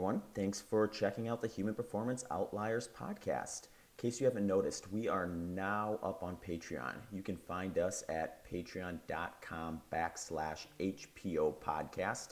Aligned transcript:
Everyone, 0.00 0.22
thanks 0.34 0.62
for 0.62 0.88
checking 0.88 1.28
out 1.28 1.42
the 1.42 1.46
Human 1.46 1.74
Performance 1.74 2.24
Outliers 2.30 2.88
podcast. 2.98 3.64
In 3.64 3.98
case 3.98 4.18
you 4.18 4.24
haven't 4.24 4.46
noticed, 4.46 4.90
we 4.90 5.08
are 5.08 5.26
now 5.26 5.98
up 6.02 6.22
on 6.22 6.38
Patreon. 6.38 6.94
You 7.12 7.22
can 7.22 7.36
find 7.36 7.76
us 7.76 8.02
at 8.08 8.50
patreon.com 8.50 9.82
backslash 9.92 10.64
HPO 10.80 11.54
podcast. 11.56 12.28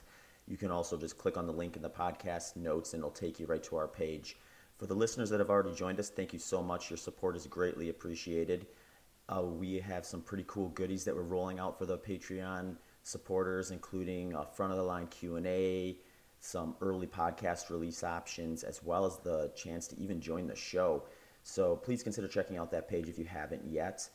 You 0.46 0.56
can 0.56 0.70
also 0.70 0.96
just 0.96 1.18
click 1.18 1.36
on 1.36 1.46
the 1.46 1.52
link 1.52 1.76
in 1.76 1.82
the 1.82 1.90
podcast 1.90 2.56
notes 2.56 2.94
and 2.94 3.02
it'll 3.02 3.10
take 3.10 3.38
you 3.38 3.44
right 3.44 3.62
to 3.64 3.76
our 3.76 3.86
page. 3.86 4.38
For 4.78 4.86
the 4.86 4.94
listeners 4.94 5.28
that 5.28 5.40
have 5.40 5.50
already 5.50 5.74
joined 5.74 6.00
us, 6.00 6.08
thank 6.08 6.32
you 6.32 6.38
so 6.38 6.62
much. 6.62 6.88
Your 6.88 6.96
support 6.96 7.36
is 7.36 7.46
greatly 7.46 7.90
appreciated. 7.90 8.66
Uh, 9.28 9.42
we 9.42 9.78
have 9.78 10.06
some 10.06 10.22
pretty 10.22 10.44
cool 10.46 10.70
goodies 10.70 11.04
that 11.04 11.14
we're 11.14 11.20
rolling 11.20 11.58
out 11.58 11.78
for 11.78 11.84
the 11.84 11.98
Patreon 11.98 12.76
supporters, 13.02 13.72
including 13.72 14.32
a 14.32 14.46
front 14.46 14.72
of 14.72 14.78
the 14.78 14.84
line 14.84 15.06
Q&A, 15.08 15.98
some 16.40 16.76
early 16.80 17.06
podcast 17.06 17.70
release 17.70 18.04
options, 18.04 18.62
as 18.62 18.82
well 18.82 19.04
as 19.04 19.18
the 19.18 19.52
chance 19.56 19.86
to 19.88 19.98
even 19.98 20.20
join 20.20 20.46
the 20.46 20.56
show. 20.56 21.04
So 21.42 21.76
please 21.76 22.02
consider 22.02 22.28
checking 22.28 22.56
out 22.56 22.70
that 22.70 22.88
page 22.88 23.08
if 23.08 23.18
you 23.18 23.24
haven't 23.24 23.64
yet. 23.66 24.08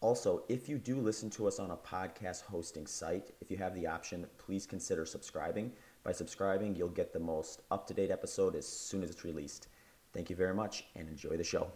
Also, 0.00 0.44
if 0.48 0.68
you 0.68 0.78
do 0.78 0.98
listen 0.98 1.28
to 1.28 1.46
us 1.46 1.58
on 1.58 1.70
a 1.70 1.76
podcast 1.76 2.42
hosting 2.42 2.86
site, 2.86 3.32
if 3.40 3.50
you 3.50 3.56
have 3.58 3.74
the 3.74 3.86
option, 3.86 4.26
please 4.38 4.66
consider 4.66 5.04
subscribing. 5.04 5.70
By 6.04 6.12
subscribing, 6.12 6.74
you'll 6.74 6.88
get 6.88 7.12
the 7.12 7.20
most 7.20 7.62
up 7.70 7.86
to 7.88 7.94
date 7.94 8.10
episode 8.10 8.56
as 8.56 8.66
soon 8.66 9.02
as 9.02 9.10
it's 9.10 9.24
released. 9.24 9.68
Thank 10.14 10.30
you 10.30 10.36
very 10.36 10.54
much 10.54 10.86
and 10.96 11.06
enjoy 11.08 11.36
the 11.36 11.44
show. 11.44 11.70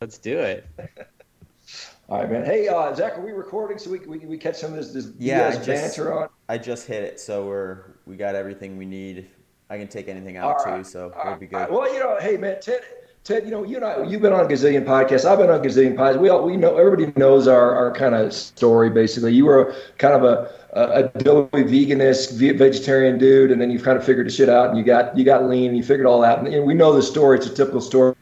Let's 0.00 0.18
do 0.18 0.38
it. 0.38 0.66
All 2.08 2.20
right, 2.20 2.30
man. 2.30 2.44
Hey, 2.44 2.68
uh, 2.68 2.94
Zach, 2.94 3.18
are 3.18 3.24
we 3.24 3.32
recording 3.32 3.78
so 3.78 3.90
we, 3.90 3.98
we, 4.00 4.18
we 4.18 4.38
catch 4.38 4.56
some 4.56 4.70
of 4.70 4.76
this, 4.76 4.92
this 4.92 5.12
yeah, 5.18 5.50
BS 5.50 5.66
banter 5.66 6.16
on? 6.16 6.28
I 6.48 6.58
just 6.58 6.86
hit 6.86 7.02
it, 7.02 7.18
so 7.18 7.46
we're 7.46 7.95
we 8.06 8.16
got 8.16 8.34
everything 8.34 8.76
we 8.78 8.86
need. 8.86 9.28
I 9.68 9.76
can 9.76 9.88
take 9.88 10.08
anything 10.08 10.36
out 10.36 10.58
All 10.58 10.64
too, 10.64 10.84
so 10.84 11.12
All 11.16 11.30
we'll 11.30 11.36
be 11.36 11.46
good. 11.46 11.56
right. 11.56 11.70
Well, 11.70 11.92
you 11.92 11.98
know, 11.98 12.16
hey, 12.20 12.36
man, 12.36 12.60
Ted, 12.60 12.82
Ted, 13.24 13.44
you 13.44 13.50
know, 13.50 13.64
you 13.64 13.76
and 13.76 13.84
I, 13.84 14.04
you've 14.04 14.22
been 14.22 14.32
on 14.32 14.44
a 14.44 14.48
gazillion 14.48 14.84
podcasts. 14.84 15.24
I've 15.24 15.38
been 15.38 15.50
on 15.50 15.56
a 15.56 15.62
gazillion 15.62 15.96
podcasts. 15.96 16.20
We 16.20 16.28
all, 16.28 16.44
we 16.44 16.56
know, 16.56 16.76
everybody 16.76 17.12
knows 17.18 17.48
our, 17.48 17.74
our 17.74 17.92
kind 17.92 18.14
of 18.14 18.32
story, 18.32 18.90
basically. 18.90 19.34
You 19.34 19.46
were 19.46 19.74
kind 19.98 20.14
of 20.14 20.22
a, 20.22 20.52
a, 20.72 21.04
a 21.04 21.08
doughy 21.18 21.64
veganist, 21.64 22.38
vegetarian 22.56 23.18
dude, 23.18 23.50
and 23.50 23.60
then 23.60 23.72
you 23.72 23.80
kind 23.80 23.98
of 23.98 24.04
figured 24.04 24.28
the 24.28 24.30
shit 24.30 24.48
out, 24.48 24.68
and 24.68 24.78
you 24.78 24.84
got 24.84 25.18
you 25.18 25.24
got 25.24 25.44
lean, 25.48 25.68
and 25.68 25.76
you 25.76 25.82
figured 25.82 26.06
all 26.06 26.20
that. 26.20 26.38
And, 26.38 26.46
and 26.46 26.64
we 26.64 26.74
know 26.74 26.92
the 26.92 27.02
story. 27.02 27.38
It's 27.38 27.48
a 27.48 27.54
typical 27.54 27.80
story. 27.80 28.14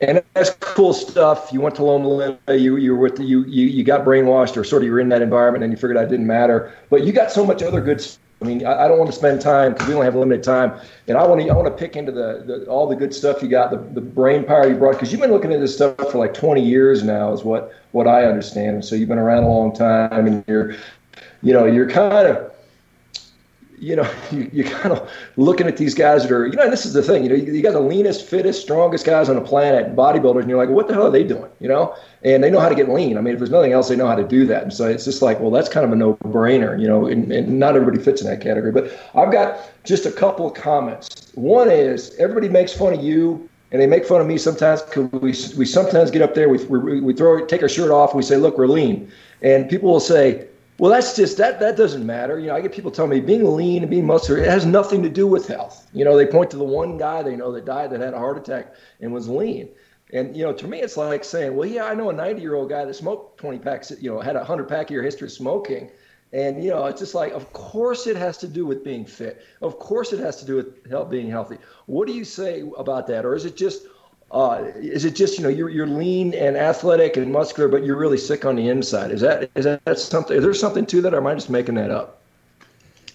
And 0.00 0.22
that's 0.34 0.50
cool 0.60 0.92
stuff. 0.92 1.50
You 1.52 1.60
went 1.60 1.74
to 1.76 1.84
Loma 1.84 2.08
Linda. 2.08 2.58
You 2.58 2.76
you 2.76 2.94
were 2.94 3.00
with 3.00 3.16
the, 3.16 3.24
you 3.24 3.44
you 3.46 3.66
you 3.66 3.82
got 3.82 4.04
brainwashed, 4.04 4.58
or 4.58 4.62
sort 4.62 4.82
of 4.82 4.86
you 4.86 4.92
were 4.92 5.00
in 5.00 5.08
that 5.08 5.22
environment, 5.22 5.64
and 5.64 5.72
you 5.72 5.76
figured 5.76 5.96
out 5.96 6.04
it 6.04 6.10
didn't 6.10 6.26
matter. 6.26 6.74
But 6.90 7.04
you 7.04 7.12
got 7.12 7.32
so 7.32 7.46
much 7.46 7.62
other 7.62 7.80
good. 7.80 8.06
I 8.40 8.44
mean, 8.44 8.64
I, 8.64 8.84
I 8.84 8.88
don't 8.88 8.98
want 8.98 9.10
to 9.10 9.16
spend 9.16 9.40
time 9.40 9.72
because 9.72 9.88
we 9.88 9.94
only 9.94 10.04
have 10.04 10.14
limited 10.14 10.44
time, 10.44 10.80
and 11.08 11.18
I 11.18 11.26
want 11.26 11.40
to 11.40 11.48
I 11.48 11.54
want 11.54 11.66
to 11.66 11.74
pick 11.74 11.96
into 11.96 12.12
the, 12.12 12.44
the 12.46 12.66
all 12.66 12.86
the 12.86 12.94
good 12.94 13.12
stuff 13.12 13.42
you 13.42 13.48
got, 13.48 13.70
the, 13.70 13.78
the 13.78 14.00
brain 14.00 14.44
power 14.44 14.68
you 14.68 14.76
brought, 14.76 14.92
because 14.92 15.10
you've 15.10 15.20
been 15.20 15.32
looking 15.32 15.52
at 15.52 15.60
this 15.60 15.74
stuff 15.74 15.96
for 15.96 16.18
like 16.18 16.34
20 16.34 16.62
years 16.62 17.02
now, 17.02 17.32
is 17.32 17.42
what 17.42 17.74
what 17.92 18.06
I 18.06 18.24
understand. 18.24 18.76
And 18.76 18.84
so 18.84 18.94
you've 18.94 19.08
been 19.08 19.18
around 19.18 19.42
a 19.42 19.48
long 19.48 19.74
time, 19.74 20.26
and 20.26 20.44
you're, 20.46 20.74
you 21.42 21.52
know, 21.52 21.66
you're 21.66 21.90
kind 21.90 22.28
of 22.28 22.52
you 23.80 23.96
know, 23.96 24.10
you, 24.30 24.50
you're 24.52 24.68
kind 24.68 24.92
of 24.92 25.10
looking 25.36 25.66
at 25.66 25.76
these 25.76 25.94
guys 25.94 26.22
that 26.22 26.32
are, 26.32 26.46
you 26.46 26.56
know, 26.56 26.70
this 26.70 26.86
is 26.86 26.92
the 26.92 27.02
thing, 27.02 27.22
you 27.22 27.28
know, 27.28 27.34
you, 27.34 27.52
you 27.52 27.62
got 27.62 27.72
the 27.72 27.80
leanest, 27.80 28.26
fittest, 28.26 28.62
strongest 28.62 29.04
guys 29.04 29.28
on 29.28 29.36
the 29.36 29.42
planet, 29.42 29.94
bodybuilders, 29.94 30.40
and 30.40 30.48
you're 30.48 30.58
like, 30.58 30.68
what 30.68 30.88
the 30.88 30.94
hell 30.94 31.06
are 31.06 31.10
they 31.10 31.24
doing? 31.24 31.50
You 31.60 31.68
know, 31.68 31.94
and 32.22 32.42
they 32.42 32.50
know 32.50 32.60
how 32.60 32.68
to 32.68 32.74
get 32.74 32.88
lean. 32.88 33.16
I 33.16 33.20
mean, 33.20 33.34
if 33.34 33.38
there's 33.38 33.50
nothing 33.50 33.72
else, 33.72 33.88
they 33.88 33.96
know 33.96 34.06
how 34.06 34.16
to 34.16 34.26
do 34.26 34.46
that. 34.46 34.62
And 34.62 34.72
so 34.72 34.88
it's 34.88 35.04
just 35.04 35.22
like, 35.22 35.40
well, 35.40 35.50
that's 35.50 35.68
kind 35.68 35.84
of 35.86 35.92
a 35.92 35.96
no 35.96 36.14
brainer, 36.24 36.80
you 36.80 36.86
know, 36.86 37.06
and, 37.06 37.30
and 37.32 37.58
not 37.58 37.76
everybody 37.76 38.02
fits 38.02 38.20
in 38.20 38.28
that 38.28 38.40
category. 38.40 38.72
But 38.72 38.92
I've 39.14 39.32
got 39.32 39.70
just 39.84 40.06
a 40.06 40.12
couple 40.12 40.46
of 40.46 40.54
comments. 40.54 41.32
One 41.34 41.70
is 41.70 42.14
everybody 42.16 42.48
makes 42.48 42.72
fun 42.72 42.94
of 42.94 43.02
you 43.02 43.48
and 43.70 43.80
they 43.80 43.86
make 43.86 44.06
fun 44.06 44.20
of 44.20 44.26
me 44.26 44.38
sometimes 44.38 44.82
because 44.82 45.10
we, 45.12 45.34
we 45.56 45.66
sometimes 45.66 46.10
get 46.10 46.22
up 46.22 46.34
there, 46.34 46.48
we, 46.48 46.58
we, 46.64 47.00
we 47.00 47.12
throw, 47.12 47.44
take 47.44 47.62
our 47.62 47.68
shirt 47.68 47.90
off, 47.90 48.14
we 48.14 48.22
say, 48.22 48.36
look, 48.36 48.56
we're 48.56 48.66
lean. 48.66 49.10
And 49.42 49.68
people 49.68 49.90
will 49.90 50.00
say, 50.00 50.48
well, 50.78 50.90
that's 50.92 51.16
just 51.16 51.36
that. 51.38 51.58
That 51.58 51.76
doesn't 51.76 52.06
matter. 52.06 52.38
You 52.38 52.48
know, 52.48 52.56
I 52.56 52.60
get 52.60 52.72
people 52.72 52.90
telling 52.90 53.10
me 53.10 53.20
being 53.20 53.56
lean 53.56 53.82
and 53.82 53.90
being 53.90 54.06
muscular 54.06 54.40
it 54.40 54.48
has 54.48 54.64
nothing 54.64 55.02
to 55.02 55.08
do 55.08 55.26
with 55.26 55.48
health. 55.48 55.88
You 55.92 56.04
know, 56.04 56.16
they 56.16 56.26
point 56.26 56.50
to 56.52 56.56
the 56.56 56.64
one 56.64 56.96
guy 56.96 57.22
they 57.22 57.34
know 57.36 57.50
that 57.52 57.64
died 57.64 57.90
that 57.90 58.00
had 58.00 58.14
a 58.14 58.18
heart 58.18 58.38
attack 58.38 58.74
and 59.00 59.12
was 59.12 59.28
lean. 59.28 59.68
And 60.12 60.36
you 60.36 60.44
know, 60.44 60.52
to 60.52 60.68
me, 60.68 60.80
it's 60.80 60.96
like 60.96 61.24
saying, 61.24 61.56
well, 61.56 61.68
yeah, 61.68 61.84
I 61.84 61.94
know 61.94 62.10
a 62.10 62.12
90 62.12 62.40
year 62.40 62.54
old 62.54 62.68
guy 62.70 62.84
that 62.84 62.94
smoked 62.94 63.38
20 63.40 63.58
packs. 63.58 63.92
You 64.00 64.12
know, 64.12 64.20
had 64.20 64.36
a 64.36 64.40
100 64.40 64.68
pack 64.68 64.90
year 64.90 65.02
history 65.02 65.26
of 65.26 65.32
smoking. 65.32 65.90
And 66.32 66.62
you 66.62 66.70
know, 66.70 66.84
it's 66.86 67.00
just 67.00 67.14
like, 67.14 67.32
of 67.32 67.52
course, 67.52 68.06
it 68.06 68.16
has 68.16 68.36
to 68.38 68.48
do 68.48 68.66
with 68.66 68.84
being 68.84 69.04
fit. 69.04 69.42
Of 69.62 69.78
course, 69.78 70.12
it 70.12 70.20
has 70.20 70.36
to 70.36 70.44
do 70.44 70.56
with 70.56 70.86
health, 70.88 71.10
being 71.10 71.30
healthy. 71.30 71.58
What 71.86 72.06
do 72.06 72.12
you 72.12 72.24
say 72.24 72.70
about 72.76 73.06
that, 73.08 73.24
or 73.24 73.34
is 73.34 73.46
it 73.46 73.56
just 73.56 73.82
uh, 74.30 74.64
is 74.76 75.04
it 75.04 75.14
just 75.14 75.38
you 75.38 75.42
know 75.42 75.48
you're 75.48 75.70
you're 75.70 75.86
lean 75.86 76.34
and 76.34 76.56
athletic 76.56 77.16
and 77.16 77.32
muscular, 77.32 77.68
but 77.68 77.84
you're 77.84 77.96
really 77.96 78.18
sick 78.18 78.44
on 78.44 78.56
the 78.56 78.68
inside? 78.68 79.10
Is 79.10 79.22
that 79.22 79.50
is 79.54 79.64
that 79.64 79.98
something? 79.98 80.36
Is 80.36 80.42
there 80.42 80.52
something 80.54 80.84
to 80.86 81.00
that, 81.02 81.14
or 81.14 81.18
am 81.18 81.26
I 81.26 81.34
just 81.34 81.48
making 81.48 81.76
that 81.76 81.90
up? 81.90 82.20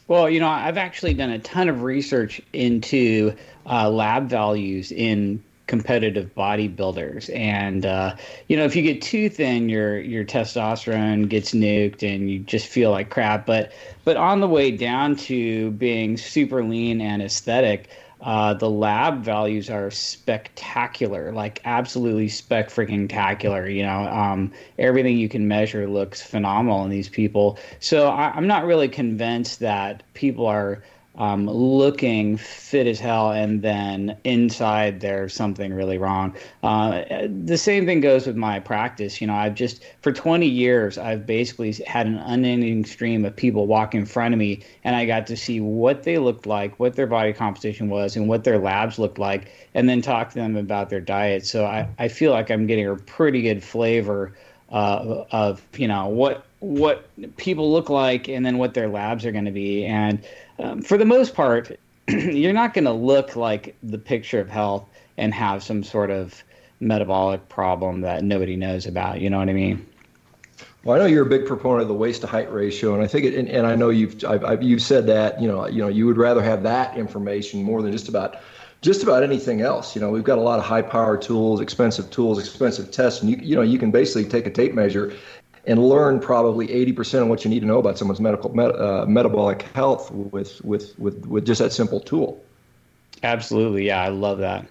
Well, 0.07 0.29
you 0.29 0.39
know, 0.39 0.49
I've 0.49 0.77
actually 0.77 1.13
done 1.13 1.29
a 1.29 1.39
ton 1.39 1.69
of 1.69 1.83
research 1.83 2.41
into 2.51 3.35
uh, 3.65 3.89
lab 3.89 4.27
values 4.27 4.91
in 4.91 5.41
competitive 5.67 6.33
bodybuilders, 6.35 7.33
and 7.33 7.85
uh, 7.85 8.15
you 8.47 8.57
know, 8.57 8.65
if 8.65 8.75
you 8.75 8.81
get 8.81 9.01
too 9.01 9.29
thin, 9.29 9.69
your 9.69 9.99
your 9.99 10.25
testosterone 10.25 11.29
gets 11.29 11.53
nuked, 11.53 12.01
and 12.01 12.29
you 12.29 12.39
just 12.39 12.65
feel 12.65 12.89
like 12.89 13.11
crap. 13.11 13.45
But 13.45 13.71
but 14.03 14.17
on 14.17 14.41
the 14.41 14.47
way 14.47 14.71
down 14.71 15.15
to 15.17 15.69
being 15.71 16.17
super 16.17 16.63
lean 16.63 17.01
and 17.01 17.21
aesthetic. 17.21 17.89
Uh, 18.23 18.53
the 18.53 18.69
lab 18.69 19.21
values 19.21 19.69
are 19.69 19.91
spectacular, 19.91 21.33
like 21.33 21.59
absolutely 21.65 22.29
spec 22.29 22.69
freaking 22.69 23.07
tacular. 23.09 23.73
You 23.73 23.83
know, 23.83 24.07
um, 24.07 24.51
everything 24.79 25.17
you 25.17 25.27
can 25.27 25.45
measure 25.47 25.87
looks 25.87 26.21
phenomenal 26.21 26.85
in 26.85 26.89
these 26.89 27.09
people. 27.09 27.59
So 27.81 28.07
I, 28.07 28.35
am 28.37 28.47
not 28.47 28.63
really 28.63 28.87
convinced 28.87 29.59
that 29.59 30.03
people 30.13 30.45
are 30.45 30.81
um, 31.15 31.47
looking 31.47 32.37
fit 32.37 32.87
as 32.87 32.99
hell 32.99 33.31
and 33.31 33.61
then 33.61 34.17
inside 34.23 34.99
there's 34.99 35.33
something 35.33 35.73
really 35.73 35.97
wrong. 35.97 36.35
Uh, 36.63 37.03
the 37.45 37.57
same 37.57 37.85
thing 37.85 38.01
goes 38.01 38.25
with 38.25 38.35
my 38.35 38.59
practice. 38.59 39.21
You 39.21 39.27
know, 39.27 39.35
I've 39.35 39.53
just, 39.53 39.83
for 40.01 40.11
20 40.11 40.47
years, 40.47 40.97
I've 40.97 41.25
basically 41.25 41.71
had 41.85 42.07
an 42.07 42.17
unending 42.17 42.83
stream 42.85 43.25
of 43.25 43.35
people 43.35 43.67
walk 43.67 43.93
in 43.93 44.05
front 44.05 44.33
of 44.33 44.39
me 44.39 44.63
and 44.83 44.95
I 44.95 45.05
got 45.05 45.27
to 45.27 45.37
see 45.37 45.59
what 45.59 46.03
they 46.03 46.17
looked 46.17 46.47
like, 46.47 46.79
what 46.79 46.95
their 46.95 47.07
body 47.07 47.31
composition 47.31 47.89
was, 47.89 48.15
and 48.15 48.27
what 48.27 48.43
their 48.43 48.57
labs 48.57 48.97
looked 48.97 49.19
like, 49.19 49.51
and 49.75 49.87
then 49.87 50.01
talk 50.01 50.29
to 50.29 50.35
them 50.35 50.55
about 50.55 50.89
their 50.89 51.01
diet. 51.01 51.45
So 51.45 51.65
I, 51.65 51.87
I 51.99 52.07
feel 52.07 52.31
like 52.31 52.49
I'm 52.49 52.65
getting 52.65 52.87
a 52.87 52.95
pretty 52.95 53.43
good 53.43 53.63
flavor 53.63 54.33
uh, 54.71 55.25
of, 55.31 55.61
you 55.77 55.87
know, 55.87 56.07
what, 56.07 56.45
what 56.59 57.07
people 57.37 57.71
look 57.71 57.89
like 57.89 58.27
and 58.27 58.43
then 58.43 58.57
what 58.57 58.73
their 58.73 58.87
labs 58.87 59.25
are 59.25 59.31
going 59.31 59.45
to 59.45 59.51
be. 59.51 59.85
And, 59.85 60.23
um, 60.63 60.81
for 60.81 60.97
the 60.97 61.05
most 61.05 61.35
part, 61.35 61.77
you're 62.07 62.53
not 62.53 62.73
going 62.73 62.85
to 62.85 62.91
look 62.91 63.35
like 63.35 63.75
the 63.83 63.97
picture 63.97 64.39
of 64.39 64.49
health 64.49 64.85
and 65.17 65.33
have 65.33 65.61
some 65.61 65.83
sort 65.83 66.09
of 66.09 66.43
metabolic 66.79 67.47
problem 67.49 68.01
that 68.01 68.23
nobody 68.23 68.55
knows 68.55 68.85
about. 68.85 69.21
You 69.21 69.29
know 69.29 69.37
what 69.37 69.49
I 69.49 69.53
mean? 69.53 69.85
Well, 70.83 70.95
I 70.95 70.99
know 70.99 71.05
you're 71.05 71.25
a 71.25 71.29
big 71.29 71.45
proponent 71.45 71.83
of 71.83 71.87
the 71.87 71.93
waist 71.93 72.21
to 72.21 72.27
height 72.27 72.51
ratio, 72.51 72.93
and 72.93 73.03
I 73.03 73.07
think 73.07 73.25
it, 73.25 73.35
and, 73.35 73.47
and 73.47 73.65
I 73.65 73.75
know 73.75 73.89
you've 73.89 74.23
I've, 74.25 74.43
I've, 74.43 74.63
you've 74.63 74.81
said 74.81 75.07
that 75.07 75.41
you 75.41 75.47
know 75.47 75.65
you 75.67 75.81
know 75.81 75.87
you 75.87 76.05
would 76.05 76.17
rather 76.17 76.41
have 76.41 76.63
that 76.63 76.97
information 76.97 77.63
more 77.63 77.81
than 77.81 77.91
just 77.93 78.09
about 78.09 78.41
just 78.81 79.01
about 79.01 79.23
anything 79.23 79.61
else. 79.61 79.95
You 79.95 80.01
know, 80.01 80.09
we've 80.09 80.25
got 80.25 80.37
a 80.37 80.41
lot 80.41 80.59
of 80.59 80.65
high 80.65 80.81
power 80.81 81.17
tools, 81.17 81.61
expensive 81.61 82.11
tools, 82.11 82.37
expensive 82.37 82.91
tests, 82.91 83.21
and 83.21 83.31
you 83.31 83.37
you 83.41 83.55
know 83.55 83.61
you 83.61 83.79
can 83.79 83.91
basically 83.91 84.29
take 84.29 84.45
a 84.45 84.51
tape 84.51 84.73
measure 84.73 85.13
and 85.65 85.87
learn 85.87 86.19
probably 86.19 86.67
80% 86.67 87.21
of 87.21 87.27
what 87.27 87.43
you 87.43 87.49
need 87.49 87.61
to 87.61 87.65
know 87.65 87.79
about 87.79 87.97
someone's 87.97 88.19
medical 88.19 88.53
met, 88.53 88.75
uh, 88.75 89.05
metabolic 89.07 89.63
health 89.73 90.11
with, 90.11 90.63
with, 90.63 90.97
with, 90.99 91.25
with 91.25 91.45
just 91.45 91.59
that 91.59 91.71
simple 91.71 91.99
tool. 91.99 92.43
Absolutely. 93.23 93.87
Yeah. 93.87 94.01
I 94.01 94.09
love 94.09 94.39
that. 94.39 94.67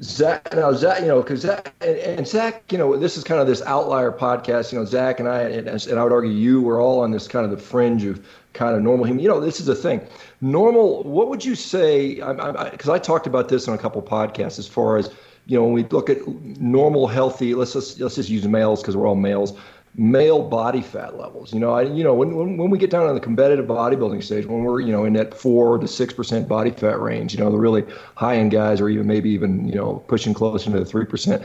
Zach, 0.00 0.48
now 0.52 0.72
Zach, 0.72 1.00
you 1.00 1.06
know, 1.06 1.22
because 1.22 1.40
Zach 1.40 1.72
and, 1.80 1.96
and, 1.96 2.26
Zach, 2.26 2.64
you 2.72 2.78
know, 2.78 2.96
this 2.96 3.16
is 3.16 3.22
kind 3.22 3.40
of 3.40 3.46
this 3.46 3.62
outlier 3.62 4.10
podcast. 4.10 4.72
You 4.72 4.78
know, 4.78 4.84
Zach 4.84 5.20
and 5.20 5.28
I, 5.28 5.42
and, 5.42 5.68
and 5.68 5.98
I 5.98 6.02
would 6.02 6.12
argue 6.12 6.30
you, 6.30 6.60
we're 6.60 6.82
all 6.82 7.00
on 7.00 7.12
this 7.12 7.28
kind 7.28 7.44
of 7.44 7.50
the 7.52 7.56
fringe 7.56 8.04
of 8.04 8.26
kind 8.52 8.74
of 8.74 8.82
normal 8.82 9.04
human. 9.04 9.22
You 9.22 9.28
know, 9.28 9.38
this 9.38 9.60
is 9.60 9.66
the 9.66 9.76
thing. 9.76 10.00
Normal. 10.40 11.04
What 11.04 11.28
would 11.28 11.44
you 11.44 11.54
say? 11.54 12.16
Because 12.16 12.88
I, 12.88 12.92
I, 12.92 12.96
I, 12.96 12.98
talked 12.98 13.28
about 13.28 13.48
this 13.48 13.68
on 13.68 13.74
a 13.74 13.78
couple 13.78 14.02
podcasts 14.02 14.58
as 14.58 14.66
far 14.66 14.96
as 14.96 15.10
you 15.46 15.58
know, 15.58 15.64
when 15.64 15.72
we 15.72 15.84
look 15.84 16.08
at 16.08 16.26
normal, 16.60 17.06
healthy, 17.06 17.54
let's 17.54 17.72
just 17.72 18.00
let's 18.00 18.14
just 18.14 18.28
use 18.28 18.46
males 18.46 18.80
because 18.80 18.96
we're 18.96 19.06
all 19.06 19.16
males. 19.16 19.58
Male 19.94 20.42
body 20.42 20.80
fat 20.80 21.18
levels. 21.18 21.52
You 21.52 21.60
know, 21.60 21.72
I 21.72 21.82
you 21.82 22.02
know 22.02 22.14
when, 22.14 22.34
when 22.34 22.56
when 22.56 22.70
we 22.70 22.78
get 22.78 22.90
down 22.90 23.06
on 23.06 23.14
the 23.14 23.20
competitive 23.20 23.66
bodybuilding 23.66 24.22
stage, 24.22 24.46
when 24.46 24.64
we're 24.64 24.80
you 24.80 24.92
know 24.92 25.04
in 25.04 25.12
that 25.14 25.34
four 25.34 25.78
to 25.78 25.86
six 25.88 26.14
percent 26.14 26.48
body 26.48 26.70
fat 26.70 26.98
range, 27.00 27.34
you 27.34 27.40
know 27.40 27.50
the 27.50 27.58
really 27.58 27.84
high 28.14 28.36
end 28.36 28.52
guys, 28.52 28.80
or 28.80 28.88
even 28.88 29.06
maybe 29.06 29.30
even 29.30 29.68
you 29.68 29.74
know 29.74 30.02
pushing 30.06 30.32
closer 30.32 30.70
to 30.70 30.78
the 30.78 30.84
three 30.86 31.04
percent. 31.04 31.42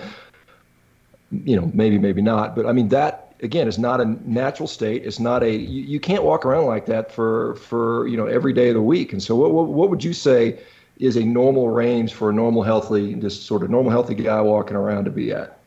You 1.32 1.58
know, 1.58 1.70
maybe 1.74 1.98
maybe 1.98 2.22
not, 2.22 2.56
but 2.56 2.66
I 2.66 2.72
mean 2.72 2.88
that 2.90 3.28
again, 3.42 3.68
it's 3.68 3.78
not 3.78 4.00
a 4.00 4.06
natural 4.30 4.68
state. 4.68 5.06
It's 5.06 5.20
not 5.20 5.44
a 5.44 5.52
you, 5.52 5.84
you 5.84 6.00
can't 6.00 6.24
walk 6.24 6.46
around 6.46 6.66
like 6.66 6.86
that 6.86 7.12
for 7.12 7.56
for 7.56 8.08
you 8.08 8.16
know 8.16 8.28
every 8.28 8.54
day 8.54 8.70
of 8.70 8.76
the 8.76 8.82
week. 8.82 9.12
And 9.12 9.22
so, 9.22 9.36
what 9.36 9.52
what, 9.52 9.68
what 9.68 9.90
would 9.90 10.04
you 10.04 10.14
say 10.14 10.60
is 11.00 11.16
a 11.16 11.24
normal 11.24 11.70
range 11.70 12.14
for 12.14 12.30
a 12.30 12.34
normal 12.34 12.64
healthy, 12.64 13.14
just 13.16 13.46
sort 13.46 13.64
of 13.64 13.70
normal 13.70 13.92
healthy 13.92 14.16
guy 14.16 14.42
walking 14.42 14.76
around 14.76 15.06
to 15.06 15.12
be 15.12 15.32
at? 15.32 15.60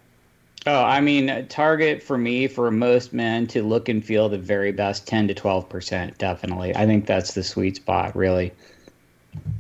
Oh, 0.67 0.83
I 0.83 1.01
mean, 1.01 1.47
target 1.49 2.03
for 2.03 2.19
me 2.19 2.47
for 2.47 2.71
most 2.71 3.15
men 3.15 3.47
to 3.49 3.63
look 3.63 3.89
and 3.89 4.05
feel 4.05 4.29
the 4.29 4.39
very 4.39 4.73
best, 4.73 5.07
ten 5.07 5.27
to 5.29 5.35
twelve 5.35 5.69
percent, 5.69 6.19
definitely. 6.19 6.77
I 6.77 6.85
think 6.85 7.07
that's 7.07 7.33
the 7.33 7.43
sweet 7.43 7.77
spot, 7.77 8.15
really. 8.15 8.53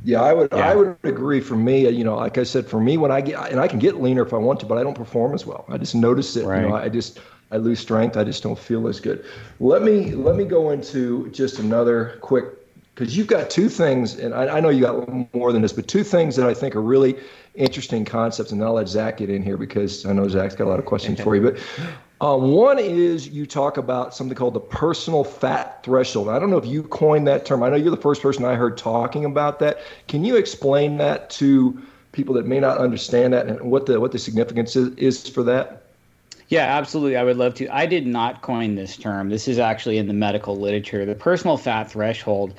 Yeah, 0.04 0.20
I 0.20 0.34
would. 0.34 0.48
Yeah. 0.52 0.70
I 0.70 0.74
would 0.74 0.96
agree. 1.04 1.40
For 1.40 1.56
me, 1.56 1.88
you 1.88 2.04
know, 2.04 2.16
like 2.16 2.36
I 2.36 2.42
said, 2.42 2.66
for 2.66 2.80
me, 2.80 2.96
when 2.98 3.10
I 3.10 3.20
get 3.20 3.50
and 3.50 3.60
I 3.60 3.68
can 3.68 3.78
get 3.78 4.02
leaner 4.02 4.22
if 4.22 4.34
I 4.34 4.36
want 4.36 4.60
to, 4.60 4.66
but 4.66 4.76
I 4.76 4.82
don't 4.82 4.96
perform 4.96 5.32
as 5.34 5.46
well. 5.46 5.64
I 5.68 5.78
just 5.78 5.94
notice 5.94 6.36
it. 6.36 6.44
Right. 6.44 6.62
You 6.62 6.68
know, 6.68 6.74
I 6.74 6.88
just 6.88 7.20
I 7.50 7.56
lose 7.56 7.80
strength. 7.80 8.16
I 8.16 8.24
just 8.24 8.42
don't 8.42 8.58
feel 8.58 8.86
as 8.88 9.00
good. 9.00 9.24
Let 9.58 9.82
me 9.82 10.12
let 10.12 10.36
me 10.36 10.44
go 10.44 10.70
into 10.70 11.30
just 11.30 11.60
another 11.60 12.18
quick 12.20 12.59
because 13.00 13.16
you've 13.16 13.28
got 13.28 13.48
two 13.48 13.70
things, 13.70 14.16
and 14.16 14.34
I, 14.34 14.58
I, 14.58 14.60
know 14.60 14.68
you 14.68 14.82
got 14.82 15.34
more 15.34 15.54
than 15.54 15.62
this, 15.62 15.72
but 15.72 15.88
two 15.88 16.04
things 16.04 16.36
that 16.36 16.46
I 16.46 16.52
think 16.52 16.76
are 16.76 16.82
really 16.82 17.16
interesting 17.54 18.04
concepts, 18.04 18.52
and 18.52 18.62
I'll 18.62 18.74
let 18.74 18.88
Zach 18.88 19.16
get 19.16 19.30
in 19.30 19.42
here 19.42 19.56
because 19.56 20.04
I 20.04 20.12
know 20.12 20.28
Zach's 20.28 20.54
got 20.54 20.64
a 20.64 20.68
lot 20.68 20.78
of 20.78 20.84
questions 20.84 21.18
for 21.18 21.34
you. 21.34 21.40
But 21.40 21.58
um, 22.20 22.52
one 22.52 22.78
is 22.78 23.26
you 23.26 23.46
talk 23.46 23.78
about 23.78 24.14
something 24.14 24.36
called 24.36 24.52
the 24.52 24.60
personal 24.60 25.24
fat 25.24 25.82
threshold. 25.82 26.28
I 26.28 26.38
don't 26.38 26.50
know 26.50 26.58
if 26.58 26.66
you 26.66 26.82
coined 26.82 27.26
that 27.26 27.46
term. 27.46 27.62
I 27.62 27.70
know 27.70 27.76
you're 27.76 27.90
the 27.90 27.96
first 27.96 28.20
person 28.20 28.44
I 28.44 28.54
heard 28.54 28.76
talking 28.76 29.24
about 29.24 29.60
that. 29.60 29.80
Can 30.06 30.22
you 30.22 30.36
explain 30.36 30.98
that 30.98 31.30
to 31.30 31.80
people 32.12 32.34
that 32.34 32.46
may 32.46 32.60
not 32.60 32.76
understand 32.76 33.32
that 33.32 33.46
and 33.46 33.58
what 33.62 33.86
the 33.86 33.98
what 33.98 34.12
the 34.12 34.18
significance 34.18 34.76
is, 34.76 34.94
is 34.96 35.26
for 35.26 35.42
that? 35.44 35.84
Yeah, 36.48 36.64
absolutely. 36.64 37.16
I 37.16 37.24
would 37.24 37.38
love 37.38 37.54
to. 37.54 37.68
I 37.74 37.86
did 37.86 38.06
not 38.06 38.42
coin 38.42 38.74
this 38.74 38.98
term. 38.98 39.30
This 39.30 39.48
is 39.48 39.58
actually 39.58 39.96
in 39.96 40.06
the 40.06 40.12
medical 40.12 40.58
literature. 40.58 41.06
The 41.06 41.14
personal 41.14 41.56
fat 41.56 41.90
threshold 41.90 42.54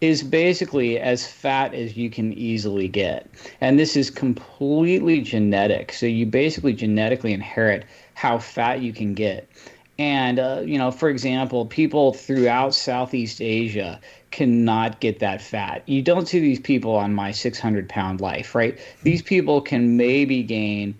is 0.00 0.22
basically 0.22 0.98
as 0.98 1.26
fat 1.26 1.74
as 1.74 1.96
you 1.96 2.10
can 2.10 2.32
easily 2.34 2.88
get. 2.88 3.28
And 3.60 3.78
this 3.78 3.96
is 3.96 4.10
completely 4.10 5.20
genetic. 5.20 5.92
So 5.92 6.06
you 6.06 6.26
basically 6.26 6.74
genetically 6.74 7.32
inherit 7.32 7.84
how 8.14 8.38
fat 8.38 8.82
you 8.82 8.92
can 8.92 9.14
get. 9.14 9.48
And, 9.98 10.38
uh, 10.38 10.62
you 10.64 10.76
know, 10.76 10.90
for 10.90 11.08
example, 11.08 11.64
people 11.64 12.12
throughout 12.12 12.74
Southeast 12.74 13.40
Asia 13.40 13.98
cannot 14.30 15.00
get 15.00 15.20
that 15.20 15.40
fat. 15.40 15.82
You 15.86 16.02
don't 16.02 16.28
see 16.28 16.40
these 16.40 16.60
people 16.60 16.94
on 16.94 17.14
my 17.14 17.32
600 17.32 17.88
pound 17.88 18.20
life, 18.20 18.54
right? 18.54 18.78
These 19.02 19.22
people 19.22 19.62
can 19.62 19.96
maybe 19.96 20.42
gain 20.42 20.94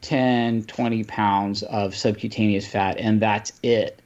10, 0.00 0.64
20 0.64 1.04
pounds 1.04 1.62
of 1.62 1.94
subcutaneous 1.94 2.66
fat, 2.66 2.98
and 2.98 3.20
that's 3.20 3.52
it. 3.62 3.99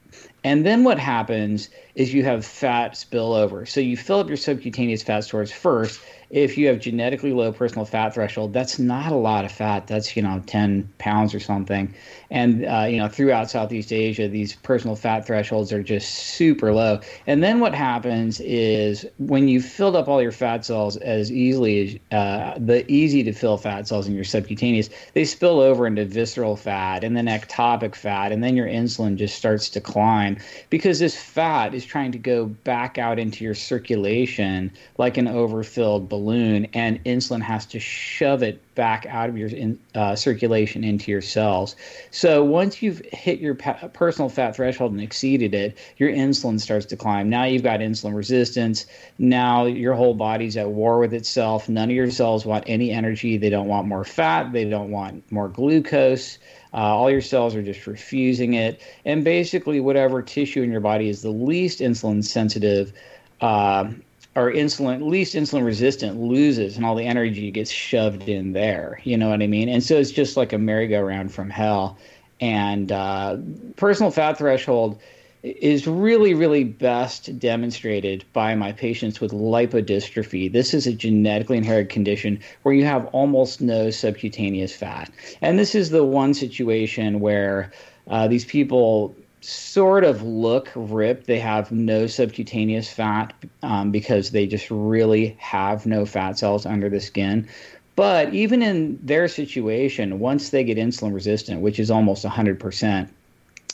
And 0.44 0.64
then 0.64 0.85
what 0.85 0.99
happens 0.99 1.70
is 1.94 2.12
you 2.12 2.23
have 2.25 2.44
fat 2.44 2.93
spillover. 2.93 3.67
So 3.67 3.81
you 3.81 3.96
fill 3.96 4.20
up 4.20 4.29
your 4.29 4.37
subcutaneous 4.37 5.02
fat 5.02 5.25
stores 5.25 5.50
first, 5.50 6.00
if 6.35 6.59
you 6.59 6.67
have 6.67 6.81
genetically 6.81 7.33
low 7.33 7.53
personal 7.53 7.85
fat 7.85 8.13
threshold, 8.13 8.53
that's 8.53 8.81
not 8.81 9.13
a 9.13 9.15
lot 9.15 9.45
of 9.45 9.53
fat. 9.53 9.87
That's 9.87 10.17
you 10.17 10.23
know 10.23 10.43
10 10.47 10.93
pounds 10.99 11.33
or 11.33 11.39
something. 11.39 11.95
And 12.29 12.67
uh, 12.67 12.87
you 12.91 12.99
know 12.99 13.07
throughout 13.07 13.51
Southeast 13.51 13.93
Asia, 13.93 14.27
these 14.27 14.57
personal 14.57 14.97
fat 14.97 15.25
thresholds 15.25 15.73
are 15.73 15.83
just 15.83 16.13
super 16.13 16.73
low. 16.73 16.99
And 17.29 17.41
then 17.41 17.61
what 17.61 17.73
happens 17.73 18.41
is 18.41 19.07
when 19.19 19.47
you 19.47 19.63
filled 19.63 19.95
up 19.95 20.09
all 20.09 20.21
your 20.21 20.33
fat 20.33 20.65
cells 20.65 20.97
as 20.97 21.31
easily 21.31 22.01
as 22.11 22.19
uh, 22.19 22.59
the 22.59 22.85
easy 22.91 23.23
to 23.23 23.33
fill 23.33 23.57
fat 23.57 23.87
cells 23.87 24.09
in 24.09 24.15
your 24.17 24.25
subcutaneous, 24.25 24.91
they 25.13 25.25
spill 25.25 25.61
over 25.61 25.87
into 25.87 26.05
visceral 26.05 26.57
fat 26.57 27.05
and 27.05 27.17
then 27.17 27.27
ectopic 27.27 27.95
fat, 27.95 28.33
and 28.33 28.43
then 28.43 28.57
your 28.57 28.67
insulin 28.67 29.15
just 29.15 29.37
starts 29.37 29.69
to 29.69 29.81
climb 29.81 30.37
because 30.69 30.99
this 30.99 31.17
fat 31.17 31.75
is 31.75 31.85
trying 31.85 32.11
to 32.11 32.19
go 32.19 32.47
back 32.47 32.99
out 32.99 33.21
into 33.21 33.45
your 33.45 33.55
circulation 33.55 34.73
like 34.99 35.17
an 35.17 35.29
overfilled 35.29 36.09
balloon 36.09 36.24
balloon, 36.25 36.67
and 36.73 37.03
insulin 37.05 37.43
has 37.43 37.67
to 37.67 37.79
shove 37.79 38.43
it 38.43 38.61
back 38.75 39.06
out 39.06 39.29
of 39.29 39.37
your 39.37 39.49
in, 39.49 39.79
uh, 39.94 40.17
circulation 40.17 40.82
into 40.82 41.11
your 41.11 41.21
cells. 41.21 41.76
So 42.11 42.43
once 42.43 42.82
you've 42.82 43.00
hit 43.12 43.41
your 43.41 43.55
pa- 43.55 43.88
personal 43.93 44.29
fat 44.29 44.56
threshold 44.56 44.93
and 44.93 45.00
exceeded 45.00 45.55
it, 45.55 45.79
your 45.99 46.11
insulin 46.11 46.61
starts 46.61 46.87
to 46.87 46.97
climb. 46.97 47.29
Now 47.29 47.44
you've 47.44 47.62
got 47.62 47.81
insulin 47.81 48.15
resistance. 48.15 48.87
Now 49.19 49.67
your 49.67 49.94
whole 49.94 50.15
body's 50.15 50.56
at 50.56 50.71
war 50.71 50.99
with 50.99 51.12
itself. 51.12 51.69
None 51.69 51.91
of 51.91 51.94
your 51.94 52.11
cells 52.11 52.44
want 52.44 52.65
any 52.67 52.91
energy. 52.91 53.37
They 53.37 53.50
don't 53.50 53.69
want 53.69 53.87
more 53.87 54.05
fat. 54.05 54.53
They 54.53 54.65
don't 54.65 54.91
want 54.91 55.31
more 55.31 55.49
glucose. 55.49 56.38
Uh, 56.73 56.79
all 56.79 57.11
your 57.11 57.20
cells 57.20 57.55
are 57.55 57.62
just 57.62 57.87
refusing 57.87 58.55
it. 58.55 58.81
And 59.05 59.23
basically, 59.23 59.79
whatever 59.79 60.23
tissue 60.23 60.62
in 60.62 60.73
your 60.73 60.81
body 60.81 61.09
is 61.09 61.23
the 61.23 61.31
least 61.31 61.79
insulin 61.79 62.25
sensitive. 62.25 62.93
Uh, 63.41 63.91
or 64.37 64.51
insulin, 64.51 65.09
least 65.09 65.35
insulin 65.35 65.65
resistant, 65.65 66.21
loses, 66.21 66.77
and 66.77 66.85
all 66.85 66.95
the 66.95 67.07
energy 67.07 67.51
gets 67.51 67.71
shoved 67.71 68.29
in 68.29 68.53
there. 68.53 69.01
You 69.05 69.17
know 69.17 69.29
what 69.29 69.43
I 69.43 69.47
mean? 69.47 69.69
And 69.69 69.83
so 69.83 69.97
it's 69.97 70.11
just 70.11 70.37
like 70.37 70.53
a 70.53 70.59
merry-go-round 70.59 71.33
from 71.33 71.51
hell. 71.51 71.99
And 72.41 72.91
uh, 72.91 73.37
personal 73.77 74.11
fat 74.11 74.39
threshold 74.39 75.01
is 75.45 75.87
really, 75.87 76.33
really 76.35 76.65
best 76.65 77.39
demonstrated 77.39 78.25
by 78.33 78.55
my 78.55 78.73
patients 78.73 79.21
with 79.21 79.31
lipodystrophy. 79.31 80.51
This 80.51 80.73
is 80.73 80.87
a 80.87 80.93
genetically 80.93 81.59
inherited 81.59 81.91
condition 81.91 82.41
where 82.63 82.75
you 82.75 82.87
have 82.87 83.07
almost 83.09 83.61
no 83.61 83.91
subcutaneous 83.91 84.75
fat. 84.75 85.11
And 85.43 85.59
this 85.59 85.75
is 85.75 85.91
the 85.91 86.03
one 86.03 86.33
situation 86.33 87.21
where 87.21 87.71
uh, 88.09 88.27
these 88.27 88.45
people 88.45 89.15
sort 89.44 90.05
of 90.05 90.23
look 90.23 90.70
ripped. 90.75 91.26
They 91.26 91.38
have 91.38 91.70
no 91.70 92.06
subcutaneous 92.06 92.91
fat 92.91 93.35
um, 93.62 93.91
because 93.91 94.31
they 94.31 94.46
just 94.46 94.70
really 94.70 95.37
have 95.38 95.87
no 95.87 96.06
fat 96.06 96.38
cells 96.38 96.64
under 96.64 96.88
the 96.88 97.00
skin. 97.00 97.49
But 97.96 98.35
even 98.35 98.62
in 98.62 98.99
their 99.02 99.29
situation, 99.29 100.19
once 100.19 100.50
they 100.50 100.64
get 100.64 100.79
insulin 100.79 101.14
resistant, 101.14 101.61
which 101.61 101.79
is 101.79 101.91
almost 101.91 102.25
100%, 102.25 103.08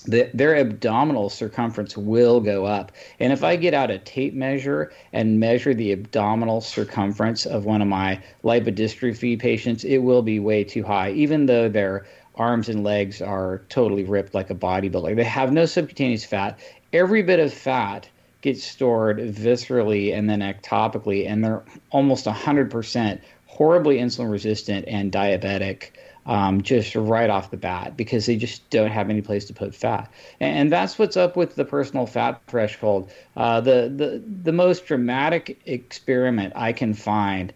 the, 0.07 0.31
their 0.33 0.57
abdominal 0.57 1.29
circumference 1.29 1.97
will 1.97 2.41
go 2.41 2.65
up. 2.65 2.93
And 3.19 3.33
if 3.33 3.45
I 3.45 3.57
get 3.57 3.75
out 3.75 3.91
a 3.91 3.99
tape 3.99 4.35
measure 4.35 4.93
and 5.13 5.39
measure 5.39 5.75
the 5.75 5.93
abdominal 5.93 6.61
circumference 6.61 7.47
of 7.47 7.65
one 7.65 7.83
of 7.83 7.89
my 7.89 8.21
lipodystrophy 8.43 9.39
patients, 9.39 9.85
it 9.85 9.99
will 9.99 10.23
be 10.23 10.41
way 10.41 10.65
too 10.65 10.83
high, 10.83 11.13
even 11.13 11.47
though 11.47 11.69
they're 11.69 12.07
arms 12.37 12.69
and 12.69 12.85
legs 12.85 13.21
are 13.21 13.63
totally 13.69 14.05
ripped 14.05 14.35
like 14.35 14.51
a 14.51 14.55
bodybuilder. 14.55 15.17
They 15.17 15.25
have 15.25 15.53
no 15.53 15.67
subcutaneous 15.67 16.25
fat. 16.25 16.59
Every 16.93 17.23
bit 17.23 17.41
of 17.41 17.53
fat 17.53 18.09
gets 18.43 18.65
stored 18.65 19.19
viscerally 19.19 20.17
and 20.17 20.29
then 20.29 20.41
ectopically, 20.41 21.29
and 21.29 21.45
they're 21.45 21.63
almost 21.91 22.27
100% 22.27 23.21
horribly 23.47 23.99
insulin 23.99 24.31
resistant 24.31 24.87
and 24.89 25.13
diabetic. 25.13 25.91
Um, 26.27 26.61
just 26.61 26.95
right 26.95 27.31
off 27.31 27.51
the 27.51 27.57
bat 27.57 27.97
because 27.97 28.27
they 28.27 28.37
just 28.37 28.69
don't 28.69 28.91
have 28.91 29.09
any 29.09 29.23
place 29.23 29.47
to 29.47 29.55
put 29.55 29.75
fat, 29.75 30.13
and, 30.39 30.55
and 30.55 30.73
that's 30.73 30.99
what's 30.99 31.17
up 31.17 31.35
with 31.35 31.57
the 31.57 31.65
personal 31.65 32.07
fat 32.07 32.43
threshold. 32.47 33.11
Uh, 33.37 33.63
the 33.63 33.91
the 33.97 34.23
the 34.43 34.53
most 34.53 34.85
dramatic 34.85 35.59
experiment 35.65 36.53
I 36.55 36.75
can 36.75 36.93
find 36.93 37.55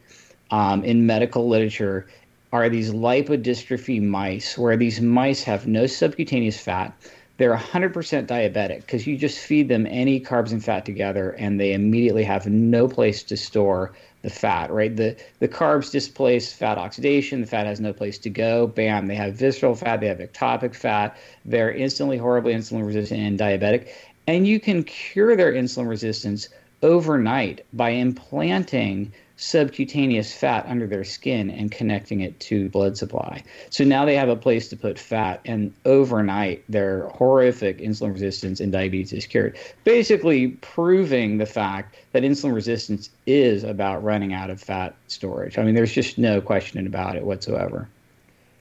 um, 0.50 0.82
in 0.82 1.04
medical 1.04 1.46
literature 1.46 2.06
are 2.54 2.68
these 2.68 2.92
lipodystrophy 2.92 4.00
mice, 4.00 4.56
where 4.56 4.76
these 4.76 5.00
mice 5.00 5.42
have 5.42 5.66
no 5.66 5.88
subcutaneous 5.88 6.56
fat. 6.56 6.96
They're 7.36 7.56
100% 7.56 7.92
diabetic 8.28 8.82
because 8.82 9.08
you 9.08 9.16
just 9.18 9.38
feed 9.38 9.68
them 9.68 9.88
any 9.90 10.20
carbs 10.20 10.52
and 10.52 10.64
fat 10.64 10.86
together, 10.86 11.30
and 11.30 11.58
they 11.58 11.72
immediately 11.72 12.22
have 12.22 12.46
no 12.46 12.86
place 12.86 13.24
to 13.24 13.36
store 13.36 13.92
the 14.22 14.30
fat. 14.30 14.70
Right? 14.70 14.94
The 14.94 15.16
the 15.40 15.48
carbs 15.48 15.90
displace 15.90 16.52
fat 16.52 16.78
oxidation. 16.78 17.40
The 17.40 17.48
fat 17.48 17.66
has 17.66 17.80
no 17.80 17.92
place 17.92 18.18
to 18.18 18.30
go. 18.30 18.68
Bam! 18.68 19.08
They 19.08 19.16
have 19.16 19.34
visceral 19.34 19.74
fat. 19.74 20.00
They 20.00 20.06
have 20.06 20.18
ectopic 20.18 20.76
fat. 20.76 21.16
They're 21.44 21.72
instantly 21.72 22.18
horribly 22.18 22.54
insulin 22.54 22.86
resistant 22.86 23.20
and 23.20 23.36
diabetic. 23.36 23.88
And 24.28 24.46
you 24.46 24.60
can 24.60 24.84
cure 24.84 25.34
their 25.34 25.52
insulin 25.52 25.88
resistance 25.88 26.48
overnight 26.84 27.66
by 27.72 27.90
implanting 27.90 29.12
subcutaneous 29.36 30.32
fat 30.32 30.64
under 30.68 30.86
their 30.86 31.04
skin 31.04 31.50
and 31.50 31.70
connecting 31.72 32.20
it 32.20 32.38
to 32.40 32.68
blood 32.68 32.96
supply. 32.96 33.42
So 33.70 33.84
now 33.84 34.04
they 34.04 34.14
have 34.16 34.28
a 34.28 34.36
place 34.36 34.68
to 34.68 34.76
put 34.76 34.98
fat, 34.98 35.40
and 35.44 35.72
overnight 35.84 36.64
their 36.68 37.08
horrific 37.08 37.78
insulin 37.78 38.12
resistance 38.12 38.60
and 38.60 38.72
diabetes 38.72 39.12
is 39.12 39.26
cured. 39.26 39.56
Basically, 39.82 40.48
proving 40.48 41.38
the 41.38 41.46
fact 41.46 41.96
that 42.12 42.22
insulin 42.22 42.54
resistance 42.54 43.10
is 43.26 43.64
about 43.64 44.04
running 44.04 44.32
out 44.32 44.50
of 44.50 44.60
fat 44.60 44.94
storage. 45.08 45.58
I 45.58 45.64
mean, 45.64 45.74
there's 45.74 45.92
just 45.92 46.16
no 46.18 46.40
question 46.40 46.86
about 46.86 47.16
it 47.16 47.24
whatsoever. 47.24 47.88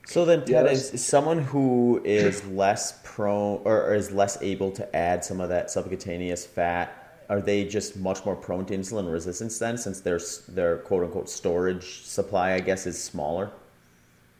So 0.05 0.25
then, 0.25 0.39
Ted, 0.39 0.65
yes. 0.65 0.93
is 0.93 1.05
someone 1.05 1.39
who 1.39 2.01
is 2.03 2.45
less 2.47 2.99
prone 3.03 3.61
or 3.63 3.93
is 3.93 4.11
less 4.11 4.41
able 4.41 4.71
to 4.71 4.95
add 4.95 5.23
some 5.23 5.39
of 5.39 5.49
that 5.49 5.71
subcutaneous 5.71 6.45
fat 6.45 7.02
are 7.29 7.41
they 7.41 7.65
just 7.65 7.97
much 7.97 8.25
more 8.25 8.35
prone 8.35 8.65
to 8.67 8.77
insulin 8.77 9.11
resistance 9.11 9.57
then, 9.59 9.77
since 9.77 10.01
their 10.01 10.19
their 10.49 10.77
quote 10.77 11.03
unquote 11.03 11.29
storage 11.29 12.01
supply, 12.03 12.53
I 12.53 12.59
guess, 12.59 12.85
is 12.85 13.01
smaller? 13.01 13.51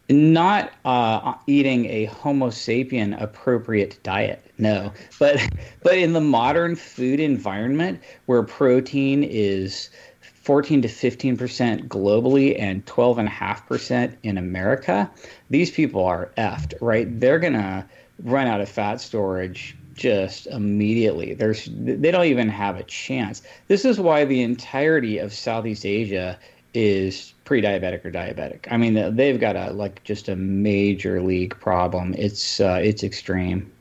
not 0.09 0.73
uh, 0.85 1.33
eating 1.47 1.85
a 1.85 2.05
Homo 2.05 2.49
sapien 2.49 3.19
appropriate 3.21 3.99
diet, 4.03 4.51
no, 4.57 4.91
but 5.19 5.39
but 5.83 5.97
in 5.97 6.13
the 6.13 6.21
modern 6.21 6.75
food 6.75 7.19
environment 7.19 8.01
where 8.25 8.43
protein 8.43 9.23
is 9.23 9.89
14 10.21 10.81
to 10.81 10.87
15 10.87 11.37
percent 11.37 11.89
globally 11.89 12.59
and 12.59 12.85
12 12.85 13.19
and 13.19 13.27
a 13.27 13.31
half 13.31 13.67
percent 13.67 14.17
in 14.23 14.37
America, 14.37 15.09
these 15.49 15.71
people 15.71 16.03
are 16.03 16.31
effed, 16.37 16.73
right? 16.81 17.19
They're 17.19 17.39
gonna 17.39 17.87
run 18.23 18.47
out 18.47 18.61
of 18.61 18.69
fat 18.69 18.99
storage 18.99 19.75
just 19.93 20.47
immediately. 20.47 21.33
There's 21.33 21.69
they 21.71 22.11
don't 22.11 22.25
even 22.25 22.49
have 22.49 22.77
a 22.77 22.83
chance. 22.83 23.41
This 23.67 23.85
is 23.85 23.99
why 23.99 24.25
the 24.25 24.41
entirety 24.41 25.17
of 25.17 25.33
Southeast 25.33 25.85
Asia 25.85 26.37
is 26.73 27.33
pre-diabetic 27.45 28.03
or 28.03 28.11
diabetic. 28.11 28.67
I 28.71 28.77
mean, 28.77 29.15
they've 29.15 29.39
got 29.39 29.55
a 29.55 29.71
like 29.71 30.03
just 30.03 30.29
a 30.29 30.35
major 30.35 31.21
league 31.21 31.57
problem. 31.59 32.15
It's 32.17 32.59
uh, 32.59 32.79
it's 32.83 33.03
extreme. 33.03 33.71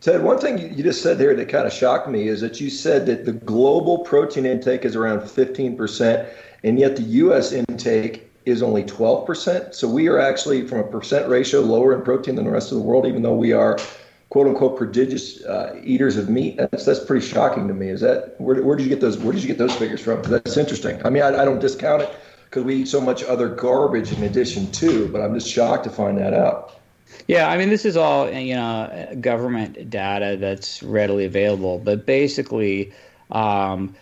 Ted, 0.00 0.22
one 0.22 0.38
thing 0.38 0.74
you 0.74 0.82
just 0.82 1.02
said 1.02 1.18
there 1.18 1.34
that 1.36 1.50
kind 1.50 1.66
of 1.66 1.72
shocked 1.72 2.08
me 2.08 2.28
is 2.28 2.40
that 2.40 2.58
you 2.58 2.70
said 2.70 3.04
that 3.06 3.26
the 3.26 3.32
global 3.32 3.98
protein 3.98 4.46
intake 4.46 4.86
is 4.86 4.96
around 4.96 5.20
15%, 5.20 6.26
and 6.64 6.78
yet 6.78 6.96
the 6.96 7.02
U.S. 7.02 7.52
intake 7.52 8.30
is 8.46 8.62
only 8.62 8.82
12%. 8.82 9.74
So 9.74 9.86
we 9.86 10.08
are 10.08 10.18
actually, 10.18 10.66
from 10.66 10.78
a 10.78 10.84
percent 10.84 11.28
ratio, 11.28 11.60
lower 11.60 11.94
in 11.94 12.00
protein 12.00 12.34
than 12.36 12.46
the 12.46 12.50
rest 12.50 12.72
of 12.72 12.78
the 12.78 12.82
world, 12.82 13.04
even 13.04 13.20
though 13.20 13.34
we 13.34 13.52
are 13.52 13.78
quote 14.30 14.46
unquote 14.46 14.78
prodigious 14.78 15.44
uh, 15.44 15.78
eaters 15.84 16.16
of 16.16 16.30
meat. 16.30 16.56
That's 16.56 16.86
that's 16.86 17.04
pretty 17.04 17.26
shocking 17.26 17.68
to 17.68 17.74
me. 17.74 17.88
Is 17.88 18.00
that 18.00 18.40
where, 18.40 18.62
where 18.62 18.76
did 18.76 18.84
you 18.84 18.88
get 18.88 19.00
those 19.00 19.18
where 19.18 19.32
did 19.32 19.42
you 19.42 19.48
get 19.48 19.58
those 19.58 19.74
figures 19.74 20.00
from? 20.00 20.22
That's 20.22 20.56
interesting. 20.56 21.04
I 21.04 21.10
mean, 21.10 21.22
I, 21.22 21.42
I 21.42 21.44
don't 21.44 21.58
discount 21.58 22.02
it 22.02 22.10
because 22.44 22.64
we 22.64 22.76
eat 22.76 22.88
so 22.88 23.00
much 23.00 23.22
other 23.24 23.48
garbage 23.48 24.12
in 24.12 24.22
addition 24.22 24.70
to, 24.72 25.08
but 25.08 25.20
I'm 25.20 25.34
just 25.34 25.48
shocked 25.48 25.84
to 25.84 25.90
find 25.90 26.16
that 26.18 26.32
out. 26.32 26.80
Yeah, 27.26 27.50
I 27.50 27.58
mean, 27.58 27.68
this 27.68 27.84
is 27.84 27.96
all 27.96 28.30
you 28.30 28.54
know 28.54 29.16
government 29.20 29.90
data 29.90 30.36
that's 30.40 30.82
readily 30.82 31.26
available, 31.26 31.78
but 31.78 32.06
basically. 32.06 32.92
Um, 33.30 33.94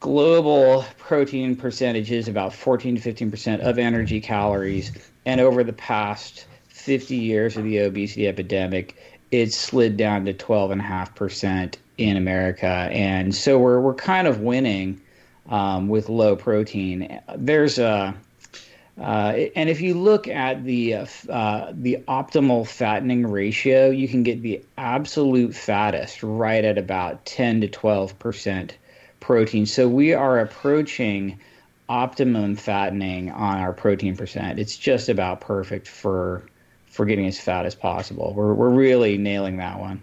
global 0.00 0.84
protein 0.98 1.56
percentage 1.56 2.12
is 2.12 2.28
about 2.28 2.52
14 2.52 2.96
to 2.96 3.00
15 3.00 3.30
percent 3.32 3.62
of 3.62 3.78
energy 3.78 4.20
calories 4.20 4.92
and 5.24 5.40
over 5.40 5.64
the 5.64 5.72
past 5.72 6.46
50 6.68 7.16
years 7.16 7.56
of 7.56 7.64
the 7.64 7.78
obesity 7.78 8.28
epidemic 8.28 8.94
it 9.30 9.52
slid 9.52 9.96
down 9.96 10.24
to 10.24 10.34
12.5% 10.34 11.74
in 11.98 12.16
America. 12.16 12.66
And 12.66 13.34
so 13.34 13.58
we're, 13.58 13.80
we're 13.80 13.94
kind 13.94 14.26
of 14.26 14.40
winning 14.40 15.00
um, 15.48 15.88
with 15.88 16.08
low 16.08 16.36
protein. 16.36 17.20
There's 17.36 17.78
a, 17.78 18.14
uh, 19.00 19.32
and 19.54 19.68
if 19.68 19.80
you 19.80 19.94
look 19.94 20.26
at 20.26 20.64
the 20.64 20.94
uh, 20.94 21.72
the 21.72 21.98
optimal 22.08 22.66
fattening 22.66 23.26
ratio, 23.26 23.90
you 23.90 24.08
can 24.08 24.24
get 24.24 24.42
the 24.42 24.60
absolute 24.76 25.54
fattest 25.54 26.22
right 26.22 26.64
at 26.64 26.78
about 26.78 27.24
10 27.24 27.60
to 27.60 27.68
12 27.68 28.18
percent 28.18 28.76
protein. 29.20 29.66
So 29.66 29.88
we 29.88 30.14
are 30.14 30.40
approaching 30.40 31.38
optimum 31.88 32.56
fattening 32.56 33.30
on 33.30 33.58
our 33.58 33.72
protein 33.72 34.16
percent. 34.16 34.58
It's 34.58 34.76
just 34.76 35.08
about 35.08 35.40
perfect 35.40 35.86
for 35.86 36.42
for 36.98 37.06
getting 37.06 37.26
as 37.26 37.38
fat 37.38 37.64
as 37.64 37.76
possible. 37.76 38.32
We're 38.34 38.54
we're 38.54 38.70
really 38.70 39.16
nailing 39.16 39.58
that 39.58 39.78
one. 39.78 40.02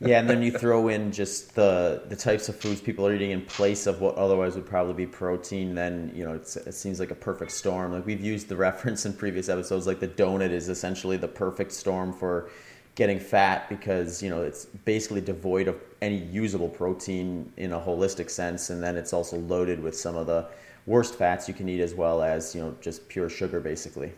yeah, 0.00 0.20
and 0.20 0.28
then 0.28 0.42
you 0.42 0.52
throw 0.52 0.88
in 0.88 1.10
just 1.10 1.54
the 1.54 2.02
the 2.10 2.14
types 2.14 2.50
of 2.50 2.56
foods 2.56 2.82
people 2.82 3.06
are 3.06 3.14
eating 3.14 3.30
in 3.30 3.40
place 3.40 3.86
of 3.86 4.02
what 4.02 4.16
otherwise 4.16 4.54
would 4.54 4.66
probably 4.66 4.92
be 4.92 5.06
protein. 5.06 5.74
Then 5.74 6.12
you 6.14 6.26
know 6.26 6.34
it 6.34 6.74
seems 6.74 7.00
like 7.00 7.10
a 7.10 7.14
perfect 7.14 7.52
storm. 7.52 7.94
Like 7.94 8.04
we've 8.04 8.20
used 8.20 8.48
the 8.48 8.56
reference 8.56 9.06
in 9.06 9.14
previous 9.14 9.48
episodes, 9.48 9.86
like 9.86 9.98
the 9.98 10.08
donut 10.08 10.50
is 10.50 10.68
essentially 10.68 11.16
the 11.16 11.28
perfect 11.28 11.72
storm 11.72 12.12
for 12.12 12.50
getting 12.94 13.18
fat 13.18 13.66
because 13.70 14.22
you 14.22 14.28
know 14.28 14.42
it's 14.42 14.66
basically 14.84 15.22
devoid 15.22 15.68
of 15.68 15.76
any 16.02 16.18
usable 16.18 16.68
protein 16.68 17.50
in 17.56 17.72
a 17.72 17.80
holistic 17.80 18.28
sense, 18.28 18.68
and 18.68 18.82
then 18.82 18.94
it's 18.94 19.14
also 19.14 19.38
loaded 19.38 19.82
with 19.82 19.96
some 19.96 20.16
of 20.16 20.26
the 20.26 20.46
worst 20.84 21.14
fats 21.14 21.48
you 21.48 21.54
can 21.54 21.66
eat 21.66 21.80
as 21.80 21.94
well 21.94 22.20
as 22.20 22.54
you 22.54 22.60
know 22.60 22.74
just 22.82 23.08
pure 23.08 23.30
sugar, 23.30 23.58
basically. 23.58 24.12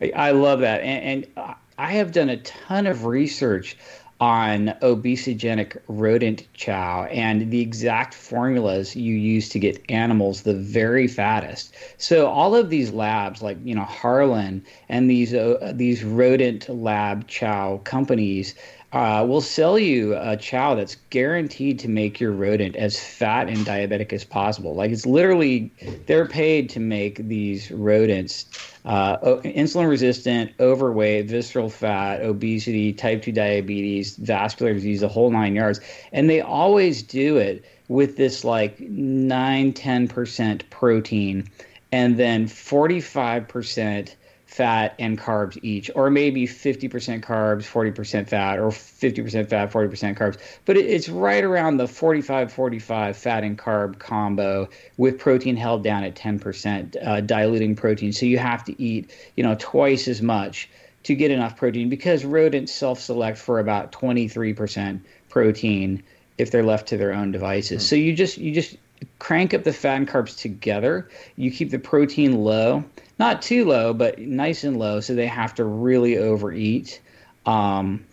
I 0.00 0.32
love 0.32 0.60
that, 0.60 0.80
and, 0.80 1.26
and 1.36 1.54
I 1.78 1.92
have 1.92 2.12
done 2.12 2.28
a 2.28 2.36
ton 2.38 2.86
of 2.86 3.04
research 3.04 3.76
on 4.20 4.68
obesogenic 4.80 5.76
rodent 5.88 6.46
chow 6.54 7.04
and 7.10 7.50
the 7.50 7.60
exact 7.60 8.14
formulas 8.14 8.94
you 8.94 9.14
use 9.14 9.48
to 9.48 9.58
get 9.58 9.82
animals 9.90 10.42
the 10.42 10.54
very 10.54 11.08
fattest. 11.08 11.74
So 11.98 12.28
all 12.28 12.54
of 12.54 12.70
these 12.70 12.92
labs, 12.92 13.42
like 13.42 13.58
you 13.64 13.74
know 13.74 13.82
Harlan 13.82 14.64
and 14.88 15.10
these 15.10 15.34
uh, 15.34 15.72
these 15.74 16.04
rodent 16.04 16.68
lab 16.68 17.26
chow 17.26 17.78
companies, 17.84 18.54
uh, 18.94 19.24
will 19.24 19.40
sell 19.40 19.76
you 19.76 20.14
a 20.16 20.36
chow 20.36 20.76
that's 20.76 20.96
guaranteed 21.10 21.80
to 21.80 21.88
make 21.88 22.20
your 22.20 22.30
rodent 22.30 22.76
as 22.76 22.98
fat 22.98 23.48
and 23.48 23.66
diabetic 23.66 24.12
as 24.12 24.24
possible. 24.24 24.76
Like 24.76 24.92
it's 24.92 25.04
literally, 25.04 25.72
they're 26.06 26.28
paid 26.28 26.70
to 26.70 26.80
make 26.80 27.16
these 27.16 27.72
rodents 27.72 28.46
uh, 28.84 29.16
insulin 29.42 29.88
resistant, 29.88 30.52
overweight, 30.60 31.26
visceral 31.26 31.70
fat, 31.70 32.20
obesity, 32.20 32.92
type 32.92 33.22
2 33.22 33.32
diabetes, 33.32 34.16
vascular 34.16 34.74
disease, 34.74 35.00
the 35.00 35.08
whole 35.08 35.30
nine 35.30 35.56
yards. 35.56 35.80
And 36.12 36.30
they 36.30 36.40
always 36.40 37.02
do 37.02 37.36
it 37.36 37.64
with 37.88 38.16
this 38.16 38.44
like 38.44 38.78
9 38.78 39.72
10% 39.72 40.70
protein 40.70 41.48
and 41.90 42.16
then 42.16 42.46
45% 42.46 44.14
fat 44.54 44.94
and 45.00 45.18
carbs 45.18 45.58
each, 45.62 45.90
or 45.96 46.10
maybe 46.10 46.46
50% 46.46 47.24
carbs, 47.24 47.64
40% 47.64 48.28
fat, 48.28 48.60
or 48.60 48.68
50% 48.68 49.48
fat, 49.48 49.72
40% 49.72 50.16
carbs. 50.16 50.38
But 50.64 50.76
it's 50.76 51.08
right 51.08 51.42
around 51.42 51.78
the 51.78 51.88
45 51.88 52.52
45 52.52 53.16
fat 53.16 53.42
and 53.42 53.58
carb 53.58 53.98
combo 53.98 54.68
with 54.96 55.18
protein 55.18 55.56
held 55.56 55.82
down 55.82 56.04
at 56.04 56.14
10%, 56.14 56.96
uh, 57.04 57.20
diluting 57.22 57.74
protein. 57.74 58.12
So 58.12 58.26
you 58.26 58.38
have 58.38 58.62
to 58.66 58.80
eat, 58.80 59.10
you 59.36 59.42
know, 59.42 59.56
twice 59.58 60.06
as 60.06 60.22
much 60.22 60.68
to 61.02 61.16
get 61.16 61.32
enough 61.32 61.56
protein 61.56 61.88
because 61.88 62.24
rodents 62.24 62.72
self 62.72 63.00
select 63.00 63.38
for 63.38 63.58
about 63.58 63.90
23% 63.90 65.00
protein 65.30 66.00
if 66.38 66.52
they're 66.52 66.62
left 66.62 66.86
to 66.90 66.96
their 66.96 67.12
own 67.12 67.32
devices. 67.32 67.82
Mm-hmm. 67.82 67.88
So 67.88 67.96
you 67.96 68.14
just, 68.14 68.38
you 68.38 68.54
just, 68.54 68.76
crank 69.18 69.52
up 69.52 69.64
the 69.64 69.72
fat 69.72 69.96
and 69.96 70.08
carbs 70.08 70.38
together. 70.38 71.08
You 71.36 71.50
keep 71.50 71.70
the 71.70 71.78
protein 71.78 72.42
low, 72.42 72.84
not 73.18 73.42
too 73.42 73.64
low, 73.64 73.92
but 73.92 74.18
nice 74.18 74.64
and 74.64 74.78
low, 74.78 75.00
so 75.00 75.14
they 75.14 75.26
have 75.26 75.54
to 75.54 75.64
really 75.64 76.18
overeat. 76.18 77.00
Um, 77.46 78.04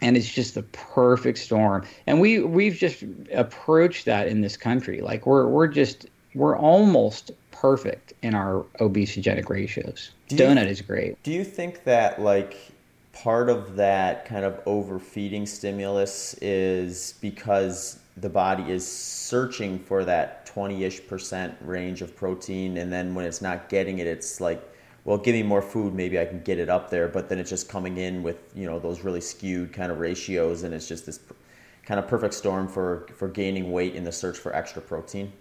and 0.00 0.16
it's 0.16 0.32
just 0.32 0.54
the 0.54 0.64
perfect 0.64 1.38
storm. 1.38 1.86
And 2.06 2.20
we 2.20 2.40
we've 2.40 2.74
just 2.74 3.04
approached 3.32 4.04
that 4.06 4.26
in 4.28 4.40
this 4.40 4.56
country. 4.56 5.00
Like 5.00 5.26
we're 5.26 5.46
we're 5.46 5.68
just 5.68 6.06
we're 6.34 6.56
almost 6.56 7.30
perfect 7.50 8.12
in 8.22 8.34
our 8.34 8.64
obesogenic 8.80 9.48
ratios. 9.48 10.10
Do 10.28 10.36
Donut 10.36 10.66
is 10.66 10.82
great. 10.82 11.22
Do 11.22 11.30
you 11.30 11.44
think 11.44 11.84
that 11.84 12.20
like 12.20 12.56
part 13.12 13.48
of 13.48 13.76
that 13.76 14.24
kind 14.24 14.44
of 14.44 14.60
overfeeding 14.66 15.46
stimulus 15.46 16.34
is 16.42 17.14
because 17.20 18.00
the 18.16 18.28
body 18.28 18.70
is 18.72 18.86
searching 18.86 19.78
for 19.78 20.04
that 20.04 20.41
20-ish 20.54 21.06
percent 21.06 21.54
range 21.62 22.02
of 22.02 22.14
protein 22.16 22.76
and 22.76 22.92
then 22.92 23.14
when 23.14 23.24
it's 23.24 23.40
not 23.40 23.68
getting 23.68 23.98
it 23.98 24.06
it's 24.06 24.40
like 24.40 24.62
well 25.04 25.16
give 25.18 25.34
me 25.34 25.42
more 25.42 25.62
food 25.62 25.94
maybe 25.94 26.18
i 26.18 26.24
can 26.24 26.40
get 26.42 26.58
it 26.58 26.68
up 26.68 26.90
there 26.90 27.08
but 27.08 27.28
then 27.28 27.38
it's 27.38 27.50
just 27.50 27.68
coming 27.68 27.96
in 27.96 28.22
with 28.22 28.38
you 28.54 28.66
know 28.66 28.78
those 28.78 29.00
really 29.00 29.20
skewed 29.20 29.72
kind 29.72 29.90
of 29.90 29.98
ratios 29.98 30.62
and 30.62 30.74
it's 30.74 30.88
just 30.88 31.06
this 31.06 31.20
kind 31.84 31.98
of 31.98 32.06
perfect 32.06 32.34
storm 32.34 32.68
for 32.68 33.06
for 33.16 33.28
gaining 33.28 33.72
weight 33.72 33.94
in 33.94 34.04
the 34.04 34.12
search 34.12 34.38
for 34.38 34.54
extra 34.54 34.82
protein 34.82 35.32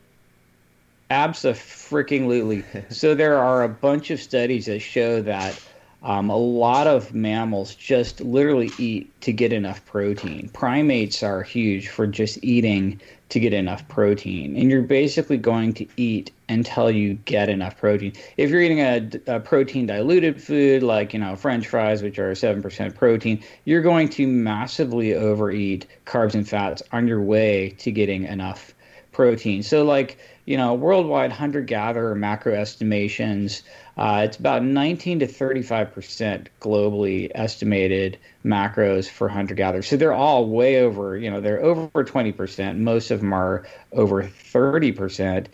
absolutely 1.09 2.63
so 2.89 3.13
there 3.13 3.37
are 3.37 3.63
a 3.63 3.69
bunch 3.69 4.11
of 4.11 4.19
studies 4.19 4.65
that 4.65 4.79
show 4.79 5.21
that 5.21 5.59
um, 6.03 6.29
a 6.29 6.35
lot 6.35 6.87
of 6.87 7.13
mammals 7.13 7.75
just 7.75 8.21
literally 8.21 8.71
eat 8.79 9.21
to 9.21 9.31
get 9.31 9.53
enough 9.53 9.85
protein. 9.85 10.49
Primates 10.49 11.21
are 11.21 11.43
huge 11.43 11.89
for 11.89 12.07
just 12.07 12.43
eating 12.43 12.99
to 13.31 13.39
get 13.39 13.53
enough 13.53 13.87
protein. 13.87 14.57
And 14.57 14.69
you're 14.69 14.81
basically 14.81 15.37
going 15.37 15.73
to 15.75 15.87
eat 15.95 16.31
until 16.49 16.91
you 16.91 17.13
get 17.13 17.47
enough 17.47 17.77
protein. 17.77 18.11
If 18.35 18.49
you're 18.49 18.61
eating 18.61 18.81
a, 18.81 19.09
a 19.27 19.39
protein 19.39 19.85
diluted 19.85 20.41
food 20.41 20.83
like, 20.83 21.13
you 21.13 21.19
know, 21.19 21.35
french 21.37 21.67
fries, 21.67 22.03
which 22.03 22.19
are 22.19 22.31
7% 22.33 22.95
protein, 22.95 23.41
you're 23.63 23.81
going 23.81 24.09
to 24.09 24.27
massively 24.27 25.13
overeat 25.13 25.87
carbs 26.05 26.33
and 26.33 26.47
fats 26.47 26.83
on 26.91 27.07
your 27.07 27.21
way 27.21 27.69
to 27.79 27.91
getting 27.91 28.25
enough 28.25 28.73
protein. 29.13 29.63
So, 29.63 29.83
like, 29.83 30.17
you 30.45 30.57
know, 30.57 30.73
worldwide 30.73 31.31
hunter 31.31 31.61
gatherer 31.61 32.15
macro 32.15 32.53
estimations 32.53 33.63
uh, 33.97 34.21
it's 34.25 34.37
about 34.37 34.63
19 34.63 35.19
to 35.19 35.27
35 35.27 35.93
percent 35.93 36.49
globally 36.59 37.29
estimated 37.35 38.17
macros 38.43 39.09
for 39.09 39.27
hunter 39.27 39.53
gatherers. 39.53 39.87
So 39.87 39.97
they're 39.97 40.13
all 40.13 40.47
way 40.47 40.81
over. 40.81 41.17
You 41.17 41.29
know, 41.29 41.41
they're 41.41 41.61
over 41.61 42.03
20 42.03 42.31
percent. 42.31 42.79
Most 42.79 43.11
of 43.11 43.19
them 43.19 43.33
are 43.33 43.67
over 43.91 44.23
30 44.23 44.91
percent. 44.93 45.49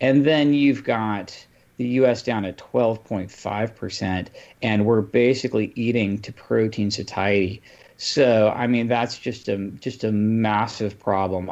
And 0.00 0.24
then 0.24 0.54
you've 0.54 0.84
got 0.84 1.46
the 1.78 1.86
US 2.00 2.22
down 2.22 2.44
at 2.44 2.58
12.5%, 2.58 4.28
and 4.62 4.84
we're 4.84 5.00
basically 5.00 5.72
eating 5.74 6.18
to 6.20 6.32
protein 6.32 6.90
satiety. 6.90 7.62
So, 7.96 8.52
I 8.54 8.66
mean, 8.66 8.86
that's 8.86 9.18
just 9.18 9.48
a 9.48 9.56
just 9.80 10.04
a 10.04 10.12
massive 10.12 11.00
problem. 11.00 11.50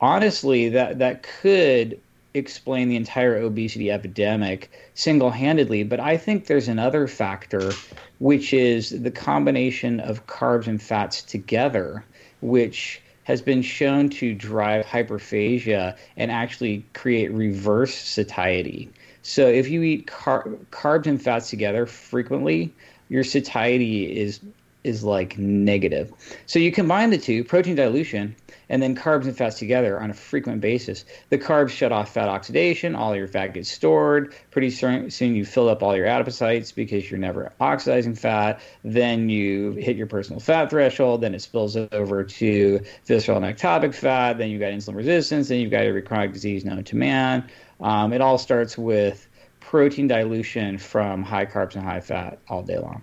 Honestly, 0.00 0.70
that 0.70 1.00
that 1.00 1.22
could 1.22 2.00
explain 2.34 2.88
the 2.88 2.96
entire 2.96 3.36
obesity 3.36 3.90
epidemic 3.90 4.70
single-handedly, 4.94 5.84
but 5.84 6.00
I 6.00 6.16
think 6.16 6.46
there's 6.46 6.68
another 6.68 7.06
factor 7.06 7.72
which 8.18 8.54
is 8.54 9.02
the 9.02 9.10
combination 9.10 10.00
of 10.00 10.26
carbs 10.26 10.66
and 10.66 10.80
fats 10.80 11.22
together, 11.22 12.04
which 12.40 13.02
has 13.24 13.42
been 13.42 13.62
shown 13.62 14.08
to 14.08 14.34
drive 14.34 14.84
hyperphagia 14.84 15.96
and 16.16 16.30
actually 16.30 16.84
create 16.94 17.32
reverse 17.32 17.94
satiety. 17.94 18.90
So 19.22 19.46
if 19.46 19.68
you 19.68 19.82
eat 19.82 20.06
car- 20.06 20.48
carbs 20.70 21.06
and 21.06 21.22
fats 21.22 21.50
together 21.50 21.86
frequently, 21.86 22.74
your 23.08 23.24
satiety 23.24 24.16
is 24.18 24.40
is 24.84 25.04
like 25.04 25.38
negative. 25.38 26.12
So 26.46 26.58
you 26.58 26.72
combine 26.72 27.10
the 27.10 27.18
two, 27.18 27.44
protein 27.44 27.76
dilution 27.76 28.34
and 28.72 28.82
then 28.82 28.96
carbs 28.96 29.24
and 29.24 29.36
fats 29.36 29.58
together 29.58 30.00
on 30.00 30.10
a 30.10 30.14
frequent 30.14 30.62
basis. 30.62 31.04
The 31.28 31.36
carbs 31.36 31.68
shut 31.68 31.92
off 31.92 32.14
fat 32.14 32.28
oxidation, 32.28 32.94
all 32.94 33.14
your 33.14 33.28
fat 33.28 33.48
gets 33.48 33.70
stored. 33.70 34.34
Pretty 34.50 34.70
soon 34.70 35.36
you 35.36 35.44
fill 35.44 35.68
up 35.68 35.82
all 35.82 35.94
your 35.94 36.06
adipocytes 36.06 36.74
because 36.74 37.10
you're 37.10 37.20
never 37.20 37.52
oxidizing 37.60 38.14
fat. 38.14 38.60
Then 38.82 39.28
you 39.28 39.72
hit 39.72 39.96
your 39.96 40.06
personal 40.06 40.40
fat 40.40 40.70
threshold, 40.70 41.20
then 41.20 41.34
it 41.34 41.42
spills 41.42 41.76
over 41.76 42.24
to 42.24 42.80
visceral 43.04 43.44
and 43.44 43.56
ectopic 43.56 43.94
fat, 43.94 44.38
then 44.38 44.48
you've 44.48 44.60
got 44.60 44.72
insulin 44.72 44.96
resistance, 44.96 45.48
then 45.48 45.60
you've 45.60 45.70
got 45.70 45.82
every 45.82 46.02
chronic 46.02 46.32
disease 46.32 46.64
known 46.64 46.82
to 46.82 46.96
man. 46.96 47.46
Um, 47.82 48.14
it 48.14 48.22
all 48.22 48.38
starts 48.38 48.78
with 48.78 49.28
protein 49.60 50.08
dilution 50.08 50.78
from 50.78 51.22
high 51.22 51.44
carbs 51.44 51.74
and 51.74 51.84
high 51.84 52.00
fat 52.00 52.38
all 52.48 52.62
day 52.62 52.78
long. 52.78 53.02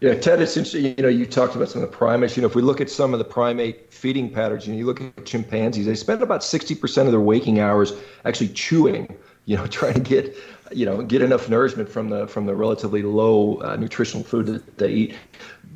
Yeah, 0.00 0.14
Ted, 0.14 0.40
it's 0.40 0.56
interesting. 0.56 0.94
You 0.96 1.02
know, 1.02 1.08
you 1.10 1.26
talked 1.26 1.54
about 1.54 1.68
some 1.68 1.82
of 1.82 1.90
the 1.90 1.96
primates. 1.96 2.34
You 2.34 2.40
know, 2.40 2.48
if 2.48 2.54
we 2.54 2.62
look 2.62 2.80
at 2.80 2.90
some 2.90 3.12
of 3.12 3.18
the 3.18 3.24
primate 3.24 3.92
feeding 3.92 4.30
patterns, 4.30 4.66
you 4.66 4.72
know, 4.72 4.78
you 4.78 4.86
look 4.86 5.02
at 5.02 5.26
chimpanzees, 5.26 5.84
they 5.84 5.94
spend 5.94 6.22
about 6.22 6.40
60% 6.40 7.04
of 7.04 7.10
their 7.10 7.20
waking 7.20 7.60
hours 7.60 7.92
actually 8.24 8.48
chewing, 8.48 9.14
you 9.44 9.56
know, 9.56 9.66
trying 9.78 9.94
to 9.94 10.00
get, 10.00 10.34
you 10.72 10.86
know, 10.86 11.02
get 11.02 11.20
enough 11.20 11.50
nourishment 11.50 11.86
from 11.86 12.08
the 12.08 12.26
from 12.28 12.46
the 12.46 12.54
relatively 12.54 13.02
low 13.02 13.56
uh, 13.56 13.76
nutritional 13.76 14.24
food 14.24 14.46
that 14.46 14.78
they 14.78 14.90
eat. 14.90 15.14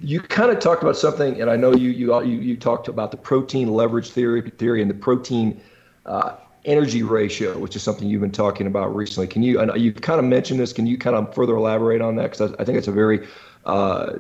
You 0.01 0.21
kind 0.21 0.51
of 0.51 0.59
talked 0.59 0.83
about 0.83 0.97
something, 0.97 1.39
and 1.39 1.51
I 1.51 1.57
know 1.57 1.75
you 1.75 1.91
you 1.91 2.19
you, 2.23 2.39
you 2.39 2.57
talked 2.57 2.89
about 2.89 3.11
the 3.11 3.19
protein 3.19 3.75
leverage 3.75 4.09
theory 4.09 4.49
theory 4.49 4.81
and 4.81 4.91
the 4.91 4.95
protein 4.95 5.61
uh, 6.07 6.37
energy 6.65 7.03
ratio, 7.03 7.59
which 7.59 7.77
is 7.77 7.83
something 7.83 8.09
you've 8.09 8.23
been 8.23 8.33
talking 8.33 8.67
about 8.67 8.95
recently. 8.95 9.27
Can 9.27 9.43
you, 9.43 9.61
you 9.75 9.93
kind 9.93 10.19
of 10.19 10.25
mentioned 10.25 10.59
this, 10.61 10.73
can 10.73 10.87
you 10.87 10.97
kind 10.97 11.15
of 11.15 11.35
further 11.35 11.55
elaborate 11.57 12.01
on 12.01 12.17
that? 12.17 12.31
Because 12.31 12.53
I, 12.53 12.63
I 12.63 12.65
think 12.65 12.79
it's 12.79 12.89
a 12.89 12.93
very 12.93 13.27
uh, 13.67 14.15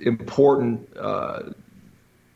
important 0.00 0.88
uh, 0.96 1.50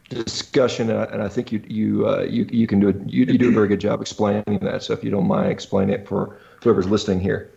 discussion, 0.09 0.91
and 0.91 1.01
I, 1.01 1.05
and 1.05 1.23
I, 1.23 1.29
think 1.29 1.53
you 1.53 1.63
you 1.67 2.09
uh, 2.09 2.23
you 2.23 2.47
you 2.51 2.67
can 2.67 2.81
do 2.81 2.89
it. 2.89 2.97
You, 3.07 3.25
you 3.25 3.39
do 3.39 3.49
a 3.49 3.53
very 3.53 3.69
good 3.69 3.81
job 3.81 4.01
explaining 4.01 4.59
that. 4.63 4.83
So 4.83 4.93
if 4.93 5.03
you 5.03 5.11
don't 5.11 5.27
mind, 5.27 5.51
explain 5.51 5.91
it 5.91 6.07
for 6.07 6.37
whoever's 6.63 6.87
listening 6.87 7.21
here. 7.21 7.51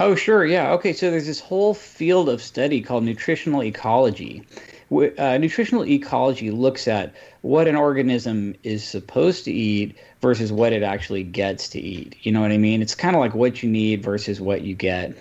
Oh, 0.00 0.14
sure. 0.14 0.44
Yeah. 0.44 0.72
Okay. 0.72 0.92
So 0.92 1.10
there's 1.10 1.26
this 1.26 1.40
whole 1.40 1.74
field 1.74 2.28
of 2.28 2.42
study 2.42 2.80
called 2.80 3.04
nutritional 3.04 3.62
ecology. 3.62 4.44
Uh, 4.90 5.38
nutritional 5.38 5.86
ecology 5.86 6.50
looks 6.50 6.86
at 6.86 7.14
what 7.40 7.66
an 7.66 7.76
organism 7.76 8.54
is 8.62 8.84
supposed 8.84 9.44
to 9.44 9.52
eat 9.52 9.96
versus 10.20 10.52
what 10.52 10.72
it 10.72 10.82
actually 10.82 11.22
gets 11.22 11.68
to 11.70 11.80
eat. 11.80 12.16
You 12.22 12.32
know 12.32 12.40
what 12.40 12.52
I 12.52 12.58
mean? 12.58 12.82
It's 12.82 12.94
kind 12.94 13.16
of 13.16 13.20
like 13.20 13.34
what 13.34 13.62
you 13.62 13.70
need 13.70 14.02
versus 14.02 14.40
what 14.40 14.62
you 14.62 14.74
get. 14.74 15.16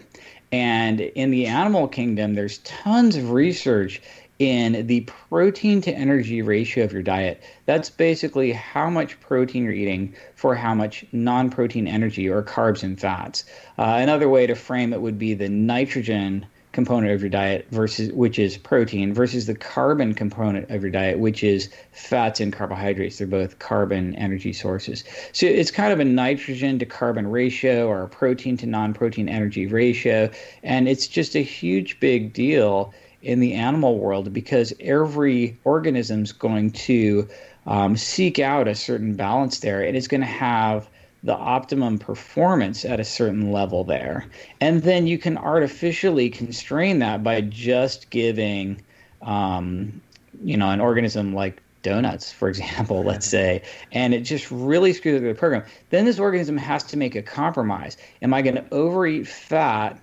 And 0.52 1.00
in 1.00 1.32
the 1.32 1.48
animal 1.48 1.88
kingdom, 1.88 2.34
there's 2.34 2.58
tons 2.60 3.16
of 3.16 3.32
research 3.32 4.02
in 4.42 4.88
the 4.88 5.02
protein 5.02 5.82
to 5.82 5.92
energy 5.92 6.42
ratio 6.42 6.84
of 6.84 6.92
your 6.92 7.04
diet. 7.04 7.44
That's 7.68 7.92
basically 7.92 8.52
how 8.52 8.90
much 8.90 9.20
protein 9.22 9.64
you're 9.64 9.72
eating 9.72 10.16
for 10.36 10.56
how 10.56 10.74
much 10.74 11.06
non 11.12 11.52
protein 11.52 11.88
energy 11.88 12.28
or 12.28 12.42
carbs 12.42 12.82
and 12.82 13.00
fats. 13.00 13.46
Uh, 13.78 14.00
another 14.00 14.28
way 14.28 14.48
to 14.48 14.56
frame 14.56 14.94
it 14.94 15.02
would 15.02 15.20
be 15.20 15.36
the 15.36 15.48
nitrogen 15.48 16.48
component 16.72 17.12
of 17.12 17.22
your 17.22 17.30
diet 17.30 17.68
versus 17.72 18.12
which 18.14 18.40
is 18.40 18.58
protein 18.58 19.14
versus 19.14 19.46
the 19.46 19.56
carbon 19.56 20.14
component 20.14 20.70
of 20.70 20.82
your 20.82 20.92
diet 20.92 21.20
which 21.20 21.44
is 21.44 21.70
fats 21.92 22.40
and 22.40 22.54
carbohydrates. 22.54 23.18
They're 23.18 23.28
both 23.28 23.60
carbon 23.60 24.16
energy 24.16 24.54
sources. 24.54 25.04
So 25.34 25.46
it's 25.46 25.72
kind 25.72 25.92
of 25.92 26.00
a 26.00 26.06
nitrogen 26.06 26.80
to 26.80 26.86
carbon 26.86 27.30
ratio 27.30 27.88
or 27.88 28.04
a 28.04 28.08
protein 28.08 28.58
to 28.58 28.66
non-protein 28.66 29.28
energy 29.28 29.68
ratio. 29.68 30.30
And 30.64 30.88
it's 30.88 31.08
just 31.08 31.36
a 31.36 31.44
huge 31.44 32.00
big 32.00 32.34
deal 32.34 32.94
in 33.22 33.40
the 33.40 33.54
animal 33.54 34.00
world 34.00 34.34
because 34.34 34.74
every 34.80 35.60
organism's 35.64 36.32
going 36.32 36.72
to 36.72 37.28
um, 37.68 37.96
seek 37.96 38.40
out 38.40 38.68
a 38.68 38.76
certain 38.76 39.16
balance 39.16 39.60
there. 39.60 39.82
And 39.82 39.96
it's 39.96 40.08
going 40.08 40.22
to 40.22 40.28
have 40.28 40.90
the 41.24 41.36
optimum 41.36 42.00
performance 42.00 42.84
at 42.84 43.00
a 43.00 43.04
certain 43.04 43.52
level 43.52 43.84
there. 43.84 44.26
And 44.60 44.82
then 44.82 45.06
you 45.08 45.18
can 45.18 45.38
artificially 45.38 46.30
constrain 46.30 47.00
that 47.00 47.24
by 47.24 47.42
just 47.42 48.10
giving, 48.10 48.82
um, 49.22 50.02
you 50.44 50.58
know, 50.58 50.70
an 50.70 50.82
organism 50.82 51.34
like 51.34 51.62
donuts, 51.84 52.32
for 52.32 52.50
example, 52.50 53.04
let's 53.04 53.28
say, 53.28 53.62
and 53.92 54.14
it 54.14 54.22
just 54.22 54.50
really 54.52 54.94
screws 54.94 55.18
up 55.18 55.22
the 55.22 55.34
program. 55.34 55.64
Then 55.90 56.06
this 56.06 56.20
organism 56.20 56.58
has 56.58 56.84
to 56.86 56.98
make 56.98 57.16
a 57.16 57.22
compromise. 57.22 57.98
Am 58.22 58.34
I 58.34 58.42
going 58.42 58.56
to 58.56 58.66
overeat 58.72 59.28
fat 59.28 60.00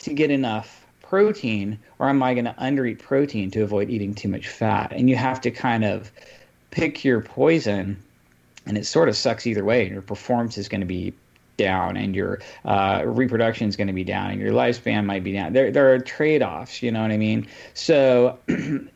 to 0.00 0.12
get 0.12 0.30
enough 0.30 0.84
protein, 1.02 1.78
or 1.98 2.08
am 2.08 2.22
I 2.22 2.34
going 2.34 2.46
to 2.46 2.54
undereat 2.54 2.98
protein 2.98 3.50
to 3.52 3.62
avoid 3.62 3.88
eating 3.88 4.14
too 4.14 4.28
much 4.28 4.48
fat? 4.48 4.92
And 4.92 5.08
you 5.08 5.16
have 5.16 5.40
to 5.42 5.50
kind 5.50 5.84
of 5.84 6.10
pick 6.70 7.04
your 7.04 7.20
poison 7.20 8.02
and 8.66 8.78
it 8.78 8.86
sort 8.86 9.08
of 9.08 9.16
sucks 9.16 9.46
either 9.46 9.64
way. 9.64 9.88
Your 9.88 10.02
performance 10.02 10.58
is 10.58 10.68
going 10.68 10.80
to 10.80 10.86
be 10.86 11.12
down, 11.56 11.96
and 11.96 12.14
your 12.14 12.40
uh, 12.64 13.02
reproduction 13.04 13.68
is 13.68 13.76
going 13.76 13.86
to 13.86 13.92
be 13.92 14.04
down, 14.04 14.30
and 14.30 14.40
your 14.40 14.52
lifespan 14.52 15.04
might 15.04 15.24
be 15.24 15.32
down. 15.32 15.52
There, 15.52 15.70
there 15.70 15.92
are 15.94 15.98
trade 15.98 16.42
offs. 16.42 16.82
You 16.82 16.90
know 16.90 17.02
what 17.02 17.10
I 17.10 17.16
mean? 17.16 17.46
So 17.74 18.38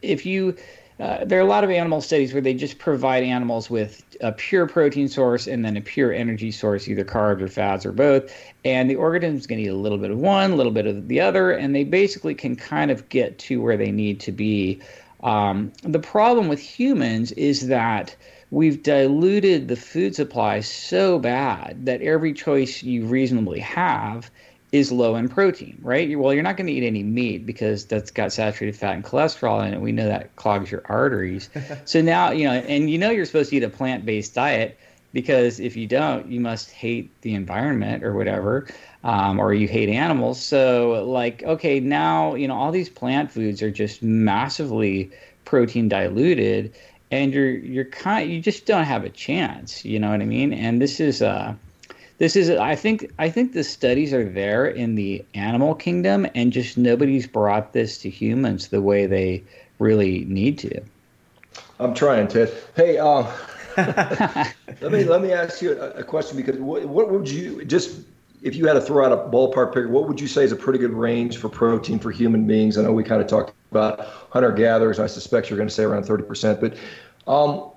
if 0.02 0.26
you 0.26 0.56
uh, 1.00 1.24
there 1.24 1.38
are 1.38 1.42
a 1.42 1.48
lot 1.48 1.62
of 1.62 1.70
animal 1.70 2.00
studies 2.00 2.32
where 2.32 2.42
they 2.42 2.54
just 2.54 2.78
provide 2.78 3.22
animals 3.22 3.70
with 3.70 4.04
a 4.20 4.32
pure 4.32 4.66
protein 4.66 5.08
source 5.08 5.46
and 5.46 5.64
then 5.64 5.76
a 5.76 5.80
pure 5.80 6.12
energy 6.12 6.50
source, 6.50 6.88
either 6.88 7.04
carbs 7.04 7.40
or 7.40 7.46
fats 7.46 7.86
or 7.86 7.92
both. 7.92 8.34
And 8.64 8.90
the 8.90 8.96
organism 8.96 9.38
is 9.38 9.46
going 9.46 9.62
to 9.62 9.68
eat 9.68 9.72
a 9.72 9.76
little 9.76 9.98
bit 9.98 10.10
of 10.10 10.18
one, 10.18 10.50
a 10.50 10.56
little 10.56 10.72
bit 10.72 10.86
of 10.86 11.06
the 11.06 11.20
other, 11.20 11.52
and 11.52 11.74
they 11.74 11.84
basically 11.84 12.34
can 12.34 12.56
kind 12.56 12.90
of 12.90 13.08
get 13.08 13.38
to 13.40 13.62
where 13.62 13.76
they 13.76 13.92
need 13.92 14.18
to 14.20 14.32
be. 14.32 14.80
Um, 15.22 15.72
the 15.82 16.00
problem 16.00 16.48
with 16.48 16.60
humans 16.60 17.30
is 17.32 17.68
that 17.68 18.16
we've 18.50 18.82
diluted 18.82 19.68
the 19.68 19.76
food 19.76 20.14
supply 20.14 20.60
so 20.60 21.18
bad 21.18 21.86
that 21.86 22.00
every 22.02 22.32
choice 22.32 22.82
you 22.82 23.04
reasonably 23.06 23.60
have 23.60 24.30
is 24.70 24.92
low 24.92 25.16
in 25.16 25.28
protein, 25.28 25.78
right? 25.80 26.18
Well, 26.18 26.34
you're 26.34 26.42
not 26.42 26.56
going 26.56 26.66
to 26.66 26.72
eat 26.72 26.86
any 26.86 27.02
meat 27.02 27.46
because 27.46 27.86
that's 27.86 28.10
got 28.10 28.32
saturated 28.32 28.76
fat 28.76 28.94
and 28.94 29.04
cholesterol 29.04 29.66
in 29.66 29.72
it. 29.72 29.80
We 29.80 29.92
know 29.92 30.06
that 30.06 30.36
clogs 30.36 30.70
your 30.70 30.82
arteries. 30.86 31.48
so 31.84 32.02
now, 32.02 32.30
you 32.30 32.44
know, 32.44 32.52
and 32.52 32.90
you 32.90 32.98
know 32.98 33.10
you're 33.10 33.24
supposed 33.24 33.50
to 33.50 33.56
eat 33.56 33.62
a 33.62 33.70
plant 33.70 34.04
based 34.04 34.34
diet 34.34 34.78
because 35.14 35.58
if 35.58 35.74
you 35.74 35.86
don't, 35.86 36.30
you 36.30 36.40
must 36.40 36.70
hate 36.70 37.10
the 37.22 37.34
environment 37.34 38.04
or 38.04 38.12
whatever, 38.12 38.66
um, 39.04 39.38
or 39.38 39.54
you 39.54 39.66
hate 39.66 39.88
animals. 39.88 40.38
So, 40.38 41.04
like, 41.06 41.42
okay, 41.42 41.80
now, 41.80 42.34
you 42.34 42.46
know, 42.46 42.54
all 42.54 42.70
these 42.70 42.90
plant 42.90 43.30
foods 43.30 43.62
are 43.62 43.70
just 43.70 44.02
massively 44.02 45.10
protein 45.46 45.88
diluted 45.88 46.74
and 47.10 47.32
you're 47.32 47.50
you're 47.50 47.84
kind 47.84 48.30
you 48.30 48.40
just 48.40 48.66
don't 48.66 48.84
have 48.84 49.04
a 49.04 49.10
chance 49.10 49.84
you 49.84 49.98
know 49.98 50.10
what 50.10 50.20
i 50.20 50.24
mean? 50.24 50.52
And 50.52 50.80
this 50.80 51.00
is 51.00 51.22
uh 51.22 51.54
this 52.18 52.36
is 52.36 52.50
i 52.50 52.74
think 52.74 53.10
i 53.18 53.30
think 53.30 53.52
the 53.52 53.64
studies 53.64 54.12
are 54.12 54.28
there 54.28 54.66
in 54.66 54.94
the 54.94 55.24
animal 55.34 55.74
kingdom 55.74 56.26
and 56.34 56.52
just 56.52 56.76
nobody's 56.76 57.26
brought 57.26 57.72
this 57.72 57.98
to 57.98 58.10
humans 58.10 58.68
the 58.68 58.82
way 58.82 59.06
they 59.06 59.42
really 59.78 60.24
need 60.24 60.58
to. 60.58 60.80
I'm 61.78 61.94
trying 61.94 62.28
ted. 62.28 62.52
Hey 62.76 62.98
um 62.98 63.26
let 63.76 64.92
me 64.92 65.04
let 65.04 65.22
me 65.22 65.32
ask 65.32 65.62
you 65.62 65.80
a, 65.80 65.90
a 65.90 66.04
question 66.04 66.36
because 66.36 66.56
what, 66.58 66.84
what 66.86 67.10
would 67.10 67.28
you 67.28 67.64
just 67.64 68.00
if 68.42 68.54
you 68.54 68.66
had 68.66 68.74
to 68.74 68.80
throw 68.80 69.04
out 69.04 69.12
a 69.12 69.16
ballpark 69.16 69.74
figure, 69.74 69.88
what 69.88 70.06
would 70.06 70.20
you 70.20 70.28
say 70.28 70.44
is 70.44 70.52
a 70.52 70.56
pretty 70.56 70.78
good 70.78 70.92
range 70.92 71.38
for 71.38 71.48
protein 71.48 71.98
for 71.98 72.10
human 72.10 72.46
beings? 72.46 72.78
I 72.78 72.82
know 72.82 72.92
we 72.92 73.04
kind 73.04 73.20
of 73.20 73.26
talked 73.26 73.52
about 73.70 74.00
hunter 74.30 74.52
gatherers. 74.52 74.98
I 74.98 75.06
suspect 75.06 75.50
you're 75.50 75.56
going 75.56 75.68
to 75.68 75.74
say 75.74 75.84
around 75.84 76.04
30%. 76.04 76.60
But 76.60 76.76
um, 77.30 77.70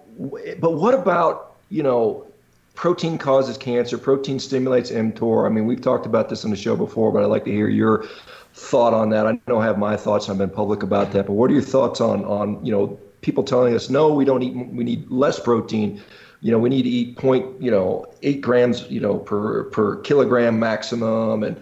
but 0.59 0.73
what 0.73 0.93
about 0.93 1.55
you 1.69 1.83
know 1.83 2.27
protein 2.75 3.17
causes 3.17 3.57
cancer? 3.57 3.97
Protein 3.97 4.39
stimulates 4.39 4.91
mTOR. 4.91 5.45
I 5.45 5.49
mean, 5.49 5.65
we've 5.65 5.81
talked 5.81 6.05
about 6.05 6.29
this 6.29 6.45
on 6.45 6.51
the 6.51 6.57
show 6.57 6.75
before, 6.75 7.11
but 7.11 7.23
I'd 7.23 7.27
like 7.27 7.45
to 7.45 7.51
hear 7.51 7.67
your 7.67 8.05
thought 8.53 8.93
on 8.93 9.09
that. 9.09 9.25
I 9.25 9.39
don't 9.47 9.63
have 9.63 9.77
my 9.77 9.97
thoughts. 9.97 10.29
I've 10.29 10.37
been 10.37 10.49
public 10.49 10.83
about 10.83 11.11
that. 11.13 11.25
But 11.25 11.33
what 11.33 11.49
are 11.49 11.53
your 11.53 11.63
thoughts 11.63 12.01
on 12.01 12.23
on 12.25 12.63
you 12.65 12.71
know 12.71 12.99
people 13.21 13.43
telling 13.43 13.73
us 13.73 13.89
no, 13.89 14.13
we 14.13 14.25
don't 14.25 14.43
eat, 14.43 14.55
we 14.55 14.83
need 14.83 15.09
less 15.09 15.39
protein 15.39 16.01
you 16.41 16.51
know, 16.51 16.59
we 16.59 16.69
need 16.69 16.83
to 16.83 16.89
eat 16.89 17.17
point, 17.17 17.61
you 17.61 17.71
know, 17.71 18.05
eight 18.23 18.41
grams, 18.41 18.89
you 18.89 18.99
know, 18.99 19.17
per 19.17 19.65
per 19.65 19.97
kilogram 19.97 20.59
maximum, 20.59 21.43
and 21.43 21.61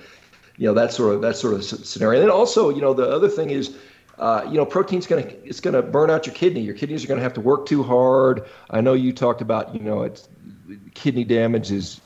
you 0.58 0.68
know 0.68 0.74
that 0.74 0.94
sort 0.94 1.15
of 1.15 1.22
that 1.22 1.36
sort 1.36 1.54
of 1.54 1.63
scenario. 1.63 2.22
And 2.22 2.32
also, 2.32 2.70
you 2.70 2.82
know, 2.82 2.94
the 2.94 3.10
other 3.10 3.30
thing 3.30 3.50
is. 3.50 3.78
Uh, 4.18 4.44
you 4.50 4.56
know, 4.56 4.65
protein's 4.65 5.08
to 5.08 5.48
it's 5.48 5.62
to 5.62 5.82
burn 5.82 6.10
out 6.10 6.26
your 6.26 6.36
kidney. 6.36 6.60
Your 6.60 6.76
kidneys 6.76 7.06
are 7.06 7.08
going 7.08 7.20
to 7.20 7.24
have 7.24 7.36
to 7.36 7.39
work 7.39 7.65
too 7.65 7.84
hard. 7.84 8.46
I 8.70 8.82
know 8.82 8.92
you 8.92 9.13
talked 9.13 9.39
about, 9.39 9.74
you 9.74 9.80
know, 9.80 10.04
it's 10.04 10.28
kidney 10.94 11.24
damage 11.24 11.72
is 11.72 12.02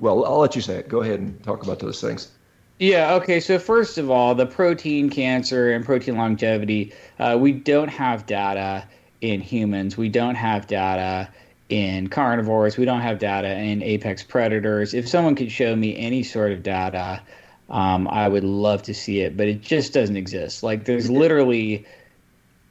well, 0.00 0.24
I'll 0.24 0.38
let 0.38 0.56
you 0.56 0.62
say 0.62 0.76
it. 0.76 0.88
Go 0.88 1.02
ahead 1.02 1.20
and 1.20 1.42
talk 1.42 1.62
about 1.62 1.80
those 1.80 2.00
things. 2.00 2.30
Yeah, 2.78 3.14
okay. 3.14 3.40
So, 3.40 3.58
first 3.58 3.98
of 3.98 4.10
all, 4.10 4.34
the 4.34 4.46
protein 4.46 5.10
cancer 5.10 5.72
and 5.72 5.84
protein 5.84 6.16
longevity, 6.16 6.92
uh, 7.18 7.36
we 7.38 7.52
don't 7.52 7.88
have 7.88 8.26
data 8.26 8.86
in 9.20 9.40
humans. 9.40 9.96
We 9.96 10.08
don't 10.08 10.36
have 10.36 10.68
data 10.68 11.28
in 11.68 12.08
carnivores. 12.08 12.76
We 12.76 12.84
don't 12.84 13.00
have 13.00 13.18
data 13.18 13.48
in 13.48 13.82
apex 13.82 14.22
predators. 14.22 14.94
If 14.94 15.08
someone 15.08 15.34
could 15.34 15.52
show 15.52 15.76
me 15.76 15.96
any 15.96 16.22
sort 16.22 16.52
of 16.52 16.62
data, 16.62 17.20
um, 17.70 18.08
I 18.08 18.28
would 18.28 18.44
love 18.44 18.82
to 18.84 18.94
see 18.94 19.20
it, 19.20 19.36
but 19.36 19.48
it 19.48 19.60
just 19.60 19.92
doesn't 19.92 20.16
exist. 20.16 20.62
Like, 20.62 20.84
there's 20.84 21.10
literally. 21.10 21.86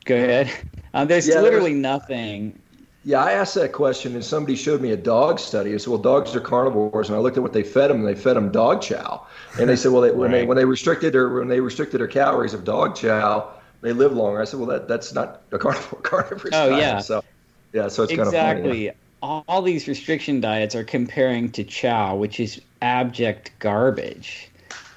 Go 0.05 0.15
ahead. 0.15 0.51
Uh, 0.93 1.05
there's 1.05 1.27
yeah, 1.27 1.41
literally 1.41 1.73
there's... 1.73 1.81
nothing 1.81 2.59
yeah, 3.07 3.23
I 3.23 3.31
asked 3.31 3.55
that 3.55 3.71
question, 3.71 4.15
and 4.15 4.25
somebody 4.25 4.57
showed 4.57 4.81
me 4.81 4.91
a 4.91 4.97
dog 4.97 5.39
study. 5.39 5.73
I 5.73 5.77
said, 5.77 5.87
"Well, 5.87 5.97
dogs 5.97 6.35
are 6.35 6.41
carnivores," 6.41 7.07
and 7.07 7.15
I 7.15 7.21
looked 7.21 7.37
at 7.37 7.43
what 7.43 7.53
they 7.53 7.63
fed 7.63 7.89
them, 7.89 7.99
and 7.99 8.05
they 8.05 8.19
fed 8.19 8.35
them 8.35 8.51
dog 8.51 8.81
chow. 8.81 9.25
And 9.57 9.69
they 9.69 9.77
said, 9.77 9.93
"Well, 9.93 10.01
they, 10.01 10.11
when 10.11 10.29
right. 10.29 10.39
they 10.39 10.45
when 10.45 10.57
they 10.57 10.65
restricted 10.65 11.13
their 11.13 11.29
when 11.29 11.47
they 11.47 11.61
restricted 11.61 12.01
their 12.01 12.09
calories 12.09 12.53
of 12.53 12.65
dog 12.65 12.97
chow, 12.97 13.49
they 13.79 13.93
live 13.93 14.11
longer." 14.11 14.41
I 14.41 14.43
said, 14.43 14.59
"Well, 14.59 14.67
that 14.67 14.89
that's 14.89 15.13
not 15.13 15.41
a 15.53 15.57
carnivore 15.57 15.99
carnivore 16.03 16.49
oh, 16.51 16.69
diet." 16.69 16.81
yeah. 16.81 16.99
So, 16.99 17.23
yeah, 17.73 17.87
so 17.87 18.03
it's 18.03 18.11
exactly. 18.11 18.37
kind 18.37 18.57
of 18.57 18.65
funny. 18.65 18.85
Yeah. 18.85 18.91
All, 19.21 19.61
these 19.63 19.87
restriction 19.87 20.41
diets 20.41 20.75
are 20.75 20.83
comparing 20.83 21.51
to 21.53 21.63
chow, 21.63 22.15
which 22.15 22.39
is 22.39 22.61
abject 22.81 23.51
garbage, 23.59 24.49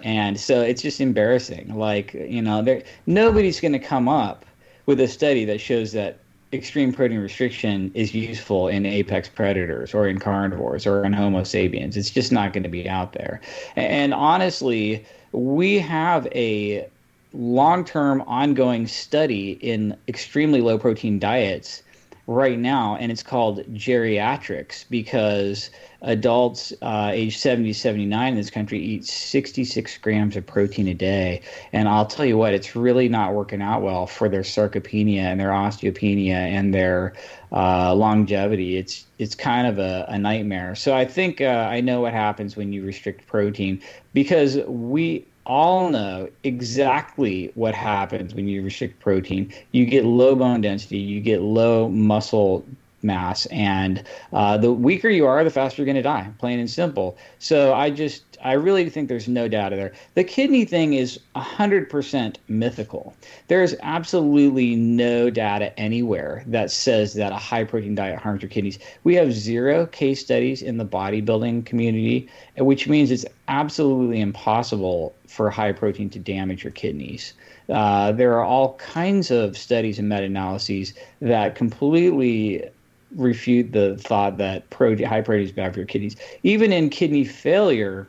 and 0.03 0.39
so 0.39 0.61
it's 0.61 0.83
just 0.83 1.01
embarrassing. 1.01 1.75
Like 1.75 2.13
you 2.13 2.43
know, 2.43 2.63
there 2.63 2.83
nobody's 3.07 3.61
going 3.61 3.73
to 3.73 3.79
come 3.79 4.09
up 4.09 4.45
with 4.87 5.01
a 5.01 5.09
study 5.09 5.47
that 5.47 5.61
shows 5.61 5.93
that 5.93 6.19
extreme 6.53 6.93
protein 6.93 7.21
restriction 7.21 7.91
is 7.95 8.15
useful 8.15 8.69
in 8.69 8.85
apex 8.85 9.29
predators 9.29 9.95
or 9.95 10.09
in 10.09 10.19
carnivores 10.19 10.87
or 10.87 11.05
in 11.05 11.13
Homo 11.13 11.45
sapiens. 11.45 11.97
It's 11.97 12.11
just 12.11 12.33
not 12.33 12.53
going 12.53 12.65
to 12.65 12.69
be 12.69 12.89
out 12.89 13.13
there. 13.13 13.41
And 13.77 14.13
honestly, 14.13 15.05
we 15.33 15.79
have 15.79 16.27
a 16.35 16.87
long 17.33 17.85
term 17.85 18.23
ongoing 18.23 18.87
study 18.87 19.53
in 19.61 19.97
extremely 20.09 20.61
low 20.61 20.79
protein 20.79 21.19
diets 21.19 21.83
right 22.31 22.61
now, 22.61 22.95
and 22.95 23.11
it's 23.11 23.25
called 23.25 23.59
geriatrics 23.75 24.85
because 24.89 25.69
adults 26.03 26.73
uh, 26.81 27.11
age 27.13 27.37
70 27.37 27.73
79 27.73 28.29
in 28.29 28.37
this 28.37 28.51
country 28.51 28.79
eat 28.79 29.05
66 29.05 29.99
grams 29.99 30.37
of 30.37 30.47
protein 30.47 30.87
a 30.87 30.95
day. 30.95 31.43
And 31.73 31.89
i'll 31.89 32.07
tell 32.07 32.25
you 32.25 32.39
what 32.39 32.55
it's 32.55 32.77
really 32.77 33.09
not 33.09 33.35
working 33.35 33.61
out 33.61 33.83
well 33.83 34.07
for 34.07 34.29
their 34.29 34.43
sarcopenia 34.43 35.23
and 35.23 35.41
their 35.41 35.51
osteopenia 35.51 36.31
and 36.31 36.73
their 36.73 37.15
uh, 37.53 37.95
longevity. 37.95 38.77
It's 38.77 39.07
it's 39.19 39.35
kind 39.35 39.67
of 39.67 39.79
a, 39.81 40.07
a 40.09 40.17
nightmare. 40.17 40.77
So 40.77 40.95
i 40.95 41.05
think 41.05 41.41
uh, 41.41 41.69
i 41.69 41.81
know 41.81 42.01
what 42.01 42.13
happens 42.13 42.57
when 42.57 42.73
you 42.73 42.85
restrict 42.85 43.27
protein 43.27 43.83
because 44.15 44.57
we 44.69 45.27
all 45.47 45.91
know 45.91 46.29
exactly 46.45 47.51
what 47.55 47.75
happens 47.75 48.35
when 48.35 48.47
you 48.49 48.63
restrict 48.63 49.01
protein. 49.01 49.53
You 49.73 49.87
get 49.87 50.05
low 50.05 50.35
bone 50.35 50.61
density, 50.61 50.99
you 50.99 51.21
get 51.21 51.41
low 51.41 51.89
muscle 51.89 52.65
mass, 53.03 53.47
and 53.47 54.05
uh, 54.33 54.57
the 54.57 54.73
weaker 54.73 55.09
you 55.09 55.27
are, 55.27 55.43
the 55.45 55.51
faster 55.51 55.81
you're 55.81 55.87
going 55.87 55.97
to 55.97 56.03
die, 56.03 56.29
plain 56.39 56.59
and 56.59 56.71
simple. 56.71 57.17
So 57.39 57.75
I 57.75 57.91
just, 57.91 58.25
I 58.43 58.53
really 58.53 58.89
think 58.91 59.09
there's 59.09 59.29
no 59.29 59.49
data 59.49 59.77
there. 59.77 59.93
The 60.15 60.25
kidney 60.25 60.65
thing 60.65 60.95
is 60.95 61.19
100% 61.37 62.37
mythical. 62.49 63.15
There's 63.49 63.75
absolutely 63.83 64.77
no 64.77 65.31
data 65.31 65.79
anywhere 65.79 66.45
that 66.47 66.71
says 66.71 67.15
that 67.15 67.33
a 67.33 67.37
high 67.37 67.65
protein 67.65 67.95
diet 67.95 68.19
harms 68.19 68.43
your 68.43 68.51
kidneys. 68.51 68.79
We 69.05 69.15
have 69.15 69.33
zero 69.33 69.87
case 69.87 70.21
studies 70.21 70.63
in 70.63 70.79
the 70.79 70.87
bodybuilding 70.87 71.67
community, 71.67 72.29
which 72.57 72.89
means 72.89 73.11
it's 73.11 73.27
absolutely 73.49 74.21
impossible 74.21 75.15
for 75.27 75.51
high 75.51 75.73
protein 75.73 76.11
to 76.11 76.19
damage 76.19 76.65
your 76.65 76.73
kidneys. 76.73 77.35
Uh, 77.69 78.11
there 78.13 78.35
are 78.35 78.45
all 78.45 78.75
kinds 78.75 79.31
of 79.31 79.57
studies 79.57 79.99
and 79.99 80.09
meta 80.09 80.25
analyses 80.25 80.93
that 81.21 81.55
completely 81.55 82.69
refute 83.17 83.73
the 83.73 83.97
thought 83.97 84.39
that 84.39 84.69
protein, 84.71 85.07
high 85.07 85.21
protein 85.21 85.45
is 85.45 85.53
bad 85.53 85.73
for 85.73 85.81
your 85.81 85.87
kidneys. 85.87 86.17
Even 86.43 86.73
in 86.73 86.91
kidney 86.91 87.25
failure, 87.25 88.09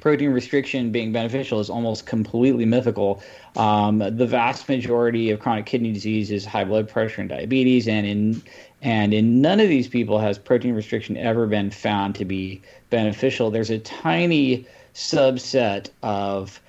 protein 0.00 0.30
restriction 0.30 0.90
being 0.90 1.12
beneficial 1.12 1.60
is 1.60 1.70
almost 1.70 2.06
completely 2.06 2.64
mythical. 2.64 3.22
Um, 3.56 3.98
the 3.98 4.26
vast 4.26 4.68
majority 4.68 5.30
of 5.30 5.40
chronic 5.40 5.66
kidney 5.66 5.92
disease 5.92 6.30
is 6.30 6.44
high 6.44 6.64
blood 6.64 6.88
pressure 6.88 7.20
and 7.20 7.30
diabetes, 7.30 7.86
and 7.88 8.06
in 8.06 8.42
and 8.82 9.12
in 9.12 9.42
none 9.42 9.60
of 9.60 9.68
these 9.68 9.88
people 9.88 10.18
has 10.18 10.38
protein 10.38 10.74
restriction 10.74 11.16
ever 11.16 11.46
been 11.46 11.70
found 11.70 12.14
to 12.14 12.24
be 12.24 12.62
beneficial. 12.88 13.50
There's 13.50 13.70
a 13.70 13.78
tiny 13.78 14.66
subset 14.94 15.90
of 16.02 16.60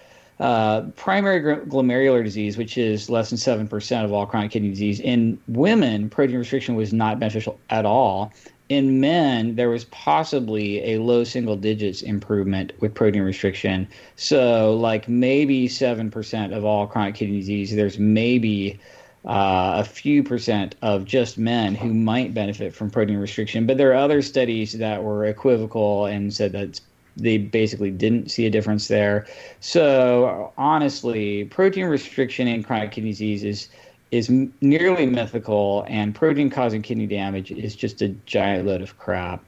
uh, 0.42 0.82
primary 0.96 1.40
glomerular 1.40 2.24
disease, 2.24 2.58
which 2.58 2.76
is 2.76 3.12
less 3.12 3.30
than 3.30 3.38
7% 3.38 4.04
of 4.04 4.12
all 4.12 4.26
chronic 4.26 4.50
kidney 4.50 4.70
disease, 4.70 5.00
in 5.00 5.40
women, 5.48 6.10
protein 6.10 6.38
restriction 6.38 6.74
was 6.76 6.92
not 6.92 7.20
beneficial 7.20 7.60
at 7.70 7.86
all. 7.86 8.34
In 8.68 9.00
men, 9.00 9.56
there 9.56 9.70
was 9.70 9.86
possibly 9.86 10.96
a 10.96 11.00
low 11.00 11.24
single 11.24 11.56
digits 11.56 12.02
improvement 12.02 12.74
with 12.80 12.96
protein 12.96 13.22
restriction. 13.22 13.88
So, 14.16 14.74
like 14.74 15.08
maybe 15.08 15.68
7% 15.68 16.58
of 16.58 16.66
all 16.66 16.88
chronic 16.88 17.16
kidney 17.16 17.38
disease, 17.38 17.76
there's 17.76 18.00
maybe 18.00 18.80
uh, 19.26 19.74
a 19.78 19.84
few 19.84 20.24
percent 20.24 20.74
of 20.82 21.06
just 21.06 21.38
men 21.38 21.76
who 21.76 21.94
might 21.94 22.34
benefit 22.34 22.74
from 22.74 22.90
protein 22.90 23.18
restriction. 23.18 23.68
But 23.68 23.78
there 23.78 23.92
are 23.92 23.96
other 23.96 24.24
studies 24.24 24.74
that 24.74 25.04
were 25.04 25.26
equivocal 25.26 26.08
and 26.08 26.34
said 26.34 26.54
that 26.54 26.82
they 27.18 27.38
basically 27.38 27.92
didn't 27.92 28.32
see 28.32 28.46
a 28.46 28.50
difference 28.50 28.88
there. 28.88 29.28
So 29.60 30.54
honestly, 30.58 31.46
protein 31.46 31.86
restriction 31.86 32.48
in 32.48 32.64
chronic 32.64 32.92
kidney 32.92 33.12
disease 33.12 33.44
is 33.44 33.70
is 34.12 34.30
nearly 34.60 35.06
mythical, 35.06 35.86
and 35.88 36.14
protein 36.14 36.50
causing 36.50 36.82
kidney 36.82 37.08
damage 37.08 37.50
is 37.50 37.76
just 37.76 38.02
a 38.02 38.10
giant 38.26 38.68
load 38.68 38.82
of 38.82 38.98
crap. 38.98 39.42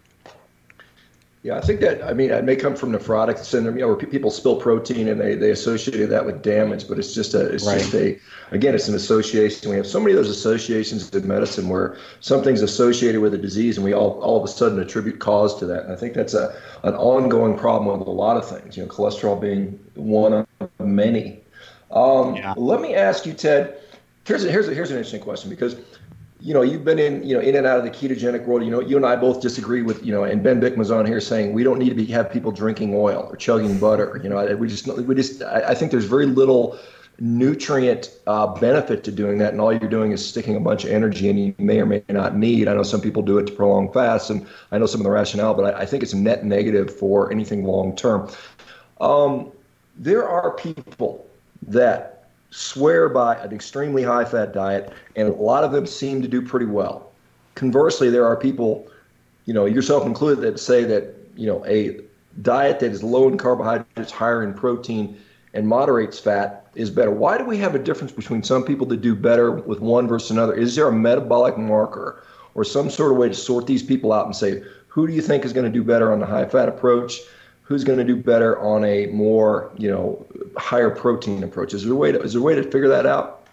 Yeah, 1.43 1.57
I 1.57 1.61
think 1.61 1.81
that 1.81 2.01
I 2.01 2.13
mean 2.13 2.31
it 2.31 2.45
may 2.45 2.55
come 2.55 2.73
from 2.73 2.93
nephrotic 2.93 3.37
syndrome, 3.43 3.75
you 3.75 3.81
know, 3.81 3.89
where 3.89 3.97
people 3.97 4.31
spill 4.31 4.55
protein 4.55 5.09
and 5.09 5.19
they 5.19 5.35
they 5.35 5.51
associated 5.51 6.09
that 6.09 6.25
with 6.25 6.41
damage, 6.41 6.87
but 6.87 6.97
it's 6.97 7.13
just 7.13 7.33
a 7.33 7.47
it's 7.47 7.67
right. 7.67 7.79
just 7.79 7.93
a 7.93 8.17
again 8.51 8.73
it's 8.73 8.87
an 8.87 8.95
association. 8.95 9.69
We 9.69 9.75
have 9.75 9.85
so 9.85 9.99
many 9.99 10.13
of 10.13 10.17
those 10.17 10.29
associations 10.29 11.09
in 11.09 11.27
medicine 11.27 11.67
where 11.67 11.97
something's 12.21 12.61
associated 12.61 13.19
with 13.19 13.33
a 13.33 13.37
disease 13.37 13.75
and 13.75 13.83
we 13.83 13.93
all 13.93 14.21
all 14.21 14.37
of 14.37 14.45
a 14.45 14.47
sudden 14.47 14.79
attribute 14.79 15.19
cause 15.19 15.59
to 15.59 15.65
that. 15.65 15.83
And 15.83 15.91
I 15.91 15.97
think 15.97 16.13
that's 16.13 16.33
a 16.33 16.55
an 16.83 16.95
ongoing 16.95 17.57
problem 17.57 17.99
with 17.99 18.07
a 18.07 18.11
lot 18.11 18.37
of 18.37 18.47
things. 18.47 18.77
You 18.77 18.83
know, 18.83 18.89
cholesterol 18.89 19.39
being 19.39 19.77
one 19.95 20.31
of 20.31 20.47
many. 20.79 21.41
Um, 21.91 22.35
yeah. 22.35 22.53
Let 22.55 22.79
me 22.79 22.95
ask 22.95 23.25
you, 23.25 23.33
Ted. 23.33 23.79
Here's 24.25 24.45
a, 24.45 24.49
here's 24.49 24.69
a, 24.69 24.73
here's 24.73 24.91
an 24.91 24.95
interesting 24.95 25.21
question 25.21 25.49
because 25.49 25.75
you 26.43 26.53
know, 26.53 26.61
you've 26.61 26.83
been 26.83 26.99
in, 26.99 27.23
you 27.23 27.33
know, 27.33 27.39
in 27.39 27.55
and 27.55 27.65
out 27.65 27.77
of 27.77 27.85
the 27.85 27.89
ketogenic 27.89 28.45
world. 28.45 28.65
You 28.65 28.71
know, 28.71 28.81
you 28.81 28.97
and 28.97 29.05
I 29.05 29.15
both 29.15 29.39
disagree 29.39 29.81
with, 29.81 30.05
you 30.05 30.11
know, 30.11 30.25
and 30.25 30.43
Ben 30.43 30.59
Bikman's 30.59 30.91
on 30.91 31.05
here 31.05 31.21
saying 31.21 31.53
we 31.53 31.63
don't 31.63 31.79
need 31.79 31.87
to 31.89 31.95
be 31.95 32.05
have 32.07 32.29
people 32.29 32.51
drinking 32.51 32.93
oil 32.93 33.29
or 33.29 33.37
chugging 33.37 33.79
butter. 33.79 34.19
You 34.21 34.29
know, 34.29 34.55
we 34.57 34.67
just, 34.67 34.85
we 34.87 35.15
just, 35.15 35.41
I 35.41 35.73
think 35.73 35.91
there's 35.91 36.03
very 36.03 36.25
little 36.25 36.77
nutrient 37.17 38.11
uh, 38.27 38.47
benefit 38.47 39.05
to 39.05 39.11
doing 39.11 39.37
that, 39.37 39.53
and 39.53 39.61
all 39.61 39.71
you're 39.71 39.89
doing 39.89 40.11
is 40.11 40.27
sticking 40.27 40.57
a 40.57 40.59
bunch 40.59 40.83
of 40.83 40.91
energy 40.91 41.29
in 41.29 41.37
you 41.37 41.55
may 41.59 41.79
or 41.79 41.85
may 41.85 42.03
not 42.09 42.35
need. 42.35 42.67
I 42.67 42.73
know 42.73 42.83
some 42.83 42.99
people 42.99 43.21
do 43.21 43.37
it 43.37 43.47
to 43.47 43.53
prolong 43.53 43.93
fasts, 43.93 44.29
and 44.29 44.45
I 44.73 44.79
know 44.79 44.85
some 44.85 44.99
of 44.99 45.05
the 45.05 45.11
rationale, 45.11 45.53
but 45.53 45.73
I, 45.73 45.81
I 45.81 45.85
think 45.85 46.03
it's 46.03 46.13
net 46.13 46.43
negative 46.43 46.93
for 46.93 47.31
anything 47.31 47.63
long 47.63 47.95
term. 47.95 48.29
Um, 48.99 49.49
there 49.95 50.27
are 50.27 50.51
people 50.51 51.25
that 51.67 52.12
swear 52.53 53.09
by 53.09 53.35
an 53.37 53.51
extremely 53.51 54.03
high 54.03 54.25
fat 54.25 54.53
diet, 54.53 54.93
and 55.15 55.27
a 55.27 55.33
lot 55.33 55.63
of 55.63 55.71
them 55.71 55.87
seem 55.87 56.21
to 56.21 56.27
do 56.27 56.41
pretty 56.41 56.67
well. 56.67 57.11
Conversely, 57.55 58.09
there 58.09 58.25
are 58.25 58.37
people, 58.37 58.87
you 59.45 59.53
know, 59.53 59.65
yourself 59.65 60.05
included, 60.05 60.41
that 60.41 60.59
say 60.59 60.83
that, 60.83 61.15
you 61.35 61.47
know, 61.47 61.65
a 61.65 61.99
diet 62.41 62.79
that 62.79 62.91
is 62.91 63.03
low 63.03 63.27
in 63.27 63.37
carbohydrates, 63.37 64.11
higher 64.11 64.43
in 64.43 64.53
protein, 64.53 65.17
and 65.55 65.67
moderates 65.67 66.19
fat 66.19 66.67
is 66.75 66.89
better. 66.89 67.11
Why 67.11 67.37
do 67.37 67.43
we 67.43 67.57
have 67.57 67.75
a 67.75 67.79
difference 67.79 68.11
between 68.11 68.43
some 68.43 68.63
people 68.63 68.87
that 68.87 69.01
do 69.01 69.15
better 69.15 69.51
with 69.51 69.79
one 69.79 70.07
versus 70.07 70.31
another? 70.31 70.53
Is 70.53 70.75
there 70.75 70.87
a 70.87 70.91
metabolic 70.91 71.57
marker 71.57 72.23
or 72.55 72.63
some 72.63 72.89
sort 72.89 73.11
of 73.11 73.17
way 73.17 73.29
to 73.29 73.35
sort 73.35 73.67
these 73.67 73.83
people 73.83 74.13
out 74.13 74.25
and 74.25 74.35
say, 74.35 74.63
who 74.87 75.07
do 75.07 75.13
you 75.13 75.21
think 75.21 75.43
is 75.43 75.53
going 75.53 75.65
to 75.65 75.71
do 75.71 75.83
better 75.83 76.11
on 76.11 76.19
the 76.19 76.25
high 76.25 76.45
fat 76.45 76.69
approach? 76.69 77.19
Who's 77.63 77.83
going 77.83 77.97
to 77.97 78.05
do 78.05 78.15
better 78.15 78.59
on 78.59 78.83
a 78.83 79.07
more 79.07 79.71
you 79.77 79.89
know 79.89 80.25
higher 80.57 80.89
protein 80.89 81.43
approach 81.43 81.73
is 81.73 81.83
there 81.83 81.93
a 81.93 81.95
way 81.95 82.11
to 82.11 82.21
is 82.21 82.33
there 82.33 82.41
a 82.41 82.43
way 82.43 82.55
to 82.55 82.63
figure 82.63 82.89
that 82.89 83.05
out 83.05 83.43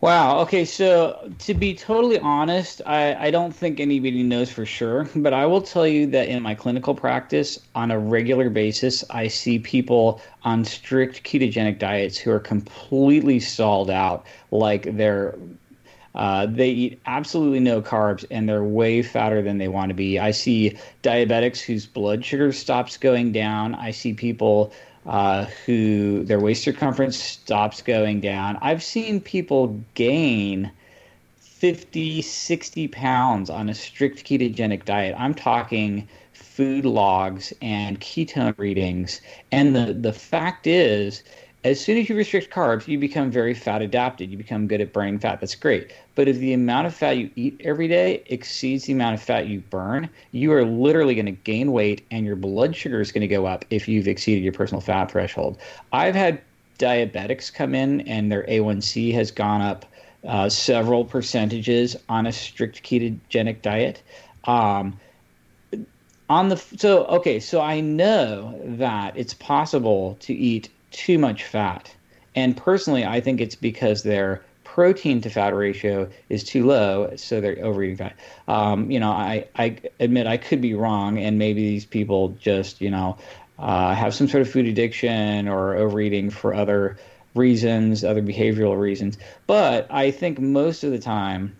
Wow. 0.00 0.38
Okay. 0.40 0.64
So 0.64 1.30
to 1.40 1.52
be 1.52 1.74
totally 1.74 2.18
honest, 2.20 2.80
I, 2.86 3.26
I 3.26 3.30
don't 3.30 3.54
think 3.54 3.80
anybody 3.80 4.22
knows 4.22 4.50
for 4.50 4.64
sure, 4.64 5.06
but 5.16 5.34
I 5.34 5.44
will 5.44 5.60
tell 5.60 5.86
you 5.86 6.06
that 6.06 6.28
in 6.28 6.42
my 6.42 6.54
clinical 6.54 6.94
practice, 6.94 7.58
on 7.74 7.90
a 7.90 7.98
regular 7.98 8.48
basis, 8.48 9.04
I 9.10 9.28
see 9.28 9.58
people 9.58 10.22
on 10.42 10.64
strict 10.64 11.22
ketogenic 11.24 11.78
diets 11.78 12.16
who 12.16 12.30
are 12.30 12.40
completely 12.40 13.40
stalled 13.40 13.90
out, 13.90 14.24
like 14.50 14.96
they're 14.96 15.36
uh, 16.14 16.46
they 16.46 16.70
eat 16.70 17.00
absolutely 17.06 17.60
no 17.60 17.80
carbs 17.80 18.24
and 18.30 18.48
they're 18.48 18.64
way 18.64 19.02
fatter 19.02 19.42
than 19.42 19.58
they 19.58 19.68
want 19.68 19.90
to 19.90 19.94
be. 19.94 20.18
I 20.18 20.32
see 20.32 20.76
diabetics 21.02 21.60
whose 21.60 21.86
blood 21.86 22.24
sugar 22.24 22.52
stops 22.52 22.96
going 22.96 23.32
down. 23.32 23.74
I 23.76 23.92
see 23.92 24.12
people 24.12 24.72
uh, 25.06 25.46
who 25.66 26.24
their 26.24 26.40
waist 26.40 26.62
circumference 26.62 27.16
stops 27.16 27.80
going 27.82 28.20
down. 28.20 28.58
I've 28.60 28.82
seen 28.82 29.20
people 29.20 29.80
gain 29.94 30.70
50, 31.38 32.22
60 32.22 32.88
pounds 32.88 33.50
on 33.50 33.68
a 33.68 33.74
strict 33.74 34.24
ketogenic 34.24 34.84
diet. 34.84 35.14
I'm 35.18 35.34
talking 35.34 36.08
food 36.32 36.84
logs 36.84 37.52
and 37.62 38.00
ketone 38.00 38.58
readings. 38.58 39.20
And 39.52 39.76
the, 39.76 39.92
the 39.92 40.12
fact 40.12 40.66
is, 40.66 41.22
as 41.62 41.78
soon 41.78 41.98
as 41.98 42.08
you 42.08 42.16
restrict 42.16 42.52
carbs, 42.52 42.88
you 42.88 42.98
become 42.98 43.30
very 43.30 43.52
fat 43.52 43.82
adapted. 43.82 44.30
You 44.30 44.38
become 44.38 44.66
good 44.66 44.80
at 44.80 44.94
burning 44.94 45.18
fat. 45.18 45.40
That's 45.40 45.54
great. 45.54 45.92
But 46.14 46.26
if 46.26 46.38
the 46.38 46.54
amount 46.54 46.86
of 46.86 46.94
fat 46.94 47.18
you 47.18 47.30
eat 47.36 47.60
every 47.62 47.86
day 47.86 48.22
exceeds 48.26 48.86
the 48.86 48.94
amount 48.94 49.14
of 49.14 49.22
fat 49.22 49.46
you 49.46 49.60
burn, 49.68 50.08
you 50.32 50.52
are 50.52 50.64
literally 50.64 51.14
going 51.14 51.26
to 51.26 51.32
gain 51.32 51.72
weight 51.72 52.06
and 52.10 52.24
your 52.24 52.36
blood 52.36 52.74
sugar 52.74 53.00
is 53.00 53.12
going 53.12 53.20
to 53.20 53.28
go 53.28 53.44
up 53.44 53.66
if 53.68 53.88
you've 53.88 54.08
exceeded 54.08 54.42
your 54.42 54.54
personal 54.54 54.80
fat 54.80 55.10
threshold. 55.10 55.58
I've 55.92 56.14
had 56.14 56.40
diabetics 56.78 57.52
come 57.52 57.74
in 57.74 58.00
and 58.02 58.32
their 58.32 58.44
A1C 58.44 59.12
has 59.12 59.30
gone 59.30 59.60
up 59.60 59.84
uh, 60.26 60.48
several 60.48 61.04
percentages 61.04 61.94
on 62.08 62.26
a 62.26 62.32
strict 62.32 62.82
ketogenic 62.82 63.60
diet. 63.60 64.02
Um, 64.44 64.98
on 66.30 66.48
the 66.48 66.56
so 66.56 67.04
okay, 67.06 67.40
so 67.40 67.60
I 67.60 67.80
know 67.80 68.58
that 68.64 69.16
it's 69.16 69.34
possible 69.34 70.16
to 70.20 70.32
eat 70.32 70.70
too 70.90 71.18
much 71.18 71.44
fat. 71.44 71.94
And 72.34 72.56
personally, 72.56 73.04
I 73.04 73.20
think 73.20 73.40
it's 73.40 73.56
because 73.56 74.02
their 74.02 74.42
protein 74.64 75.20
to 75.20 75.30
fat 75.30 75.54
ratio 75.54 76.08
is 76.28 76.44
too 76.44 76.64
low, 76.64 77.12
so 77.16 77.40
they're 77.40 77.58
overeating 77.62 77.96
fat. 77.96 78.16
Um, 78.46 78.90
you 78.90 79.00
know, 79.00 79.10
I, 79.10 79.46
I 79.56 79.76
admit 79.98 80.26
I 80.26 80.36
could 80.36 80.60
be 80.60 80.74
wrong, 80.74 81.18
and 81.18 81.38
maybe 81.38 81.62
these 81.62 81.84
people 81.84 82.36
just, 82.40 82.80
you 82.80 82.90
know, 82.90 83.18
uh, 83.58 83.94
have 83.94 84.14
some 84.14 84.28
sort 84.28 84.42
of 84.42 84.50
food 84.50 84.66
addiction 84.66 85.48
or 85.48 85.74
overeating 85.74 86.30
for 86.30 86.54
other 86.54 86.96
reasons, 87.34 88.04
other 88.04 88.22
behavioral 88.22 88.78
reasons. 88.78 89.18
But 89.46 89.86
I 89.90 90.10
think 90.10 90.38
most 90.38 90.84
of 90.84 90.92
the 90.92 90.98
time, 90.98 91.56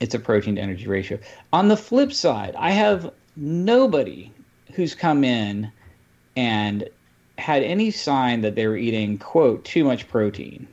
it's 0.00 0.14
a 0.14 0.18
protein 0.18 0.56
to 0.56 0.60
energy 0.60 0.86
ratio. 0.86 1.18
On 1.52 1.68
the 1.68 1.76
flip 1.76 2.12
side, 2.12 2.54
I 2.56 2.70
have 2.72 3.12
nobody 3.36 4.32
who's 4.74 4.94
come 4.94 5.24
in 5.24 5.70
and 6.36 6.88
had 7.40 7.62
any 7.62 7.90
sign 7.90 8.42
that 8.42 8.54
they 8.54 8.66
were 8.66 8.76
eating 8.76 9.18
quote 9.18 9.64
too 9.64 9.84
much 9.84 10.08
protein. 10.08 10.68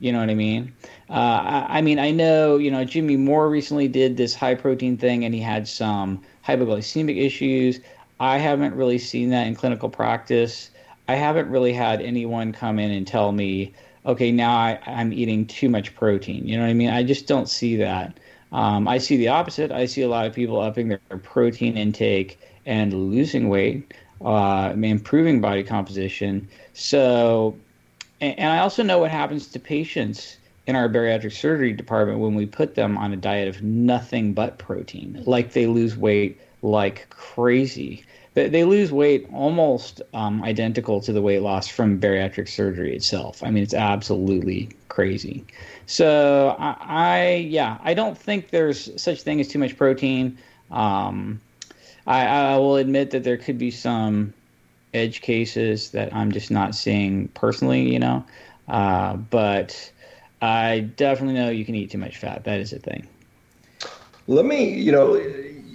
You 0.00 0.12
know 0.12 0.20
what 0.20 0.30
I 0.30 0.34
mean? 0.34 0.72
Uh, 1.10 1.12
I, 1.12 1.78
I, 1.78 1.82
mean, 1.82 1.98
I 1.98 2.12
know 2.12 2.56
you 2.56 2.70
know 2.70 2.84
Jimmy 2.84 3.16
Moore 3.16 3.50
recently 3.50 3.88
did 3.88 4.16
this 4.16 4.34
high 4.34 4.54
protein 4.54 4.96
thing, 4.96 5.24
and 5.24 5.34
he 5.34 5.40
had 5.40 5.66
some 5.66 6.22
hypoglycemic 6.46 7.20
issues. 7.20 7.80
I 8.20 8.38
haven't 8.38 8.74
really 8.74 8.98
seen 8.98 9.30
that 9.30 9.46
in 9.46 9.54
clinical 9.54 9.88
practice. 9.88 10.70
I 11.08 11.14
haven't 11.14 11.48
really 11.50 11.72
had 11.72 12.00
anyone 12.00 12.52
come 12.52 12.78
in 12.78 12.90
and 12.90 13.06
tell 13.06 13.32
me, 13.32 13.74
okay, 14.06 14.30
now 14.30 14.56
I, 14.56 14.78
I'm 14.86 15.12
eating 15.12 15.46
too 15.46 15.68
much 15.68 15.94
protein. 15.94 16.46
You 16.46 16.56
know 16.56 16.62
what 16.62 16.70
I 16.70 16.74
mean? 16.74 16.90
I 16.90 17.02
just 17.02 17.26
don't 17.26 17.48
see 17.48 17.76
that. 17.76 18.18
Um, 18.52 18.86
I 18.88 18.98
see 18.98 19.16
the 19.16 19.28
opposite. 19.28 19.72
I 19.72 19.86
see 19.86 20.02
a 20.02 20.08
lot 20.08 20.26
of 20.26 20.34
people 20.34 20.60
upping 20.60 20.88
their 20.88 20.98
protein 21.22 21.76
intake 21.76 22.38
and 22.66 22.92
losing 22.92 23.48
weight 23.48 23.92
uh, 24.24 24.72
improving 24.76 25.40
body 25.40 25.62
composition. 25.62 26.48
So, 26.72 27.56
and, 28.20 28.38
and 28.38 28.52
I 28.52 28.58
also 28.58 28.82
know 28.82 28.98
what 28.98 29.10
happens 29.10 29.48
to 29.48 29.58
patients 29.58 30.38
in 30.66 30.76
our 30.76 30.88
bariatric 30.88 31.32
surgery 31.32 31.72
department 31.72 32.18
when 32.18 32.34
we 32.34 32.44
put 32.44 32.74
them 32.74 32.98
on 32.98 33.12
a 33.12 33.16
diet 33.16 33.48
of 33.48 33.62
nothing 33.62 34.34
but 34.34 34.58
protein. 34.58 35.22
Like 35.24 35.52
they 35.52 35.66
lose 35.66 35.96
weight 35.96 36.40
like 36.62 37.08
crazy. 37.10 38.04
They, 38.34 38.48
they 38.48 38.64
lose 38.64 38.92
weight 38.92 39.26
almost 39.32 40.02
um, 40.12 40.42
identical 40.42 41.00
to 41.00 41.12
the 41.12 41.22
weight 41.22 41.40
loss 41.40 41.68
from 41.68 41.98
bariatric 41.98 42.48
surgery 42.48 42.94
itself. 42.94 43.42
I 43.42 43.50
mean, 43.50 43.62
it's 43.62 43.74
absolutely 43.74 44.68
crazy. 44.88 45.44
So 45.86 46.54
I, 46.58 46.76
I 46.80 47.34
yeah, 47.48 47.78
I 47.82 47.94
don't 47.94 48.18
think 48.18 48.50
there's 48.50 49.00
such 49.00 49.22
thing 49.22 49.40
as 49.40 49.48
too 49.48 49.58
much 49.58 49.76
protein. 49.76 50.36
Um, 50.70 51.40
I, 52.08 52.24
I 52.24 52.56
will 52.56 52.76
admit 52.76 53.10
that 53.10 53.22
there 53.22 53.36
could 53.36 53.58
be 53.58 53.70
some 53.70 54.32
edge 54.94 55.20
cases 55.20 55.90
that 55.90 56.12
I'm 56.14 56.32
just 56.32 56.50
not 56.50 56.74
seeing 56.74 57.28
personally, 57.28 57.92
you 57.92 57.98
know. 57.98 58.24
Uh, 58.66 59.16
but 59.16 59.92
I 60.40 60.80
definitely 60.96 61.34
know 61.34 61.50
you 61.50 61.66
can 61.66 61.74
eat 61.74 61.90
too 61.90 61.98
much 61.98 62.16
fat. 62.16 62.44
That 62.44 62.60
is 62.60 62.72
a 62.72 62.78
thing. 62.78 63.06
Let 64.26 64.46
me, 64.46 64.72
you 64.72 64.90
know, 64.90 65.22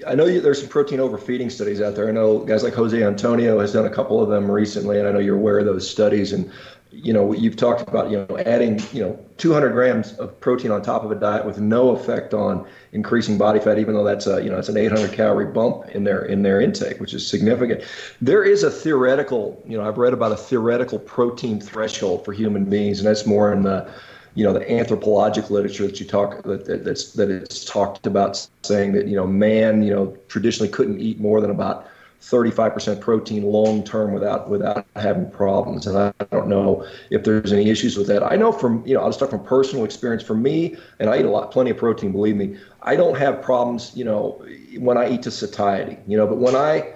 I 0.07 0.15
know 0.15 0.25
there's 0.39 0.59
some 0.59 0.69
protein 0.69 0.99
overfeeding 0.99 1.51
studies 1.51 1.81
out 1.81 1.95
there. 1.95 2.09
I 2.09 2.11
know 2.11 2.39
guys 2.39 2.63
like 2.63 2.73
Jose 2.73 3.01
Antonio 3.01 3.59
has 3.59 3.71
done 3.71 3.85
a 3.85 3.89
couple 3.89 4.19
of 4.19 4.29
them 4.29 4.49
recently, 4.49 4.97
and 4.97 5.07
I 5.07 5.11
know 5.11 5.19
you're 5.19 5.37
aware 5.37 5.59
of 5.59 5.65
those 5.65 5.89
studies. 5.89 6.33
And 6.33 6.51
you 6.93 7.11
know, 7.11 7.33
you've 7.33 7.55
talked 7.55 7.87
about, 7.87 8.11
you 8.11 8.25
know, 8.29 8.37
adding, 8.39 8.79
you 8.93 9.01
know, 9.01 9.25
200 9.37 9.71
grams 9.71 10.13
of 10.13 10.39
protein 10.39 10.69
on 10.69 10.81
top 10.81 11.03
of 11.03 11.11
a 11.11 11.15
diet 11.15 11.45
with 11.45 11.59
no 11.59 11.89
effect 11.89 12.33
on 12.33 12.67
increasing 12.91 13.37
body 13.37 13.59
fat, 13.59 13.79
even 13.79 13.95
though 13.95 14.03
that's 14.03 14.27
a, 14.27 14.43
you 14.43 14.49
know, 14.49 14.59
it's 14.59 14.69
an 14.69 14.77
800 14.77 15.11
calorie 15.11 15.51
bump 15.51 15.89
in 15.89 16.03
their 16.03 16.23
in 16.23 16.43
their 16.43 16.61
intake, 16.61 16.99
which 16.99 17.13
is 17.13 17.25
significant. 17.25 17.83
There 18.21 18.43
is 18.43 18.63
a 18.63 18.69
theoretical, 18.69 19.61
you 19.65 19.77
know, 19.77 19.87
I've 19.87 19.97
read 19.97 20.13
about 20.13 20.31
a 20.31 20.37
theoretical 20.37 20.99
protein 20.99 21.59
threshold 21.59 22.23
for 22.25 22.31
human 22.31 22.65
beings, 22.65 22.99
and 22.99 23.07
that's 23.07 23.25
more 23.25 23.51
in 23.51 23.63
the, 23.63 23.91
you 24.35 24.43
know, 24.43 24.53
the 24.53 24.71
anthropologic 24.71 25.49
literature 25.49 25.87
that 25.87 25.99
you 25.99 26.05
talk 26.05 26.43
that, 26.43 26.65
that 26.65 26.85
that's 26.85 27.13
that 27.13 27.31
it's 27.31 27.65
talked 27.65 28.05
about 28.05 28.47
saying 28.61 28.91
that 28.93 29.07
you 29.07 29.15
know 29.15 29.25
man, 29.25 29.81
you 29.81 29.93
know, 29.93 30.15
traditionally 30.27 30.71
couldn't 30.71 30.99
eat 30.99 31.19
more 31.19 31.41
than 31.41 31.49
about 31.49 31.87
35% 32.29 33.01
protein 33.01 33.43
long 33.43 33.83
term 33.83 34.13
without 34.13 34.49
without 34.49 34.85
having 34.95 35.29
problems. 35.29 35.85
And 35.85 35.97
I 35.97 36.13
don't 36.31 36.47
know 36.47 36.87
if 37.09 37.23
there's 37.23 37.51
any 37.51 37.69
issues 37.69 37.97
with 37.97 38.07
that. 38.07 38.23
I 38.23 38.35
know 38.35 38.51
from 38.51 38.85
you 38.85 38.93
know 38.93 39.01
I'll 39.01 39.09
just 39.09 39.19
talk 39.19 39.29
from 39.29 39.43
personal 39.43 39.83
experience. 39.83 40.23
For 40.23 40.35
me, 40.35 40.75
and 40.99 41.09
I 41.09 41.19
eat 41.19 41.25
a 41.25 41.29
lot, 41.29 41.51
plenty 41.51 41.71
of 41.71 41.77
protein. 41.77 42.11
Believe 42.11 42.35
me, 42.35 42.57
I 42.81 42.95
don't 42.95 43.17
have 43.17 43.41
problems. 43.41 43.91
You 43.93 44.05
know, 44.05 44.45
when 44.77 44.97
I 44.97 45.09
eat 45.09 45.21
to 45.23 45.31
satiety. 45.31 45.97
You 46.07 46.17
know, 46.17 46.25
but 46.25 46.37
when 46.37 46.55
I 46.55 46.93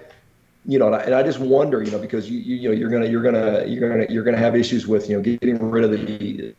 you 0.66 0.78
know, 0.78 0.88
and 0.88 0.96
I, 0.96 1.00
and 1.00 1.16
I 1.16 1.24
just 1.24 1.40
wonder, 1.40 1.82
you 1.82 1.92
know, 1.92 2.00
because 2.00 2.30
you, 2.30 2.40
you, 2.40 2.56
you 2.58 2.70
know, 2.70 2.76
you're 2.76 2.90
gonna, 2.90 3.06
you're 3.06 3.24
gonna, 3.24 3.66
you're 3.66 3.90
gonna, 3.90 4.06
you're 4.10 4.24
gonna 4.24 4.38
have 4.38 4.54
issues 4.54 4.86
with, 4.86 5.10
you 5.10 5.16
know, 5.16 5.22
getting 5.24 5.58
rid 5.70 5.86
of 5.86 5.92
the, 5.92 6.54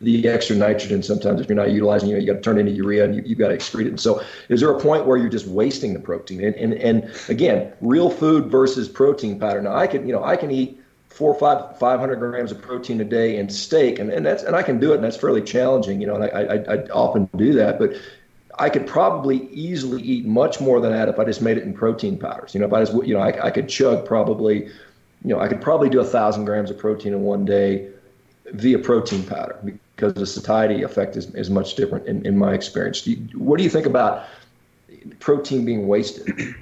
the 0.00 0.28
extra 0.28 0.54
nitrogen 0.54 1.02
sometimes 1.02 1.40
if 1.40 1.48
you're 1.48 1.56
not 1.56 1.70
utilizing 1.70 2.08
you 2.08 2.14
know 2.14 2.20
you 2.20 2.26
got 2.26 2.34
to 2.34 2.40
turn 2.40 2.58
into 2.58 2.70
urea 2.70 3.04
and 3.04 3.16
you, 3.16 3.22
you've 3.26 3.38
got 3.38 3.48
to 3.48 3.56
excrete 3.56 3.86
it. 3.86 3.98
So 3.98 4.22
is 4.48 4.60
there 4.60 4.70
a 4.70 4.80
point 4.80 5.06
where 5.06 5.16
you're 5.16 5.28
just 5.28 5.46
wasting 5.46 5.94
the 5.94 6.00
protein? 6.00 6.44
And, 6.44 6.54
and 6.54 6.74
and 6.74 7.10
again 7.28 7.72
real 7.80 8.10
food 8.10 8.46
versus 8.46 8.88
protein 8.88 9.38
powder. 9.38 9.60
Now 9.60 9.74
i 9.74 9.86
can 9.86 10.06
you 10.06 10.12
know 10.12 10.22
i 10.22 10.36
can 10.36 10.50
eat 10.50 10.80
four 11.08 11.34
five 11.34 11.76
five 11.78 11.98
hundred 11.98 12.16
grams 12.16 12.52
of 12.52 12.62
protein 12.62 13.00
a 13.00 13.04
day 13.04 13.36
in 13.36 13.48
steak 13.48 13.98
and, 13.98 14.10
and 14.10 14.24
that's 14.26 14.42
and 14.42 14.56
i 14.56 14.62
can 14.62 14.80
do 14.80 14.92
it 14.92 14.96
and 14.96 15.04
that's 15.04 15.16
fairly 15.16 15.42
challenging 15.42 16.00
you 16.00 16.06
know 16.06 16.16
and 16.16 16.24
I, 16.24 16.28
I, 16.28 16.74
I 16.74 16.76
often 16.90 17.28
do 17.36 17.52
that 17.54 17.78
but 17.78 17.94
I 18.58 18.68
could 18.68 18.86
probably 18.86 19.48
easily 19.48 20.00
eat 20.02 20.26
much 20.26 20.60
more 20.60 20.80
than 20.80 20.92
that 20.92 21.08
if 21.08 21.18
I 21.18 21.24
just 21.24 21.42
made 21.42 21.56
it 21.56 21.64
in 21.64 21.74
protein 21.74 22.16
powders. 22.16 22.54
You 22.54 22.60
know, 22.60 22.66
if 22.66 22.72
I 22.72 22.84
just, 22.84 22.92
you 23.04 23.12
know, 23.12 23.20
I, 23.20 23.46
I 23.46 23.50
could 23.50 23.68
chug 23.68 24.06
probably, 24.06 24.66
you 24.66 24.70
know, 25.24 25.40
I 25.40 25.48
could 25.48 25.60
probably 25.60 25.88
do 25.88 25.98
a 25.98 26.04
thousand 26.04 26.44
grams 26.44 26.70
of 26.70 26.78
protein 26.78 27.14
in 27.14 27.22
one 27.22 27.44
day 27.44 27.90
via 28.52 28.78
protein 28.78 29.24
powder 29.24 29.58
because 29.96 30.14
the 30.14 30.26
satiety 30.26 30.82
effect 30.82 31.16
is, 31.16 31.34
is 31.34 31.50
much 31.50 31.74
different 31.74 32.06
in, 32.06 32.24
in 32.26 32.36
my 32.36 32.52
experience. 32.52 33.02
Do 33.02 33.12
you, 33.12 33.16
what 33.38 33.58
do 33.58 33.64
you 33.64 33.70
think 33.70 33.86
about 33.86 34.24
protein 35.20 35.64
being 35.64 35.86
wasted? 35.86 36.54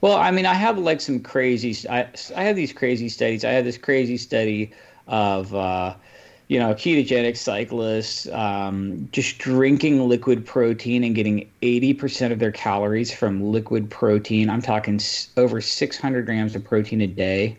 Well, 0.00 0.16
I 0.16 0.30
mean, 0.30 0.46
I 0.46 0.54
have 0.54 0.78
like 0.78 1.00
some 1.00 1.20
crazy, 1.20 1.76
I, 1.88 2.08
I 2.34 2.44
have 2.44 2.56
these 2.56 2.72
crazy 2.72 3.08
studies. 3.10 3.44
I 3.44 3.50
have 3.50 3.64
this 3.64 3.76
crazy 3.76 4.16
study 4.16 4.72
of, 5.06 5.54
uh, 5.54 5.94
you 6.48 6.58
know, 6.58 6.74
ketogenic 6.74 7.36
cyclists 7.36 8.26
um, 8.28 9.08
just 9.12 9.38
drinking 9.38 10.08
liquid 10.08 10.46
protein 10.46 11.04
and 11.04 11.14
getting 11.14 11.50
80% 11.62 12.32
of 12.32 12.38
their 12.38 12.50
calories 12.50 13.12
from 13.12 13.52
liquid 13.52 13.90
protein. 13.90 14.48
I'm 14.48 14.62
talking 14.62 14.98
over 15.36 15.60
600 15.60 16.26
grams 16.26 16.56
of 16.56 16.64
protein 16.64 17.02
a 17.02 17.06
day 17.06 17.56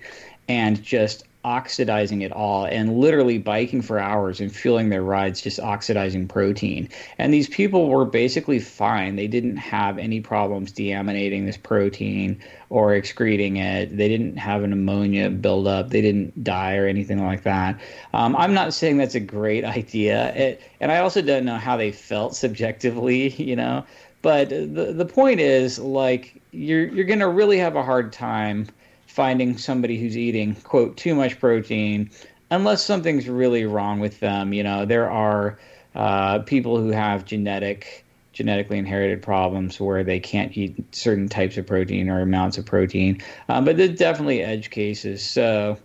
and 0.49 0.81
just 0.81 1.23
oxidizing 1.43 2.21
it 2.21 2.31
all 2.31 2.65
and 2.65 2.97
literally 2.97 3.37
biking 3.37 3.81
for 3.81 3.97
hours 3.97 4.39
and 4.39 4.55
fueling 4.55 4.89
their 4.89 5.01
rides 5.01 5.41
just 5.41 5.59
oxidizing 5.59 6.27
protein. 6.27 6.87
And 7.17 7.33
these 7.33 7.49
people 7.49 7.89
were 7.89 8.05
basically 8.05 8.59
fine. 8.59 9.15
They 9.15 9.27
didn't 9.27 9.57
have 9.57 9.97
any 9.97 10.21
problems 10.21 10.71
deaminating 10.71 11.45
this 11.45 11.57
protein 11.57 12.39
or 12.69 12.93
excreting 12.93 13.57
it. 13.57 13.95
They 13.97 14.07
didn't 14.07 14.37
have 14.37 14.63
an 14.63 14.71
ammonia 14.71 15.29
buildup. 15.29 15.89
They 15.89 16.01
didn't 16.01 16.43
die 16.43 16.75
or 16.75 16.87
anything 16.87 17.25
like 17.25 17.43
that. 17.43 17.79
Um, 18.13 18.35
I'm 18.35 18.53
not 18.53 18.73
saying 18.73 18.97
that's 18.97 19.15
a 19.15 19.19
great 19.19 19.65
idea. 19.81 20.33
It, 20.35 20.61
and 20.79 20.91
I 20.91 20.99
also 20.99 21.21
don't 21.21 21.45
know 21.45 21.57
how 21.57 21.75
they 21.75 21.91
felt 21.91 22.35
subjectively, 22.35 23.29
you 23.41 23.55
know. 23.55 23.85
But 24.21 24.49
the 24.49 24.93
the 24.95 25.05
point 25.05 25.39
is 25.39 25.79
like 25.79 26.39
you're 26.51 26.85
you're 26.85 27.05
going 27.05 27.19
to 27.19 27.27
really 27.27 27.57
have 27.57 27.75
a 27.75 27.81
hard 27.81 28.13
time 28.13 28.67
finding 29.11 29.57
somebody 29.57 29.99
who's 29.99 30.17
eating 30.17 30.55
quote 30.55 30.95
too 30.95 31.13
much 31.13 31.37
protein 31.39 32.09
unless 32.49 32.83
something's 32.83 33.27
really 33.27 33.65
wrong 33.65 33.99
with 33.99 34.19
them. 34.21 34.53
You 34.53 34.63
know 34.63 34.85
there 34.85 35.09
are 35.09 35.59
uh, 35.95 36.39
people 36.39 36.77
who 36.77 36.89
have 36.91 37.25
genetic 37.25 38.05
genetically 38.31 38.77
inherited 38.77 39.21
problems 39.21 39.79
where 39.79 40.05
they 40.05 40.19
can't 40.19 40.55
eat 40.57 40.73
certain 40.95 41.27
types 41.27 41.57
of 41.57 41.67
protein 41.67 42.09
or 42.09 42.21
amounts 42.21 42.57
of 42.57 42.65
protein. 42.65 43.21
Um, 43.49 43.65
but 43.65 43.75
there's 43.75 43.97
definitely 43.97 44.41
edge 44.41 44.69
cases. 44.69 45.23
So 45.23 45.77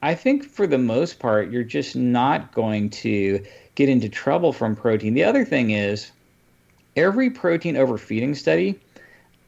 i 0.00 0.14
think 0.14 0.44
for 0.44 0.68
the 0.68 0.78
most 0.78 1.18
part 1.18 1.50
you're 1.50 1.64
just 1.64 1.96
not 1.96 2.52
going 2.52 2.88
to 2.88 3.44
get 3.74 3.88
into 3.88 4.08
trouble 4.08 4.52
from 4.52 4.76
protein. 4.76 5.14
The 5.14 5.24
other 5.24 5.44
thing 5.44 5.70
is 5.70 6.12
every 6.94 7.30
protein 7.30 7.76
overfeeding 7.76 8.36
study 8.36 8.78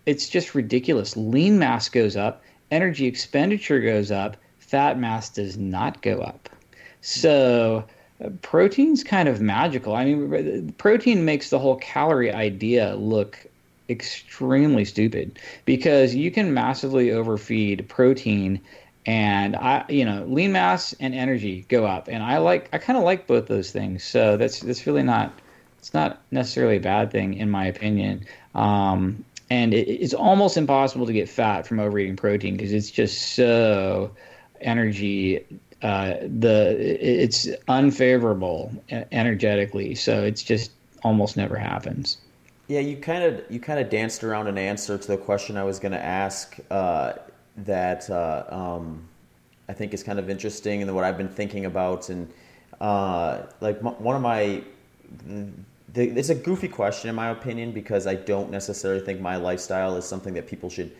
it's 0.06 0.28
just 0.28 0.54
ridiculous. 0.54 1.16
Lean 1.16 1.58
mass 1.58 1.88
goes 1.88 2.16
up 2.16 2.42
energy 2.70 3.06
expenditure 3.06 3.80
goes 3.80 4.11
up, 4.11 4.37
fat 4.59 4.98
mass 4.98 5.28
does 5.28 5.56
not 5.56 6.02
go 6.02 6.20
up. 6.20 6.48
So 7.00 7.85
protein's 8.42 9.02
kind 9.02 9.28
of 9.28 9.40
magical. 9.40 9.94
I 9.94 10.04
mean, 10.04 10.72
protein 10.78 11.24
makes 11.24 11.50
the 11.50 11.59
whole 11.59 11.76
calorie 11.76 12.33
idea 12.33 12.94
look 12.96 13.46
extremely 13.88 14.85
stupid 14.85 15.38
because 15.64 16.14
you 16.14 16.30
can 16.30 16.54
massively 16.54 17.11
overfeed 17.11 17.88
protein 17.88 18.61
and 19.04 19.56
I 19.56 19.85
you 19.88 20.04
know 20.04 20.24
lean 20.26 20.52
mass 20.52 20.94
and 21.00 21.12
energy 21.12 21.66
go 21.68 21.87
up 21.87 22.06
and 22.06 22.22
I 22.22 22.38
like 22.38 22.68
I 22.72 22.78
kind 22.78 22.96
of 22.96 23.02
like 23.02 23.26
both 23.26 23.48
those 23.48 23.72
things 23.72 24.04
so 24.04 24.37
that's 24.37 24.61
that's 24.61 24.87
really 24.87 25.02
not 25.02 25.33
it's 25.78 25.92
not 25.92 26.20
necessarily 26.30 26.76
a 26.76 26.80
bad 26.80 27.11
thing 27.11 27.35
in 27.35 27.50
my 27.50 27.66
opinion 27.66 28.24
um, 28.54 29.24
and 29.50 29.74
it, 29.74 29.88
it's 29.88 30.14
almost 30.14 30.56
impossible 30.56 31.06
to 31.06 31.12
get 31.12 31.28
fat 31.28 31.66
from 31.66 31.80
overeating 31.80 32.16
protein 32.16 32.56
because 32.56 32.72
it's 32.72 32.90
just 32.90 33.34
so 33.34 34.14
energy 34.60 35.44
uh, 35.82 36.14
the 36.20 36.76
it's 36.78 37.48
unfavorable 37.68 38.72
energetically. 39.12 39.94
So 39.94 40.22
it's 40.22 40.42
just 40.42 40.72
almost 41.02 41.36
never 41.36 41.56
happens. 41.56 42.18
Yeah 42.68 42.80
you 42.80 42.96
kind 42.96 43.24
of 43.24 43.42
you 43.50 43.58
kind 43.58 43.80
of 43.80 43.90
danced 43.90 44.22
around 44.22 44.46
an 44.46 44.56
answer 44.58 44.96
to 44.96 45.08
the 45.08 45.16
question 45.16 45.56
i 45.56 45.64
was 45.64 45.80
going 45.80 45.92
to 45.92 46.04
ask 46.04 46.56
uh, 46.70 47.14
that 47.56 48.08
uh, 48.08 48.44
um, 48.48 49.08
i 49.68 49.72
think 49.72 49.92
is 49.92 50.02
kind 50.02 50.18
of 50.18 50.30
interesting 50.30 50.82
and 50.82 50.94
what 50.94 51.04
i've 51.04 51.18
been 51.18 51.28
thinking 51.28 51.64
about. 51.64 52.08
And 52.08 52.32
uh, 52.80 53.42
like 53.60 53.78
m- 53.78 54.02
one 54.02 54.16
of 54.16 54.22
my 54.22 54.62
the, 55.92 56.09
it's 56.11 56.29
a 56.29 56.35
goofy 56.35 56.68
question 56.68 57.11
in 57.11 57.16
my 57.16 57.31
opinion 57.31 57.72
because 57.72 58.07
I 58.07 58.14
don't 58.14 58.50
necessarily 58.50 59.00
think 59.00 59.20
my 59.20 59.37
lifestyle 59.37 59.96
is 59.96 60.05
something 60.05 60.35
that 60.35 60.46
people 60.46 60.70
should 60.70 60.92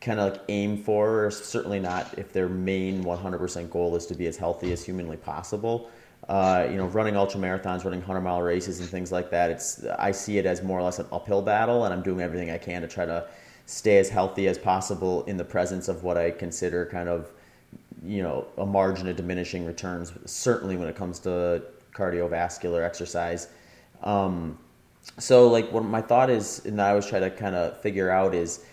kind 0.00 0.20
of 0.20 0.32
like 0.32 0.42
aim 0.48 0.82
for, 0.82 1.26
or 1.26 1.30
certainly 1.30 1.80
not 1.80 2.16
if 2.18 2.32
their 2.32 2.48
main 2.48 3.02
100% 3.02 3.70
goal 3.70 3.96
is 3.96 4.06
to 4.06 4.14
be 4.14 4.26
as 4.26 4.36
healthy 4.36 4.72
as 4.72 4.84
humanly 4.84 5.16
possible. 5.16 5.90
Uh, 6.28 6.66
you 6.70 6.76
know, 6.76 6.86
running 6.86 7.16
ultra 7.16 7.40
marathons, 7.40 7.84
running 7.84 8.00
100 8.00 8.20
mile 8.20 8.42
races, 8.42 8.80
and 8.80 8.88
things 8.88 9.10
like 9.10 9.30
that. 9.30 9.50
It's 9.50 9.84
I 9.98 10.10
see 10.10 10.36
it 10.38 10.46
as 10.46 10.62
more 10.62 10.78
or 10.78 10.82
less 10.82 10.98
an 10.98 11.06
uphill 11.10 11.42
battle, 11.42 11.84
and 11.84 11.94
I'm 11.94 12.02
doing 12.02 12.20
everything 12.20 12.50
I 12.50 12.58
can 12.58 12.82
to 12.82 12.88
try 12.88 13.06
to 13.06 13.26
stay 13.66 13.98
as 13.98 14.08
healthy 14.08 14.46
as 14.46 14.58
possible 14.58 15.24
in 15.24 15.36
the 15.36 15.44
presence 15.44 15.88
of 15.88 16.02
what 16.02 16.18
I 16.18 16.30
consider 16.30 16.86
kind 16.86 17.08
of, 17.08 17.30
you 18.04 18.22
know, 18.22 18.46
a 18.58 18.66
margin 18.66 19.08
of 19.08 19.16
diminishing 19.16 19.64
returns. 19.64 20.12
Certainly 20.26 20.76
when 20.76 20.88
it 20.88 20.96
comes 20.96 21.18
to 21.20 21.62
cardiovascular 21.92 22.84
exercise 22.84 23.48
um, 24.02 24.58
so 25.18 25.48
like 25.48 25.70
what 25.72 25.84
my 25.84 26.00
thought 26.00 26.30
is, 26.30 26.64
and 26.64 26.80
I 26.80 26.90
always 26.90 27.06
try 27.06 27.20
to 27.20 27.30
kind 27.30 27.54
of 27.54 27.80
figure 27.80 28.10
out 28.10 28.34
is 28.34 28.64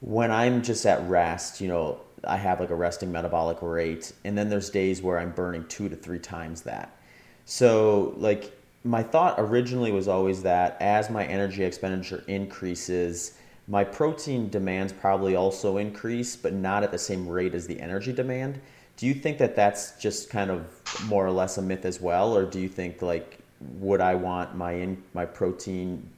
when 0.00 0.30
I'm 0.30 0.62
just 0.62 0.84
at 0.86 1.06
rest, 1.08 1.60
you 1.60 1.68
know, 1.68 2.00
I 2.24 2.36
have 2.36 2.60
like 2.60 2.70
a 2.70 2.74
resting 2.74 3.12
metabolic 3.12 3.58
rate, 3.62 4.12
and 4.24 4.36
then 4.36 4.48
there's 4.48 4.70
days 4.70 5.02
where 5.02 5.18
I'm 5.18 5.32
burning 5.32 5.66
two 5.68 5.88
to 5.88 5.96
three 5.96 6.18
times 6.18 6.62
that. 6.62 6.96
So 7.44 8.14
like 8.16 8.56
my 8.84 9.02
thought 9.02 9.36
originally 9.38 9.92
was 9.92 10.08
always 10.08 10.42
that 10.42 10.76
as 10.80 11.10
my 11.10 11.24
energy 11.24 11.64
expenditure 11.64 12.24
increases, 12.26 13.38
my 13.68 13.84
protein 13.84 14.48
demands 14.48 14.92
probably 14.92 15.36
also 15.36 15.76
increase, 15.76 16.34
but 16.34 16.52
not 16.52 16.82
at 16.82 16.90
the 16.90 16.98
same 16.98 17.28
rate 17.28 17.54
as 17.54 17.66
the 17.66 17.80
energy 17.80 18.12
demand. 18.12 18.60
Do 18.96 19.06
you 19.06 19.14
think 19.14 19.38
that 19.38 19.54
that's 19.56 20.00
just 20.00 20.30
kind 20.30 20.50
of 20.50 20.66
more 21.06 21.24
or 21.24 21.30
less 21.30 21.58
a 21.58 21.62
myth 21.62 21.84
as 21.84 22.00
well, 22.00 22.36
or 22.36 22.44
do 22.44 22.60
you 22.60 22.68
think 22.68 23.02
like 23.02 23.38
would 23.78 24.00
I 24.00 24.14
want 24.14 24.54
my 24.56 24.72
in, 24.72 25.02
my 25.14 25.24
protein 25.24 26.08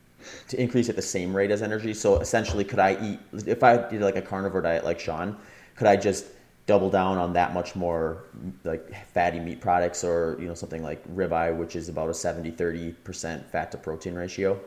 to 0.49 0.61
increase 0.61 0.89
at 0.89 0.97
the 0.97 1.03
same 1.03 1.35
rate 1.35 1.51
as 1.51 1.63
energy? 1.63 1.95
So 1.95 2.19
essentially, 2.21 2.65
could 2.65 2.79
I 2.79 2.97
eat 3.03 3.21
if 3.47 3.63
I 3.63 3.77
did 3.77 4.01
like 4.01 4.17
a 4.17 4.23
carnivore 4.23 4.63
diet 4.63 4.85
like 4.85 5.01
Shawn? 5.01 5.37
Could 5.77 5.87
I 5.87 5.97
just 5.97 6.27
double 6.67 6.89
down 6.89 7.19
on 7.19 7.33
that 7.35 7.53
much 7.53 7.77
more 7.77 8.25
like 8.65 8.95
fatty 9.07 9.39
meat 9.39 9.61
products 9.61 10.03
or 10.03 10.37
you 10.41 10.47
know 10.47 10.55
something 10.55 10.83
like 10.83 11.07
ribeye 11.15 11.55
which 11.55 11.77
is 11.77 11.91
about 11.91 12.09
a 12.09 12.15
70 12.15 12.53
30% 12.53 13.45
fat 13.45 13.71
to 13.71 13.77
protein 13.77 14.15
ratio 14.15 14.59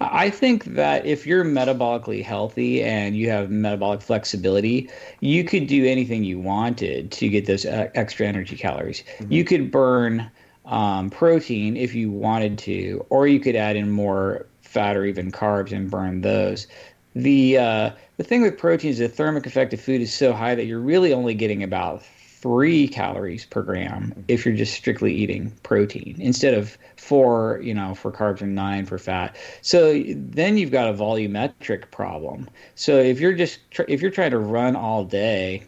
I 0.00 0.30
think 0.30 0.64
that 0.64 1.04
if 1.06 1.26
you're 1.26 1.44
metabolically 1.44 2.22
healthy 2.22 2.82
and 2.82 3.16
you 3.16 3.30
have 3.30 3.50
metabolic 3.50 4.00
flexibility, 4.00 4.88
you 5.20 5.42
could 5.44 5.66
do 5.66 5.84
anything 5.84 6.22
you 6.24 6.38
wanted 6.38 7.10
to 7.12 7.28
get 7.28 7.46
those 7.46 7.64
uh, 7.64 7.88
extra 7.94 8.26
energy 8.26 8.56
calories. 8.56 9.02
Mm-hmm. 9.18 9.32
You 9.32 9.44
could 9.44 9.70
burn 9.70 10.30
um, 10.66 11.10
protein 11.10 11.76
if 11.76 11.94
you 11.94 12.10
wanted 12.10 12.58
to, 12.58 13.04
or 13.10 13.26
you 13.26 13.40
could 13.40 13.56
add 13.56 13.76
in 13.76 13.90
more 13.90 14.46
fat 14.62 14.96
or 14.96 15.04
even 15.04 15.32
carbs 15.32 15.72
and 15.72 15.90
burn 15.90 16.20
those. 16.20 16.66
The 17.14 17.58
uh, 17.58 17.90
the 18.18 18.24
thing 18.24 18.42
with 18.42 18.58
protein 18.58 18.90
is 18.90 18.98
the 18.98 19.08
thermic 19.08 19.46
effect 19.46 19.72
of 19.72 19.80
food 19.80 20.00
is 20.00 20.12
so 20.12 20.32
high 20.32 20.54
that 20.54 20.66
you're 20.66 20.80
really 20.80 21.12
only 21.12 21.34
getting 21.34 21.62
about 21.62 22.02
three 22.02 22.86
calories 22.86 23.46
per 23.46 23.62
gram 23.62 24.12
if 24.28 24.44
you're 24.44 24.54
just 24.54 24.74
strictly 24.74 25.12
eating 25.12 25.50
protein 25.62 26.14
instead 26.20 26.52
of 26.52 26.76
four, 26.96 27.58
you 27.62 27.72
know, 27.72 27.94
for 27.94 28.12
carbs 28.12 28.42
and 28.42 28.54
nine 28.54 28.84
for 28.84 28.98
fat. 28.98 29.34
So 29.62 30.02
then 30.06 30.58
you've 30.58 30.70
got 30.70 30.88
a 30.88 30.92
volumetric 30.92 31.90
problem. 31.90 32.48
So 32.74 32.98
if 32.98 33.18
you're 33.18 33.32
just 33.32 33.60
if 33.88 34.02
you're 34.02 34.10
trying 34.10 34.32
to 34.32 34.38
run 34.38 34.76
all 34.76 35.04
day 35.04 35.64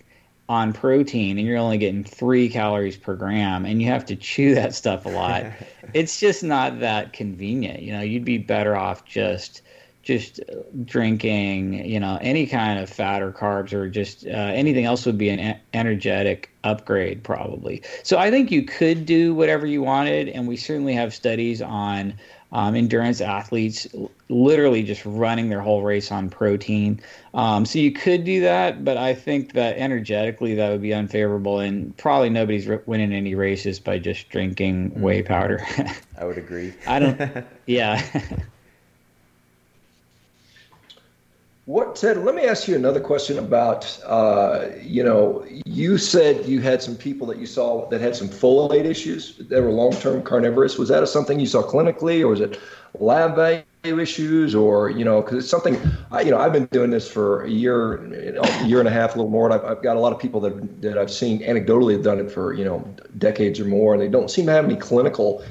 on 0.48 0.72
protein 0.72 1.38
and 1.38 1.46
you're 1.46 1.58
only 1.58 1.78
getting 1.78 2.02
three 2.02 2.48
calories 2.48 2.96
per 2.96 3.14
gram 3.14 3.66
and 3.66 3.82
you 3.82 3.88
have 3.88 4.06
to 4.06 4.16
chew 4.16 4.54
that 4.54 4.74
stuff 4.74 5.04
a 5.04 5.08
lot 5.08 5.44
it's 5.94 6.20
just 6.20 6.42
not 6.42 6.80
that 6.80 7.12
convenient. 7.12 7.82
You 7.82 7.92
know 7.92 8.00
you'd 8.00 8.24
be 8.24 8.38
better 8.38 8.76
off 8.76 9.04
just 9.04 9.62
just 10.08 10.40
drinking 10.86 11.84
you 11.84 12.00
know 12.00 12.18
any 12.22 12.46
kind 12.46 12.78
of 12.78 12.88
fat 12.88 13.20
or 13.20 13.30
carbs 13.30 13.74
or 13.74 13.90
just 13.90 14.26
uh, 14.26 14.30
anything 14.30 14.86
else 14.86 15.04
would 15.04 15.18
be 15.18 15.28
an 15.28 15.60
energetic 15.74 16.48
upgrade 16.64 17.22
probably 17.22 17.82
so 18.02 18.16
i 18.16 18.30
think 18.30 18.50
you 18.50 18.62
could 18.62 19.04
do 19.04 19.34
whatever 19.34 19.66
you 19.66 19.82
wanted 19.82 20.26
and 20.30 20.48
we 20.48 20.56
certainly 20.56 20.94
have 20.94 21.12
studies 21.12 21.60
on 21.60 22.14
um, 22.52 22.74
endurance 22.74 23.20
athletes 23.20 23.86
literally 24.30 24.82
just 24.82 25.04
running 25.04 25.50
their 25.50 25.60
whole 25.60 25.82
race 25.82 26.10
on 26.10 26.30
protein. 26.30 26.98
Um, 27.34 27.66
so 27.66 27.78
you 27.78 27.92
could 27.92 28.24
do 28.24 28.40
that, 28.40 28.86
but 28.86 28.96
I 28.96 29.12
think 29.12 29.52
that 29.52 29.76
energetically 29.76 30.54
that 30.54 30.70
would 30.70 30.80
be 30.80 30.94
unfavorable, 30.94 31.58
and 31.58 31.94
probably 31.98 32.30
nobody's 32.30 32.66
winning 32.86 33.12
any 33.12 33.34
races 33.34 33.78
by 33.78 33.98
just 33.98 34.30
drinking 34.30 34.92
mm. 34.92 35.00
whey 35.00 35.22
powder. 35.22 35.62
I 36.18 36.24
would 36.24 36.38
agree. 36.38 36.72
I 36.86 36.98
don't. 36.98 37.44
Yeah. 37.66 38.02
What 41.68 41.96
Ted? 41.96 42.16
Let 42.24 42.34
me 42.34 42.46
ask 42.46 42.66
you 42.66 42.76
another 42.76 42.98
question 42.98 43.38
about. 43.38 44.00
Uh, 44.06 44.68
you 44.80 45.04
know, 45.04 45.44
you 45.66 45.98
said 45.98 46.46
you 46.46 46.62
had 46.62 46.82
some 46.82 46.96
people 46.96 47.26
that 47.26 47.36
you 47.36 47.44
saw 47.44 47.86
that 47.90 48.00
had 48.00 48.16
some 48.16 48.26
folate 48.26 48.86
issues 48.86 49.36
that 49.36 49.62
were 49.62 49.70
long-term 49.70 50.22
carnivorous. 50.22 50.78
Was 50.78 50.88
that 50.88 51.06
something 51.08 51.38
you 51.38 51.44
saw 51.44 51.60
clinically, 51.62 52.22
or 52.22 52.28
was 52.28 52.40
it 52.40 52.58
lab 52.98 53.36
value 53.36 54.00
issues, 54.00 54.54
or 54.54 54.88
you 54.88 55.04
know, 55.04 55.20
because 55.20 55.36
it's 55.36 55.50
something. 55.50 55.78
I, 56.10 56.22
you 56.22 56.30
know, 56.30 56.38
I've 56.38 56.54
been 56.54 56.64
doing 56.72 56.88
this 56.90 57.06
for 57.06 57.42
a 57.42 57.50
year, 57.50 57.96
a 58.38 58.64
year 58.64 58.78
and 58.78 58.88
a 58.88 58.90
half, 58.90 59.14
a 59.14 59.18
little 59.18 59.30
more. 59.30 59.44
And 59.44 59.52
I've, 59.52 59.64
I've 59.70 59.82
got 59.82 59.98
a 59.98 60.00
lot 60.00 60.14
of 60.14 60.18
people 60.18 60.40
that 60.40 60.80
that 60.80 60.96
I've 60.96 61.10
seen 61.10 61.40
anecdotally 61.40 61.92
have 61.92 62.02
done 62.02 62.18
it 62.18 62.32
for 62.32 62.54
you 62.54 62.64
know 62.64 62.82
decades 63.18 63.60
or 63.60 63.66
more, 63.66 63.92
and 63.92 64.02
they 64.02 64.08
don't 64.08 64.30
seem 64.30 64.46
to 64.46 64.52
have 64.52 64.64
any 64.64 64.76
clinical 64.76 65.44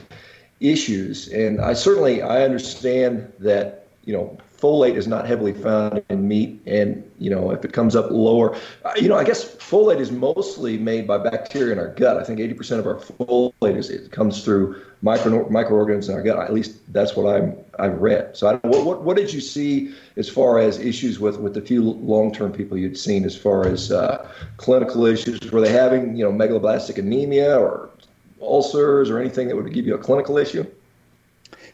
issues. 0.61 1.27
And 1.27 1.61
I 1.61 1.73
certainly 1.73 2.23
I 2.23 2.41
understand 2.41 3.31
that 3.37 3.85
you 4.03 4.13
know 4.13 4.35
folate 4.59 4.95
is 4.95 5.07
not 5.07 5.27
heavily 5.27 5.53
found 5.53 6.03
in 6.09 6.27
meat, 6.27 6.61
and 6.65 7.09
you 7.19 7.29
know 7.29 7.51
if 7.51 7.63
it 7.63 7.73
comes 7.73 7.95
up 7.95 8.09
lower, 8.11 8.55
uh, 8.85 8.93
you 8.95 9.07
know 9.07 9.15
I 9.15 9.23
guess 9.23 9.55
folate 9.55 9.99
is 9.99 10.11
mostly 10.11 10.77
made 10.77 11.07
by 11.07 11.17
bacteria 11.17 11.73
in 11.73 11.79
our 11.79 11.93
gut. 11.93 12.17
I 12.17 12.23
think 12.23 12.39
80% 12.39 12.79
of 12.79 12.87
our 12.87 12.95
folate 12.95 13.77
is 13.77 13.89
it 13.89 14.11
comes 14.11 14.43
through 14.43 14.81
micro 15.01 15.47
microorganisms 15.49 16.09
in 16.09 16.15
our 16.15 16.23
gut. 16.23 16.39
At 16.39 16.53
least 16.53 16.77
that's 16.93 17.15
what 17.15 17.33
I'm 17.33 17.55
I've 17.79 17.99
read. 18.01 18.35
So 18.35 18.47
I, 18.47 18.67
what, 18.67 18.85
what 18.85 19.03
what 19.03 19.17
did 19.17 19.33
you 19.33 19.41
see 19.41 19.93
as 20.15 20.27
far 20.27 20.59
as 20.59 20.79
issues 20.79 21.19
with 21.19 21.39
with 21.39 21.53
the 21.53 21.61
few 21.61 21.83
long 21.83 22.33
term 22.33 22.51
people 22.51 22.77
you'd 22.77 22.97
seen 22.97 23.25
as 23.25 23.35
far 23.35 23.65
as 23.65 23.91
uh, 23.91 24.27
clinical 24.57 25.05
issues? 25.05 25.51
Were 25.51 25.61
they 25.61 25.71
having 25.71 26.15
you 26.15 26.23
know 26.23 26.31
megaloblastic 26.31 26.97
anemia 26.97 27.59
or 27.59 27.89
ulcers 28.41 29.09
or 29.09 29.19
anything 29.19 29.47
that 29.47 29.55
would 29.55 29.71
give 29.73 29.85
you 29.85 29.95
a 29.95 29.99
clinical 29.99 30.37
issue? 30.37 30.65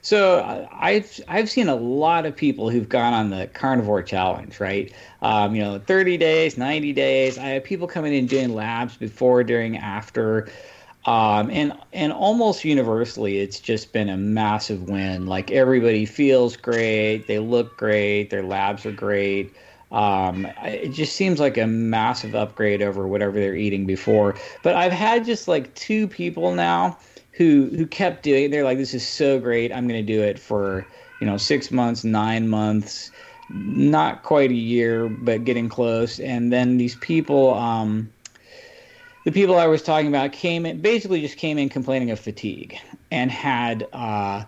So 0.03 0.67
I've 0.73 1.21
I've 1.29 1.49
seen 1.49 1.69
a 1.69 1.75
lot 1.75 2.25
of 2.25 2.35
people 2.35 2.69
who've 2.69 2.89
gone 2.89 3.13
on 3.13 3.29
the 3.29 3.47
carnivore 3.53 4.03
challenge, 4.03 4.59
right? 4.59 4.93
Um, 5.21 5.55
you 5.55 5.61
know, 5.63 5.79
30 5.79 6.17
days, 6.17 6.57
90 6.57 6.91
days. 6.91 7.37
I 7.37 7.47
have 7.51 7.63
people 7.63 7.87
coming 7.87 8.13
in 8.13 8.27
doing 8.27 8.53
labs 8.53 8.97
before, 8.97 9.45
during, 9.45 9.77
after, 9.77 10.49
um, 11.05 11.49
and 11.49 11.71
and 11.93 12.11
almost 12.11 12.65
universally, 12.65 13.39
it's 13.39 13.61
just 13.61 13.93
been 13.93 14.09
a 14.09 14.17
massive 14.17 14.89
win. 14.89 15.25
Like 15.25 15.51
everybody 15.51 16.05
feels 16.05 16.57
great, 16.57 17.27
they 17.27 17.39
look 17.39 17.77
great, 17.77 18.29
their 18.29 18.43
labs 18.43 18.85
are 18.85 18.91
great. 18.91 19.55
Um, 19.93 20.45
it 20.63 20.89
just 20.89 21.15
seems 21.15 21.39
like 21.39 21.57
a 21.57 21.67
massive 21.67 22.35
upgrade 22.35 22.81
over 22.81 23.07
whatever 23.07 23.39
they're 23.39 23.55
eating 23.55 23.85
before. 23.85 24.35
But 24.63 24.75
I've 24.75 24.91
had 24.91 25.23
just 25.23 25.47
like 25.47 25.73
two 25.75 26.09
people 26.09 26.55
now 26.55 26.97
who 27.33 27.71
who 27.75 27.85
kept 27.85 28.23
doing 28.23 28.45
it. 28.45 28.51
They're 28.51 28.63
like, 28.63 28.77
this 28.77 28.93
is 28.93 29.05
so 29.05 29.39
great. 29.39 29.71
I'm 29.71 29.87
going 29.87 30.05
to 30.05 30.13
do 30.13 30.21
it 30.21 30.39
for 30.39 30.87
you 31.19 31.27
know 31.27 31.37
six 31.37 31.71
months, 31.71 32.03
nine 32.03 32.47
months, 32.47 33.11
not 33.49 34.23
quite 34.23 34.51
a 34.51 34.55
year, 34.55 35.09
but 35.09 35.43
getting 35.43 35.69
close. 35.69 36.19
And 36.19 36.51
then 36.53 36.77
these 36.77 36.95
people, 36.95 37.53
um, 37.55 38.11
the 39.23 39.31
people 39.31 39.57
I 39.57 39.67
was 39.67 39.81
talking 39.81 40.07
about, 40.07 40.31
came 40.31 40.65
in 40.65 40.81
basically 40.81 41.21
just 41.21 41.37
came 41.37 41.57
in 41.57 41.69
complaining 41.69 42.11
of 42.11 42.19
fatigue 42.19 42.77
and 43.11 43.31
had 43.31 43.87
uh, 43.93 44.43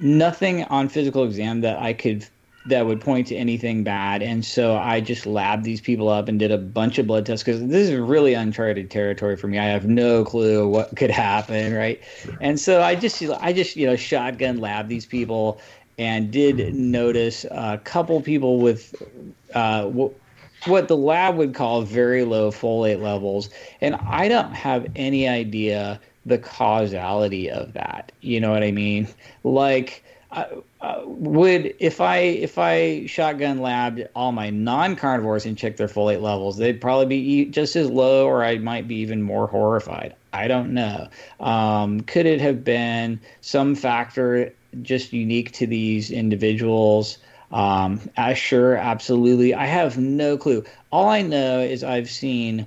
nothing 0.00 0.64
on 0.64 0.88
physical 0.88 1.24
exam 1.24 1.60
that 1.62 1.78
I 1.78 1.92
could 1.92 2.26
that 2.66 2.86
would 2.86 3.00
point 3.00 3.26
to 3.26 3.36
anything 3.36 3.84
bad. 3.84 4.22
And 4.22 4.44
so 4.44 4.76
I 4.76 5.00
just 5.00 5.26
labbed 5.26 5.64
these 5.64 5.80
people 5.80 6.08
up 6.08 6.28
and 6.28 6.38
did 6.38 6.50
a 6.50 6.58
bunch 6.58 6.98
of 6.98 7.06
blood 7.06 7.26
tests 7.26 7.44
because 7.44 7.60
this 7.66 7.88
is 7.90 7.96
really 7.96 8.34
uncharted 8.34 8.90
territory 8.90 9.36
for 9.36 9.48
me. 9.48 9.58
I 9.58 9.66
have 9.66 9.86
no 9.86 10.24
clue 10.24 10.66
what 10.66 10.96
could 10.96 11.10
happen, 11.10 11.74
right? 11.74 12.00
And 12.40 12.58
so 12.58 12.82
I 12.82 12.94
just 12.94 13.22
I 13.22 13.52
just 13.52 13.76
you 13.76 13.86
know 13.86 13.96
shotgun 13.96 14.58
lab 14.58 14.88
these 14.88 15.04
people 15.04 15.60
and 15.98 16.30
did 16.30 16.74
notice 16.74 17.44
a 17.50 17.80
couple 17.84 18.20
people 18.20 18.58
with 18.58 18.94
uh, 19.54 19.84
what 20.66 20.88
the 20.88 20.96
lab 20.96 21.36
would 21.36 21.54
call 21.54 21.82
very 21.82 22.24
low 22.24 22.50
folate 22.50 23.00
levels, 23.00 23.50
and 23.80 23.94
I 23.96 24.28
don't 24.28 24.52
have 24.52 24.86
any 24.96 25.28
idea 25.28 26.00
the 26.26 26.38
causality 26.38 27.50
of 27.50 27.74
that. 27.74 28.12
You 28.22 28.40
know 28.40 28.50
what 28.50 28.62
I 28.62 28.70
mean? 28.70 29.06
Like 29.42 30.02
uh, 30.84 31.02
would 31.06 31.74
if 31.78 31.98
I 32.02 32.16
if 32.18 32.58
I 32.58 33.06
shotgun 33.06 33.60
labbed 33.60 34.06
all 34.14 34.32
my 34.32 34.50
non-carnivores 34.50 35.46
and 35.46 35.56
checked 35.56 35.78
their 35.78 35.88
folate 35.88 36.20
levels, 36.20 36.58
they'd 36.58 36.78
probably 36.78 37.06
be 37.06 37.44
just 37.46 37.74
as 37.74 37.88
low, 37.88 38.26
or 38.26 38.44
I 38.44 38.58
might 38.58 38.86
be 38.86 38.96
even 38.96 39.22
more 39.22 39.46
horrified. 39.46 40.14
I 40.34 40.46
don't 40.46 40.74
know. 40.74 41.08
Um, 41.40 42.02
could 42.02 42.26
it 42.26 42.38
have 42.42 42.64
been 42.64 43.18
some 43.40 43.74
factor 43.74 44.52
just 44.82 45.14
unique 45.14 45.52
to 45.52 45.66
these 45.66 46.10
individuals? 46.10 47.16
Um, 47.50 47.98
uh, 48.18 48.34
sure, 48.34 48.76
absolutely. 48.76 49.54
I 49.54 49.64
have 49.64 49.96
no 49.96 50.36
clue. 50.36 50.64
All 50.92 51.08
I 51.08 51.22
know 51.22 51.60
is 51.60 51.82
I've 51.82 52.10
seen 52.10 52.66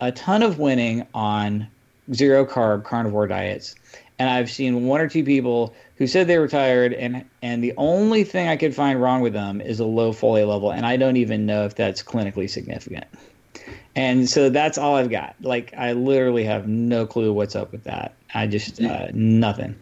a 0.00 0.10
ton 0.10 0.42
of 0.42 0.58
winning 0.58 1.06
on 1.12 1.68
zero 2.14 2.46
carb 2.46 2.84
carnivore 2.84 3.26
diets, 3.26 3.74
and 4.18 4.30
I've 4.30 4.50
seen 4.50 4.86
one 4.86 5.02
or 5.02 5.08
two 5.08 5.22
people 5.22 5.74
who 5.98 6.06
said 6.06 6.26
they 6.26 6.38
were 6.38 6.48
tired 6.48 6.94
and 6.94 7.24
and 7.42 7.62
the 7.62 7.74
only 7.76 8.24
thing 8.24 8.48
I 8.48 8.56
could 8.56 8.74
find 8.74 9.00
wrong 9.02 9.20
with 9.20 9.32
them 9.32 9.60
is 9.60 9.80
a 9.80 9.84
low 9.84 10.12
folate 10.12 10.48
level 10.48 10.70
and 10.70 10.86
I 10.86 10.96
don't 10.96 11.16
even 11.16 11.44
know 11.44 11.64
if 11.64 11.74
that's 11.74 12.02
clinically 12.02 12.48
significant. 12.48 13.04
And 13.96 14.30
so 14.30 14.48
that's 14.48 14.78
all 14.78 14.94
I've 14.94 15.10
got. 15.10 15.34
Like 15.40 15.74
I 15.76 15.92
literally 15.92 16.44
have 16.44 16.68
no 16.68 17.04
clue 17.04 17.32
what's 17.32 17.56
up 17.56 17.72
with 17.72 17.84
that. 17.84 18.14
I 18.32 18.46
just 18.46 18.80
uh, 18.80 19.08
nothing. 19.12 19.74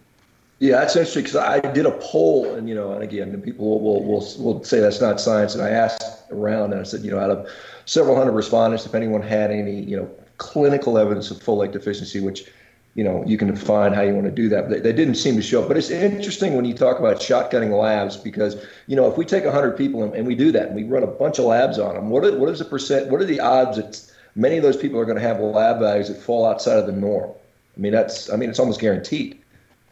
Yeah, 0.59 0.79
that's 0.79 0.97
interesting 0.97 1.25
because 1.25 1.37
I 1.37 1.61
did 1.61 1.85
a 1.85 1.91
poll, 1.91 2.55
and 2.55 2.67
you 2.67 2.75
know, 2.75 2.93
and 2.93 3.03
again, 3.03 3.39
people 3.43 3.69
will, 3.69 3.81
will 3.81 4.05
will 4.05 4.27
will 4.39 4.65
say 4.65 4.81
that's 4.81 5.03
not 5.03 5.21
science. 5.21 5.55
And 5.55 5.63
I 5.63 5.69
asked 5.69 6.03
around, 6.31 6.73
and 6.73 6.81
I 6.81 6.85
said, 6.85 7.03
you 7.03 7.11
know, 7.11 7.19
out 7.19 7.31
of 7.31 7.47
several 7.85 8.17
hundred 8.17 8.33
respondents, 8.33 8.87
if 8.87 8.95
anyone 8.95 9.21
had 9.21 9.51
any, 9.51 9.83
you 9.83 9.99
know, 9.99 10.11
clinical 10.39 10.97
evidence 10.97 11.31
of 11.31 11.39
folate 11.39 11.73
deficiency, 11.73 12.21
which 12.21 12.51
you 12.97 13.05
know, 13.05 13.23
you 13.27 13.37
can 13.37 13.49
define 13.49 13.93
how 13.93 14.01
you 14.01 14.15
want 14.15 14.25
to 14.25 14.33
do 14.33 14.49
that. 14.49 14.63
But 14.63 14.71
they, 14.71 14.81
they, 14.81 14.93
didn't 14.93 15.17
seem 15.17 15.37
to 15.37 15.43
show 15.43 15.61
up. 15.63 15.69
But 15.69 15.77
it's 15.77 15.91
interesting 15.91 16.57
when 16.57 16.65
you 16.65 16.73
talk 16.73 16.99
about 16.99 17.19
shotgunning 17.19 17.79
labs 17.79 18.17
because, 18.17 18.57
you 18.87 18.97
know, 18.97 19.09
if 19.09 19.19
we 19.19 19.27
take 19.27 19.45
100 19.45 19.77
people 19.77 20.03
and, 20.03 20.15
and 20.15 20.27
we 20.27 20.35
do 20.35 20.51
that 20.53 20.69
and 20.69 20.75
we 20.75 20.85
run 20.85 21.03
a 21.03 21.07
bunch 21.07 21.39
of 21.39 21.45
labs 21.45 21.79
on 21.79 21.95
them, 21.95 22.09
what, 22.09 22.25
are, 22.25 22.35
what 22.39 22.49
is 22.49 22.59
the 22.59 22.65
percent, 22.65 23.11
what 23.11 23.21
are 23.21 23.27
the 23.27 23.39
odds 23.39 23.77
that 23.77 24.03
many 24.35 24.57
of 24.57 24.63
those 24.63 24.79
people 24.79 24.99
are 24.99 25.05
going 25.05 25.19
to 25.19 25.23
have 25.23 25.41
lab 25.41 25.79
values 25.79 26.09
that 26.09 26.17
fall 26.17 26.47
outside 26.47 26.79
of 26.79 26.87
the 26.87 26.93
norm? 26.93 27.31
I 27.77 27.81
mean, 27.81 27.93
that's, 27.93 28.33
I 28.33 28.37
mean, 28.37 28.49
it's 28.49 28.59
almost 28.59 28.81
guaranteed. 28.81 29.39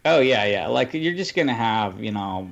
Oh, 0.07 0.21
yeah, 0.21 0.47
yeah. 0.47 0.67
Like 0.69 0.95
you're 0.95 1.15
just 1.15 1.35
going 1.35 1.49
to 1.49 1.55
have, 1.55 2.03
you 2.03 2.11
know, 2.11 2.49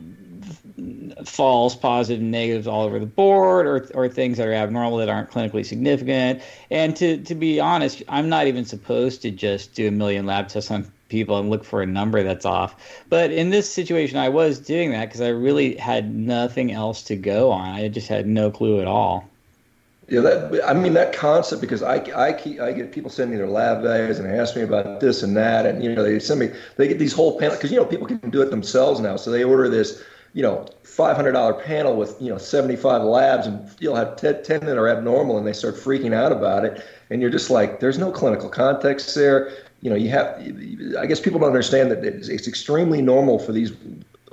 false 1.25 1.75
positive 1.75 2.23
negatives 2.23 2.67
all 2.67 2.83
over 2.83 2.99
the 2.99 3.07
board 3.07 3.67
or, 3.67 3.89
or 3.95 4.09
things 4.09 4.39
that 4.39 4.47
are 4.49 4.53
abnormal 4.53 4.99
that 4.99 5.09
aren't 5.09 5.31
clinically 5.31 5.65
significant. 5.65 6.43
And 6.71 6.97
to, 6.97 7.19
to 7.19 7.35
be 7.35 7.61
honest 7.61 8.03
i'm 8.09 8.29
not 8.29 8.47
even 8.47 8.65
supposed 8.65 9.23
to 9.23 9.31
just 9.31 9.75
do 9.75 9.89
a 9.89 9.91
million 9.91 10.27
lab 10.27 10.49
tests 10.49 10.71
on 10.71 10.91
people 11.09 11.39
and 11.39 11.51
look 11.51 11.63
for 11.63 11.83
a 11.83 11.87
number 11.87 12.23
that's 12.23 12.47
off. 12.47 12.75
But 13.09 13.31
in 13.31 13.51
this 13.51 13.73
situation 13.73 14.19
i 14.19 14.29
was 14.29 14.59
doing 14.59 14.93
that 14.93 15.07
because 15.07 15.21
i 15.21 15.29
really 15.29 15.77
had 15.77 16.15
nothing 16.15 16.73
else 16.73 17.03
to 17.05 17.17
go 17.17 17.51
on. 17.51 17.69
I 17.69 17.89
just 17.89 18.09
had 18.09 18.27
no 18.27 18.51
clue 18.51 18.81
at 18.81 18.87
all. 18.87 19.29
Yeah, 20.09 20.21
that 20.21 20.69
I 20.69 20.75
mean 20.75 20.95
that 20.95 21.13
concept 21.13 21.61
because 21.61 21.83
I, 21.83 21.97
I 22.15 22.33
keep 22.33 22.61
I 22.61 22.73
get 22.73 22.93
people 22.93 23.11
send 23.11 23.31
me 23.31 23.37
their 23.37 23.49
lab 23.49 23.83
values 23.83 24.19
and 24.19 24.29
they 24.29 24.39
ask 24.39 24.57
me 24.57 24.63
about 24.63 25.01
this 25.01 25.23
and 25.23 25.37
that 25.37 25.65
and 25.65 25.83
you 25.83 25.95
know 25.95 26.03
they 26.03 26.19
send 26.19 26.41
me 26.41 26.51
they 26.77 26.89
get 26.89 26.99
these 26.99 27.13
whole 27.13 27.39
panel 27.39 27.57
because 27.57 27.71
you 27.71 27.79
know 27.79 27.85
people 27.85 28.07
can 28.07 28.19
do 28.31 28.43
it 28.43 28.51
themselves 28.51 29.01
now. 29.01 29.17
So 29.17 29.31
they 29.31 29.45
order 29.45 29.69
this 29.69 30.03
you 30.35 30.43
know, 30.43 30.67
$500 30.97 31.65
panel 31.65 31.97
with, 31.97 32.21
you 32.21 32.29
know, 32.29 32.39
75 32.39 33.03
labs 33.03 33.47
and 33.47 33.71
you'll 33.81 33.97
have 33.97 34.17
10, 34.17 34.43
10 34.43 34.67
that 34.67 34.77
are 34.77 34.89
abnormal 34.89 35.39
and 35.39 35.47
they 35.47 35.53
start 35.53 35.75
freaking 35.75 36.13
out 36.13 36.33
about 36.33 36.65
it. 36.65 36.85
And 37.09 37.23
you're 37.23 37.31
just 37.31 37.51
like, 37.51 37.81
there's 37.81 37.99
no 37.99 38.11
clinical 38.11 38.49
context 38.49 39.15
there. 39.15 39.51
You 39.81 39.91
know, 39.91 39.97
you 39.97 40.11
have, 40.11 40.39
I 40.99 41.07
guess 41.07 41.19
people 41.19 41.41
don't 41.41 41.49
understand 41.49 41.91
that 41.91 42.05
it's, 42.05 42.29
it's 42.29 42.47
extremely 42.47 43.01
normal 43.01 43.39
for 43.39 43.53
these, 43.53 43.73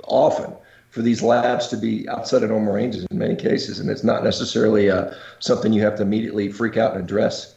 often, 0.04 0.54
for 0.90 1.00
these 1.00 1.22
labs 1.22 1.68
to 1.68 1.76
be 1.76 2.06
outside 2.08 2.42
of 2.42 2.50
normal 2.50 2.74
ranges 2.74 3.06
in 3.10 3.18
many 3.18 3.36
cases. 3.36 3.80
And 3.80 3.88
it's 3.88 4.04
not 4.04 4.22
necessarily 4.22 4.90
uh, 4.90 5.14
something 5.38 5.72
you 5.72 5.82
have 5.82 5.96
to 5.96 6.02
immediately 6.02 6.52
freak 6.52 6.76
out 6.76 6.92
and 6.94 7.02
address. 7.02 7.54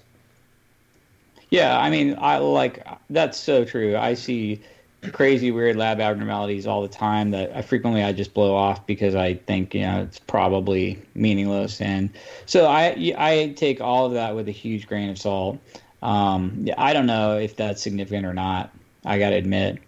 Yeah, 1.49 1.78
I 1.78 1.89
mean, 1.89 2.16
I 2.20 2.38
like 2.38 2.84
that's 3.12 3.38
so 3.38 3.64
true. 3.64 3.95
I 3.95 4.16
see 4.16 4.64
crazy 5.12 5.51
weird 5.51 5.76
lab 5.76 5.99
abnormalities 5.99 6.66
all 6.66 6.82
the 6.82 6.88
time 6.88 7.32
that 7.32 7.56
I 7.56 7.62
frequently 7.62 8.04
I 8.04 8.14
just 8.14 8.34
blow 8.34 8.56
off 8.56 8.86
because 8.86 9.16
I 9.16 9.36
think 9.36 9.74
you 9.74 9.82
know 9.82 10.01
it's 10.01 10.20
probably 10.20 11.01
meaningless 11.16 11.82
and 11.82 12.10
so 12.45 12.68
I 12.68 13.14
I 13.18 13.54
take 13.58 13.82
all 13.82 14.06
of 14.06 14.14
that 14.14 14.36
with 14.36 14.47
a 14.47 14.51
huge 14.51 14.88
grain 14.88 15.10
of 15.10 15.18
salt. 15.18 15.60
Um, 16.01 16.68
I 16.78 16.93
don't 16.93 17.06
know 17.06 17.38
if 17.38 17.56
that's 17.56 17.82
significant 17.82 18.26
or 18.26 18.34
not. 18.34 18.72
I 19.06 19.20
got 19.20 19.30
to 19.32 19.36
admit. 19.36 19.80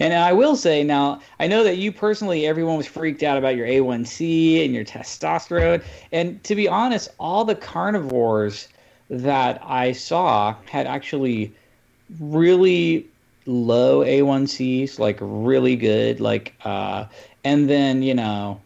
And 0.00 0.14
I 0.14 0.32
will 0.32 0.56
say 0.56 0.82
now, 0.82 1.20
I 1.38 1.46
know 1.46 1.64
that 1.64 1.76
you 1.76 1.92
personally, 1.92 2.46
everyone 2.46 2.76
was 2.76 2.86
freaked 2.86 3.22
out 3.22 3.36
about 3.36 3.56
your 3.56 3.66
A1C 3.66 4.64
and 4.64 4.74
your 4.74 4.84
testosterone. 4.84 5.82
And 6.12 6.42
to 6.44 6.54
be 6.54 6.68
honest, 6.68 7.10
all 7.18 7.44
the 7.44 7.54
carnivores 7.54 8.68
that 9.10 9.60
I 9.62 9.92
saw 9.92 10.54
had 10.66 10.86
actually 10.86 11.52
really 12.20 13.06
low 13.48 14.04
A1Cs, 14.04 14.98
like 14.98 15.18
really 15.20 15.74
good, 15.74 16.20
like, 16.20 16.54
uh, 16.64 17.06
and 17.44 17.68
then, 17.68 18.02
you 18.02 18.14
know, 18.14 18.60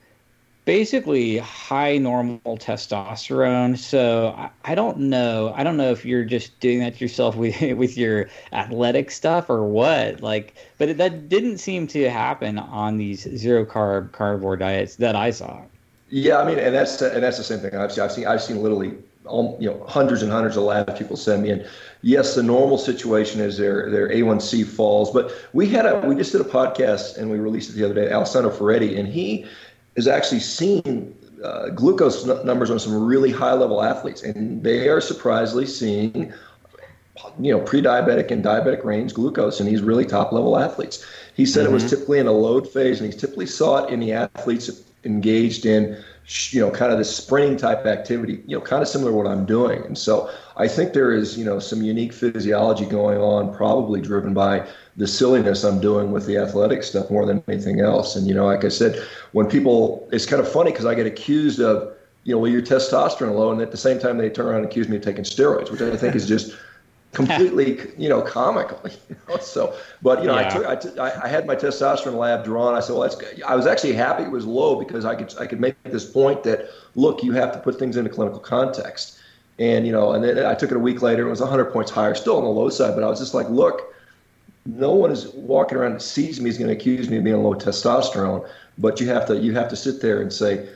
basically 0.65 1.39
high 1.39 1.99
normal 1.99 2.41
testosterone. 2.59 3.79
So 3.79 4.35
I, 4.37 4.51
I, 4.65 4.75
don't 4.75 4.99
know. 4.99 5.53
I 5.57 5.65
don't 5.65 5.77
know 5.77 5.91
if 5.91 6.05
you're 6.05 6.25
just 6.25 6.59
doing 6.61 6.81
that 6.81 7.01
yourself 7.01 7.37
with 7.43 7.61
with 7.77 7.97
your 7.97 8.29
athletic 8.53 9.11
stuff 9.11 9.49
or 9.49 9.65
what. 9.65 10.21
Like, 10.21 10.55
but 10.79 10.91
it, 10.91 10.99
that 10.99 11.29
didn't 11.29 11.59
seem 11.59 11.87
to 11.89 12.11
happen 12.11 12.59
on 12.59 12.99
these 12.99 13.23
zero 13.37 13.65
carb 13.65 14.13
carnivore 14.13 14.57
diets 14.57 14.97
that 14.97 15.17
I 15.17 15.31
saw. 15.31 15.63
Yeah, 16.11 16.39
I 16.39 16.45
mean, 16.47 16.59
and 16.59 16.75
that's 16.75 17.01
and 17.01 17.23
that's 17.23 17.39
the 17.39 17.45
same 17.45 17.61
thing 17.61 17.75
I've 17.75 17.93
seen. 17.93 18.05
I've 18.05 18.13
seen 18.13 18.27
I've 18.27 18.43
seen 18.43 18.63
literally 18.63 18.97
you 19.25 19.71
know 19.71 19.85
hundreds 19.89 20.23
and 20.23 20.33
hundreds 20.33 20.57
of 20.57 20.65
labs 20.65 20.99
people 20.99 21.17
send 21.17 21.43
me 21.43 21.51
and 21.51 21.69
yes 22.03 22.35
the 22.35 22.43
normal 22.43 22.77
situation 22.77 23.41
is 23.41 23.57
their 23.57 23.89
their 23.91 24.09
a1c 24.09 24.67
falls 24.67 25.13
but 25.13 25.33
we 25.53 25.69
had 25.69 25.87
a 25.87 26.01
we 26.01 26.15
just 26.15 26.33
did 26.33 26.41
a 26.41 26.45
podcast 26.45 27.17
and 27.17 27.31
we 27.31 27.39
released 27.39 27.71
it 27.71 27.75
the 27.75 27.85
other 27.85 27.95
day 27.95 28.11
alessandro 28.13 28.51
ferretti 28.51 28.99
and 28.99 29.09
he 29.09 29.47
is 29.95 30.09
actually 30.09 30.41
seen 30.41 31.15
uh, 31.43 31.69
glucose 31.71 32.27
n- 32.29 32.47
numbers 32.47 32.71
on 32.71 32.79
some 32.79 33.05
really 33.05 33.31
high 33.31 33.53
level 33.53 33.83
athletes, 33.83 34.23
and 34.23 34.63
they 34.63 34.89
are 34.89 35.01
surprisingly 35.01 35.67
seeing 35.67 36.33
you 37.39 37.53
know 37.53 37.61
pre-diabetic 37.61 38.31
and 38.31 38.45
diabetic 38.45 38.85
range 38.85 39.15
glucose 39.15 39.61
in 39.61 39.67
these 39.67 39.83
really 39.83 40.05
top 40.05 40.33
level 40.33 40.59
athletes. 40.59 41.05
He 41.35 41.47
said 41.47 41.65
mm-hmm. 41.65 41.71
it 41.71 41.75
was 41.75 41.83
mm-hmm. 41.85 41.91
typically 41.91 42.19
in 42.19 42.27
a 42.27 42.33
load 42.33 42.69
phase, 42.69 43.01
and 43.01 43.13
he 43.13 43.19
typically 43.19 43.47
saw 43.47 43.85
it 43.85 43.93
in 43.93 44.01
the 44.01 44.13
athletes 44.13 44.71
engaged 45.05 45.67
in 45.67 46.03
you 46.51 46.61
know 46.61 46.71
kind 46.71 46.93
of 46.93 46.99
the 46.99 47.05
sprinting 47.05 47.57
type 47.57 47.85
activity 47.85 48.43
you 48.47 48.57
know 48.57 48.61
kind 48.63 48.81
of 48.81 48.89
similar 48.89 49.11
to 49.11 49.17
what 49.17 49.27
i'm 49.27 49.45
doing. 49.45 49.85
And 49.85 49.99
so 49.99 50.31
i 50.57 50.69
think 50.69 50.93
there 50.93 51.13
is 51.13 51.37
you 51.37 51.45
know 51.45 51.59
some 51.59 51.83
unique 51.83 52.13
physiology 52.13 52.87
going 52.87 53.19
on 53.19 53.55
probably 53.55 54.01
driven 54.01 54.33
by 54.33 54.67
the 54.97 55.07
silliness 55.07 55.65
i'm 55.65 55.81
doing 55.81 56.13
with 56.13 56.27
the 56.27 56.37
athletic 56.37 56.85
stuff 56.85 57.11
more 57.11 57.27
than 57.27 57.43
anything 57.49 57.81
else. 57.81 58.15
And 58.17 58.27
you 58.27 58.35
know 58.35 58.47
like 58.47 58.65
i 58.65 58.69
said 58.69 59.03
when 59.33 59.47
people 59.47 60.09
it's 60.13 60.27
kind 60.27 60.41
of 60.41 60.51
funny 60.51 60.71
because 60.71 60.87
i 60.87 60.95
get 60.95 61.07
accused 61.07 61.61
of 61.61 61.93
you 62.25 62.35
know 62.35 62.39
well 62.39 62.51
your 62.51 62.63
testosterone 62.63 63.35
low 63.35 63.51
and 63.51 63.61
at 63.61 63.73
the 63.73 63.77
same 63.77 63.99
time 63.99 64.17
they 64.17 64.31
turn 64.31 64.47
around 64.47 64.59
and 64.59 64.67
accuse 64.67 64.89
me 64.89 64.97
of 64.97 65.03
taking 65.03 65.25
steroids 65.25 65.71
which 65.71 65.81
i 65.81 65.97
think 65.97 66.15
is 66.15 66.27
just 66.27 66.57
completely, 67.13 67.79
you 67.97 68.09
know, 68.09 68.23
comical. 68.23 68.81
You 69.09 69.17
know? 69.29 69.37
So, 69.39 69.77
but 70.01 70.21
you 70.21 70.27
know, 70.27 70.39
yeah. 70.39 70.47
I, 70.47 70.77
took, 70.77 70.99
I, 70.99 71.09
t- 71.11 71.23
I 71.25 71.29
had 71.29 71.47
my 71.47 71.55
testosterone 71.55 72.15
lab 72.15 72.45
drawn. 72.45 72.75
I 72.75 72.81
said, 72.81 72.93
well, 72.95 73.03
that's 73.03 73.15
good. 73.15 73.43
I 73.43 73.55
was 73.55 73.67
actually 73.67 73.93
happy 73.93 74.25
it 74.25 74.31
was 74.31 74.47
low 74.47 74.79
because 74.79 75.05
I 75.05 75.15
could 75.15 75.35
I 75.39 75.47
could 75.47 75.61
make 75.61 75.81
this 75.85 76.11
point 76.11 76.43
that 76.45 76.69
look, 76.95 77.23
you 77.23 77.33
have 77.33 77.53
to 77.53 77.59
put 77.59 77.79
things 77.79 77.97
into 77.97 78.11
clinical 78.11 78.41
context. 78.41 79.19
And 79.59 79.87
you 79.87 79.93
know, 79.93 80.13
and 80.13 80.25
then 80.25 80.45
I 80.45 80.55
took 80.55 80.71
it 80.71 80.77
a 80.77 80.81
week 80.81 81.03
later. 81.03 81.27
It 81.27 81.31
was 81.31 81.41
100 81.41 81.67
points 81.73 81.91
higher, 81.91 82.15
still 82.15 82.39
on 82.39 82.45
the 82.45 82.51
low 82.51 82.69
side. 82.71 82.95
But 82.95 83.05
I 83.05 83.09
was 83.09 83.21
just 83.21 83.35
like, 83.35 83.49
look, 83.49 83.95
no 84.67 84.93
one 84.93 85.11
is 85.11 85.29
walking 85.29 85.79
around 85.79 85.93
and 85.93 86.03
sees 86.03 86.41
me 86.41 86.49
is 86.49 86.59
going 86.59 86.69
to 86.69 86.75
accuse 86.75 87.09
me 87.11 87.19
of 87.19 87.25
being 87.25 87.43
low 87.43 87.55
testosterone. 87.55 88.49
But 88.79 89.01
you 89.01 89.09
have 89.09 89.27
to 89.27 89.37
you 89.37 89.53
have 89.53 89.69
to 89.69 89.77
sit 89.77 90.01
there 90.01 90.21
and 90.21 90.33
say, 90.33 90.69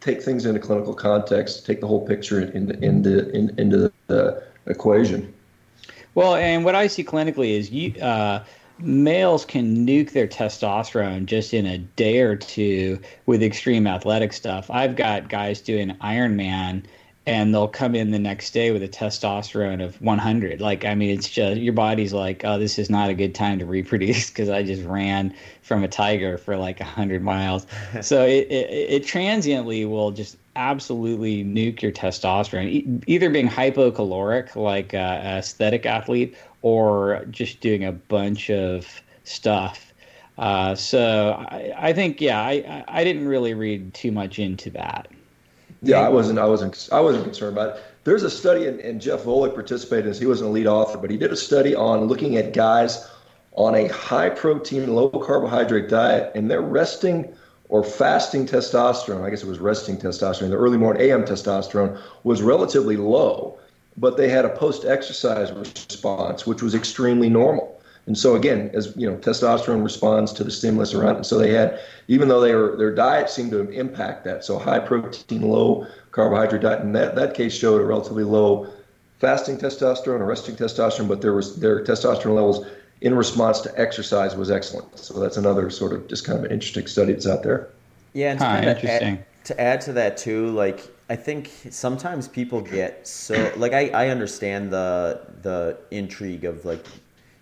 take 0.00 0.22
things 0.22 0.44
into 0.46 0.60
clinical 0.60 0.94
context, 0.94 1.64
take 1.64 1.80
the 1.80 1.86
whole 1.86 2.06
picture 2.06 2.40
into 2.40 2.78
into 2.84 3.30
in, 3.30 3.54
into 3.58 3.92
the 4.08 4.42
equation. 4.66 5.32
Well, 6.14 6.36
and 6.36 6.64
what 6.64 6.74
I 6.74 6.86
see 6.86 7.04
clinically 7.04 7.58
is 7.58 7.70
you 7.70 8.00
uh, 8.00 8.44
males 8.78 9.44
can 9.44 9.86
nuke 9.86 10.12
their 10.12 10.26
testosterone 10.26 11.26
just 11.26 11.54
in 11.54 11.66
a 11.66 11.78
day 11.78 12.20
or 12.20 12.36
two 12.36 13.00
with 13.26 13.42
extreme 13.42 13.86
athletic 13.86 14.32
stuff. 14.32 14.70
I've 14.70 14.96
got 14.96 15.28
guys 15.28 15.60
doing 15.60 15.90
Ironman 16.02 16.84
and 17.26 17.54
they'll 17.54 17.68
come 17.68 17.94
in 17.94 18.10
the 18.10 18.18
next 18.18 18.50
day 18.50 18.70
with 18.70 18.82
a 18.82 18.88
testosterone 18.88 19.82
of 19.82 20.00
100 20.02 20.60
like 20.60 20.84
i 20.84 20.94
mean 20.94 21.10
it's 21.10 21.28
just 21.28 21.60
your 21.60 21.72
body's 21.72 22.12
like 22.12 22.44
oh 22.44 22.58
this 22.58 22.78
is 22.78 22.90
not 22.90 23.08
a 23.08 23.14
good 23.14 23.34
time 23.34 23.58
to 23.58 23.66
reproduce 23.66 24.28
because 24.30 24.48
i 24.48 24.62
just 24.62 24.84
ran 24.84 25.34
from 25.64 25.82
a 25.82 25.88
tiger 25.88 26.36
for 26.36 26.56
like 26.56 26.78
100 26.78 27.22
miles. 27.22 27.66
So 28.02 28.24
it, 28.24 28.48
it, 28.50 28.70
it, 28.70 29.06
transiently 29.06 29.86
will 29.86 30.10
just 30.10 30.36
absolutely 30.56 31.42
nuke 31.42 31.80
your 31.80 31.92
testosterone 31.92 32.66
e- 32.66 33.00
either 33.06 33.30
being 33.30 33.48
hypocaloric 33.48 34.56
like 34.56 34.92
a 34.92 35.38
aesthetic 35.38 35.86
athlete 35.86 36.36
or 36.60 37.24
just 37.30 37.60
doing 37.60 37.84
a 37.84 37.92
bunch 37.92 38.50
of 38.50 39.00
stuff. 39.22 39.94
Uh, 40.36 40.74
so 40.74 41.32
I, 41.50 41.72
I 41.76 41.92
think 41.92 42.20
yeah 42.20 42.40
I, 42.40 42.84
I 42.88 43.04
didn't 43.04 43.26
really 43.26 43.54
read 43.54 43.94
too 43.94 44.12
much 44.12 44.38
into 44.38 44.70
that 44.70 45.08
yeah, 45.84 46.00
I 46.00 46.08
wasn't. 46.08 46.38
I 46.38 46.46
wasn't. 46.46 46.88
I 46.92 47.00
wasn't 47.00 47.24
concerned 47.24 47.56
about 47.56 47.76
it. 47.76 47.82
There's 48.04 48.22
a 48.22 48.30
study, 48.30 48.66
and, 48.66 48.80
and 48.80 49.00
Jeff 49.00 49.22
Volek 49.24 49.54
participated 49.54 50.06
in 50.06 50.10
this. 50.10 50.18
He 50.18 50.26
wasn't 50.26 50.50
a 50.50 50.52
lead 50.52 50.66
author, 50.66 50.98
but 50.98 51.10
he 51.10 51.16
did 51.16 51.32
a 51.32 51.36
study 51.36 51.74
on 51.74 52.04
looking 52.04 52.36
at 52.36 52.52
guys 52.52 53.08
on 53.52 53.74
a 53.74 53.88
high 53.88 54.30
protein, 54.30 54.94
low 54.94 55.08
carbohydrate 55.08 55.88
diet, 55.88 56.32
and 56.34 56.50
their 56.50 56.60
resting 56.60 57.34
or 57.68 57.82
fasting 57.82 58.46
testosterone. 58.46 59.24
I 59.24 59.30
guess 59.30 59.42
it 59.42 59.48
was 59.48 59.58
resting 59.58 59.96
testosterone. 59.96 60.50
The 60.50 60.56
early 60.56 60.76
morning 60.76 61.02
AM 61.02 61.24
testosterone 61.24 62.00
was 62.24 62.42
relatively 62.42 62.96
low, 62.96 63.58
but 63.96 64.16
they 64.16 64.28
had 64.28 64.44
a 64.44 64.50
post 64.50 64.84
exercise 64.84 65.52
response, 65.52 66.46
which 66.46 66.62
was 66.62 66.74
extremely 66.74 67.28
normal. 67.28 67.73
And 68.06 68.18
so 68.18 68.36
again, 68.36 68.70
as 68.74 68.94
you 68.96 69.10
know, 69.10 69.16
testosterone 69.16 69.82
responds 69.82 70.32
to 70.34 70.44
the 70.44 70.50
stimulus 70.50 70.92
around 70.92 71.16
it. 71.16 71.24
So 71.24 71.38
they 71.38 71.52
had, 71.52 71.80
even 72.08 72.28
though 72.28 72.40
they 72.40 72.54
were 72.54 72.76
their 72.76 72.94
diet 72.94 73.30
seemed 73.30 73.50
to 73.52 73.68
impact 73.70 74.24
that. 74.24 74.44
So 74.44 74.58
high 74.58 74.78
protein, 74.78 75.42
low 75.42 75.86
carbohydrate 76.10 76.62
diet, 76.62 76.80
and 76.80 76.94
that, 76.94 77.16
that 77.16 77.34
case 77.34 77.54
showed 77.54 77.80
a 77.80 77.84
relatively 77.84 78.24
low 78.24 78.68
fasting 79.20 79.56
testosterone 79.56 80.20
or 80.20 80.26
resting 80.26 80.54
testosterone, 80.54 81.08
but 81.08 81.22
there 81.22 81.32
was 81.32 81.56
their 81.56 81.82
testosterone 81.82 82.34
levels 82.34 82.66
in 83.00 83.14
response 83.14 83.60
to 83.60 83.80
exercise 83.80 84.36
was 84.36 84.50
excellent. 84.50 84.98
So 84.98 85.18
that's 85.18 85.36
another 85.36 85.70
sort 85.70 85.92
of 85.92 86.06
just 86.08 86.26
kind 86.26 86.38
of 86.38 86.44
an 86.44 86.50
interesting 86.50 86.86
study 86.86 87.12
that's 87.12 87.26
out 87.26 87.42
there. 87.42 87.68
Yeah, 88.12 88.32
and 88.32 88.40
to, 88.40 88.46
huh, 88.46 88.56
interesting. 88.56 89.18
Add, 89.18 89.44
to 89.44 89.60
add 89.60 89.80
to 89.82 89.92
that 89.94 90.16
too, 90.16 90.48
like 90.50 90.86
I 91.08 91.16
think 91.16 91.50
sometimes 91.70 92.28
people 92.28 92.60
get 92.60 93.06
so 93.06 93.52
like 93.56 93.72
I, 93.72 93.88
I 93.88 94.08
understand 94.08 94.70
the 94.70 95.20
the 95.42 95.76
intrigue 95.90 96.44
of 96.44 96.64
like 96.64 96.84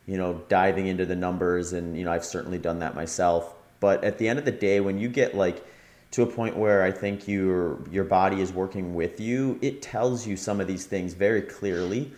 you 0.07 0.17
know, 0.17 0.43
diving 0.49 0.87
into 0.87 1.07
the 1.07 1.17
numbers. 1.17 1.73
And, 1.73 1.97
you 1.97 2.05
know, 2.05 2.13
I've 2.13 2.25
certainly 2.25 2.59
done 2.59 2.81
that 2.81 2.95
myself. 2.95 3.55
But 3.81 4.05
at 4.05 4.19
the 4.19 4.29
end 4.29 4.39
of 4.39 4.45
the 4.45 4.53
day, 4.53 4.81
when 4.81 4.99
you 4.99 5.09
get 5.09 5.35
like 5.35 5.65
to 6.13 6.23
a 6.23 6.27
point 6.27 6.57
where 6.57 6.83
I 6.83 6.91
think 6.91 7.27
your 7.27 7.89
your 7.91 8.05
body 8.05 8.41
is 8.41 8.53
working 8.53 8.95
with 8.95 9.21
you, 9.21 9.59
it 9.61 9.83
tells 9.83 10.27
you 10.27 10.37
some 10.37 10.61
of 10.61 10.67
these 10.67 10.87
things 10.87 11.15
very 11.15 11.43
clearly. 11.43 12.13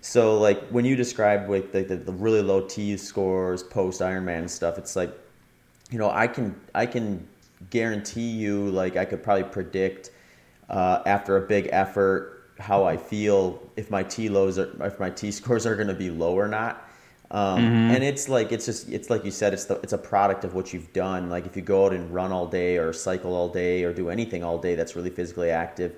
So 0.00 0.38
like 0.38 0.68
when 0.68 0.84
you 0.84 0.96
describe 0.96 1.50
like 1.50 1.72
the, 1.72 1.82
the, 1.82 1.96
the 1.96 2.12
really 2.12 2.40
low 2.40 2.62
T 2.62 2.96
scores 2.96 3.62
post 3.62 4.00
Ironman 4.00 4.48
stuff, 4.48 4.78
it's 4.78 4.96
like, 4.96 5.12
you 5.90 5.98
know, 5.98 6.10
I 6.10 6.26
can 6.26 6.58
I 6.74 6.86
can 6.86 7.26
guarantee 7.68 8.30
you 8.30 8.70
like 8.70 8.96
I 8.96 9.04
could 9.04 9.22
probably 9.22 9.44
predict 9.44 10.10
uh, 10.70 11.02
after 11.04 11.36
a 11.36 11.42
big 11.46 11.68
effort 11.72 12.50
how 12.58 12.84
I 12.84 12.96
feel 12.96 13.60
if 13.76 13.90
my 13.90 14.02
T 14.02 14.28
lows 14.28 14.58
are, 14.58 14.70
if 14.86 14.98
my 14.98 15.10
T 15.10 15.30
scores 15.30 15.66
are 15.66 15.74
going 15.74 15.88
to 15.88 15.94
be 15.94 16.10
low 16.10 16.34
or 16.34 16.48
not. 16.48 16.86
Um, 17.32 17.60
mm-hmm. 17.60 17.94
And 17.94 18.02
it's 18.02 18.28
like 18.28 18.50
it's 18.50 18.66
just 18.66 18.88
it's 18.88 19.08
like 19.08 19.24
you 19.24 19.30
said 19.30 19.52
it's 19.52 19.64
the 19.64 19.76
it's 19.82 19.92
a 19.92 19.98
product 19.98 20.44
of 20.44 20.54
what 20.54 20.72
you've 20.72 20.92
done. 20.92 21.30
Like 21.30 21.46
if 21.46 21.54
you 21.54 21.62
go 21.62 21.86
out 21.86 21.92
and 21.92 22.12
run 22.12 22.32
all 22.32 22.46
day 22.46 22.76
or 22.76 22.92
cycle 22.92 23.34
all 23.34 23.48
day 23.48 23.84
or 23.84 23.92
do 23.92 24.10
anything 24.10 24.42
all 24.42 24.58
day 24.58 24.74
that's 24.74 24.96
really 24.96 25.10
physically 25.10 25.50
active, 25.50 25.94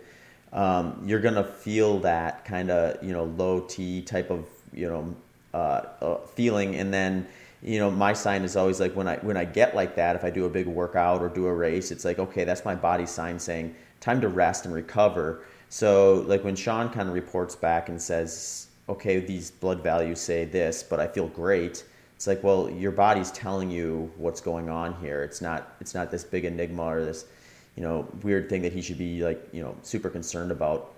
um, 0.52 1.02
you're 1.06 1.20
gonna 1.20 1.44
feel 1.44 1.98
that 2.00 2.44
kind 2.44 2.70
of 2.70 3.02
you 3.02 3.12
know 3.12 3.24
low 3.24 3.60
T 3.60 4.02
type 4.02 4.30
of 4.30 4.46
you 4.74 4.88
know 4.88 5.16
uh, 5.54 5.82
uh, 6.02 6.16
feeling. 6.26 6.76
And 6.76 6.92
then 6.92 7.26
you 7.62 7.78
know 7.78 7.90
my 7.90 8.12
sign 8.12 8.42
is 8.42 8.54
always 8.54 8.78
like 8.78 8.94
when 8.94 9.08
I 9.08 9.16
when 9.18 9.38
I 9.38 9.46
get 9.46 9.74
like 9.74 9.96
that, 9.96 10.16
if 10.16 10.24
I 10.24 10.30
do 10.30 10.44
a 10.44 10.50
big 10.50 10.66
workout 10.66 11.22
or 11.22 11.30
do 11.30 11.46
a 11.46 11.54
race, 11.54 11.90
it's 11.90 12.04
like 12.04 12.18
okay 12.18 12.44
that's 12.44 12.66
my 12.66 12.74
body 12.74 13.06
sign 13.06 13.38
saying 13.38 13.74
time 14.00 14.20
to 14.20 14.28
rest 14.28 14.66
and 14.66 14.74
recover. 14.74 15.44
So 15.70 16.26
like 16.26 16.44
when 16.44 16.56
Shawn 16.56 16.90
kind 16.90 17.08
of 17.08 17.14
reports 17.14 17.56
back 17.56 17.88
and 17.88 18.02
says 18.02 18.66
okay, 18.88 19.20
these 19.20 19.50
blood 19.50 19.82
values 19.82 20.20
say 20.20 20.44
this, 20.44 20.82
but 20.82 21.00
I 21.00 21.06
feel 21.06 21.28
great. 21.28 21.84
It's 22.16 22.26
like, 22.26 22.42
well, 22.42 22.70
your 22.70 22.92
body's 22.92 23.30
telling 23.32 23.70
you 23.70 24.10
what's 24.16 24.40
going 24.40 24.68
on 24.68 24.94
here. 25.00 25.22
It's 25.22 25.40
not 25.40 25.74
it's 25.80 25.94
not 25.94 26.10
this 26.10 26.24
big 26.24 26.44
enigma 26.44 26.84
or 26.84 27.04
this, 27.04 27.24
you 27.76 27.82
know, 27.82 28.06
weird 28.22 28.48
thing 28.48 28.62
that 28.62 28.72
he 28.72 28.80
should 28.80 28.98
be 28.98 29.24
like, 29.24 29.48
you 29.52 29.62
know, 29.62 29.74
super 29.82 30.08
concerned 30.08 30.52
about. 30.52 30.92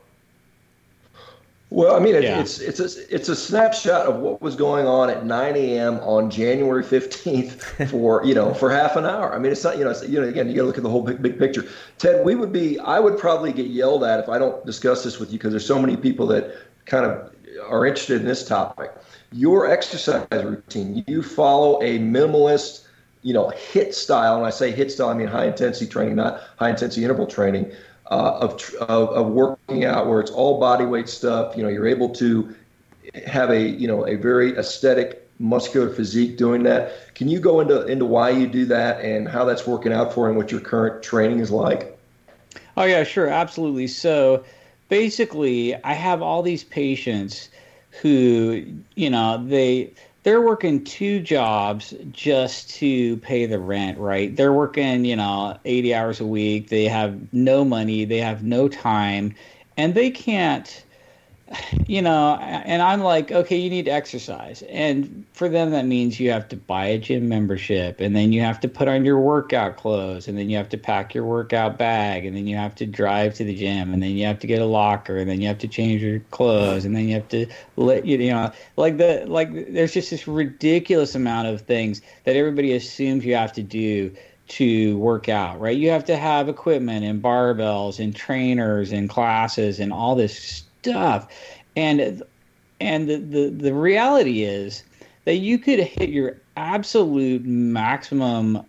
Well, 1.71 1.97
I 1.97 1.99
mean, 1.99 2.15
yeah. 2.15 2.41
it's 2.41 2.61
it's 2.61 2.79
a 2.79 3.15
it's 3.15 3.29
a 3.31 3.35
snapshot 3.35 4.07
of 4.07 4.17
what 4.21 4.43
was 4.43 4.55
going 4.55 4.87
on 4.87 5.09
at 5.09 5.25
9 5.25 5.57
a.m. 5.57 5.99
on 6.01 6.31
January 6.31 6.85
15th 6.85 7.89
for 7.91 8.25
you 8.25 8.35
know 8.35 8.53
for 8.53 8.71
half 8.71 8.97
an 8.97 9.07
hour. 9.07 9.35
I 9.35 9.39
mean, 9.39 9.51
it's 9.51 9.65
not 9.65 9.79
you 9.79 9.85
know 9.85 9.95
you 10.03 10.21
know 10.21 10.29
again 10.29 10.49
you 10.49 10.57
got 10.57 10.61
to 10.61 10.67
look 10.67 10.77
at 10.77 10.83
the 10.83 10.91
whole 10.91 11.03
big 11.03 11.23
big 11.23 11.39
picture. 11.39 11.67
Ted, 11.97 12.25
we 12.25 12.35
would 12.35 12.53
be 12.53 12.79
I 12.79 13.01
would 13.01 13.19
probably 13.19 13.53
get 13.53 13.69
yelled 13.69 14.05
at 14.05 14.21
if 14.21 14.29
I 14.29 14.39
don't 14.39 14.65
discuss 14.67 15.03
this 15.03 15.19
with 15.19 15.33
you 15.33 15.39
because 15.39 15.53
there's 15.53 15.67
so 15.67 15.81
many 15.81 15.97
people 15.97 16.27
that 16.29 16.55
kind 16.85 17.07
of 17.07 17.34
are 17.69 17.87
interested 17.87 18.21
in 18.21 18.27
this 18.27 18.47
topic, 18.47 18.93
your 19.33 19.71
exercise 19.71 20.27
routine, 20.33 21.05
you 21.07 21.23
follow 21.23 21.81
a 21.83 21.99
minimalist, 21.99 22.87
you 23.23 23.35
know, 23.35 23.51
hit 23.51 23.95
style. 23.95 24.37
And 24.37 24.47
I 24.47 24.51
say 24.51 24.71
hit 24.71 24.93
style, 24.93 25.09
I 25.09 25.15
mean 25.15 25.27
high 25.27 25.47
intensity 25.47 25.87
training, 25.87 26.17
not 26.17 26.41
high 26.59 26.71
intensity 26.71 27.03
interval 27.03 27.27
training 27.27 27.73
uh, 28.11 28.39
of, 28.41 28.63
of, 28.81 29.09
of 29.11 29.27
working 29.29 29.85
out 29.85 30.07
where 30.07 30.21
it's 30.21 30.31
all 30.31 30.61
body 30.61 30.85
weight 30.85 31.09
stuff. 31.09 31.57
You 31.57 31.63
know, 31.63 31.69
you're 31.69 31.87
able 31.87 32.11
to 32.11 32.55
have 33.27 33.51
a, 33.51 33.61
you 33.61 33.87
know, 33.87 34.07
a 34.07 34.17
very 34.17 34.57
aesthetic 34.57 35.29
muscular 35.39 35.91
physique 35.91 36.37
doing 36.37 36.63
that. 36.63 37.15
Can 37.15 37.29
you 37.29 37.41
go 37.41 37.61
into, 37.61 37.85
into 37.87 38.05
why 38.05 38.31
you 38.31 38.47
do 38.47 38.65
that 38.67 39.05
and 39.05 39.29
how 39.29 39.45
that's 39.45 39.67
working 39.67 39.93
out 39.93 40.13
for 40.13 40.27
you 40.27 40.31
and 40.31 40.37
what 40.37 40.53
your 40.53 40.61
current 40.61 41.03
training 41.03 41.41
is 41.41 41.51
like? 41.51 41.99
Oh 42.77 42.85
yeah, 42.85 43.05
sure. 43.05 43.29
Absolutely. 43.29 43.87
So, 43.87 44.45
basically 44.89 45.75
I 45.85 45.93
have 45.95 46.23
all 46.23 46.43
these 46.43 46.65
patients 46.65 47.49
who, 48.03 48.65
you 48.95 49.11
know, 49.11 49.43
they 49.47 49.93
they're 50.25 50.41
working 50.41 50.83
two 50.85 51.21
jobs 51.21 51.95
just 52.11 52.71
to 52.71 53.19
pay 53.19 53.45
the 53.47 53.59
rent, 53.59 53.99
right? 53.99 54.35
They're 54.35 54.55
working, 54.55 55.05
you 55.05 55.17
know, 55.17 55.59
80 55.67 55.95
hours 55.95 56.21
a 56.21 56.27
week. 56.27 56.71
They 56.71 56.85
have 56.85 57.33
no 57.33 57.65
money, 57.65 58.05
they 58.07 58.19
have 58.19 58.43
no 58.43 58.69
time, 58.69 59.35
and 59.77 59.95
they 59.95 60.11
can't 60.11 60.84
you 61.87 62.01
know, 62.01 62.37
and 62.37 62.81
I'm 62.81 63.01
like, 63.01 63.31
okay, 63.31 63.57
you 63.57 63.69
need 63.69 63.85
to 63.85 63.91
exercise. 63.91 64.63
And 64.63 65.27
for 65.35 65.49
them, 65.49 65.73
that 65.73 65.85
means 65.85 66.19
you 66.19 66.31
have 66.31 66.49
to 66.49 66.57
buy 66.57 66.87
a 66.87 66.99
gym 66.99 67.29
membership, 67.29 68.01
and 68.01 68.17
then 68.17 68.33
you 68.33 68.41
have 68.41 68.61
to 68.61 68.69
put 68.69 68.89
on 68.89 69.05
your 69.05 69.21
workout 69.21 69.77
clothes, 69.77 70.27
and 70.27 70.39
then 70.39 70.49
you 70.49 70.57
have 70.57 70.71
to 70.71 70.79
pack 70.79 71.15
your 71.15 71.25
workout 71.25 71.77
bag, 71.77 72.25
and 72.25 72.35
then 72.37 72.47
you 72.47 72.57
have 72.57 72.75
to 72.77 72.87
drive 72.87 73.35
to 73.35 73.45
the 73.45 73.55
gym, 73.55 73.93
and 73.93 74.03
then 74.03 74.13
you 74.13 74.25
have 74.25 74.39
to 74.41 74.47
get 74.47 74.63
a 74.63 74.67
locker, 74.67 75.19
and 75.19 75.29
then 75.29 75.41
you 75.41 75.49
have 75.49 75.59
to 75.59 75.69
change 75.69 76.03
your 76.03 76.21
clothes, 76.31 76.85
and 76.85 76.97
then 76.97 77.09
you 77.09 77.15
have 77.15 77.29
to 77.29 77.47
let 77.77 78.07
you 78.07 78.17
know, 78.31 78.51
like 78.77 78.97
the 78.97 79.25
like. 79.27 79.53
There's 79.73 79.93
just 79.93 80.11
this 80.11 80.27
ridiculous 80.27 81.15
amount 81.15 81.49
of 81.49 81.61
things 81.61 82.01
that 82.25 82.37
everybody 82.37 82.73
assumes 82.73 83.25
you 83.25 83.35
have 83.35 83.53
to 83.53 83.63
do 83.63 84.15
to 84.47 84.99
work 84.99 85.29
out, 85.29 85.59
right? 85.59 85.77
You 85.77 85.91
have 85.91 86.05
to 86.05 86.17
have 86.17 86.49
equipment 86.49 87.05
and 87.05 87.23
barbells 87.23 87.99
and 87.99 88.15
trainers 88.15 88.93
and 88.93 89.09
classes 89.09 89.81
and 89.81 89.91
all 89.91 90.15
this 90.15 90.64
stuff. 90.85 91.29
And 91.77 92.23
and 92.81 93.09
the, 93.09 93.17
the, 93.17 93.49
the 93.49 93.75
reality 93.75 94.43
is 94.43 94.85
that 95.25 95.37
you 95.37 95.59
could 95.59 95.81
hit 95.81 96.11
your 96.11 96.37
absolute 96.57 97.45
maximum 97.45 98.65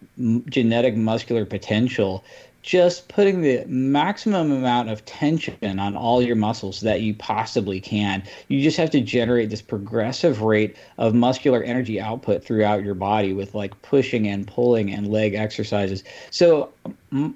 genetic 0.49 0.95
muscular 0.95 1.45
potential 1.45 2.24
just 2.61 3.09
putting 3.09 3.41
the 3.41 3.63
maximum 3.68 4.51
amount 4.51 4.89
of 4.89 5.05
tension 5.05 5.80
on 5.80 5.95
all 5.95 6.20
your 6.20 6.36
muscles 6.36 6.82
that 6.82 7.01
you 7.01 7.13
possibly 7.13 7.80
can. 7.80 8.24
You 8.47 8.59
just 8.63 8.78
have 8.78 8.89
to 8.91 9.01
generate 9.01 9.51
this 9.51 9.61
progressive 9.61 10.41
rate 10.41 10.76
of 10.97 11.13
muscular 11.13 11.61
energy 11.61 12.01
output 12.01 12.43
throughout 12.43 12.84
your 12.84 12.95
body 12.95 13.34
with 13.34 13.53
like 13.53 13.80
pushing 13.84 14.28
and 14.28 14.47
pulling 14.47 14.91
and 14.91 15.11
leg 15.11 15.36
exercises. 15.36 16.03
So 16.32 16.74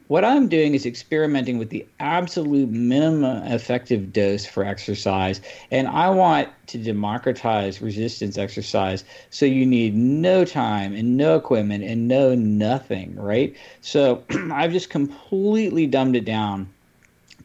what 0.08 0.26
I'm 0.26 0.48
doing 0.48 0.76
is 0.76 0.86
experimenting 0.86 1.58
with 1.58 1.70
the 1.70 1.86
absolute 2.00 2.70
minimum 2.70 3.44
effective 3.44 4.12
dose 4.12 4.46
for 4.46 4.64
exercise. 4.64 5.42
And 5.72 5.88
I 5.88 6.10
want 6.10 6.50
to 6.68 6.78
democratize 6.78 7.82
resistance 7.82 8.38
exercise. 8.38 9.04
So 9.30 9.46
you 9.46 9.66
need 9.66 9.96
no 9.96 10.46
time 10.46 10.94
and 10.94 11.18
no 11.18 11.36
equipment 11.36 11.84
and 11.84 12.08
no 12.08 12.36
nothing, 12.36 13.16
right? 13.16 13.56
So 13.82 14.24
I've 14.52 14.72
just 14.72 14.90
completely 14.90 15.88
dumbed 15.88 16.16
it 16.16 16.26
down 16.26 16.70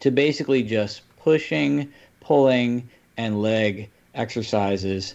to 0.00 0.10
basically 0.10 0.62
just 0.62 1.02
pushing, 1.20 1.92
pulling, 2.20 2.88
and 3.16 3.40
leg 3.40 3.88
exercises. 4.14 5.14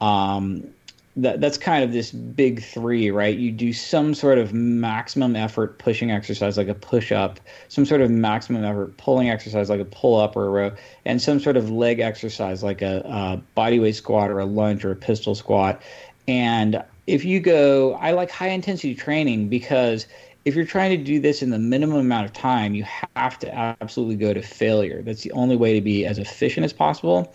Um, 0.00 0.68
that 1.16 1.40
that's 1.40 1.58
kind 1.58 1.82
of 1.82 1.92
this 1.92 2.12
big 2.12 2.62
three, 2.62 3.10
right? 3.10 3.36
You 3.36 3.50
do 3.50 3.72
some 3.72 4.14
sort 4.14 4.38
of 4.38 4.52
maximum 4.52 5.34
effort 5.34 5.78
pushing 5.78 6.10
exercise, 6.10 6.56
like 6.56 6.68
a 6.68 6.74
push 6.74 7.10
up, 7.10 7.40
some 7.68 7.84
sort 7.84 8.00
of 8.00 8.10
maximum 8.10 8.64
effort 8.64 8.96
pulling 8.96 9.28
exercise, 9.28 9.68
like 9.68 9.80
a 9.80 9.84
pull 9.84 10.20
up 10.20 10.36
or 10.36 10.46
a 10.46 10.50
row, 10.50 10.72
and 11.04 11.20
some 11.20 11.40
sort 11.40 11.56
of 11.56 11.68
leg 11.68 11.98
exercise, 11.98 12.62
like 12.62 12.80
a, 12.80 13.02
a 13.04 13.42
body 13.54 13.80
weight 13.80 13.96
squat 13.96 14.30
or 14.30 14.38
a 14.38 14.44
lunge 14.44 14.84
or 14.84 14.92
a 14.92 14.96
pistol 14.96 15.34
squat. 15.34 15.82
And 16.28 16.82
if 17.08 17.24
you 17.24 17.40
go, 17.40 17.94
I 17.94 18.12
like 18.12 18.30
high 18.30 18.50
intensity 18.50 18.94
training 18.94 19.48
because 19.48 20.06
if 20.44 20.54
you're 20.54 20.64
trying 20.64 20.96
to 20.96 21.04
do 21.04 21.20
this 21.20 21.42
in 21.42 21.50
the 21.50 21.58
minimum 21.58 21.98
amount 21.98 22.26
of 22.26 22.32
time, 22.32 22.74
you 22.74 22.84
have 23.16 23.38
to 23.40 23.54
absolutely 23.54 24.16
go 24.16 24.32
to 24.32 24.42
failure. 24.42 25.02
That's 25.02 25.22
the 25.22 25.32
only 25.32 25.56
way 25.56 25.74
to 25.74 25.80
be 25.80 26.06
as 26.06 26.18
efficient 26.18 26.64
as 26.64 26.72
possible. 26.72 27.34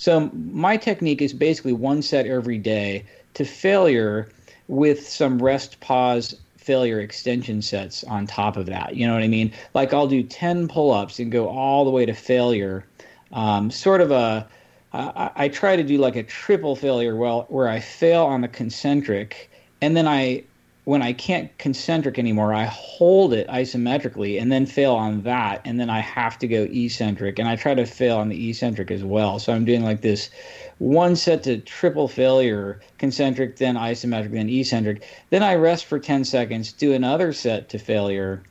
So 0.00 0.30
my 0.32 0.78
technique 0.78 1.20
is 1.20 1.34
basically 1.34 1.74
one 1.74 2.00
set 2.00 2.24
every 2.24 2.56
day 2.56 3.04
to 3.34 3.44
failure 3.44 4.30
with 4.66 5.06
some 5.06 5.42
rest 5.42 5.78
pause 5.80 6.34
failure 6.56 7.00
extension 7.00 7.60
sets 7.60 8.02
on 8.04 8.26
top 8.26 8.56
of 8.56 8.64
that. 8.64 8.96
You 8.96 9.06
know 9.06 9.12
what 9.12 9.22
I 9.22 9.28
mean? 9.28 9.52
Like 9.74 9.92
I'll 9.92 10.06
do 10.06 10.22
10 10.22 10.68
pull 10.68 10.90
ups 10.90 11.18
and 11.18 11.30
go 11.30 11.50
all 11.50 11.84
the 11.84 11.90
way 11.90 12.06
to 12.06 12.14
failure. 12.14 12.86
Um, 13.32 13.70
sort 13.70 14.00
of 14.00 14.10
a, 14.10 14.48
I, 14.94 15.32
I 15.36 15.48
try 15.48 15.76
to 15.76 15.82
do 15.82 15.98
like 15.98 16.16
a 16.16 16.22
triple 16.22 16.76
failure 16.76 17.14
well, 17.14 17.44
where 17.50 17.68
I 17.68 17.78
fail 17.78 18.24
on 18.24 18.40
the 18.40 18.48
concentric 18.48 19.50
and 19.82 19.94
then 19.94 20.08
I 20.08 20.44
when 20.84 21.02
I 21.02 21.12
can't 21.12 21.56
concentric 21.58 22.18
anymore, 22.18 22.54
I 22.54 22.64
hold 22.64 23.34
it 23.34 23.46
isometrically 23.48 24.40
and 24.40 24.50
then 24.50 24.64
fail 24.64 24.94
on 24.94 25.22
that. 25.22 25.60
And 25.64 25.78
then 25.78 25.90
I 25.90 26.00
have 26.00 26.38
to 26.38 26.48
go 26.48 26.66
eccentric. 26.70 27.38
And 27.38 27.48
I 27.48 27.56
try 27.56 27.74
to 27.74 27.84
fail 27.84 28.16
on 28.18 28.28
the 28.28 28.48
eccentric 28.48 28.90
as 28.90 29.04
well. 29.04 29.38
So 29.38 29.52
I'm 29.52 29.64
doing 29.64 29.84
like 29.84 30.00
this 30.00 30.30
one 30.78 31.16
set 31.16 31.42
to 31.42 31.58
triple 31.58 32.08
failure, 32.08 32.80
concentric, 32.96 33.56
then 33.56 33.76
isometric, 33.76 34.32
then 34.32 34.48
eccentric. 34.48 35.06
Then 35.28 35.42
I 35.42 35.54
rest 35.54 35.84
for 35.84 35.98
10 35.98 36.24
seconds, 36.24 36.72
do 36.72 36.94
another 36.94 37.34
set 37.34 37.68
to 37.70 37.78
failure. 37.78 38.42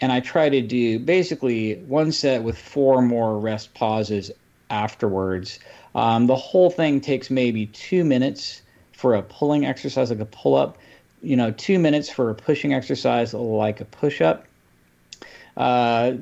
And 0.00 0.10
I 0.10 0.20
try 0.20 0.48
to 0.48 0.62
do 0.62 0.98
basically 0.98 1.76
one 1.86 2.12
set 2.12 2.42
with 2.42 2.56
four 2.56 3.02
more 3.02 3.38
rest 3.38 3.74
pauses 3.74 4.30
afterwards. 4.70 5.58
Um, 5.94 6.26
the 6.26 6.36
whole 6.36 6.70
thing 6.70 7.00
takes 7.00 7.30
maybe 7.30 7.66
two 7.66 8.04
minutes 8.04 8.62
for 8.92 9.14
a 9.14 9.22
pulling 9.22 9.66
exercise, 9.66 10.08
like 10.08 10.20
a 10.20 10.24
pull 10.24 10.54
up 10.54 10.78
you 11.24 11.36
know, 11.36 11.50
two 11.50 11.78
minutes 11.78 12.10
for 12.10 12.30
a 12.30 12.34
pushing 12.34 12.74
exercise 12.74 13.34
like 13.34 13.80
a 13.80 13.84
push 13.84 14.20
up. 14.20 14.46
Uh, 15.56 16.14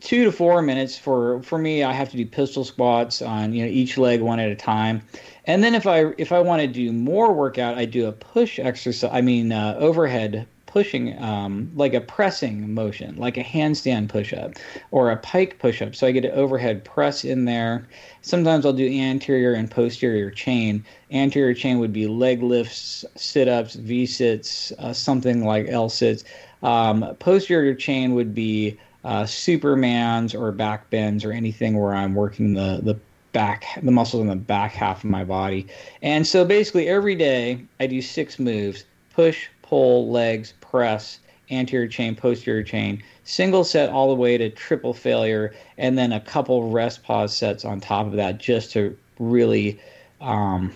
two 0.00 0.24
to 0.24 0.32
four 0.32 0.62
minutes 0.62 0.96
for 0.96 1.42
for 1.42 1.58
me. 1.58 1.82
I 1.82 1.92
have 1.92 2.10
to 2.10 2.16
do 2.16 2.26
pistol 2.26 2.64
squats 2.64 3.22
on 3.22 3.52
you 3.52 3.64
know 3.64 3.70
each 3.70 3.98
leg 3.98 4.20
one 4.20 4.38
at 4.38 4.50
a 4.50 4.56
time, 4.56 5.02
and 5.46 5.64
then 5.64 5.74
if 5.74 5.86
I 5.86 6.12
if 6.18 6.32
I 6.32 6.40
want 6.40 6.62
to 6.62 6.68
do 6.68 6.92
more 6.92 7.32
workout, 7.32 7.76
I 7.76 7.84
do 7.86 8.06
a 8.06 8.12
push 8.12 8.58
exercise. 8.58 9.10
I 9.12 9.20
mean 9.20 9.52
uh, 9.52 9.76
overhead 9.78 10.46
pushing 10.70 11.20
um, 11.22 11.70
like 11.74 11.94
a 11.94 12.00
pressing 12.00 12.72
motion, 12.72 13.16
like 13.16 13.36
a 13.36 13.42
handstand 13.42 14.08
push 14.08 14.32
up 14.32 14.52
or 14.90 15.10
a 15.10 15.16
pike 15.16 15.58
push 15.58 15.82
up. 15.82 15.94
So 15.94 16.06
I 16.06 16.12
get 16.12 16.24
an 16.24 16.30
overhead 16.32 16.84
press 16.84 17.24
in 17.24 17.44
there. 17.44 17.88
Sometimes 18.22 18.64
I'll 18.64 18.72
do 18.72 18.88
anterior 18.88 19.52
and 19.52 19.70
posterior 19.70 20.30
chain. 20.30 20.84
Anterior 21.10 21.54
chain 21.54 21.78
would 21.80 21.92
be 21.92 22.06
leg 22.06 22.42
lifts, 22.42 23.04
sit 23.16 23.48
ups, 23.48 23.74
V 23.74 24.06
sits, 24.06 24.72
uh, 24.78 24.92
something 24.92 25.44
like 25.44 25.66
L 25.68 25.88
sits. 25.88 26.24
Um, 26.62 27.16
posterior 27.18 27.74
chain 27.74 28.14
would 28.14 28.34
be 28.34 28.78
uh, 29.04 29.22
Supermans 29.22 30.38
or 30.38 30.52
back 30.52 30.88
bends 30.90 31.24
or 31.24 31.32
anything 31.32 31.78
where 31.78 31.94
I'm 31.94 32.14
working 32.14 32.54
the, 32.54 32.80
the 32.82 32.98
back 33.32 33.64
the 33.82 33.92
muscles 33.92 34.20
in 34.20 34.28
the 34.28 34.36
back 34.36 34.72
half 34.72 35.04
of 35.04 35.10
my 35.10 35.24
body. 35.24 35.66
And 36.02 36.26
so 36.26 36.44
basically 36.44 36.88
every 36.88 37.14
day 37.14 37.64
I 37.78 37.86
do 37.86 38.02
six 38.02 38.38
moves: 38.38 38.84
push, 39.14 39.48
pull, 39.62 40.10
legs, 40.10 40.52
press, 40.70 41.18
anterior 41.50 41.88
chain, 41.88 42.14
posterior 42.14 42.62
chain, 42.62 43.02
single 43.24 43.64
set 43.64 43.90
all 43.90 44.08
the 44.08 44.14
way 44.14 44.38
to 44.38 44.50
triple 44.50 44.94
failure, 44.94 45.52
and 45.78 45.98
then 45.98 46.12
a 46.12 46.20
couple 46.20 46.70
rest 46.70 47.02
pause 47.02 47.36
sets 47.36 47.64
on 47.64 47.80
top 47.80 48.06
of 48.06 48.12
that 48.12 48.38
just 48.38 48.72
to 48.72 48.96
really, 49.18 49.80
um, 50.20 50.72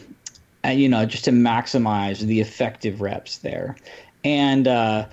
you 0.64 0.88
know, 0.88 1.06
just 1.06 1.24
to 1.24 1.30
maximize 1.30 2.20
the 2.20 2.40
effective 2.40 3.00
reps 3.00 3.38
there. 3.38 3.76
And 4.24 4.66
uh, 4.66 5.06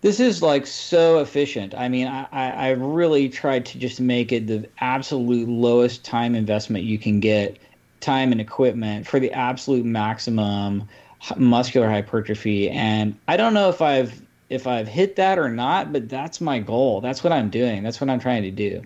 this 0.00 0.20
is 0.20 0.42
like 0.42 0.66
so 0.66 1.18
efficient. 1.18 1.74
I 1.74 1.88
mean, 1.88 2.06
I, 2.06 2.26
I 2.32 2.70
really 2.70 3.28
tried 3.28 3.66
to 3.66 3.78
just 3.78 4.00
make 4.00 4.32
it 4.32 4.46
the 4.46 4.68
absolute 4.78 5.48
lowest 5.48 6.04
time 6.04 6.34
investment 6.34 6.84
you 6.84 6.98
can 6.98 7.20
get, 7.20 7.58
time 8.00 8.30
and 8.30 8.40
equipment 8.40 9.06
for 9.06 9.18
the 9.18 9.32
absolute 9.32 9.84
maximum 9.84 10.88
muscular 11.36 11.88
hypertrophy 11.88 12.70
and 12.70 13.16
i 13.26 13.36
don't 13.36 13.54
know 13.54 13.68
if 13.68 13.80
i've 13.80 14.22
if 14.48 14.66
i've 14.66 14.86
hit 14.86 15.16
that 15.16 15.38
or 15.38 15.48
not 15.48 15.92
but 15.92 16.08
that's 16.08 16.40
my 16.40 16.58
goal. 16.58 17.00
That's 17.00 17.24
what 17.24 17.32
i'm 17.32 17.50
doing. 17.50 17.82
That's 17.82 18.00
what 18.00 18.10
i'm 18.10 18.20
trying 18.20 18.42
to 18.42 18.50
do. 18.50 18.82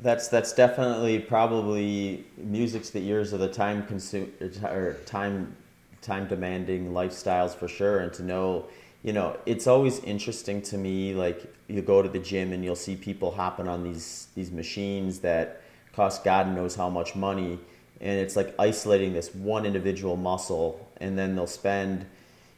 That's 0.00 0.28
that's 0.28 0.52
definitely 0.52 1.18
probably 1.18 2.26
music's 2.36 2.90
the 2.90 3.06
ears 3.08 3.32
of 3.32 3.40
the 3.40 3.48
time 3.48 3.86
consume 3.86 4.32
or 4.40 4.68
er, 4.68 4.96
time 5.06 5.56
time 6.02 6.28
demanding 6.28 6.92
lifestyles 6.92 7.54
for 7.54 7.68
sure. 7.68 8.00
And 8.00 8.12
to 8.14 8.22
know 8.22 8.66
you 9.02 9.12
know 9.12 9.38
it's 9.46 9.66
always 9.66 10.00
interesting 10.00 10.60
to 10.62 10.76
me 10.76 11.14
like 11.14 11.52
you 11.68 11.80
go 11.80 12.02
to 12.02 12.08
the 12.08 12.18
gym 12.18 12.52
and 12.52 12.62
you'll 12.64 12.76
see 12.76 12.96
people 12.96 13.30
hopping 13.30 13.68
on 13.68 13.82
these 13.82 14.28
these 14.34 14.50
machines 14.50 15.20
that 15.20 15.62
cost 15.94 16.24
god 16.24 16.54
knows 16.54 16.74
how 16.74 16.90
much 16.90 17.14
money 17.14 17.58
and 18.00 18.18
it's 18.18 18.36
like 18.36 18.54
isolating 18.58 19.12
this 19.12 19.34
one 19.34 19.64
individual 19.64 20.16
muscle 20.16 20.88
and 20.98 21.18
then 21.18 21.34
they'll 21.34 21.46
spend 21.46 22.06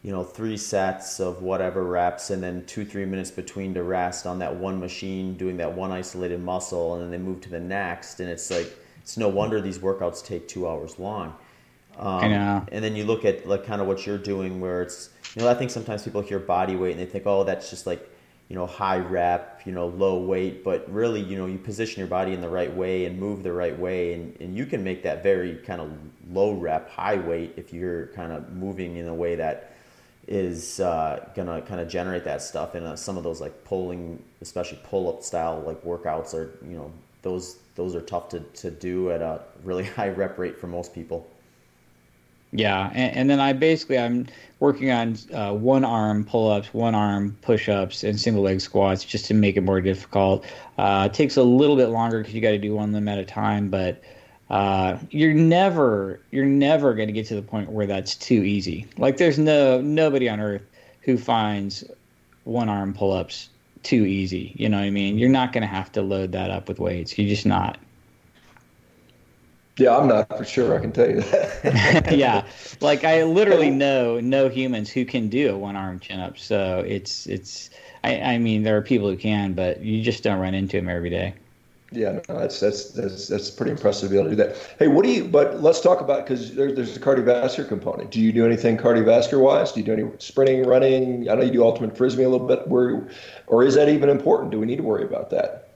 you 0.03 0.13
know 0.13 0.23
three 0.23 0.57
sets 0.57 1.21
of 1.21 1.43
whatever 1.43 1.85
reps 1.85 2.31
and 2.31 2.43
then 2.43 2.65
two 2.67 2.85
three 2.85 3.05
minutes 3.05 3.31
between 3.31 3.75
to 3.75 3.83
rest 3.83 4.27
on 4.27 4.39
that 4.39 4.55
one 4.55 4.79
machine 4.79 5.35
doing 5.35 5.57
that 5.57 5.73
one 5.73 5.91
isolated 5.91 6.41
muscle 6.41 6.95
and 6.95 7.03
then 7.03 7.11
they 7.11 7.19
move 7.19 7.41
to 7.41 7.51
the 7.51 7.61
next 7.61 8.21
and 8.21 8.29
it's 8.29 8.51
like 8.51 8.73
it's 9.01 9.17
no 9.17 9.29
wonder 9.29 9.61
these 9.61 9.79
workouts 9.79 10.25
take 10.25 10.47
two 10.49 10.69
hours 10.69 10.99
long 10.99 11.35
um, 11.99 12.25
I 12.25 12.29
know. 12.29 12.67
and 12.71 12.85
then 12.85 12.95
you 12.95 13.05
look 13.05 13.25
at 13.25 13.47
like 13.49 13.65
kind 13.65 13.81
of 13.81 13.89
what 13.89 14.07
you're 14.07 14.19
doing 14.19 14.61
where 14.61 14.83
it's 14.83 15.11
you 15.35 15.43
know 15.43 15.49
i 15.49 15.55
think 15.55 15.71
sometimes 15.71 16.03
people 16.05 16.21
hear 16.21 16.39
body 16.39 16.77
weight 16.77 16.93
and 16.93 17.01
they 17.01 17.07
think 17.07 17.27
oh 17.27 17.45
that's 17.45 17.71
just 17.71 17.87
like 17.87 18.09
you 18.49 18.57
know 18.57 18.67
high 18.67 18.99
rep 18.99 19.61
you 19.65 19.73
know 19.73 19.89
low 19.89 20.21
weight 20.21 20.65
but 20.65 20.91
really 20.91 21.21
you 21.21 21.37
know 21.37 21.47
you 21.47 21.59
position 21.59 22.01
your 22.01 22.09
body 22.09 22.33
in 22.33 22.41
the 22.41 22.49
right 22.49 22.75
way 22.75 23.05
and 23.05 23.19
move 23.19 23.43
the 23.43 23.53
right 23.53 23.79
way 23.79 24.15
and, 24.15 24.35
and 24.41 24.57
you 24.57 24.65
can 24.67 24.83
make 24.83 25.03
that 25.03 25.23
very 25.23 25.57
kind 25.57 25.81
of 25.81 25.91
low 26.31 26.53
rep 26.53 26.91
high 26.91 27.17
weight 27.17 27.53
if 27.57 27.73
you're 27.73 28.07
kind 28.09 28.33
of 28.33 28.53
moving 28.53 28.97
in 28.97 29.09
a 29.09 29.15
way 29.15 29.35
that 29.35 29.75
is 30.27 30.79
uh, 30.81 31.27
gonna 31.35 31.63
kind 31.63 31.81
of 31.81 31.89
generate 31.89 32.25
that 32.25 32.43
stuff 32.43 32.75
and 32.75 32.87
uh, 32.87 32.95
some 32.97 33.17
of 33.17 33.25
those 33.25 33.41
like 33.41 33.65
pulling 33.65 34.23
especially 34.41 34.79
pull 34.85 35.09
up 35.09 35.23
style 35.23 35.63
like 35.67 35.83
workouts 35.83 36.35
are 36.35 36.59
you 36.67 36.77
know 36.77 36.93
those 37.23 37.59
those 37.75 37.95
are 37.95 38.01
tough 38.01 38.29
to, 38.31 38.41
to 38.41 38.71
do 38.71 39.11
at 39.11 39.23
a 39.23 39.41
really 39.63 39.85
high 39.97 40.09
rep 40.09 40.39
rate 40.39 40.59
for 40.59 40.67
most 40.67 40.95
people. 40.95 41.31
Yeah, 42.53 42.91
and, 42.95 43.17
and 43.17 43.31
then 43.31 43.41
I 43.41 43.53
basically 43.53 43.99
I'm 43.99 44.27
working 44.61 44.91
on 44.91 45.17
uh, 45.33 45.53
one 45.53 45.85
arm 45.85 46.25
pull 46.25 46.51
ups, 46.51 46.73
one 46.73 46.95
arm 46.95 47.37
push 47.43 47.69
ups, 47.69 48.05
and 48.05 48.19
single 48.19 48.43
leg 48.43 48.61
squats 48.61 49.05
just 49.05 49.27
to 49.27 49.35
make 49.35 49.57
it 49.57 49.63
more 49.63 49.81
difficult. 49.81 50.45
Uh, 50.79 51.09
it 51.11 51.15
takes 51.15 51.37
a 51.37 51.43
little 51.43 51.77
bit 51.77 51.89
longer 51.89 52.19
because 52.19 52.35
you 52.35 52.41
got 52.41 52.51
to 52.51 52.59
do 52.59 52.75
one 52.75 52.89
of 52.89 52.95
them 52.95 53.09
at 53.09 53.19
a 53.19 53.25
time, 53.25 53.69
but 53.69 54.03
uh, 54.51 54.99
you're 55.11 55.35
never 55.35 56.21
you're 56.31 56.47
never 56.47 56.95
going 56.95 57.09
to 57.09 57.13
get 57.13 57.27
to 57.27 57.35
the 57.35 57.43
point 57.43 57.71
where 57.71 57.87
that's 57.87 58.15
too 58.15 58.43
easy. 58.43 58.87
Like 58.97 59.19
there's 59.19 59.39
no 59.39 59.81
nobody 59.81 60.29
on 60.29 60.41
earth 60.41 60.63
who 61.03 61.19
finds 61.19 61.85
one 62.45 62.69
arm 62.69 62.95
pull 62.95 63.13
ups 63.13 63.51
too 63.83 64.05
easy. 64.07 64.53
You 64.57 64.69
know 64.69 64.79
what 64.79 64.85
I 64.85 64.91
mean? 64.91 65.19
You're 65.19 65.29
not 65.29 65.53
going 65.53 65.63
to 65.63 65.69
have 65.69 65.93
to 65.93 66.03
load 66.03 66.33
that 66.33 66.51
up 66.51 66.69
with 66.69 66.79
weights. 66.79 67.19
You're 67.19 67.29
just 67.29 67.47
not. 67.47 67.79
Yeah, 69.79 69.97
I'm 69.97 70.09
not 70.09 70.37
for 70.37 70.45
sure. 70.45 70.77
I 70.77 70.81
can 70.81 70.93
tell 70.93 71.09
you 71.09 71.21
that. 71.21 72.13
yeah, 72.17 72.45
like 72.81 73.05
I 73.05 73.23
literally 73.23 73.71
know 73.71 74.19
no 74.19 74.49
humans 74.49 74.91
who 74.91 75.05
can 75.05 75.29
do 75.29 75.55
a 75.55 75.59
one 75.59 75.77
arm 75.77 76.01
chin 76.01 76.21
up. 76.21 76.39
So 76.39 76.85
it's 76.87 77.27
it's. 77.27 77.71
I, 78.03 78.21
I 78.21 78.39
mean, 78.39 78.63
there 78.63 78.77
are 78.77 78.83
people 78.83 79.09
who 79.09 79.17
can, 79.17 79.55
but 79.55 79.81
you 79.81 80.03
just 80.03 80.23
don't 80.23 80.39
run 80.39 80.55
into 80.55 80.77
them 80.77 80.89
every 80.89 81.11
day. 81.11 81.35
Yeah, 81.91 82.21
no, 82.29 82.39
that's 82.41 82.61
that's 82.61 82.91
that's 82.91 83.29
that's 83.29 83.51
pretty 83.51 83.71
impressive 83.71 84.11
to 84.11 84.13
be 84.13 84.19
able 84.19 84.31
to 84.31 84.37
do 84.37 84.43
that. 84.43 84.57
Hey, 84.79 84.89
what 84.89 85.05
do 85.05 85.11
you? 85.11 85.25
But 85.25 85.63
let's 85.63 85.81
talk 85.81 86.01
about 86.01 86.27
because 86.27 86.55
there, 86.55 86.71
there's 86.71 86.93
the 86.93 87.01
cardiovascular 87.01 87.67
component. 87.67 88.11
Do 88.11 88.21
you 88.21 88.31
do 88.31 88.45
anything 88.45 88.77
cardiovascular 88.77 89.41
wise? 89.41 89.73
Do 89.73 89.81
you 89.81 89.87
do 89.87 89.93
any 89.93 90.11
sprinting, 90.19 90.65
running? 90.65 91.31
I 91.31 91.35
know 91.35 91.43
you 91.43 91.51
do 91.51 91.65
ultimate 91.65 91.97
frisbee 91.97 92.25
a 92.25 92.29
little 92.29 92.47
bit. 92.47 92.69
Where, 92.69 93.09
or 93.47 93.65
is 93.65 93.75
that 93.77 93.89
even 93.89 94.11
important? 94.11 94.51
Do 94.51 94.61
we 94.61 94.67
need 94.67 94.77
to 94.77 94.83
worry 94.83 95.05
about 95.05 95.31
that? 95.31 95.68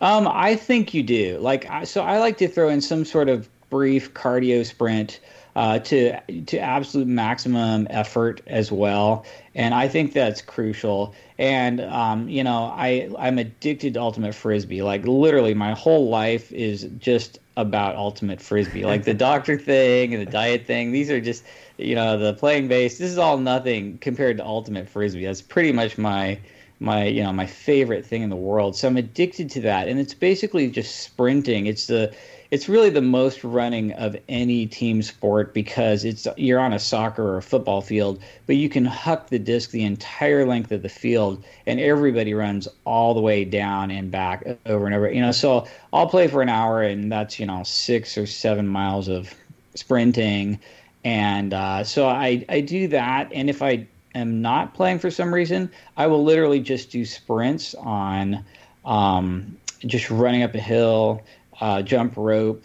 Um, 0.00 0.28
I 0.30 0.56
think 0.56 0.94
you 0.94 1.02
do. 1.02 1.38
Like, 1.38 1.68
so 1.86 2.02
I 2.02 2.18
like 2.18 2.38
to 2.38 2.48
throw 2.48 2.68
in 2.68 2.80
some 2.80 3.04
sort 3.04 3.28
of 3.28 3.48
brief 3.70 4.14
cardio 4.14 4.64
sprint 4.64 5.20
uh, 5.56 5.78
to 5.78 6.20
to 6.42 6.58
absolute 6.58 7.08
maximum 7.08 7.86
effort 7.88 8.42
as 8.46 8.70
well, 8.70 9.24
and 9.54 9.74
I 9.74 9.88
think 9.88 10.12
that's 10.12 10.42
crucial. 10.42 11.14
And 11.38 11.80
um, 11.80 12.28
you 12.28 12.44
know, 12.44 12.74
I 12.76 13.08
I'm 13.18 13.38
addicted 13.38 13.94
to 13.94 14.00
ultimate 14.00 14.34
frisbee. 14.34 14.82
Like 14.82 15.06
literally, 15.06 15.54
my 15.54 15.72
whole 15.72 16.10
life 16.10 16.52
is 16.52 16.86
just 16.98 17.38
about 17.56 17.96
ultimate 17.96 18.42
frisbee. 18.42 18.84
Like 18.84 19.04
the 19.04 19.14
doctor 19.28 19.58
thing 19.58 20.12
and 20.12 20.26
the 20.26 20.30
diet 20.30 20.66
thing. 20.66 20.92
These 20.92 21.10
are 21.10 21.22
just 21.22 21.42
you 21.78 21.94
know 21.94 22.18
the 22.18 22.34
playing 22.34 22.68
base. 22.68 22.98
This 22.98 23.10
is 23.10 23.16
all 23.16 23.38
nothing 23.38 23.96
compared 23.96 24.36
to 24.36 24.44
ultimate 24.44 24.90
frisbee. 24.90 25.24
That's 25.24 25.40
pretty 25.40 25.72
much 25.72 25.96
my 25.96 26.38
my 26.80 27.04
you 27.04 27.22
know 27.22 27.32
my 27.32 27.46
favorite 27.46 28.04
thing 28.04 28.22
in 28.22 28.30
the 28.30 28.36
world. 28.36 28.76
So 28.76 28.88
I'm 28.88 28.96
addicted 28.96 29.50
to 29.50 29.60
that, 29.62 29.88
and 29.88 29.98
it's 29.98 30.14
basically 30.14 30.70
just 30.70 31.00
sprinting. 31.00 31.66
It's 31.66 31.86
the 31.86 32.14
it's 32.50 32.68
really 32.68 32.90
the 32.90 33.02
most 33.02 33.42
running 33.42 33.92
of 33.94 34.16
any 34.28 34.66
team 34.66 35.02
sport 35.02 35.52
because 35.52 36.04
it's 36.04 36.26
you're 36.36 36.60
on 36.60 36.72
a 36.72 36.78
soccer 36.78 37.22
or 37.22 37.38
a 37.38 37.42
football 37.42 37.80
field, 37.80 38.20
but 38.46 38.56
you 38.56 38.68
can 38.68 38.84
huck 38.84 39.28
the 39.28 39.38
disc 39.38 39.70
the 39.70 39.84
entire 39.84 40.46
length 40.46 40.70
of 40.70 40.82
the 40.82 40.88
field, 40.88 41.42
and 41.66 41.80
everybody 41.80 42.34
runs 42.34 42.68
all 42.84 43.14
the 43.14 43.20
way 43.20 43.44
down 43.44 43.90
and 43.90 44.10
back 44.10 44.44
over 44.66 44.86
and 44.86 44.94
over. 44.94 45.10
You 45.10 45.22
know, 45.22 45.32
so 45.32 45.66
I'll 45.92 46.08
play 46.08 46.28
for 46.28 46.42
an 46.42 46.48
hour, 46.48 46.82
and 46.82 47.10
that's 47.10 47.40
you 47.40 47.46
know 47.46 47.62
six 47.64 48.16
or 48.16 48.26
seven 48.26 48.68
miles 48.68 49.08
of 49.08 49.34
sprinting, 49.74 50.60
and 51.04 51.54
uh, 51.54 51.84
so 51.84 52.06
I 52.06 52.44
I 52.48 52.60
do 52.60 52.88
that, 52.88 53.32
and 53.32 53.50
if 53.50 53.62
I 53.62 53.86
am 54.16 54.42
not 54.42 54.74
playing 54.74 54.98
for 54.98 55.10
some 55.10 55.32
reason, 55.32 55.70
I 55.96 56.06
will 56.06 56.24
literally 56.24 56.60
just 56.60 56.90
do 56.90 57.04
sprints 57.04 57.74
on. 57.74 58.44
Um, 58.84 59.56
just 59.84 60.10
running 60.10 60.42
up 60.42 60.54
a 60.54 60.60
hill, 60.60 61.22
uh, 61.60 61.82
jump 61.82 62.14
rope, 62.16 62.64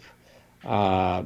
uh, 0.64 1.22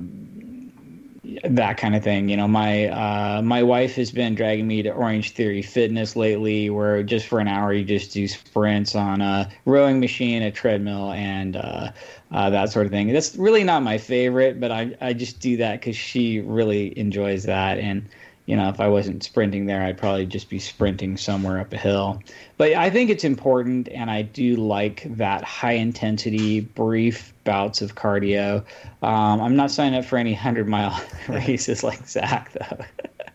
that 1.44 1.76
kind 1.76 1.96
of 1.96 2.04
thing. 2.04 2.28
You 2.28 2.36
know, 2.36 2.48
my 2.48 2.86
uh, 2.86 3.42
my 3.42 3.62
wife 3.62 3.96
has 3.96 4.10
been 4.10 4.34
dragging 4.34 4.66
me 4.66 4.82
to 4.82 4.90
Orange 4.90 5.32
Theory 5.32 5.62
Fitness 5.62 6.16
lately, 6.16 6.70
where 6.70 7.02
just 7.02 7.26
for 7.26 7.40
an 7.40 7.48
hour 7.48 7.72
you 7.72 7.84
just 7.84 8.12
do 8.12 8.28
sprints 8.28 8.94
on 8.94 9.20
a 9.20 9.50
rowing 9.64 10.00
machine, 10.00 10.42
a 10.42 10.50
treadmill, 10.50 11.12
and 11.12 11.56
uh, 11.56 11.90
uh, 12.30 12.50
that 12.50 12.70
sort 12.70 12.86
of 12.86 12.92
thing. 12.92 13.12
That's 13.12 13.34
really 13.36 13.64
not 13.64 13.82
my 13.82 13.98
favorite, 13.98 14.60
but 14.60 14.70
I 14.70 14.94
I 15.00 15.12
just 15.12 15.40
do 15.40 15.56
that 15.58 15.80
because 15.80 15.96
she 15.96 16.40
really 16.40 16.96
enjoys 16.98 17.44
that 17.44 17.78
and 17.78 18.08
you 18.46 18.54
know, 18.54 18.68
if 18.68 18.80
I 18.80 18.86
wasn't 18.86 19.24
sprinting 19.24 19.66
there, 19.66 19.82
I'd 19.82 19.98
probably 19.98 20.24
just 20.24 20.48
be 20.48 20.60
sprinting 20.60 21.16
somewhere 21.16 21.58
up 21.58 21.72
a 21.72 21.76
hill. 21.76 22.22
But 22.56 22.72
I 22.74 22.90
think 22.90 23.10
it's 23.10 23.24
important, 23.24 23.88
and 23.88 24.08
I 24.08 24.22
do 24.22 24.54
like 24.54 25.02
that 25.16 25.42
high 25.42 25.72
intensity, 25.72 26.60
brief 26.60 27.34
bouts 27.42 27.82
of 27.82 27.96
cardio. 27.96 28.64
Um, 29.02 29.40
I'm 29.40 29.56
not 29.56 29.72
signing 29.72 29.98
up 29.98 30.04
for 30.04 30.16
any 30.16 30.32
100 30.32 30.68
mile 30.68 30.98
races 31.28 31.82
like 31.82 32.06
Zach, 32.06 32.52
though. 32.52 32.84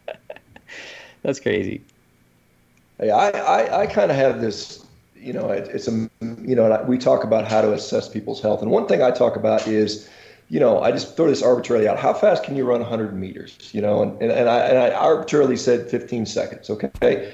That's 1.24 1.42
crazy. 1.42 1.82
Yeah, 3.04 3.16
I, 3.16 3.30
I, 3.32 3.82
I 3.82 3.88
kind 3.88 4.12
of 4.12 4.18
have 4.18 4.40
this, 4.40 4.86
you 5.16 5.34
know, 5.34 5.50
it, 5.50 5.68
it's 5.74 5.90
a, 5.90 6.10
you 6.22 6.56
know, 6.56 6.84
we 6.88 6.98
talk 6.98 7.26
about 7.26 7.50
how 7.50 7.62
to 7.62 7.74
assess 7.74 8.08
people's 8.08 8.42
health. 8.42 8.62
And 8.62 8.72
one 8.72 8.88
thing 8.88 9.04
I 9.04 9.12
talk 9.12 9.36
about 9.36 9.68
is, 9.68 10.08
you 10.52 10.60
know, 10.60 10.82
I 10.82 10.92
just 10.92 11.16
throw 11.16 11.28
this 11.28 11.42
arbitrarily 11.42 11.88
out. 11.88 11.98
How 11.98 12.14
fast 12.14 12.44
can 12.44 12.58
you 12.58 12.66
run 12.66 12.82
100 12.82 13.18
meters? 13.18 13.70
You 13.72 13.82
know, 13.82 14.04
and, 14.04 14.22
and, 14.22 14.34
and, 14.34 14.50
I, 14.50 14.60
and 14.60 14.78
I 14.78 14.92
arbitrarily 14.92 15.56
said 15.56 15.90
15 15.90 16.26
seconds. 16.26 16.70
Okay. 16.70 17.34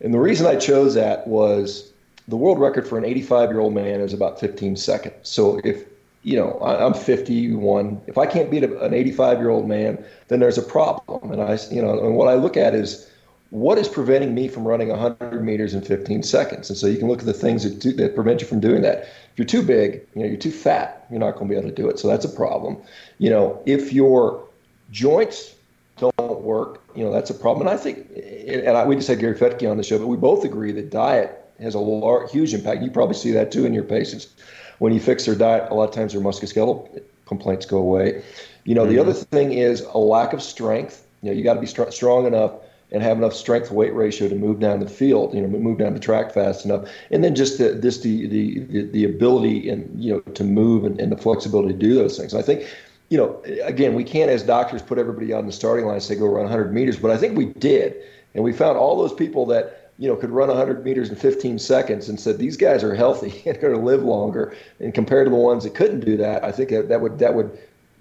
And 0.00 0.14
the 0.14 0.20
reason 0.20 0.46
I 0.46 0.54
chose 0.54 0.94
that 0.94 1.26
was 1.26 1.92
the 2.28 2.36
world 2.36 2.60
record 2.60 2.86
for 2.86 2.96
an 2.96 3.04
85 3.04 3.50
year 3.50 3.58
old 3.58 3.74
man 3.74 4.00
is 4.00 4.12
about 4.12 4.38
15 4.38 4.76
seconds. 4.76 5.16
So 5.28 5.60
if, 5.64 5.84
you 6.22 6.36
know, 6.36 6.52
I, 6.60 6.86
I'm 6.86 6.94
51, 6.94 8.00
if 8.06 8.18
I 8.18 8.24
can't 8.24 8.52
beat 8.52 8.62
an 8.62 8.94
85 8.94 9.38
year 9.38 9.50
old 9.50 9.66
man, 9.66 10.04
then 10.28 10.38
there's 10.38 10.56
a 10.56 10.62
problem. 10.62 11.32
And 11.32 11.42
I, 11.42 11.58
you 11.72 11.82
know, 11.82 12.06
and 12.06 12.14
what 12.14 12.28
I 12.28 12.34
look 12.34 12.56
at 12.56 12.72
is, 12.72 13.10
what 13.54 13.78
is 13.78 13.86
preventing 13.86 14.34
me 14.34 14.48
from 14.48 14.66
running 14.66 14.88
100 14.88 15.44
meters 15.44 15.74
in 15.74 15.80
15 15.80 16.24
seconds? 16.24 16.68
And 16.68 16.76
so 16.76 16.88
you 16.88 16.98
can 16.98 17.06
look 17.06 17.20
at 17.20 17.26
the 17.26 17.32
things 17.32 17.62
that, 17.62 17.78
do, 17.78 17.92
that 17.92 18.16
prevent 18.16 18.40
you 18.40 18.48
from 18.48 18.58
doing 18.58 18.82
that. 18.82 19.02
If 19.04 19.32
you're 19.36 19.46
too 19.46 19.62
big, 19.62 20.04
you 20.12 20.22
know, 20.22 20.26
you're 20.26 20.36
too 20.36 20.50
fat, 20.50 21.06
you're 21.08 21.20
not 21.20 21.36
going 21.36 21.46
to 21.46 21.54
be 21.54 21.56
able 21.56 21.68
to 21.68 21.74
do 21.74 21.88
it. 21.88 22.00
So 22.00 22.08
that's 22.08 22.24
a 22.24 22.28
problem. 22.28 22.78
You 23.18 23.30
know, 23.30 23.62
if 23.64 23.92
your 23.92 24.44
joints 24.90 25.54
don't 25.98 26.42
work, 26.42 26.82
you 26.96 27.04
know, 27.04 27.12
that's 27.12 27.30
a 27.30 27.34
problem. 27.34 27.68
And 27.68 27.72
I 27.72 27.80
think, 27.80 28.10
and 28.48 28.76
I, 28.76 28.84
we 28.84 28.96
just 28.96 29.06
had 29.06 29.20
Gary 29.20 29.36
Fettke 29.36 29.70
on 29.70 29.76
the 29.76 29.84
show, 29.84 30.00
but 30.00 30.08
we 30.08 30.16
both 30.16 30.44
agree 30.44 30.72
that 30.72 30.90
diet 30.90 31.40
has 31.60 31.76
a 31.76 31.78
large, 31.78 32.32
huge 32.32 32.54
impact. 32.54 32.82
You 32.82 32.90
probably 32.90 33.14
see 33.14 33.30
that 33.30 33.52
too 33.52 33.66
in 33.66 33.72
your 33.72 33.84
patients. 33.84 34.34
When 34.80 34.92
you 34.92 34.98
fix 34.98 35.26
their 35.26 35.36
diet, 35.36 35.70
a 35.70 35.74
lot 35.74 35.88
of 35.88 35.94
times 35.94 36.12
their 36.12 36.22
musculoskeletal 36.22 37.04
complaints 37.26 37.66
go 37.66 37.78
away. 37.78 38.24
You 38.64 38.74
know, 38.74 38.82
mm-hmm. 38.82 38.94
the 38.94 38.98
other 38.98 39.12
thing 39.12 39.52
is 39.52 39.82
a 39.82 39.98
lack 39.98 40.32
of 40.32 40.42
strength. 40.42 41.06
You 41.22 41.30
know, 41.30 41.36
you 41.36 41.44
got 41.44 41.54
to 41.54 41.60
be 41.60 41.66
st- 41.66 41.92
strong 41.92 42.26
enough 42.26 42.50
and 42.94 43.02
have 43.02 43.18
enough 43.18 43.34
strength 43.34 43.72
weight 43.72 43.92
ratio 43.92 44.28
to 44.28 44.36
move 44.36 44.60
down 44.60 44.78
the 44.78 44.88
field, 44.88 45.34
you 45.34 45.40
know, 45.40 45.48
move 45.48 45.78
down 45.78 45.94
the 45.94 46.00
track 46.00 46.32
fast 46.32 46.64
enough, 46.64 46.88
and 47.10 47.24
then 47.24 47.34
just 47.34 47.58
the, 47.58 47.70
this 47.70 48.00
the, 48.02 48.26
the 48.28 48.84
the 48.92 49.04
ability 49.04 49.68
and 49.68 50.02
you 50.02 50.14
know 50.14 50.20
to 50.32 50.44
move 50.44 50.84
and, 50.84 51.00
and 51.00 51.10
the 51.10 51.16
flexibility 51.16 51.72
to 51.72 51.78
do 51.78 51.94
those 51.96 52.16
things. 52.16 52.34
I 52.34 52.42
think, 52.42 52.72
you 53.08 53.18
know, 53.18 53.42
again, 53.64 53.94
we 53.94 54.04
can't 54.04 54.30
as 54.30 54.44
doctors 54.44 54.80
put 54.80 54.98
everybody 54.98 55.32
on 55.32 55.44
the 55.44 55.52
starting 55.52 55.86
line 55.86 55.96
and 55.96 56.02
say 56.04 56.14
go 56.14 56.26
run 56.26 56.44
100 56.44 56.72
meters, 56.72 56.96
but 56.96 57.10
I 57.10 57.16
think 57.16 57.36
we 57.36 57.46
did, 57.46 57.96
and 58.32 58.44
we 58.44 58.52
found 58.52 58.78
all 58.78 58.96
those 58.96 59.12
people 59.12 59.44
that 59.46 59.90
you 59.98 60.06
know 60.06 60.14
could 60.14 60.30
run 60.30 60.46
100 60.46 60.84
meters 60.84 61.10
in 61.10 61.16
15 61.16 61.58
seconds 61.58 62.08
and 62.08 62.20
said 62.20 62.38
these 62.38 62.56
guys 62.56 62.84
are 62.84 62.94
healthy 62.94 63.42
and 63.46 63.60
going 63.60 63.74
to 63.74 63.80
live 63.80 64.04
longer, 64.04 64.56
and 64.78 64.94
compared 64.94 65.26
to 65.26 65.30
the 65.30 65.36
ones 65.36 65.64
that 65.64 65.74
couldn't 65.74 66.04
do 66.04 66.16
that, 66.16 66.44
I 66.44 66.52
think 66.52 66.70
that, 66.70 66.88
that 66.88 67.00
would 67.00 67.18
that 67.18 67.34
would 67.34 67.58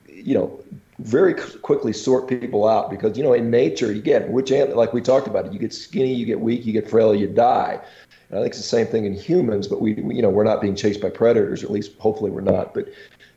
you 0.07 0.35
know 0.35 0.63
very 0.99 1.33
quickly 1.33 1.91
sort 1.91 2.27
people 2.27 2.67
out 2.67 2.89
because 2.89 3.17
you 3.17 3.23
know 3.23 3.33
in 3.33 3.49
nature 3.49 3.91
you 3.91 4.01
get 4.01 4.29
which 4.29 4.51
like 4.51 4.93
we 4.93 5.01
talked 5.01 5.27
about 5.27 5.45
it 5.45 5.53
you 5.53 5.59
get 5.59 5.73
skinny 5.73 6.13
you 6.13 6.25
get 6.25 6.39
weak 6.39 6.65
you 6.65 6.73
get 6.73 6.89
frail 6.89 7.15
you 7.15 7.27
die. 7.27 7.79
And 8.29 8.39
i 8.39 8.41
think 8.41 8.51
it's 8.51 8.57
the 8.57 8.63
same 8.63 8.87
thing 8.87 9.05
in 9.05 9.13
humans 9.13 9.67
but 9.67 9.81
we, 9.81 9.95
we 9.95 10.15
you 10.15 10.21
know 10.21 10.29
we're 10.29 10.43
not 10.43 10.61
being 10.61 10.75
chased 10.75 11.01
by 11.01 11.09
predators 11.09 11.63
or 11.63 11.67
at 11.67 11.71
least 11.71 11.97
hopefully 11.97 12.31
we're 12.31 12.41
not. 12.41 12.73
But 12.73 12.89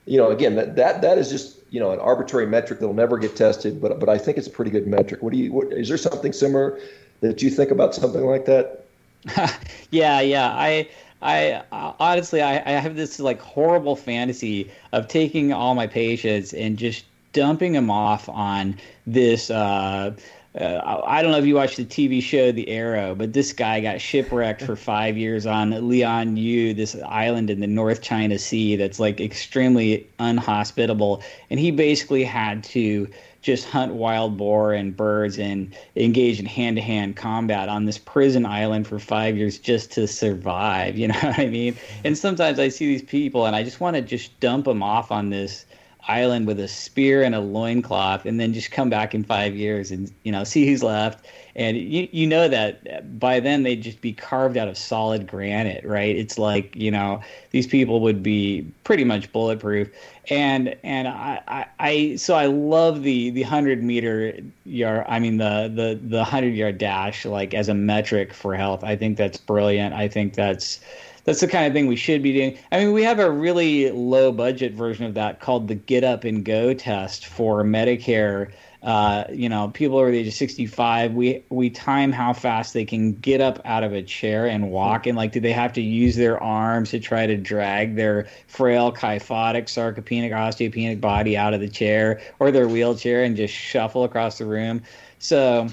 you 0.05 0.19
know 0.19 0.31
again 0.31 0.55
that 0.57 0.77
that, 0.77 1.01
that 1.01 1.19
is 1.19 1.31
just 1.31 1.59
you 1.71 1.81
know 1.81 1.93
an 1.93 2.01
arbitrary 2.01 2.47
metric 2.47 2.81
that'll 2.81 2.95
never 2.95 3.19
get 3.19 3.35
tested 3.35 3.81
but 3.81 3.99
but 3.99 4.09
i 4.09 4.19
think 4.19 4.39
it's 4.39 4.47
a 4.47 4.51
pretty 4.51 4.71
good 4.71 4.87
metric. 4.87 5.23
What 5.23 5.33
do 5.33 5.39
you 5.39 5.53
what, 5.53 5.73
is 5.73 5.89
there 5.89 5.97
something 5.97 6.33
similar 6.33 6.79
that 7.21 7.43
you 7.43 7.51
think 7.51 7.71
about 7.71 7.95
something 7.95 8.25
like 8.25 8.45
that? 8.47 8.85
Yeah 9.91 10.21
yeah. 10.21 10.49
I 10.55 10.89
I 11.23 11.63
honestly, 11.73 12.43
I, 12.43 12.57
I 12.59 12.79
have 12.79 12.97
this 12.97 13.19
like 13.19 13.41
horrible 13.41 13.97
fantasy 13.97 14.71
of 14.93 15.09
taking 15.09 15.53
all 15.53 15.75
my 15.75 15.87
patients 15.87 16.53
and 16.53 16.77
just 16.77 17.05
dumping 17.37 17.73
them 17.73 17.91
off 17.91 18.31
on 18.31 18.79
this 19.07 19.51
uh, 19.51 20.17
uh, 20.59 21.03
I 21.07 21.21
don't 21.21 21.33
know 21.33 21.39
if 21.39 21.45
you 21.45 21.55
watched 21.55 21.77
the 21.77 21.85
TV 21.85 22.23
show 22.23 22.51
The 22.51 22.69
Arrow, 22.71 23.15
but 23.15 23.35
this 23.35 23.53
guy 23.53 23.81
got 23.81 24.01
shipwrecked 24.01 24.63
for 24.63 24.75
five 24.75 25.19
years 25.19 25.45
on 25.45 25.71
Lian 25.87 26.39
Yu, 26.39 26.73
this 26.73 26.97
island 27.05 27.51
in 27.51 27.61
the 27.61 27.67
North 27.67 28.01
China 28.01 28.39
Sea 28.39 28.77
that's 28.77 28.99
like 28.99 29.21
extremely 29.21 30.09
unhospitable, 30.19 31.23
and 31.51 31.61
he 31.61 31.71
basically 31.71 32.25
had 32.25 32.65
to 32.65 33.07
just 33.43 33.67
hunt 33.67 33.93
wild 33.93 34.39
boar 34.39 34.73
and 34.73 34.97
birds 34.97 35.39
and 35.39 35.77
engage 35.95 36.41
in 36.41 36.47
hand 36.47 36.77
to 36.77 36.83
hand 36.83 37.17
combat 37.17 37.69
on 37.69 37.85
this 37.85 37.99
prison 37.99 38.47
island 38.47 38.87
for 38.87 38.99
five 38.99 39.37
years 39.37 39.59
just 39.59 39.93
to 39.93 40.07
survive. 40.09 40.97
You 41.07 41.09
know 41.09 41.19
what 41.21 41.39
I 41.39 41.47
mean? 41.47 41.77
And 42.03 42.17
sometimes 42.17 42.59
I 42.59 42.69
see 42.69 42.87
these 42.87 43.03
people 43.03 43.45
and 43.45 43.55
I 43.55 43.63
just 43.63 43.79
want 43.79 43.95
to 43.95 44.03
just 44.03 44.41
dump 44.41 44.65
them 44.65 44.83
off 44.83 45.13
on 45.13 45.29
this 45.29 45.67
island 46.09 46.47
with 46.47 46.61
a 46.61 46.69
spear 46.69 47.23
and 47.23 47.35
a 47.35 47.41
loincloth 47.41 48.25
and 48.27 48.39
then 48.39 48.53
just 48.53 48.71
come 48.71 48.89
back 48.89 49.15
in 49.15 49.25
five 49.25 49.55
years 49.55 49.91
and 49.91 50.13
you 50.23 50.33
know 50.33 50.45
see 50.53 50.67
who's 50.67 50.83
left. 50.83 51.27
And 51.55 51.79
you, 51.79 52.07
you 52.13 52.27
know 52.27 52.49
that 52.49 53.19
by 53.19 53.41
then 53.41 53.63
they'd 53.63 53.83
just 53.83 54.03
be 54.03 54.13
carved 54.13 54.59
out 54.59 54.69
of 54.69 54.77
solid 54.77 55.27
granite 55.27 55.85
right? 55.85 56.15
It's 56.15 56.39
like 56.39 56.75
you 56.77 56.91
know 56.91 57.21
these 57.51 57.67
people 57.67 58.01
would 58.01 58.23
be 58.23 58.67
pretty 58.85 59.05
much 59.05 59.33
bulletproof. 59.33 59.89
And 60.29 60.77
and 60.83 61.07
i 61.09 61.41
i, 61.47 61.67
I 61.79 62.17
so 62.17 62.35
i 62.35 62.47
love 62.47 63.03
the 63.05 63.31
the 63.31 63.43
100 63.43 63.83
meter 63.83 64.37
yard 64.65 65.05
i 65.09 65.21
mean 65.21 65.37
the 65.37 65.71
the 65.73 66.01
the 66.03 66.17
100 66.17 66.53
yard 66.53 66.79
dash 66.79 67.25
like 67.25 67.55
as 67.55 67.69
a 67.69 67.75
metric 67.75 68.33
for 68.35 68.55
health. 68.55 68.83
I 68.83 68.97
think 68.97 69.17
that's 69.17 69.39
brilliant. 69.39 69.95
I 69.95 70.09
think 70.09 70.35
that's 70.35 70.81
that's 71.27 71.41
the 71.41 71.49
kind 71.49 71.67
of 71.67 71.73
thing 71.73 71.89
we 71.89 71.97
should 71.97 72.23
be 72.23 72.33
doing. 72.33 72.59
I 72.73 72.79
mean, 72.79 72.93
we 72.93 73.03
have 73.03 73.19
a 73.19 73.31
really 73.31 73.91
low 73.91 74.33
budget 74.33 74.73
version 74.73 75.05
of 75.05 75.15
that 75.15 75.41
called 75.41 75.69
the 75.69 75.75
Get 75.75 76.05
Up 76.05 76.25
and 76.25 76.45
Go 76.45 76.73
test 76.73 77.27
for 77.27 77.63
Medicare. 77.65 78.53
Uh, 78.83 79.25
you 79.33 79.49
know, 79.49 79.69
people 79.69 79.99
over 79.99 80.13
the 80.13 80.19
age 80.19 80.29
of 80.29 80.35
65, 80.35 81.15
we 81.15 81.43
we 81.49 81.69
time 81.69 82.13
how 82.13 82.33
fast 82.33 82.73
they 82.73 82.85
can 82.85 83.15
get 83.15 83.41
up 83.41 83.61
out 83.65 83.83
of 83.83 83.93
a 83.93 84.03
chair 84.03 84.47
and 84.47 84.71
walk, 84.71 85.07
and 85.07 85.17
like, 85.17 85.33
do 85.33 85.41
they 85.41 85.53
have 85.53 85.73
to 85.73 85.83
use 85.83 86.15
their 86.15 86.41
arms 86.41 86.91
to 86.91 87.01
try 87.01 87.27
to 87.27 87.37
drag 87.37 87.97
their 87.97 88.29
frail, 88.47 88.93
kyphotic, 88.93 89.65
sarcopenic, 89.65 90.31
osteopenic 90.31 91.01
body 91.01 91.37
out 91.37 91.53
of 91.53 91.59
the 91.59 91.69
chair 91.69 92.21
or 92.39 92.53
their 92.53 92.69
wheelchair 92.69 93.25
and 93.25 93.37
just 93.37 93.53
shuffle 93.53 94.05
across 94.05 94.39
the 94.39 94.47
room? 94.47 94.81
So 95.19 95.69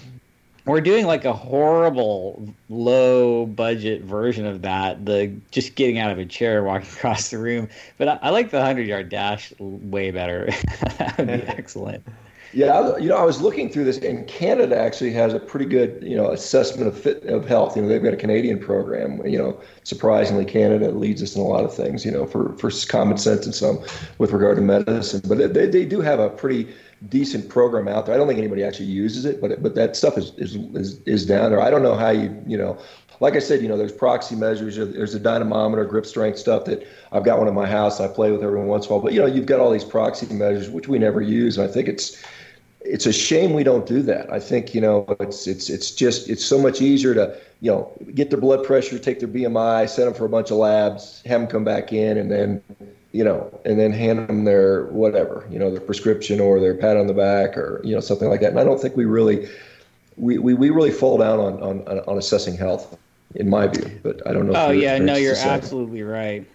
we're 0.66 0.82
doing 0.82 1.06
like 1.06 1.26
a 1.26 1.34
horrible 1.34 2.48
low 2.70 3.46
budget 3.46 4.02
version 4.02 4.46
of 4.46 4.62
that 4.62 5.06
the 5.06 5.34
just 5.52 5.76
getting 5.76 6.00
out 6.00 6.12
of 6.12 6.20
a 6.20 6.26
chair 6.26 6.64
walking 6.64 6.88
across 6.94 7.30
the 7.30 7.38
room. 7.38 7.70
But 7.98 8.08
i, 8.08 8.20
I 8.24 8.30
like 8.30 8.52
the 8.52 8.58
100 8.58 8.88
yard 8.88 9.10
dash 9.10 9.54
way 9.60 10.12
better. 10.12 10.50
That 10.98 11.18
would 11.18 11.28
be 11.28 11.48
excellent. 11.48 12.04
Yeah 12.54 12.98
you 12.98 13.10
know 13.10 13.18
i 13.18 13.24
was 13.24 13.42
looking 13.42 13.68
through 13.70 13.86
this 13.86 13.98
and 13.98 14.28
canada 14.28 14.78
actually 14.78 15.12
has 15.12 15.34
a 15.34 15.40
pretty 15.40 15.66
good 15.66 16.04
you 16.04 16.16
know 16.16 16.30
assessment 16.30 16.88
of 16.88 16.98
fit 16.98 17.24
of 17.24 17.48
health. 17.48 17.76
You 17.76 17.82
know 17.82 17.88
they've 17.88 18.04
got 18.04 18.14
a 18.14 18.18
canadian 18.18 18.60
program 18.60 19.26
you 19.26 19.40
know 19.40 19.60
surprisingly 19.84 20.46
canada 20.46 20.92
leads 20.92 21.24
us 21.24 21.36
in 21.36 21.42
a 21.42 21.46
lot 21.46 21.64
of 21.64 21.74
things 21.74 22.06
you 22.06 22.12
know 22.12 22.28
for 22.28 22.56
for 22.58 22.70
common 22.88 23.18
sense 23.18 23.46
and 23.46 23.56
some 23.56 23.80
with 24.20 24.32
regard 24.32 24.58
to 24.58 24.62
medicine. 24.62 25.22
But 25.28 25.54
they, 25.54 25.66
they 25.66 25.86
do 25.86 26.02
have 26.02 26.20
a 26.20 26.30
pretty 26.30 26.72
decent 27.10 27.50
program 27.50 27.88
out 27.88 28.06
there. 28.06 28.16
I 28.16 28.18
don't 28.18 28.28
think 28.28 28.40
anybody 28.40 28.64
actually 28.64 28.88
uses 28.88 29.26
it, 29.26 29.42
but 29.42 29.62
but 29.62 29.76
that 29.76 29.96
stuff 29.96 30.18
is 30.18 30.34
is 30.38 30.56
is, 30.56 31.02
is 31.06 31.26
down 31.26 31.52
there. 31.52 31.62
I 31.62 31.70
don't 31.70 31.84
know 31.84 31.96
how 31.96 32.10
you 32.10 32.36
you 32.48 32.58
know. 32.58 32.78
Like 33.20 33.36
I 33.36 33.40
said, 33.40 33.62
you 33.62 33.70
know, 33.70 33.78
there's 33.78 33.92
proxy 33.92 34.36
measures. 34.36 34.76
There's 34.76 35.14
a 35.14 35.20
dynamometer, 35.20 35.86
grip 35.86 36.06
strength 36.06 36.40
stuff 36.40 36.66
that 36.66 36.86
I've 37.12 37.24
got 37.24 37.40
one 37.40 37.48
in 37.48 37.54
my 37.54 37.68
house. 37.68 38.02
I 38.02 38.08
play 38.08 38.32
with 38.32 38.44
every 38.44 38.62
once 38.62 38.86
in 38.86 38.92
a 38.92 38.96
while. 38.96 39.04
But 39.04 39.14
you 39.14 39.20
know, 39.20 39.28
you've 39.28 39.46
got 39.46 39.60
all 39.60 39.72
these 39.72 39.86
proxy 39.86 40.34
measures 40.34 40.70
which 40.70 40.88
we 40.88 41.00
never 41.00 41.22
use. 41.22 41.58
And 41.58 41.70
I 41.70 41.72
think 41.72 41.88
it's 41.88 42.22
it's 42.82 43.06
a 43.06 43.14
shame 43.14 43.54
we 43.54 43.64
don't 43.64 43.86
do 43.86 44.02
that. 44.04 44.32
I 44.32 44.40
think 44.40 44.74
you 44.74 44.82
know 44.82 45.06
it's 45.20 45.48
it's 45.48 45.70
it's 45.70 45.92
just 45.92 46.30
it's 46.30 46.44
so 46.44 46.60
much 46.60 46.82
easier 46.82 47.14
to 47.14 47.38
you 47.62 47.72
know 47.72 47.92
get 48.14 48.30
their 48.30 48.40
blood 48.40 48.64
pressure, 48.64 48.98
take 49.00 49.20
their 49.20 49.30
BMI, 49.30 49.88
send 49.90 50.08
them 50.08 50.14
for 50.14 50.26
a 50.26 50.30
bunch 50.30 50.52
of 50.52 50.58
labs, 50.58 51.22
have 51.26 51.42
them 51.42 51.50
come 51.50 51.64
back 51.64 51.94
in, 51.94 52.18
and 52.18 52.32
then 52.32 52.62
you 53.14 53.24
know, 53.24 53.62
and 53.64 53.80
then 53.80 53.94
hand 53.94 54.28
them 54.28 54.44
their 54.44 54.86
whatever, 54.88 55.48
you 55.50 55.60
know, 55.60 55.72
their 55.72 55.80
prescription 55.80 56.40
or 56.40 56.60
their 56.60 56.74
pat 56.74 56.98
on 56.98 57.08
the 57.08 57.14
back 57.14 57.56
or 57.56 57.80
you 57.84 57.94
know 57.94 58.02
something 58.02 58.28
like 58.28 58.42
that. 58.42 58.50
And 58.50 58.60
I 58.60 58.64
don't 58.64 58.82
think 58.82 58.98
we 58.98 59.06
really 59.06 59.48
we, 60.18 60.38
we, 60.40 60.54
we 60.54 60.70
really 60.72 60.92
fall 60.92 61.18
down 61.18 61.40
on, 61.40 61.62
on 61.62 62.00
on 62.00 62.18
assessing 62.18 62.58
health, 62.58 62.98
in 63.36 63.50
my 63.50 63.68
view. 63.68 64.00
But 64.04 64.28
I 64.28 64.34
don't 64.34 64.48
know. 64.48 64.54
Oh 64.56 64.72
yeah, 64.72 64.98
no, 64.98 65.16
you're 65.16 65.38
absolutely 65.38 66.02
right. 66.02 66.46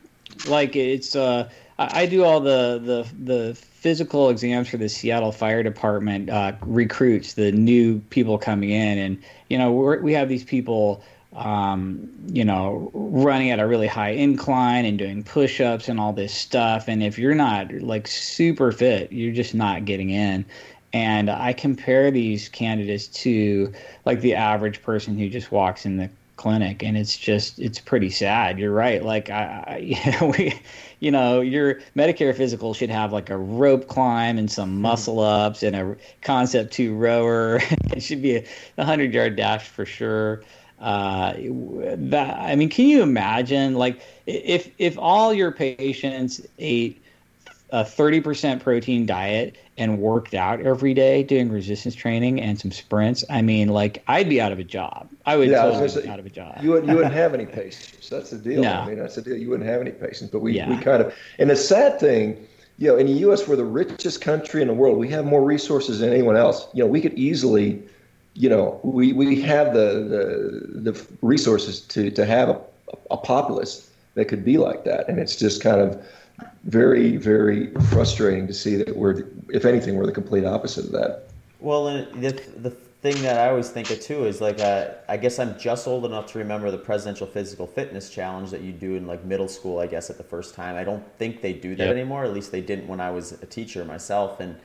Like 0.48 0.74
it's 0.74 1.14
uh, 1.14 1.48
I, 1.78 2.02
I 2.02 2.06
do 2.06 2.24
all 2.24 2.40
the 2.40 2.80
the 2.84 3.08
the 3.24 3.54
physical 3.54 4.28
exams 4.28 4.68
for 4.68 4.78
the 4.78 4.88
Seattle 4.88 5.30
Fire 5.30 5.62
Department 5.62 6.28
uh, 6.28 6.52
recruits, 6.62 7.34
the 7.34 7.52
new 7.52 8.00
people 8.10 8.36
coming 8.36 8.70
in, 8.70 8.98
and 8.98 9.22
you 9.48 9.56
know 9.56 9.72
we 9.72 9.98
we 9.98 10.12
have 10.12 10.28
these 10.28 10.44
people 10.44 11.04
um, 11.38 12.08
you 12.32 12.44
know, 12.44 12.90
running 12.92 13.50
at 13.50 13.60
a 13.60 13.66
really 13.66 13.86
high 13.86 14.10
incline 14.10 14.84
and 14.84 14.98
doing 14.98 15.22
push 15.22 15.60
ups 15.60 15.88
and 15.88 16.00
all 16.00 16.12
this 16.12 16.34
stuff. 16.34 16.88
And 16.88 17.02
if 17.02 17.18
you're 17.18 17.34
not 17.34 17.72
like 17.72 18.06
super 18.06 18.72
fit, 18.72 19.12
you're 19.12 19.34
just 19.34 19.54
not 19.54 19.84
getting 19.84 20.10
in. 20.10 20.44
And 20.92 21.30
I 21.30 21.52
compare 21.52 22.10
these 22.10 22.48
candidates 22.48 23.08
to 23.08 23.72
like 24.04 24.20
the 24.20 24.34
average 24.34 24.82
person 24.82 25.18
who 25.18 25.28
just 25.28 25.52
walks 25.52 25.86
in 25.86 25.98
the 25.98 26.10
clinic 26.38 26.84
and 26.84 26.96
it's 26.96 27.16
just 27.16 27.58
it's 27.58 27.80
pretty 27.80 28.08
sad 28.08 28.60
you're 28.60 28.72
right 28.72 29.04
like 29.04 29.28
i, 29.28 29.64
I 29.66 29.76
you 29.78 30.12
know, 30.12 30.32
we 30.38 30.54
you 31.00 31.10
know 31.10 31.40
your 31.40 31.80
medicare 31.96 32.34
physical 32.34 32.72
should 32.74 32.90
have 32.90 33.12
like 33.12 33.28
a 33.28 33.36
rope 33.36 33.88
climb 33.88 34.38
and 34.38 34.48
some 34.48 34.70
mm-hmm. 34.70 34.82
muscle 34.82 35.18
ups 35.18 35.64
and 35.64 35.74
a 35.74 35.96
concept 36.22 36.72
two 36.72 36.94
rower 36.94 37.56
it 37.92 38.00
should 38.00 38.22
be 38.22 38.36
a 38.36 38.44
100 38.76 39.12
yard 39.12 39.34
dash 39.34 39.66
for 39.66 39.84
sure 39.84 40.42
uh, 40.80 41.34
that 41.36 42.38
I 42.38 42.54
mean, 42.56 42.68
can 42.68 42.86
you 42.86 43.02
imagine 43.02 43.74
like 43.74 44.00
if 44.26 44.70
if 44.78 44.98
all 44.98 45.32
your 45.34 45.50
patients 45.52 46.40
ate 46.58 47.02
a 47.70 47.84
30% 47.84 48.60
protein 48.60 49.04
diet 49.04 49.56
and 49.76 49.98
worked 49.98 50.34
out 50.34 50.60
every 50.60 50.94
day 50.94 51.22
doing 51.22 51.50
resistance 51.50 51.94
training 51.94 52.40
and 52.40 52.58
some 52.58 52.72
sprints, 52.72 53.24
I 53.28 53.42
mean, 53.42 53.68
like 53.68 54.02
I'd 54.08 54.28
be 54.28 54.40
out 54.40 54.52
of 54.52 54.58
a 54.58 54.64
job. 54.64 55.08
I 55.26 55.36
would 55.36 55.48
yeah, 55.48 55.62
totally 55.62 55.88
say, 55.88 56.02
be 56.02 56.08
out 56.08 56.18
of 56.18 56.26
a 56.26 56.30
job. 56.30 56.58
You 56.62 56.70
wouldn't, 56.70 56.88
you 56.88 56.96
wouldn't 56.96 57.14
have 57.14 57.34
any 57.34 57.44
patients. 57.44 58.08
That's 58.08 58.30
the 58.30 58.38
deal. 58.38 58.62
No. 58.62 58.72
I 58.72 58.86
mean, 58.86 58.98
that's 58.98 59.16
the 59.16 59.22
deal. 59.22 59.36
You 59.36 59.50
wouldn't 59.50 59.68
have 59.68 59.80
any 59.80 59.90
patients. 59.90 60.30
But 60.30 60.40
we, 60.40 60.54
yeah. 60.54 60.70
we 60.70 60.78
kind 60.78 61.02
of, 61.02 61.14
and 61.38 61.50
the 61.50 61.56
sad 61.56 62.00
thing, 62.00 62.46
you 62.78 62.88
know, 62.88 62.96
in 62.96 63.06
the 63.06 63.12
U.S., 63.12 63.46
we're 63.46 63.56
the 63.56 63.64
richest 63.64 64.20
country 64.20 64.62
in 64.62 64.68
the 64.68 64.74
world. 64.74 64.96
We 64.96 65.08
have 65.10 65.26
more 65.26 65.44
resources 65.44 65.98
than 65.98 66.10
anyone 66.10 66.36
else. 66.36 66.68
You 66.72 66.84
know, 66.84 66.90
we 66.90 67.00
could 67.00 67.14
easily 67.14 67.82
you 68.38 68.48
know, 68.48 68.78
we, 68.84 69.12
we 69.12 69.40
have 69.42 69.74
the, 69.74 69.88
the, 70.74 70.92
the 70.92 71.06
resources 71.22 71.80
to, 71.80 72.08
to 72.12 72.24
have 72.24 72.48
a, 72.48 72.60
a 73.10 73.16
populace 73.16 73.90
that 74.14 74.26
could 74.26 74.44
be 74.44 74.58
like 74.58 74.84
that. 74.84 75.08
And 75.08 75.18
it's 75.18 75.34
just 75.34 75.60
kind 75.60 75.80
of 75.80 76.06
very, 76.62 77.16
very 77.16 77.74
frustrating 77.90 78.46
to 78.46 78.54
see 78.54 78.76
that 78.76 78.96
we're, 78.96 79.24
if 79.48 79.64
anything, 79.64 79.96
we're 79.96 80.06
the 80.06 80.12
complete 80.12 80.44
opposite 80.44 80.84
of 80.86 80.92
that. 80.92 81.24
Well, 81.58 81.86
the, 82.14 82.40
the 82.58 82.70
thing 82.70 83.20
that 83.22 83.40
I 83.40 83.48
always 83.50 83.70
think 83.70 83.90
of 83.90 84.00
too 84.00 84.24
is 84.26 84.40
like, 84.40 84.60
uh, 84.60 84.90
I 85.08 85.16
guess 85.16 85.40
I'm 85.40 85.58
just 85.58 85.88
old 85.88 86.04
enough 86.04 86.30
to 86.32 86.38
remember 86.38 86.70
the 86.70 86.78
Presidential 86.78 87.26
Physical 87.26 87.66
Fitness 87.66 88.08
Challenge 88.08 88.50
that 88.50 88.60
you 88.60 88.70
do 88.70 88.94
in 88.94 89.08
like 89.08 89.24
middle 89.24 89.48
school, 89.48 89.80
I 89.80 89.88
guess, 89.88 90.10
at 90.10 90.16
the 90.16 90.22
first 90.24 90.54
time. 90.54 90.76
I 90.76 90.84
don't 90.84 91.04
think 91.18 91.42
they 91.42 91.54
do 91.54 91.74
that 91.74 91.88
yep. 91.88 91.96
anymore. 91.96 92.24
At 92.24 92.32
least 92.32 92.52
they 92.52 92.60
didn't 92.60 92.86
when 92.86 93.00
I 93.00 93.10
was 93.10 93.32
a 93.32 93.46
teacher 93.46 93.84
myself. 93.84 94.38
And, 94.38 94.56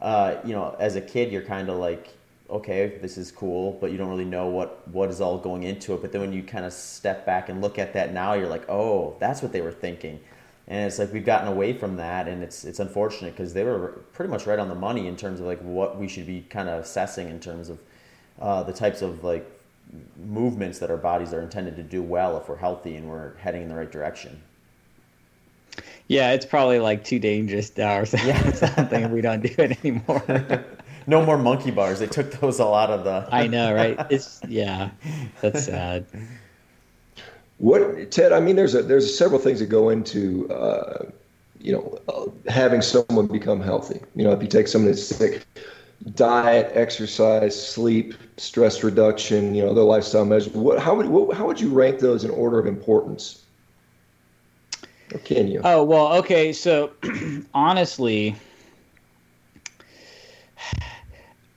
uh, 0.00 0.36
you 0.44 0.52
know, 0.52 0.76
as 0.78 0.94
a 0.94 1.00
kid, 1.00 1.32
you're 1.32 1.42
kind 1.42 1.68
of 1.68 1.78
like, 1.78 2.15
okay, 2.50 2.98
this 3.02 3.18
is 3.18 3.30
cool, 3.30 3.78
but 3.80 3.90
you 3.90 3.98
don't 3.98 4.08
really 4.08 4.24
know 4.24 4.46
what 4.46 4.86
what 4.88 5.10
is 5.10 5.20
all 5.20 5.38
going 5.38 5.64
into 5.64 5.94
it. 5.94 6.02
But 6.02 6.12
then 6.12 6.20
when 6.20 6.32
you 6.32 6.42
kind 6.42 6.64
of 6.64 6.72
step 6.72 7.26
back 7.26 7.48
and 7.48 7.60
look 7.60 7.78
at 7.78 7.92
that 7.94 8.12
now, 8.12 8.34
you're 8.34 8.48
like, 8.48 8.68
oh, 8.68 9.16
that's 9.20 9.42
what 9.42 9.52
they 9.52 9.60
were 9.60 9.72
thinking. 9.72 10.20
And 10.68 10.86
it's 10.86 10.98
like 10.98 11.12
we've 11.12 11.24
gotten 11.24 11.48
away 11.48 11.72
from 11.72 11.96
that, 11.96 12.28
and 12.28 12.42
it's 12.42 12.64
it's 12.64 12.80
unfortunate 12.80 13.32
because 13.32 13.54
they 13.54 13.64
were 13.64 14.00
pretty 14.12 14.30
much 14.30 14.46
right 14.46 14.58
on 14.58 14.68
the 14.68 14.74
money 14.74 15.06
in 15.06 15.16
terms 15.16 15.40
of 15.40 15.46
like 15.46 15.60
what 15.60 15.98
we 15.98 16.08
should 16.08 16.26
be 16.26 16.42
kind 16.48 16.68
of 16.68 16.82
assessing 16.84 17.28
in 17.28 17.40
terms 17.40 17.68
of 17.68 17.78
uh, 18.40 18.62
the 18.62 18.72
types 18.72 19.02
of 19.02 19.24
like 19.24 19.48
movements 20.24 20.78
that 20.80 20.90
our 20.90 20.96
bodies 20.96 21.32
are 21.32 21.40
intended 21.40 21.76
to 21.76 21.82
do 21.82 22.02
well 22.02 22.36
if 22.36 22.48
we're 22.48 22.56
healthy 22.56 22.96
and 22.96 23.08
we're 23.08 23.36
heading 23.36 23.62
in 23.62 23.68
the 23.68 23.74
right 23.74 23.90
direction. 23.92 24.40
Yeah, 26.08 26.32
it's 26.32 26.46
probably 26.46 26.78
like 26.78 27.04
too 27.04 27.18
dangerous 27.18 27.76
now 27.76 27.98
or 27.98 28.06
something. 28.06 28.28
Yeah. 28.28 28.52
something 28.52 29.10
we 29.10 29.20
don't 29.20 29.42
do 29.42 29.54
it 29.58 29.78
anymore. 29.84 30.64
no 31.06 31.24
more 31.24 31.38
monkey 31.38 31.70
bars. 31.70 31.98
They 31.98 32.06
took 32.06 32.32
those 32.32 32.60
all 32.60 32.74
out 32.74 32.90
of 32.90 33.04
the. 33.04 33.28
I 33.30 33.46
know, 33.46 33.74
right? 33.74 33.98
It's 34.10 34.40
yeah, 34.48 34.90
that's 35.40 35.64
sad. 35.64 36.06
What 37.58 38.10
Ted? 38.10 38.32
I 38.32 38.40
mean, 38.40 38.56
there's 38.56 38.74
a 38.74 38.82
there's 38.82 39.16
several 39.16 39.40
things 39.40 39.60
that 39.60 39.66
go 39.66 39.88
into 39.88 40.50
uh, 40.50 41.10
you 41.60 41.72
know 41.72 41.98
uh, 42.08 42.50
having 42.50 42.82
someone 42.82 43.26
become 43.26 43.60
healthy. 43.60 44.00
You 44.14 44.24
know, 44.24 44.32
if 44.32 44.42
you 44.42 44.48
take 44.48 44.68
someone 44.68 44.90
that's 44.90 45.06
sick, 45.06 45.46
diet, 46.14 46.70
exercise, 46.74 47.60
sleep, 47.60 48.14
stress 48.36 48.82
reduction, 48.82 49.54
you 49.54 49.64
know, 49.64 49.74
the 49.74 49.82
lifestyle 49.82 50.24
measures. 50.24 50.52
What 50.52 50.78
how 50.78 50.94
would 50.94 51.06
what, 51.06 51.36
how 51.36 51.46
would 51.46 51.60
you 51.60 51.70
rank 51.70 52.00
those 52.00 52.24
in 52.24 52.30
order 52.30 52.58
of 52.58 52.66
importance? 52.66 53.42
Or 55.14 55.18
can 55.20 55.48
you? 55.48 55.60
Oh 55.64 55.84
well, 55.84 56.12
okay. 56.14 56.52
So 56.52 56.92
honestly, 57.54 58.36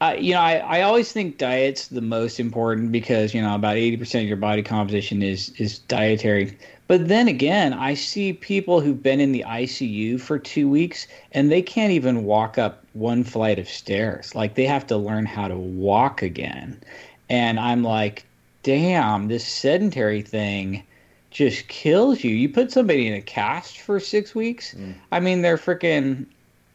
uh, 0.02 0.16
you 0.18 0.34
know, 0.34 0.39
I, 0.39 0.58
I 0.58 0.82
always 0.82 1.12
think 1.12 1.38
diet's 1.38 1.88
the 1.88 2.02
most 2.02 2.39
important 2.39 2.91
because 2.91 3.34
you 3.34 3.41
know 3.41 3.56
about 3.56 3.76
eighty 3.76 3.97
percent 3.97 4.24
of 4.24 4.28
your 4.28 4.38
body 4.38 4.64
composition 4.64 5.22
is 5.22 5.50
is 5.58 5.80
dietary. 5.80 6.58
But 6.88 7.08
then 7.08 7.28
again, 7.28 7.74
I 7.74 7.93
see 7.93 8.34
people 8.34 8.82
who've 8.82 9.04
been 9.04 9.20
in 9.20 9.32
the 9.32 9.45
ICU 9.47 10.20
for 10.20 10.39
two 10.39 10.68
weeks 10.68 11.06
and 11.34 11.52
they 11.52 11.62
can't 11.62 11.91
even 11.91 12.24
walk 12.24 12.58
up 12.58 12.84
one 12.93 13.24
flight 13.24 13.60
of 13.60 13.70
stairs. 13.70 14.34
Like 14.34 14.56
they 14.56 14.66
have 14.66 14.88
to 14.88 14.97
learn 14.97 15.28
how 15.28 15.47
to 15.47 15.56
walk 15.56 16.24
again. 16.24 16.82
And 17.30 17.60
I'm 17.60 17.84
like, 17.84 18.26
damn, 18.64 19.28
this 19.28 19.45
sedentary 19.45 20.24
thing 20.24 20.82
just 21.30 21.68
kills 21.68 22.24
you. 22.24 22.32
You 22.32 22.50
put 22.50 22.72
somebody 22.72 23.06
in 23.06 23.14
a 23.14 23.22
cast 23.22 23.80
for 23.82 24.00
six 24.00 24.34
weeks. 24.34 24.74
Mm. 24.74 24.95
I 25.12 25.20
mean, 25.20 25.43
their 25.43 25.58
freaking 25.58 26.26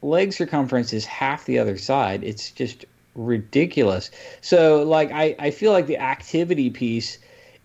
leg 0.00 0.32
circumference 0.32 0.92
is 0.92 1.04
half 1.04 1.44
the 1.44 1.58
other 1.58 1.76
side. 1.76 2.22
It's 2.22 2.52
just 2.52 2.84
ridiculous. 3.14 4.10
So, 4.40 4.82
like, 4.82 5.12
I, 5.12 5.34
I 5.38 5.50
feel 5.50 5.72
like 5.72 5.86
the 5.86 5.98
activity 5.98 6.70
piece 6.70 7.18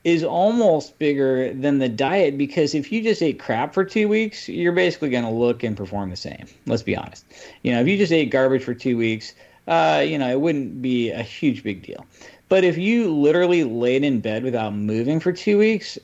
is 0.03 0.23
almost 0.23 0.97
bigger 0.97 1.53
than 1.53 1.79
the 1.79 1.89
diet 1.89 2.37
because 2.37 2.73
if 2.73 2.91
you 2.91 3.01
just 3.01 3.21
ate 3.21 3.39
crap 3.39 3.73
for 3.73 3.83
two 3.83 4.07
weeks, 4.07 4.47
you're 4.47 4.71
basically 4.71 5.09
going 5.09 5.25
to 5.25 5.29
look 5.29 5.63
and 5.63 5.75
perform 5.75 6.09
the 6.09 6.15
same. 6.15 6.45
Let's 6.65 6.83
be 6.83 6.95
honest. 6.95 7.25
You 7.63 7.73
know, 7.73 7.81
if 7.81 7.87
you 7.87 7.97
just 7.97 8.13
ate 8.13 8.31
garbage 8.31 8.63
for 8.63 8.73
two 8.73 8.97
weeks, 8.97 9.33
uh, 9.67 10.03
you 10.05 10.17
know, 10.17 10.29
it 10.29 10.39
wouldn't 10.39 10.81
be 10.81 11.11
a 11.11 11.21
huge 11.21 11.63
big 11.63 11.83
deal. 11.83 12.05
But 12.47 12.63
if 12.63 12.79
you 12.79 13.13
literally 13.13 13.63
laid 13.63 14.03
in 14.03 14.21
bed 14.21 14.43
without 14.43 14.73
moving 14.73 15.19
for 15.19 15.31
two 15.31 15.59
weeks, 15.59 15.99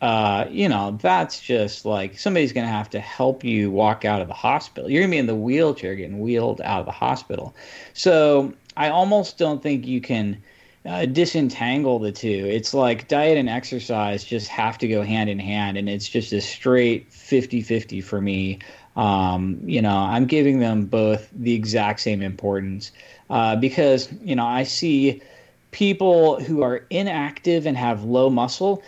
uh, 0.00 0.44
you 0.48 0.68
know, 0.68 0.96
that's 1.02 1.40
just 1.40 1.84
like 1.84 2.16
somebody's 2.16 2.52
going 2.52 2.66
to 2.66 2.72
have 2.72 2.88
to 2.90 3.00
help 3.00 3.42
you 3.42 3.72
walk 3.72 4.04
out 4.04 4.22
of 4.22 4.28
the 4.28 4.34
hospital. 4.34 4.88
You're 4.88 5.00
going 5.00 5.10
to 5.10 5.14
be 5.14 5.18
in 5.18 5.26
the 5.26 5.34
wheelchair 5.34 5.96
getting 5.96 6.20
wheeled 6.20 6.60
out 6.60 6.78
of 6.78 6.86
the 6.86 6.92
hospital. 6.92 7.56
So 7.94 8.52
I 8.78 8.90
almost 8.90 9.38
don't 9.38 9.60
think 9.60 9.86
you 9.86 10.00
can 10.00 10.40
uh, 10.86 11.04
disentangle 11.04 11.98
the 11.98 12.12
two. 12.12 12.46
It's 12.48 12.72
like 12.72 13.08
diet 13.08 13.36
and 13.36 13.48
exercise 13.48 14.22
just 14.22 14.46
have 14.48 14.78
to 14.78 14.86
go 14.86 15.02
hand 15.02 15.28
in 15.28 15.40
hand, 15.40 15.76
and 15.76 15.88
it's 15.88 16.08
just 16.08 16.32
a 16.32 16.40
straight 16.40 17.12
50 17.12 17.60
50 17.60 18.00
for 18.00 18.20
me. 18.20 18.60
Um, 18.96 19.60
you 19.64 19.82
know, 19.82 19.96
I'm 19.96 20.26
giving 20.26 20.60
them 20.60 20.86
both 20.86 21.28
the 21.32 21.54
exact 21.54 22.00
same 22.00 22.22
importance 22.22 22.92
uh, 23.30 23.56
because, 23.56 24.08
you 24.22 24.36
know, 24.36 24.46
I 24.46 24.62
see 24.62 25.22
people 25.72 26.40
who 26.40 26.62
are 26.62 26.84
inactive 26.90 27.66
and 27.66 27.76
have 27.76 28.04
low 28.04 28.30
muscle, 28.30 28.82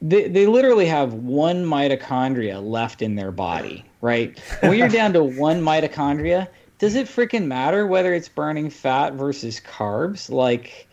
they, 0.00 0.28
they 0.28 0.46
literally 0.46 0.86
have 0.86 1.14
one 1.14 1.64
mitochondria 1.64 2.62
left 2.62 3.00
in 3.00 3.14
their 3.14 3.32
body, 3.32 3.84
right? 4.00 4.38
When 4.60 4.76
you're 4.76 4.88
down 4.88 5.12
to 5.14 5.24
one 5.24 5.62
mitochondria, 5.62 6.48
does 6.82 6.96
it 6.96 7.06
freaking 7.06 7.46
matter 7.46 7.86
whether 7.86 8.12
it's 8.12 8.28
burning 8.28 8.68
fat 8.68 9.12
versus 9.12 9.60
carbs? 9.60 10.28
Like, 10.28 10.88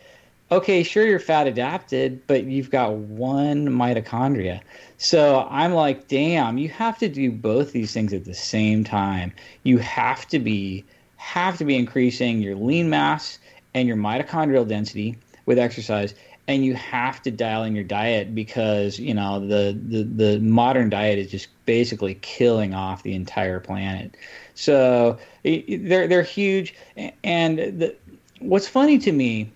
okay, 0.51 0.83
sure, 0.83 1.03
you're 1.03 1.17
fat 1.17 1.47
adapted, 1.47 2.27
but 2.27 2.43
you've 2.43 2.69
got 2.69 2.93
one 2.93 3.69
mitochondria. 3.69 4.61
So 4.99 5.47
I'm 5.49 5.73
like, 5.73 6.07
damn, 6.07 6.59
you 6.59 6.69
have 6.69 6.99
to 6.99 7.09
do 7.09 7.31
both 7.31 7.71
these 7.71 7.91
things 7.91 8.13
at 8.13 8.25
the 8.25 8.35
same 8.35 8.83
time. 8.83 9.33
You 9.63 9.79
have 9.79 10.27
to 10.27 10.37
be 10.37 10.85
have 11.15 11.57
to 11.57 11.65
be 11.65 11.75
increasing 11.75 12.39
your 12.39 12.55
lean 12.55 12.91
mass 12.91 13.39
and 13.73 13.87
your 13.87 13.97
mitochondrial 13.97 14.67
density 14.67 15.17
with 15.47 15.57
exercise 15.57 16.13
and 16.49 16.65
you 16.65 16.73
have 16.73 17.21
to 17.21 17.29
dial 17.29 17.63
in 17.63 17.75
your 17.75 17.83
diet 17.83 18.33
because 18.33 18.97
you 18.97 19.13
know 19.13 19.39
the, 19.39 19.77
the 19.87 20.03
the 20.03 20.39
modern 20.39 20.89
diet 20.89 21.19
is 21.19 21.29
just 21.29 21.47
basically 21.65 22.15
killing 22.21 22.73
off 22.73 23.03
the 23.03 23.13
entire 23.13 23.59
planet 23.59 24.15
so 24.59 25.17
they're 25.43 26.05
they're 26.07 26.21
huge 26.21 26.75
and 27.23 27.59
the, 27.59 27.95
what's 28.39 28.67
funny 28.67 28.97
to 28.97 29.13
me 29.13 29.49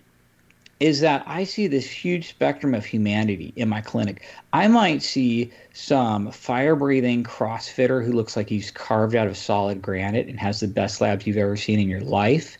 is 0.79 1.01
that 1.01 1.23
I 1.27 1.43
see 1.43 1.67
this 1.67 1.89
huge 1.89 2.29
spectrum 2.29 2.73
of 2.73 2.85
humanity 2.85 3.53
in 3.57 3.67
my 3.67 3.81
clinic. 3.81 4.25
I 4.53 4.67
might 4.67 5.01
see 5.01 5.51
some 5.73 6.31
fire 6.31 6.75
breathing 6.75 7.23
CrossFitter 7.23 8.03
who 8.03 8.13
looks 8.13 8.37
like 8.37 8.49
he's 8.49 8.71
carved 8.71 9.15
out 9.15 9.27
of 9.27 9.37
solid 9.37 9.81
granite 9.81 10.27
and 10.27 10.39
has 10.39 10.61
the 10.61 10.67
best 10.67 10.99
labs 11.01 11.27
you've 11.27 11.37
ever 11.37 11.57
seen 11.57 11.79
in 11.79 11.89
your 11.89 12.01
life. 12.01 12.57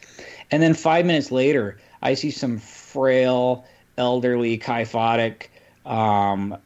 And 0.51 0.61
then 0.61 0.73
five 0.73 1.05
minutes 1.05 1.31
later, 1.31 1.77
I 2.01 2.13
see 2.13 2.31
some 2.31 2.59
frail, 2.59 3.65
elderly, 3.97 4.57
kyphotic 4.57 5.49
um, 5.85 6.57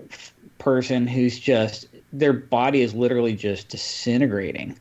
person 0.57 1.07
who's 1.07 1.39
just, 1.39 1.87
their 2.13 2.33
body 2.33 2.81
is 2.81 2.93
literally 2.93 3.35
just 3.35 3.69
disintegrating. 3.69 4.77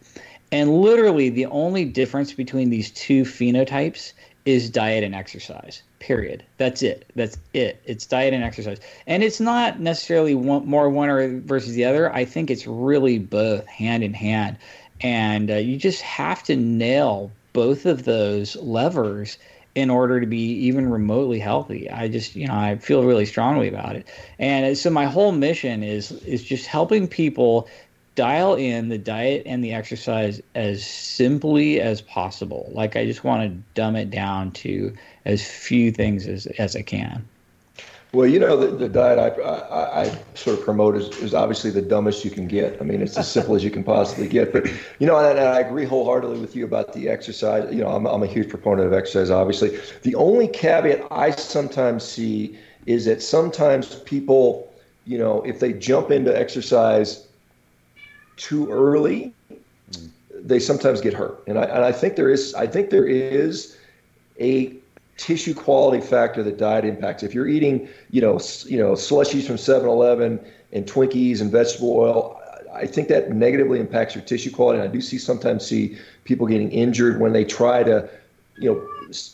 And 0.53 0.81
literally, 0.81 1.29
the 1.29 1.47
only 1.47 1.85
difference 1.85 2.33
between 2.33 2.71
these 2.71 2.91
two 2.91 3.23
phenotypes 3.25 4.13
is 4.45 4.71
diet 4.71 5.03
and 5.03 5.15
exercise. 5.15 5.83
Period. 5.99 6.45
That's 6.57 6.83
it. 6.83 7.11
That's 7.17 7.37
it. 7.53 7.83
It's 7.85 8.07
diet 8.07 8.33
and 8.33 8.45
exercise. 8.45 8.79
And 9.07 9.25
it's 9.25 9.41
not 9.41 9.81
necessarily 9.81 10.35
one, 10.35 10.67
more 10.67 10.89
one 10.89 11.09
or 11.09 11.41
versus 11.41 11.75
the 11.75 11.85
other. 11.85 12.13
I 12.15 12.25
think 12.25 12.51
it's 12.51 12.67
really 12.67 13.19
both 13.19 13.67
hand 13.67 14.05
in 14.05 14.15
hand. 14.15 14.57
And 15.01 15.51
uh, 15.51 15.57
you 15.57 15.77
just 15.77 16.01
have 16.03 16.43
to 16.45 16.57
nail 16.57 17.33
both 17.53 17.87
of 17.87 18.05
those 18.05 18.55
levers 18.57 19.37
in 19.75 19.91
order 19.91 20.21
to 20.21 20.27
be 20.27 20.53
even 20.53 20.89
remotely 20.89 21.39
healthy. 21.39 21.91
I 21.91 22.09
just, 22.09 22.35
you 22.35 22.47
know, 22.47 22.55
I 22.55 22.77
feel 22.79 23.05
really 23.05 23.27
strongly 23.27 23.69
about 23.69 23.95
it. 23.95 24.07
And 24.39 24.77
so 24.79 24.89
my 24.91 25.05
whole 25.05 25.33
mission 25.33 25.83
is 25.83 26.13
is 26.23 26.43
just 26.43 26.67
helping 26.67 27.07
people 27.07 27.69
dial 28.17 28.55
in 28.55 28.89
the 28.89 28.99
diet 28.99 29.43
and 29.47 29.63
the 29.63 29.73
exercise 29.73 30.43
as 30.57 30.85
simply 30.85 31.81
as 31.81 32.01
possible. 32.01 32.69
Like 32.75 32.97
I 32.97 33.07
just 33.07 33.23
want 33.23 33.43
to 33.43 33.63
dumb 33.75 33.95
it 33.95 34.11
down 34.11 34.51
to 34.53 34.93
as 35.25 35.47
few 35.47 35.93
things 35.93 36.27
as 36.27 36.47
as 36.59 36.75
I 36.75 36.83
can. 36.83 37.25
Well, 38.13 38.27
you 38.27 38.39
know, 38.39 38.57
the, 38.57 38.69
the 38.69 38.89
diet 38.89 39.19
I, 39.19 39.29
I, 39.43 40.03
I, 40.05 40.19
sort 40.35 40.59
of 40.59 40.65
promote 40.65 40.97
is, 40.97 41.09
is 41.19 41.35
obviously 41.35 41.71
the 41.71 41.83
dumbest 41.83 42.25
you 42.25 42.31
can 42.31 42.47
get. 42.47 42.81
I 42.81 42.85
mean, 42.85 43.03
it's 43.03 43.19
as 43.19 43.31
simple 43.31 43.55
as 43.57 43.63
you 43.63 43.71
can 43.71 43.85
possibly 43.85 44.27
get. 44.27 44.55
But, 44.55 44.71
you 45.01 45.07
know, 45.07 45.19
and, 45.19 45.39
and 45.39 45.49
I 45.49 45.61
agree 45.61 45.85
wholeheartedly 45.85 46.39
with 46.39 46.57
you 46.57 46.65
about 46.65 46.95
the 46.95 47.11
exercise. 47.11 47.71
You 47.75 47.83
know, 47.83 47.89
I'm, 47.89 48.07
I'm 48.07 48.23
a 48.23 48.27
huge 48.27 48.49
proponent 48.49 48.87
of 48.87 48.95
exercise, 48.95 49.29
obviously. 49.29 49.79
The 50.03 50.15
only 50.15 50.49
caveat 50.49 51.07
I 51.11 51.33
sometimes 51.33 52.05
see 52.05 52.57
is 52.87 53.05
that 53.05 53.21
sometimes 53.21 53.97
people, 53.97 54.73
you 55.05 55.19
know, 55.19 55.43
if 55.43 55.61
they 55.61 55.75
jump 55.75 56.11
into 56.11 56.35
exercise 56.35 57.26
too 58.37 58.71
early, 58.71 59.33
they 60.33 60.59
sometimes 60.59 61.01
get 61.01 61.15
hurt. 61.15 61.43
And 61.47 61.59
I, 61.59 61.65
and 61.65 61.85
I 61.85 61.93
think 61.93 62.17
there 62.17 62.31
is, 62.31 62.55
I 62.55 62.67
think 62.67 62.91
there 62.91 63.07
is 63.07 63.77
a 64.41 64.75
tissue 65.17 65.55
quality 65.55 66.05
factor 66.05 66.43
that 66.43 66.59
diet 66.59 66.85
impacts. 66.85 67.23
If 67.23 67.35
you're 67.35 67.49
eating, 67.49 67.89
you 68.11 68.21
know, 68.21 68.39
you 68.67 68.79
know, 68.79 68.93
slushies 68.93 69.47
from 69.47 69.57
7-Eleven 69.57 70.39
and 70.73 70.87
Twinkies 70.87 71.41
and 71.41 71.51
vegetable 71.51 71.97
oil, 71.97 72.41
I 72.73 72.87
think 72.87 73.09
that 73.09 73.31
negatively 73.31 73.81
impacts 73.81 74.15
your 74.15 74.23
tissue 74.25 74.51
quality. 74.51 74.81
And 74.81 74.89
I 74.89 74.93
do 74.93 75.01
see 75.01 75.19
sometimes 75.19 75.67
see 75.67 75.97
people 76.25 76.47
getting 76.47 76.71
injured 76.71 77.19
when 77.19 77.33
they 77.33 77.45
try 77.45 77.83
to, 77.83 78.09
you 78.59 78.75
know, 78.75 78.87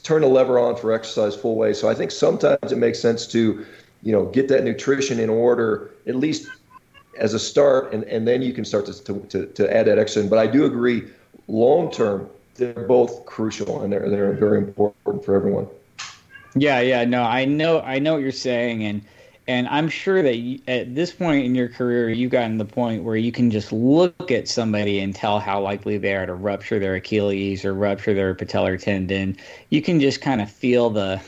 turn 0.04 0.22
the 0.22 0.28
lever 0.28 0.58
on 0.60 0.76
for 0.76 0.92
exercise 0.92 1.34
full 1.34 1.56
way. 1.56 1.72
So 1.72 1.88
I 1.88 1.94
think 1.94 2.12
sometimes 2.12 2.70
it 2.70 2.78
makes 2.78 3.00
sense 3.00 3.26
to, 3.28 3.66
you 4.02 4.12
know, 4.12 4.26
get 4.26 4.46
that 4.48 4.62
nutrition 4.62 5.18
in 5.18 5.30
order 5.30 5.90
at 6.06 6.14
least 6.14 6.48
as 7.16 7.34
a 7.34 7.38
start, 7.38 7.92
and, 7.92 8.04
and 8.04 8.26
then 8.26 8.42
you 8.42 8.52
can 8.52 8.64
start 8.64 8.86
to, 8.86 9.20
to, 9.20 9.46
to 9.46 9.76
add 9.76 9.86
that 9.86 9.98
exercise. 9.98 10.28
But 10.28 10.38
I 10.38 10.46
do 10.46 10.64
agree, 10.64 11.04
long 11.48 11.90
term, 11.90 12.28
they're 12.54 12.86
both 12.86 13.24
crucial 13.26 13.82
and 13.82 13.92
they're 13.92 14.08
they're 14.10 14.32
very 14.34 14.58
important 14.58 15.24
for 15.24 15.34
everyone. 15.34 15.66
Yeah, 16.54 16.80
yeah, 16.80 17.04
no, 17.04 17.22
I 17.22 17.46
know, 17.46 17.80
I 17.80 17.98
know 17.98 18.14
what 18.14 18.22
you're 18.22 18.32
saying, 18.32 18.84
and 18.84 19.02
and 19.48 19.66
I'm 19.68 19.88
sure 19.88 20.22
that 20.22 20.36
you, 20.36 20.60
at 20.68 20.94
this 20.94 21.12
point 21.12 21.44
in 21.44 21.54
your 21.54 21.68
career, 21.68 22.08
you've 22.10 22.30
gotten 22.30 22.58
the 22.58 22.64
point 22.64 23.02
where 23.02 23.16
you 23.16 23.32
can 23.32 23.50
just 23.50 23.72
look 23.72 24.30
at 24.30 24.46
somebody 24.48 25.00
and 25.00 25.14
tell 25.14 25.40
how 25.40 25.60
likely 25.60 25.98
they 25.98 26.14
are 26.14 26.26
to 26.26 26.34
rupture 26.34 26.78
their 26.78 26.94
Achilles 26.94 27.64
or 27.64 27.74
rupture 27.74 28.14
their 28.14 28.34
patellar 28.34 28.80
tendon. 28.80 29.36
You 29.70 29.82
can 29.82 29.98
just 29.98 30.20
kind 30.20 30.40
of 30.40 30.50
feel 30.50 30.90
the 30.90 31.20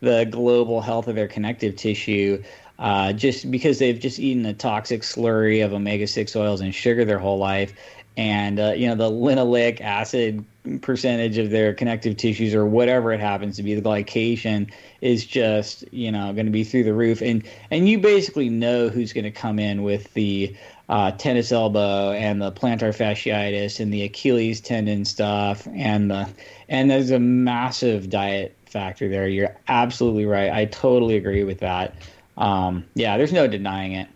the 0.00 0.26
global 0.30 0.80
health 0.80 1.08
of 1.08 1.16
their 1.16 1.28
connective 1.28 1.76
tissue. 1.76 2.42
Uh, 2.78 3.12
just 3.12 3.50
because 3.50 3.80
they've 3.80 3.98
just 3.98 4.20
eaten 4.20 4.46
a 4.46 4.54
toxic 4.54 5.02
slurry 5.02 5.64
of 5.64 5.72
omega 5.72 6.06
6 6.06 6.36
oils 6.36 6.60
and 6.60 6.72
sugar 6.72 7.04
their 7.04 7.18
whole 7.18 7.38
life 7.38 7.74
and 8.16 8.60
uh, 8.60 8.72
you 8.76 8.86
know 8.86 8.94
the 8.94 9.10
linoleic 9.10 9.80
acid 9.80 10.44
percentage 10.80 11.38
of 11.38 11.50
their 11.50 11.74
connective 11.74 12.16
tissues 12.16 12.54
or 12.54 12.66
whatever 12.66 13.12
it 13.12 13.20
happens 13.20 13.56
to 13.56 13.62
be 13.62 13.74
the 13.74 13.82
glycation 13.82 14.70
is 15.00 15.24
just 15.24 15.84
you 15.92 16.12
know 16.12 16.32
going 16.32 16.46
to 16.46 16.52
be 16.52 16.62
through 16.62 16.84
the 16.84 16.94
roof 16.94 17.20
and 17.20 17.42
and 17.70 17.88
you 17.88 17.98
basically 17.98 18.48
know 18.48 18.88
who's 18.88 19.12
going 19.12 19.24
to 19.24 19.30
come 19.30 19.58
in 19.58 19.82
with 19.82 20.12
the 20.14 20.54
uh, 20.88 21.10
tennis 21.12 21.52
elbow 21.52 22.12
and 22.12 22.40
the 22.40 22.50
plantar 22.50 22.96
fasciitis 22.96 23.78
and 23.78 23.92
the 23.92 24.02
Achilles 24.04 24.60
tendon 24.60 25.04
stuff 25.04 25.68
and 25.74 26.10
the 26.10 26.28
and 26.68 26.90
there's 26.90 27.10
a 27.10 27.18
massive 27.18 28.08
diet 28.08 28.56
factor 28.64 29.08
there. 29.08 29.28
You're 29.28 29.56
absolutely 29.68 30.24
right. 30.24 30.50
I 30.50 30.64
totally 30.66 31.16
agree 31.16 31.44
with 31.44 31.60
that. 31.60 31.94
Um, 32.38 32.84
yeah, 32.94 33.16
there's 33.18 33.32
no 33.32 33.46
denying 33.46 33.92
it. 33.92 34.08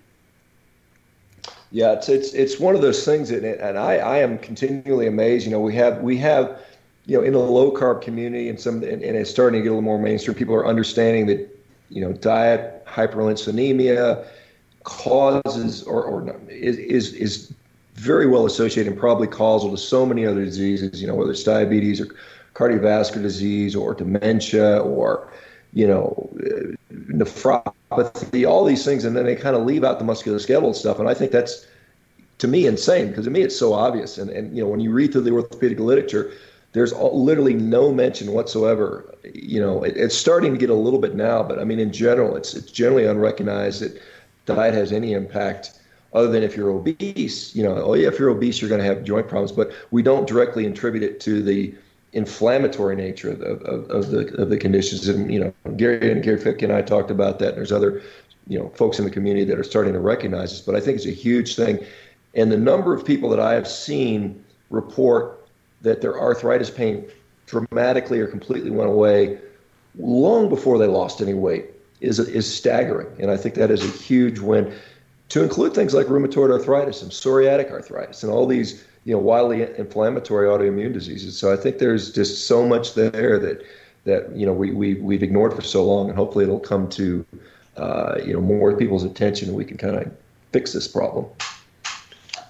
Yeah, 1.71 1.93
it's 1.93 2.09
it's 2.09 2.33
it's 2.33 2.61
one 2.61 2.75
of 2.75 2.83
those 2.83 3.05
things, 3.05 3.29
that, 3.31 3.45
and 3.45 3.79
I 3.79 3.97
I 3.97 4.19
am 4.19 4.39
continually 4.39 5.07
amazed. 5.07 5.45
You 5.47 5.53
know, 5.53 5.61
we 5.61 5.75
have 5.75 5.99
we 6.03 6.17
have 6.19 6.59
you 7.07 7.17
know, 7.17 7.25
in 7.25 7.33
the 7.33 7.39
low 7.39 7.73
carb 7.73 8.01
community 8.01 8.49
and 8.49 8.61
some, 8.61 8.83
and, 8.83 9.03
and, 9.03 9.17
it's 9.17 9.31
starting 9.31 9.61
to 9.61 9.63
get 9.63 9.71
a 9.71 9.73
little 9.73 9.83
more 9.83 9.99
mainstream. 9.99 10.37
People 10.37 10.55
are 10.55 10.67
understanding 10.67 11.27
that, 11.27 11.49
you 11.89 12.01
know, 12.01 12.13
diet 12.13 12.85
hyperinsulinemia 12.87 14.25
causes 14.85 15.83
or, 15.83 16.05
or 16.05 16.41
is, 16.49 16.79
is, 16.79 17.13
is 17.15 17.55
very 17.95 18.27
well 18.27 18.47
associated 18.47 18.93
and 18.93 19.01
probably 19.01 19.27
causal 19.27 19.71
to 19.71 19.77
so 19.77 20.07
many 20.07 20.25
other 20.25 20.45
diseases, 20.45 21.01
you 21.01 21.09
know, 21.09 21.15
whether 21.15 21.33
it's 21.33 21.43
diabetes 21.43 22.01
or 22.01 22.07
cardiovascular 22.55 23.23
disease 23.23 23.75
or 23.75 23.95
dementia 23.95 24.79
or, 24.79 25.33
you 25.73 25.87
know, 25.87 26.31
nephropathy, 26.93 28.49
all 28.49 28.65
these 28.65 28.85
things. 28.85 29.05
And 29.05 29.17
then 29.17 29.25
they 29.25 29.37
kind 29.37 29.57
of 29.57 29.65
leave 29.65 29.85
out 29.85 29.99
the 29.99 30.05
musculoskeletal 30.05 30.75
stuff. 30.75 30.99
And 30.99 31.09
I 31.09 31.15
think 31.15 31.33
that's, 31.33 31.67
to 32.39 32.49
me, 32.49 32.67
insane 32.67 33.09
because 33.09 33.25
to 33.25 33.31
me, 33.31 33.43
it's 33.43 33.57
so 33.57 33.73
obvious. 33.73 34.19
And, 34.19 34.31
and, 34.31 34.57
you 34.57 34.63
know, 34.63 34.69
when 34.69 34.81
you 34.81 34.93
read 34.93 35.13
through 35.13 35.23
the 35.23 35.33
orthopedic 35.33 35.79
literature, 35.79 36.33
there's 36.73 36.93
literally 36.95 37.55
no 37.55 37.93
mention 37.93 38.33
whatsoever. 38.33 39.15
You 39.25 39.61
know, 39.61 39.83
it, 39.83 39.97
it's 39.97 40.17
starting 40.17 40.53
to 40.53 40.59
get 40.59 40.71
a 40.71 40.75
little 40.75 40.99
bit 40.99 41.15
now, 41.15 41.43
but 41.43 41.59
I 41.59 41.65
mean, 41.65 41.79
in 41.79 41.93
general, 41.93 42.37
it's, 42.37 42.55
it's 42.55 42.71
generally 42.71 43.05
unrecognized 43.05 43.83
that 43.83 44.01
diet 44.47 44.75
has 44.75 44.93
any 44.93 45.13
impact 45.13 45.79
other 46.15 46.29
than 46.29 46.43
if 46.43 46.57
you're 46.57 46.71
obese. 46.71 47.55
You 47.55 47.63
know, 47.63 47.77
oh 47.77 47.95
yeah, 47.95 48.09
if 48.09 48.19
you're 48.19 48.31
obese, 48.31 48.61
you're 48.61 48.71
going 48.71 48.81
to 48.81 48.87
have 48.87 49.05
joint 49.05 49.29
problems, 49.29 49.53
but 49.53 49.73
we 49.91 50.03
don't 50.03 50.27
directly 50.27 50.67
attribute 50.67 51.05
it 51.05 51.21
to 51.21 51.43
the 51.43 51.75
inflammatory 52.13 52.95
nature 52.95 53.31
of, 53.31 53.41
of, 53.43 53.91
of 53.91 54.11
the 54.11 54.35
of 54.41 54.51
the 54.51 54.57
conditions. 54.57 55.09
And 55.09 55.33
you 55.33 55.41
know, 55.41 55.53
Gary 55.77 56.11
and 56.11 56.23
Gary 56.23 56.39
Fettke 56.39 56.63
and 56.63 56.73
I 56.73 56.83
talked 56.83 57.11
about 57.11 57.39
that. 57.39 57.51
And 57.51 57.57
there's 57.59 57.73
other 57.73 58.03
you 58.49 58.59
know 58.59 58.69
folks 58.71 58.99
in 58.99 59.05
the 59.05 59.11
community 59.11 59.45
that 59.47 59.59
are 59.59 59.65
starting 59.65 59.93
to 59.93 60.01
recognize 60.01 60.51
this, 60.51 60.61
but 60.61 60.75
I 60.75 60.81
think 60.81 60.97
it's 60.97 61.07
a 61.07 61.11
huge 61.11 61.57
thing. 61.57 61.85
And 62.35 62.51
the 62.51 62.57
number 62.57 62.95
of 62.95 63.05
people 63.05 63.29
that 63.31 63.41
I 63.41 63.53
have 63.55 63.69
seen 63.69 64.43
report 64.71 65.47
that 65.83 66.01
their 66.01 66.19
arthritis 66.19 66.71
pain 66.71 67.07
dramatically 67.47 68.21
or 68.21 68.27
completely 68.27 68.71
went 68.71 68.89
away 68.89 69.39
long 69.99 70.49
before 70.49 70.79
they 70.79 70.87
lost 70.87 71.21
any 71.21 71.35
weight 71.35 71.67
is 72.01 72.19
is 72.19 72.53
staggering, 72.53 73.09
and 73.19 73.31
I 73.31 73.37
think 73.37 73.55
that 73.57 73.71
is 73.71 73.85
a 73.85 73.99
huge 73.99 74.39
win. 74.39 74.73
To 75.33 75.43
include 75.43 75.73
things 75.73 75.95
like 75.95 76.09
rheumatoid 76.09 76.51
arthritis 76.51 77.01
and 77.01 77.11
psoriatic 77.11 77.71
arthritis 77.71 78.23
and 78.23 78.31
all 78.31 78.47
these 78.47 78.85
you 79.05 79.15
know 79.15 79.19
wildly 79.19 79.63
inflammatory 79.79 80.47
autoimmune 80.47 80.93
diseases. 80.93 81.39
So 81.39 81.51
I 81.51 81.57
think 81.57 81.79
there's 81.79 82.13
just 82.13 82.47
so 82.47 82.67
much 82.67 82.93
there 82.93 83.39
that 83.39 83.65
that 84.05 84.31
you 84.37 84.45
know 84.45 84.53
we, 84.53 84.73
we 84.73 84.95
we've 84.97 85.23
ignored 85.23 85.55
for 85.55 85.63
so 85.63 85.87
long, 85.87 86.11
and 86.11 86.19
hopefully 86.19 86.45
it'll 86.45 86.61
come 86.61 86.87
to 86.91 87.25
uh, 87.79 88.17
you 88.23 88.35
know 88.35 88.43
more 88.43 88.77
people's 88.77 89.05
attention, 89.05 89.49
and 89.49 89.57
we 89.57 89.65
can 89.65 89.79
kind 89.79 89.97
of 89.97 90.13
fix 90.53 90.75
this 90.75 90.87
problem. 90.87 91.25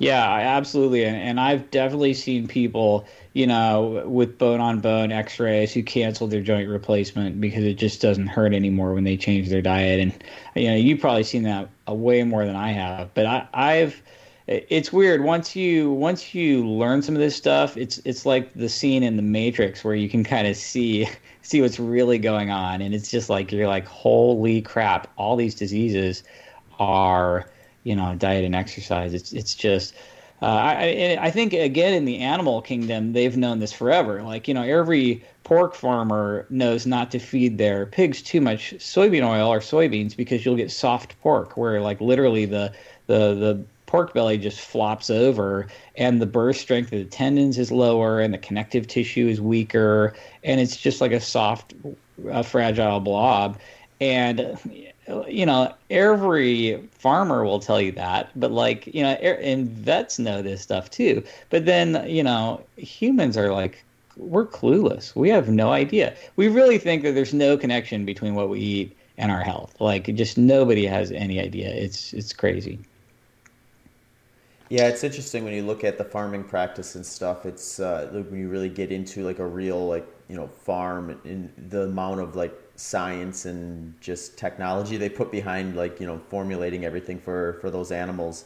Yeah, 0.01 0.33
absolutely, 0.33 1.05
and, 1.05 1.17
and 1.17 1.39
I've 1.39 1.71
definitely 1.71 2.15
seen 2.15 2.49
people 2.49 3.07
you 3.35 3.47
know, 3.47 4.03
with 4.07 4.37
bone 4.37 4.61
on 4.61 4.81
bone 4.81 5.11
x 5.11 5.41
rays 5.41 5.73
who 5.73 5.83
canceled 5.83 6.31
their 6.31 6.43
joint 6.43 6.69
replacement 6.69 7.41
because 7.41 7.65
it 7.65 7.75
just 7.75 8.03
doesn't 8.03 8.27
hurt 8.27 8.53
anymore 8.53 8.93
when 8.93 9.05
they 9.05 9.17
change 9.17 9.49
their 9.49 9.63
diet. 9.63 10.01
And, 10.01 10.25
you 10.55 10.71
know, 10.71 10.77
you've 10.77 11.01
probably 11.01 11.25
seen 11.25 11.45
that 11.45 11.69
way 11.89 12.23
more 12.23 12.45
than 12.45 12.57
I 12.57 12.73
have. 12.73 13.13
But 13.15 13.27
I, 13.27 13.49
I've, 13.53 14.03
it's 14.47 14.93
weird 14.93 15.23
once 15.23 15.55
you 15.55 15.93
once 15.93 16.35
you 16.35 16.67
learn 16.67 17.01
some 17.01 17.15
of 17.15 17.21
this 17.21 17.37
stuff 17.37 17.77
it's 17.77 17.99
it's 17.99 18.27
like 18.27 18.53
the 18.55 18.69
scene 18.69 19.03
in 19.03 19.17
the 19.17 19.23
matrix 19.23 19.85
where 19.85 19.95
you 19.95 20.09
can 20.09 20.25
kind 20.25 20.49
of 20.49 20.57
see 20.57 21.09
see 21.43 21.61
what's 21.61 21.79
really 21.79 22.19
going 22.19 22.51
on 22.51 22.83
and 22.83 22.93
it's 22.95 23.11
just 23.11 23.31
like 23.31 23.53
you're 23.53 23.69
like 23.69 23.87
holy 23.87 24.61
crap 24.61 25.07
all 25.17 25.37
these 25.37 25.55
diseases 25.55 26.25
are 26.81 27.49
you 27.85 27.95
know 27.95 28.15
diet 28.17 28.45
and 28.45 28.55
exercise 28.55 29.15
it's 29.15 29.33
it's 29.33 29.55
just 29.55 29.95
uh, 30.43 30.47
I, 30.47 31.19
I 31.21 31.31
think 31.31 31.53
again 31.53 31.95
in 31.95 32.05
the 32.05 32.19
animal 32.19 32.63
kingdom 32.63 33.13
they've 33.13 33.37
known 33.37 33.61
this 33.61 33.73
forever. 33.73 34.23
Like 34.23 34.49
you 34.49 34.55
know 34.55 34.63
every 34.63 35.25
pork 35.45 35.75
farmer 35.75 36.47
knows 36.51 36.85
not 36.85 37.13
to 37.13 37.21
feed 37.21 37.59
their 37.59 37.87
pigs 37.87 38.21
too 38.21 38.41
much 38.41 38.75
soybean 38.75 39.25
oil 39.25 39.53
or 39.53 39.61
soybeans 39.61 40.17
because 40.17 40.45
you'll 40.45 40.57
get 40.57 40.73
soft 40.73 41.19
pork 41.21 41.57
where 41.57 41.81
like 41.81 42.01
literally 42.01 42.45
the 42.45 42.73
the 43.07 43.35
the 43.35 43.65
pork 43.87 44.15
belly 44.15 44.37
just 44.39 44.61
flops 44.61 45.11
over 45.11 45.69
and 45.97 46.21
the 46.21 46.27
burst 46.27 46.61
strength 46.61 46.93
of 46.93 46.99
the 46.99 47.05
tendons 47.05 47.59
is 47.59 47.71
lower 47.71 48.21
and 48.21 48.35
the 48.35 48.39
connective 48.39 48.87
tissue 48.89 49.29
is 49.29 49.41
weaker 49.41 50.15
and 50.43 50.61
it's 50.61 50.77
just 50.77 51.01
like 51.01 51.13
a 51.13 51.21
soft 51.21 51.75
uh, 52.31 52.43
fragile 52.43 52.99
blob 52.99 53.61
and 54.01 54.59
you 55.29 55.47
know, 55.47 55.75
every 55.91 56.89
farmer 56.93 57.45
will 57.45 57.61
tell 57.61 57.81
you 57.81 57.93
that, 57.93 58.31
but 58.37 58.51
like, 58.51 58.87
you 58.87 59.03
know, 59.03 59.11
and 59.11 59.69
vets 59.69 60.19
know 60.19 60.43
this 60.43 60.63
stuff 60.63 60.91
too. 60.91 61.23
But 61.51 61.67
then, 61.67 62.05
you 62.09 62.23
know, 62.23 62.65
humans 62.77 63.37
are 63.37 63.53
like, 63.53 63.85
we're 64.17 64.47
clueless. 64.47 65.15
We 65.15 65.29
have 65.31 65.49
no 65.49 65.73
idea. 65.73 66.15
We 66.37 66.49
really 66.49 66.79
think 66.79 67.03
that 67.03 67.13
there's 67.15 67.35
no 67.35 67.57
connection 67.57 68.05
between 68.05 68.35
what 68.35 68.49
we 68.49 68.61
eat 68.61 68.97
and 69.19 69.31
our 69.31 69.41
health. 69.41 69.81
Like, 69.81 70.15
just 70.15 70.37
nobody 70.37 70.85
has 70.87 71.11
any 71.13 71.41
idea. 71.41 71.69
It's 71.69 72.13
it's 72.13 72.33
crazy. 72.33 72.79
Yeah, 74.69 74.89
it's 74.89 75.05
interesting 75.05 75.45
when 75.45 75.53
you 75.53 75.63
look 75.63 75.85
at 75.85 75.99
the 75.99 76.05
farming 76.05 76.45
practice 76.45 76.95
and 76.95 77.05
stuff. 77.05 77.45
It's 77.45 77.79
uh, 77.79 78.09
when 78.11 78.41
you 78.41 78.49
really 78.49 78.71
get 78.71 78.91
into 78.91 79.23
like 79.23 79.39
a 79.39 79.47
real 79.47 79.87
like 79.87 80.07
you 80.29 80.37
know 80.37 80.47
farm 80.47 81.11
and 81.25 81.53
the 81.69 81.83
amount 81.83 82.21
of 82.21 82.37
like 82.37 82.55
science 82.83 83.45
and 83.47 83.95
just 84.01 84.37
technology 84.37 84.97
they 84.97 85.09
put 85.09 85.31
behind 85.31 85.77
like 85.77 86.01
you 86.01 86.07
know 86.07 86.19
formulating 86.29 86.85
everything 86.85 87.19
for 87.19 87.59
for 87.61 87.71
those 87.71 87.93
animals 87.93 88.45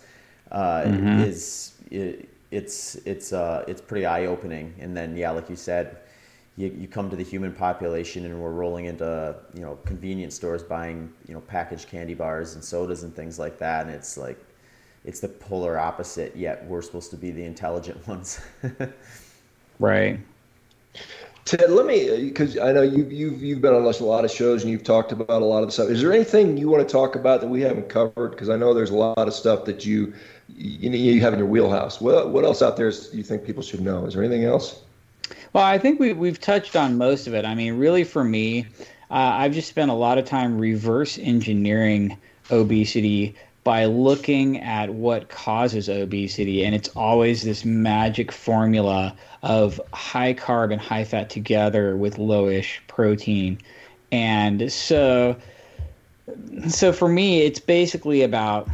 uh, 0.51 0.82
mm-hmm. 0.82 1.20
is 1.20 1.74
it, 1.91 2.28
it's 2.51 2.97
it's 3.05 3.32
uh, 3.32 3.64
it's 3.66 3.80
pretty 3.80 4.07
eye 4.07 4.26
opening. 4.26 4.74
And 4.78 4.97
then 4.97 5.16
yeah, 5.16 5.30
like 5.30 5.51
you 5.51 5.57
said, 5.57 5.99
you, 6.57 6.68
you 6.68 6.89
come 6.89 7.11
to 7.11 7.16
the 7.16 7.24
human 7.24 7.53
population 7.53 8.24
and 8.24 8.41
we're 8.41 8.53
rolling 8.53 8.87
into 8.87 9.37
you 9.55 9.61
know 9.61 9.78
convenience 9.84 10.34
stores 10.34 10.62
buying 10.62 11.12
you 11.26 11.34
know 11.34 11.41
packaged 11.41 11.89
candy 11.89 12.14
bars 12.14 12.55
and 12.55 12.64
sodas 12.64 13.03
and 13.03 13.14
things 13.14 13.39
like 13.39 13.59
that, 13.59 13.87
and 13.87 13.95
it's 13.95 14.16
like 14.16 14.39
it's 15.05 15.20
the 15.20 15.28
polar 15.28 15.78
opposite. 15.78 16.37
Yet 16.37 16.64
we're 16.66 16.82
supposed 16.82 17.11
to 17.11 17.16
be 17.16 17.30
the 17.30 17.45
intelligent 17.45 18.07
ones. 18.09 18.41
right. 19.78 20.20
Ted, 21.47 21.70
let 21.70 21.86
me 21.86 22.28
because 22.28 22.59
I 22.59 22.72
know 22.72 22.82
you've 22.82 23.12
you've 23.12 23.40
you've 23.40 23.61
been 23.61 23.72
on 23.72 23.84
a 23.84 24.05
lot 24.05 24.24
of 24.24 24.32
shows 24.32 24.62
and 24.62 24.70
you've 24.70 24.82
talked 24.82 25.12
about 25.12 25.42
a 25.42 25.44
lot 25.44 25.62
of 25.62 25.68
the 25.68 25.72
stuff. 25.72 25.88
Is 25.88 26.03
there 26.03 26.12
anything 26.12 26.57
you 26.57 26.68
want 26.68 26.86
to 26.86 26.92
talk 26.92 27.14
about 27.14 27.40
that 27.40 27.47
we 27.47 27.61
haven't 27.61 27.88
covered? 27.88 28.32
Because 28.32 28.51
I 28.51 28.57
know 28.57 28.74
there's 28.74 28.90
a 28.90 28.97
lot 28.97 29.16
of 29.16 29.32
stuff 29.32 29.64
that 29.66 29.86
you 29.86 30.12
you, 30.49 30.90
you 30.90 31.20
have 31.20 31.32
in 31.32 31.38
your 31.38 31.47
wheelhouse. 31.47 32.01
What 32.01 32.30
what 32.30 32.44
else 32.44 32.62
out 32.62 32.76
there 32.76 32.90
do 32.90 32.97
you 33.12 33.22
think 33.22 33.44
people 33.44 33.62
should 33.62 33.80
know? 33.80 34.07
Is 34.07 34.14
there 34.14 34.24
anything 34.24 34.44
else? 34.44 34.82
Well, 35.53 35.62
I 35.62 35.78
think 35.78 36.01
we 36.01 36.12
we've 36.12 36.40
touched 36.40 36.74
on 36.74 36.99
most 36.99 37.28
of 37.28 37.34
it. 37.34 37.44
I 37.44 37.55
mean, 37.55 37.74
really, 37.74 38.03
for 38.03 38.24
me, 38.24 38.66
uh, 39.12 39.14
I've 39.14 39.53
just 39.53 39.68
spent 39.68 39.92
a 39.92 39.94
lot 39.94 40.18
of 40.18 40.24
time 40.24 40.59
reverse 40.59 41.16
engineering 41.16 42.18
obesity 42.51 43.36
by 43.66 43.84
looking 43.84 44.60
at 44.60 44.90
what 44.90 45.28
causes 45.28 45.88
obesity. 45.88 46.64
And 46.64 46.72
it's 46.72 46.88
always 46.90 47.42
this 47.42 47.64
magic 47.64 48.30
formula 48.30 49.12
of 49.42 49.80
high 49.92 50.34
carb 50.34 50.72
and 50.72 50.80
high 50.80 51.02
fat 51.02 51.30
together 51.30 51.96
with 51.96 52.16
lowish 52.16 52.78
protein. 52.86 53.58
And 54.12 54.70
so, 54.70 55.34
so 56.68 56.92
for 56.92 57.08
me, 57.08 57.42
it's 57.42 57.58
basically 57.58 58.22
about, 58.22 58.68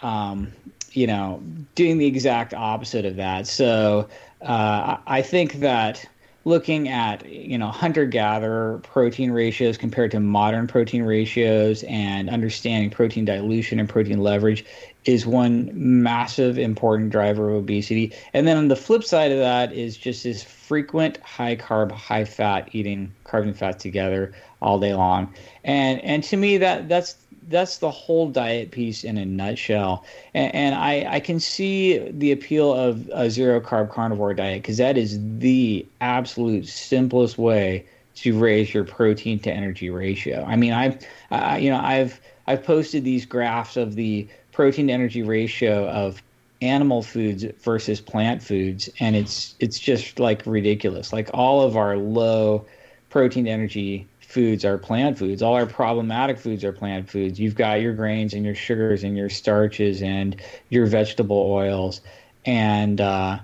um, 0.00 0.52
you 0.92 1.08
know, 1.08 1.42
doing 1.74 1.98
the 1.98 2.06
exact 2.06 2.54
opposite 2.54 3.04
of 3.04 3.16
that. 3.16 3.48
So 3.48 4.08
uh, 4.42 4.98
I 5.08 5.22
think 5.22 5.54
that 5.54 6.08
looking 6.44 6.88
at 6.88 7.28
you 7.28 7.58
know 7.58 7.68
hunter 7.68 8.06
gatherer 8.06 8.78
protein 8.82 9.30
ratios 9.30 9.76
compared 9.76 10.10
to 10.10 10.20
modern 10.20 10.66
protein 10.66 11.02
ratios 11.02 11.82
and 11.84 12.30
understanding 12.30 12.90
protein 12.90 13.24
dilution 13.24 13.78
and 13.78 13.88
protein 13.88 14.22
leverage 14.22 14.64
is 15.04 15.26
one 15.26 15.70
massive 15.74 16.58
important 16.58 17.10
driver 17.10 17.50
of 17.50 17.56
obesity. 17.56 18.12
And 18.34 18.46
then 18.46 18.56
on 18.56 18.68
the 18.68 18.76
flip 18.76 19.02
side 19.02 19.32
of 19.32 19.38
that 19.38 19.72
is 19.72 19.96
just 19.96 20.24
this 20.24 20.42
frequent 20.42 21.18
high 21.22 21.56
carb 21.56 21.90
high 21.90 22.24
fat 22.24 22.68
eating 22.72 23.12
carbon 23.24 23.50
and 23.50 23.58
fat 23.58 23.78
together 23.78 24.34
all 24.60 24.78
day 24.78 24.94
long. 24.94 25.32
And 25.64 26.00
and 26.00 26.22
to 26.24 26.36
me 26.36 26.58
that 26.58 26.88
that's 26.88 27.16
that's 27.48 27.78
the 27.78 27.90
whole 27.90 28.28
diet 28.28 28.70
piece 28.70 29.04
in 29.04 29.16
a 29.18 29.24
nutshell. 29.24 30.04
And, 30.34 30.54
and 30.54 30.74
I, 30.74 31.06
I 31.14 31.20
can 31.20 31.40
see 31.40 31.98
the 31.98 32.32
appeal 32.32 32.72
of 32.72 33.08
a 33.12 33.30
zero 33.30 33.60
carb 33.60 33.90
carnivore 33.90 34.34
diet 34.34 34.62
because 34.62 34.76
that 34.76 34.96
is 34.96 35.18
the 35.38 35.86
absolute 36.00 36.68
simplest 36.68 37.38
way 37.38 37.84
to 38.16 38.38
raise 38.38 38.74
your 38.74 38.84
protein 38.84 39.38
to 39.40 39.52
energy 39.52 39.90
ratio. 39.90 40.44
I 40.46 40.56
mean, 40.56 40.72
I've, 40.72 41.06
uh, 41.30 41.56
you 41.60 41.70
know, 41.70 41.80
I've, 41.80 42.20
I've 42.46 42.62
posted 42.62 43.04
these 43.04 43.24
graphs 43.24 43.76
of 43.76 43.94
the 43.94 44.28
protein 44.52 44.88
to 44.88 44.92
energy 44.92 45.22
ratio 45.22 45.88
of 45.88 46.22
animal 46.60 47.02
foods 47.02 47.44
versus 47.62 48.00
plant 48.00 48.42
foods, 48.42 48.90
and 49.00 49.16
it's, 49.16 49.54
it's 49.60 49.78
just 49.78 50.20
like 50.20 50.42
ridiculous. 50.44 51.12
Like 51.12 51.30
all 51.32 51.62
of 51.62 51.76
our 51.76 51.96
low 51.96 52.66
protein 53.08 53.46
to 53.46 53.50
energy 53.50 54.06
foods 54.30 54.64
are 54.64 54.78
plant 54.78 55.18
foods. 55.18 55.42
All 55.42 55.54
our 55.54 55.66
problematic 55.66 56.38
foods 56.38 56.62
are 56.62 56.72
plant 56.72 57.10
foods. 57.10 57.40
You've 57.40 57.56
got 57.56 57.80
your 57.80 57.92
grains 57.92 58.32
and 58.32 58.44
your 58.44 58.54
sugars 58.54 59.02
and 59.02 59.16
your 59.16 59.28
starches 59.28 60.02
and 60.02 60.40
your 60.68 60.86
vegetable 60.86 61.50
oils. 61.50 62.00
And 62.46 63.00
uh, 63.00 63.40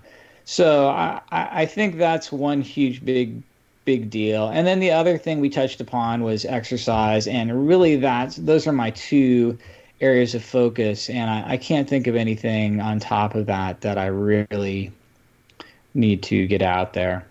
So 0.49 0.89
I, 0.89 1.21
I 1.33 1.67
think 1.67 1.99
that's 1.99 2.31
one 2.31 2.63
huge 2.63 3.05
big 3.05 3.43
big 3.85 4.11
deal. 4.11 4.49
And 4.49 4.67
then 4.67 4.79
the 4.79 4.93
other 4.93 5.19
thing 5.19 5.41
we 5.41 5.51
touched 5.51 5.81
upon 5.81 6.23
was 6.23 6.45
exercise, 6.45 7.27
and 7.27 7.69
really 7.69 7.97
that's 7.97 8.37
those 8.37 8.67
are 8.67 8.73
my 8.73 8.91
two 8.91 9.59
areas 10.01 10.35
of 10.37 10.45
focus. 10.45 11.11
And 11.11 11.29
I, 11.29 11.55
I 11.55 11.57
can't 11.57 11.89
think 11.89 12.07
of 12.07 12.15
anything 12.15 12.81
on 12.81 13.01
top 13.01 13.35
of 13.35 13.47
that 13.47 13.81
that 13.81 13.99
I 13.99 14.07
really 14.07 14.93
need 15.95 16.23
to 16.25 16.47
get 16.47 16.63
out 16.63 16.93
there. 16.93 17.27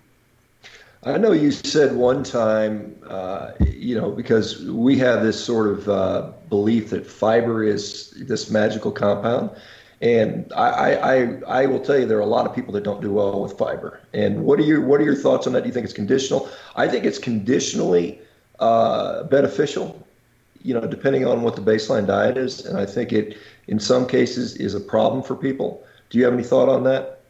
I 1.05 1.19
know 1.19 1.33
you 1.33 1.51
said 1.51 1.95
one 1.95 2.23
time, 2.23 2.95
uh, 3.07 3.51
you 3.59 3.95
know, 3.95 4.09
because 4.09 4.65
we 4.65 4.97
have 4.97 5.21
this 5.21 5.43
sort 5.43 5.67
of 5.67 5.87
uh, 5.87 6.31
belief 6.49 6.89
that 6.89 7.05
fiber 7.05 7.63
is 7.63 8.09
this 8.27 8.49
magical 8.49 8.91
compound. 8.91 9.51
And 10.01 10.51
I, 10.53 10.95
I, 10.95 11.41
I 11.47 11.65
will 11.67 11.79
tell 11.79 11.99
you, 11.99 12.07
there 12.07 12.17
are 12.17 12.21
a 12.21 12.25
lot 12.25 12.47
of 12.47 12.55
people 12.55 12.73
that 12.73 12.83
don't 12.83 13.01
do 13.01 13.13
well 13.13 13.39
with 13.39 13.55
fiber. 13.55 14.01
And 14.13 14.43
what 14.43 14.59
are 14.59 14.63
your 14.63 14.81
what 14.81 14.99
are 14.99 15.03
your 15.03 15.15
thoughts 15.15 15.45
on 15.45 15.53
that? 15.53 15.61
Do 15.61 15.67
you 15.67 15.73
think 15.73 15.85
it's 15.85 15.93
conditional? 15.93 16.49
I 16.75 16.87
think 16.87 17.05
it's 17.05 17.19
conditionally 17.19 18.19
uh, 18.59 19.23
beneficial, 19.23 20.05
you 20.63 20.73
know, 20.73 20.87
depending 20.87 21.25
on 21.25 21.43
what 21.43 21.55
the 21.55 21.61
baseline 21.61 22.07
diet 22.07 22.35
is. 22.35 22.65
And 22.65 22.79
I 22.79 22.85
think 22.85 23.13
it, 23.13 23.37
in 23.67 23.79
some 23.79 24.07
cases, 24.07 24.55
is 24.57 24.73
a 24.73 24.79
problem 24.79 25.21
for 25.21 25.35
people. 25.35 25.83
Do 26.09 26.17
you 26.17 26.25
have 26.25 26.33
any 26.33 26.43
thought 26.43 26.67
on 26.67 26.83
that? 26.85 27.21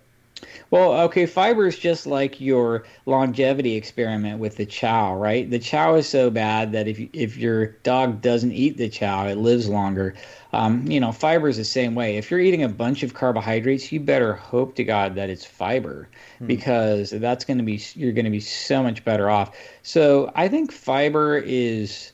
Well, 0.76 0.92
okay, 1.04 1.26
fiber 1.26 1.66
is 1.68 1.80
just 1.80 2.06
like 2.06 2.42
your 2.42 2.84
longevity 3.06 3.76
experiment 3.76 4.40
with 4.40 4.58
the 4.58 4.66
chow, 4.66 5.16
right? 5.16 5.50
The 5.50 5.58
chow 5.58 5.96
is 5.96 6.06
so 6.06 6.30
bad 6.30 6.74
that 6.74 6.86
if 6.86 7.00
if 7.14 7.38
your 7.38 7.68
dog 7.84 8.22
doesn't 8.22 8.52
eat 8.52 8.76
the 8.76 8.90
chow, 8.90 9.26
it 9.26 9.38
lives 9.38 9.70
longer. 9.70 10.16
Um, 10.52 10.86
you 10.86 11.00
know, 11.00 11.14
fiber 11.14 11.48
is 11.48 11.56
the 11.56 11.64
same 11.64 11.96
way. 11.96 12.18
If 12.18 12.30
you're 12.30 12.42
eating 12.42 12.64
a 12.64 12.68
bunch 12.68 13.04
of 13.04 13.14
carbohydrates, 13.14 13.90
you 13.94 14.02
better 14.02 14.34
hope 14.34 14.76
to 14.76 14.84
God 14.84 15.16
that 15.16 15.30
it's 15.30 15.46
fiber 15.46 16.10
hmm. 16.40 16.48
because 16.48 17.12
that's 17.12 17.46
going 17.46 17.60
to 17.60 17.64
be 17.64 17.82
you're 17.94 18.12
going 18.12 18.26
to 18.26 18.30
be 18.30 18.42
so 18.42 18.84
much 18.84 19.06
better 19.06 19.30
off. 19.30 19.58
So 19.82 20.30
I 20.36 20.50
think 20.50 20.74
fiber 20.74 21.38
is 21.38 22.12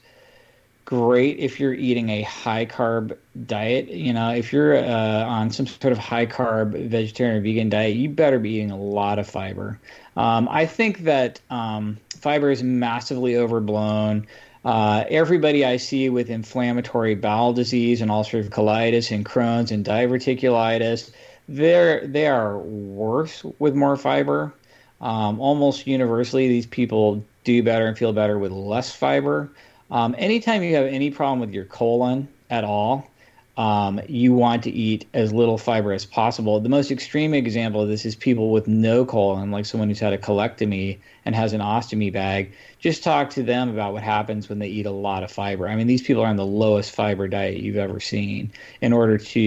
great 0.92 1.40
if 1.40 1.58
you're 1.58 1.74
eating 1.74 2.10
a 2.10 2.22
high 2.24 2.66
carb 2.66 3.18
diet. 3.48 3.88
You 3.88 4.12
know, 4.12 4.32
if 4.32 4.52
you're 4.52 4.76
uh, 4.76 5.24
on 5.24 5.50
some 5.50 5.66
sort 5.66 5.94
of 5.94 5.98
high 5.98 6.26
carb 6.26 6.72
vegetarian 6.90 7.38
or 7.38 7.42
vegan 7.42 7.70
diet, 7.70 7.96
you 7.96 8.10
better 8.10 8.40
be 8.40 8.56
eating 8.56 8.72
a 8.72 8.78
lot 8.78 9.18
of 9.18 9.26
fiber. 9.26 9.80
Um, 10.18 10.50
I 10.52 10.66
think 10.66 11.06
that 11.06 11.40
um, 11.50 11.98
fiber 12.20 12.52
is 12.52 12.62
massively 12.62 13.38
overblown. 13.38 14.28
Uh, 14.66 15.06
everybody 15.10 15.64
I 15.64 15.78
see 15.78 16.10
with 16.10 16.30
inflammatory 16.30 17.16
bowel 17.16 17.54
disease 17.54 18.02
and 18.02 18.12
ulcerative 18.12 18.50
colitis 18.50 19.16
and 19.16 19.26
Crohn's 19.26 19.72
and 19.72 19.86
diverticulitis, 19.86 21.12
they're 21.48 22.06
they 22.06 22.28
are 22.28 22.58
worse 22.58 23.46
with 23.60 23.76
more 23.76 23.96
fiber. 23.96 24.54
Um, 25.00 25.40
almost 25.40 25.88
universally, 25.88 26.50
these 26.50 26.66
people 26.66 27.24
do 27.46 27.64
better 27.64 27.88
and 27.88 27.98
feel 27.98 28.12
better 28.12 28.38
with 28.38 28.52
less 28.52 28.94
fiber. 28.94 29.50
Um, 29.92 30.16
anytime 30.18 30.64
you 30.64 30.76
have 30.76 30.86
any 30.86 31.12
problem 31.12 31.42
with 31.42 31.52
your 31.52 31.66
colon 31.66 32.30
at 32.50 32.64
all, 32.64 33.12
um, 33.58 34.00
you 34.08 34.34
want 34.34 34.64
to 34.64 34.72
eat 34.72 35.06
as 35.14 35.34
little 35.34 35.58
fiber 35.58 35.92
as 35.92 36.06
possible. 36.06 36.60
The 36.62 36.70
most 36.70 36.90
extreme 36.90 37.34
example 37.34 37.82
of 37.82 37.90
this 37.90 38.06
is 38.06 38.16
people 38.16 38.52
with 38.52 38.68
no 38.68 39.04
colon, 39.06 39.52
like 39.52 39.66
someone 39.66 39.90
who's 39.90 40.00
had 40.00 40.14
a 40.14 40.18
colectomy 40.18 41.00
and 41.26 41.36
has 41.36 41.52
an 41.52 41.60
ostomy 41.60 42.12
bag. 42.12 42.54
Just 42.80 43.04
talk 43.04 43.30
to 43.32 43.44
them 43.44 43.70
about 43.70 43.92
what 43.92 44.04
happens 44.04 44.48
when 44.48 44.60
they 44.60 44.70
eat 44.70 44.86
a 44.86 44.92
lot 44.92 45.22
of 45.24 45.32
fiber. 45.32 45.68
I 45.68 45.76
mean, 45.76 45.88
these 45.88 46.02
people 46.02 46.24
are 46.24 46.28
on 46.28 46.38
the 46.38 46.46
lowest 46.46 46.92
fiber 46.92 47.28
diet 47.28 47.58
you've 47.58 47.76
ever 47.76 48.00
seen 48.00 48.52
in 48.80 48.94
order 48.94 49.18
to, 49.18 49.40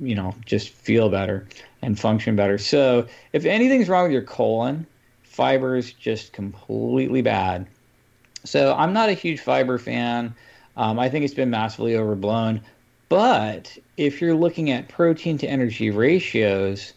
you 0.00 0.14
know, 0.14 0.34
just 0.46 0.70
feel 0.70 1.10
better 1.10 1.46
and 1.82 2.00
function 2.00 2.34
better. 2.34 2.56
So 2.56 3.06
if 3.34 3.44
anything's 3.44 3.88
wrong 3.88 4.04
with 4.04 4.12
your 4.12 4.22
colon, 4.22 4.86
fiber 5.24 5.76
is 5.76 5.92
just 5.92 6.32
completely 6.32 7.20
bad. 7.20 7.66
So 8.44 8.74
I'm 8.74 8.92
not 8.92 9.08
a 9.08 9.14
huge 9.14 9.40
fiber 9.40 9.78
fan. 9.78 10.34
Um, 10.76 10.98
I 10.98 11.08
think 11.08 11.24
it's 11.24 11.34
been 11.34 11.50
massively 11.50 11.96
overblown. 11.96 12.60
But 13.08 13.76
if 13.96 14.20
you're 14.20 14.34
looking 14.34 14.70
at 14.70 14.88
protein 14.88 15.36
to 15.38 15.46
energy 15.46 15.90
ratios 15.90 16.94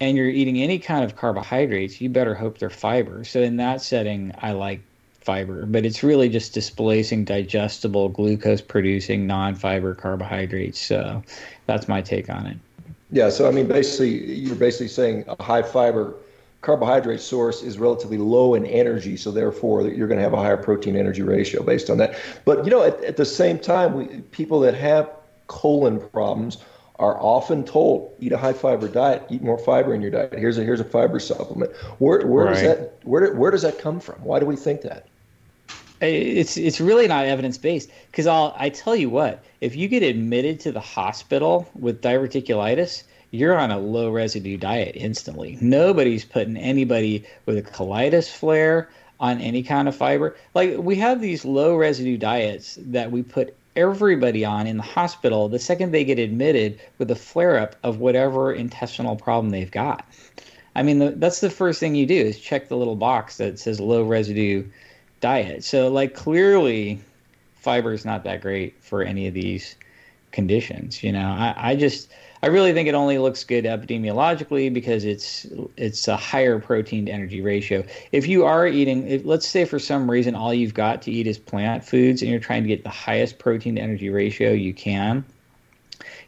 and 0.00 0.16
you're 0.16 0.28
eating 0.28 0.58
any 0.60 0.78
kind 0.78 1.04
of 1.04 1.16
carbohydrates, 1.16 2.00
you 2.00 2.08
better 2.08 2.34
hope 2.34 2.58
they're 2.58 2.68
fiber. 2.68 3.24
So 3.24 3.40
in 3.40 3.56
that 3.58 3.80
setting, 3.80 4.32
I 4.42 4.52
like 4.52 4.80
fiber, 5.20 5.66
but 5.66 5.84
it's 5.84 6.02
really 6.02 6.28
just 6.28 6.52
displacing 6.52 7.24
digestible 7.24 8.08
glucose 8.08 8.60
producing 8.60 9.26
non 9.26 9.54
fiber 9.54 9.94
carbohydrates. 9.94 10.80
So 10.80 11.22
that's 11.66 11.86
my 11.86 12.02
take 12.02 12.28
on 12.28 12.46
it. 12.46 12.56
Yeah. 13.10 13.30
So, 13.30 13.48
I 13.48 13.52
mean, 13.52 13.68
basically, 13.68 14.34
you're 14.34 14.56
basically 14.56 14.88
saying 14.88 15.24
a 15.28 15.42
high 15.42 15.62
fiber 15.62 16.16
carbohydrate 16.60 17.20
source 17.20 17.62
is 17.62 17.78
relatively 17.78 18.18
low 18.18 18.54
in 18.54 18.66
energy, 18.66 19.16
so 19.16 19.30
therefore 19.30 19.82
you're 19.82 20.08
going 20.08 20.18
to 20.18 20.24
have 20.24 20.32
a 20.32 20.38
higher 20.38 20.56
protein 20.56 20.96
energy 20.96 21.22
ratio 21.22 21.62
based 21.62 21.90
on 21.90 21.98
that. 21.98 22.18
But 22.44 22.64
you 22.64 22.70
know, 22.70 22.82
at, 22.82 23.02
at 23.04 23.16
the 23.16 23.24
same 23.24 23.58
time, 23.58 23.94
we, 23.94 24.06
people 24.32 24.60
that 24.60 24.74
have 24.74 25.10
colon 25.46 26.00
problems 26.10 26.58
are 26.98 27.20
often 27.20 27.62
told 27.64 28.14
eat 28.20 28.32
a 28.32 28.38
high 28.38 28.52
fiber 28.52 28.88
diet, 28.88 29.22
eat 29.28 29.42
more 29.42 29.58
fiber 29.58 29.94
in 29.94 30.00
your 30.00 30.10
diet. 30.10 30.32
Here's 30.32 30.58
a 30.58 30.64
here's 30.64 30.80
a 30.80 30.84
fiber 30.84 31.20
supplement. 31.20 31.74
Where 31.98 32.26
where 32.26 32.46
right. 32.46 32.54
does 32.54 32.62
that 32.62 32.98
where 33.04 33.34
where 33.34 33.50
does 33.50 33.62
that 33.62 33.78
come 33.78 34.00
from? 34.00 34.16
Why 34.24 34.40
do 34.40 34.46
we 34.46 34.56
think 34.56 34.82
that? 34.82 35.06
It's 36.00 36.56
it's 36.56 36.80
really 36.80 37.06
not 37.06 37.26
evidence 37.26 37.58
based 37.58 37.90
because 38.10 38.26
I'll 38.26 38.54
I 38.58 38.68
tell 38.70 38.96
you 38.96 39.08
what 39.08 39.44
if 39.60 39.76
you 39.76 39.88
get 39.88 40.02
admitted 40.02 40.60
to 40.60 40.72
the 40.72 40.80
hospital 40.80 41.68
with 41.74 42.02
diverticulitis 42.02 43.04
you're 43.30 43.58
on 43.58 43.70
a 43.70 43.78
low 43.78 44.10
residue 44.10 44.56
diet 44.56 44.92
instantly. 44.94 45.58
Nobody's 45.60 46.24
putting 46.24 46.56
anybody 46.56 47.24
with 47.44 47.58
a 47.58 47.62
colitis 47.62 48.30
flare 48.30 48.88
on 49.18 49.40
any 49.40 49.62
kind 49.62 49.88
of 49.88 49.96
fiber. 49.96 50.36
Like 50.54 50.76
we 50.78 50.96
have 50.96 51.20
these 51.20 51.44
low 51.44 51.76
residue 51.76 52.18
diets 52.18 52.78
that 52.80 53.10
we 53.10 53.22
put 53.22 53.56
everybody 53.74 54.44
on 54.44 54.66
in 54.66 54.78
the 54.78 54.82
hospital 54.82 55.48
the 55.48 55.58
second 55.58 55.92
they 55.92 56.04
get 56.04 56.18
admitted 56.18 56.80
with 56.98 57.10
a 57.10 57.14
flare 57.14 57.58
up 57.58 57.76
of 57.82 57.98
whatever 57.98 58.52
intestinal 58.52 59.16
problem 59.16 59.50
they've 59.50 59.70
got. 59.70 60.06
I 60.74 60.82
mean, 60.82 60.98
the, 60.98 61.10
that's 61.10 61.40
the 61.40 61.50
first 61.50 61.80
thing 61.80 61.94
you 61.94 62.06
do 62.06 62.14
is 62.14 62.38
check 62.38 62.68
the 62.68 62.76
little 62.76 62.96
box 62.96 63.38
that 63.38 63.58
says 63.58 63.80
low 63.80 64.02
residue 64.02 64.64
diet. 65.20 65.64
So, 65.64 65.88
like, 65.88 66.14
clearly, 66.14 67.00
fiber 67.54 67.94
is 67.94 68.04
not 68.04 68.24
that 68.24 68.42
great 68.42 68.82
for 68.82 69.02
any 69.02 69.26
of 69.26 69.32
these 69.32 69.74
conditions. 70.32 71.02
You 71.02 71.12
know, 71.12 71.28
I, 71.28 71.54
I 71.56 71.76
just 71.76 72.10
I 72.46 72.48
really 72.48 72.72
think 72.72 72.88
it 72.88 72.94
only 72.94 73.18
looks 73.18 73.42
good 73.42 73.64
epidemiologically 73.64 74.72
because 74.72 75.04
it's 75.04 75.48
it's 75.76 76.06
a 76.06 76.16
higher 76.16 76.60
protein 76.60 77.06
to 77.06 77.10
energy 77.10 77.40
ratio. 77.40 77.84
If 78.12 78.28
you 78.28 78.44
are 78.44 78.68
eating, 78.68 79.04
if, 79.08 79.24
let's 79.24 79.48
say 79.48 79.64
for 79.64 79.80
some 79.80 80.08
reason 80.08 80.36
all 80.36 80.54
you've 80.54 80.72
got 80.72 81.02
to 81.02 81.10
eat 81.10 81.26
is 81.26 81.38
plant 81.38 81.84
foods 81.84 82.22
and 82.22 82.30
you're 82.30 82.38
trying 82.38 82.62
to 82.62 82.68
get 82.68 82.84
the 82.84 82.88
highest 82.88 83.40
protein 83.40 83.74
to 83.74 83.80
energy 83.80 84.10
ratio 84.10 84.52
you 84.52 84.72
can, 84.72 85.24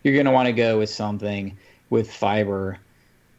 you're 0.02 0.14
going 0.14 0.26
to 0.26 0.32
want 0.32 0.46
to 0.46 0.52
go 0.52 0.80
with 0.80 0.90
something 0.90 1.56
with 1.88 2.12
fiber 2.12 2.80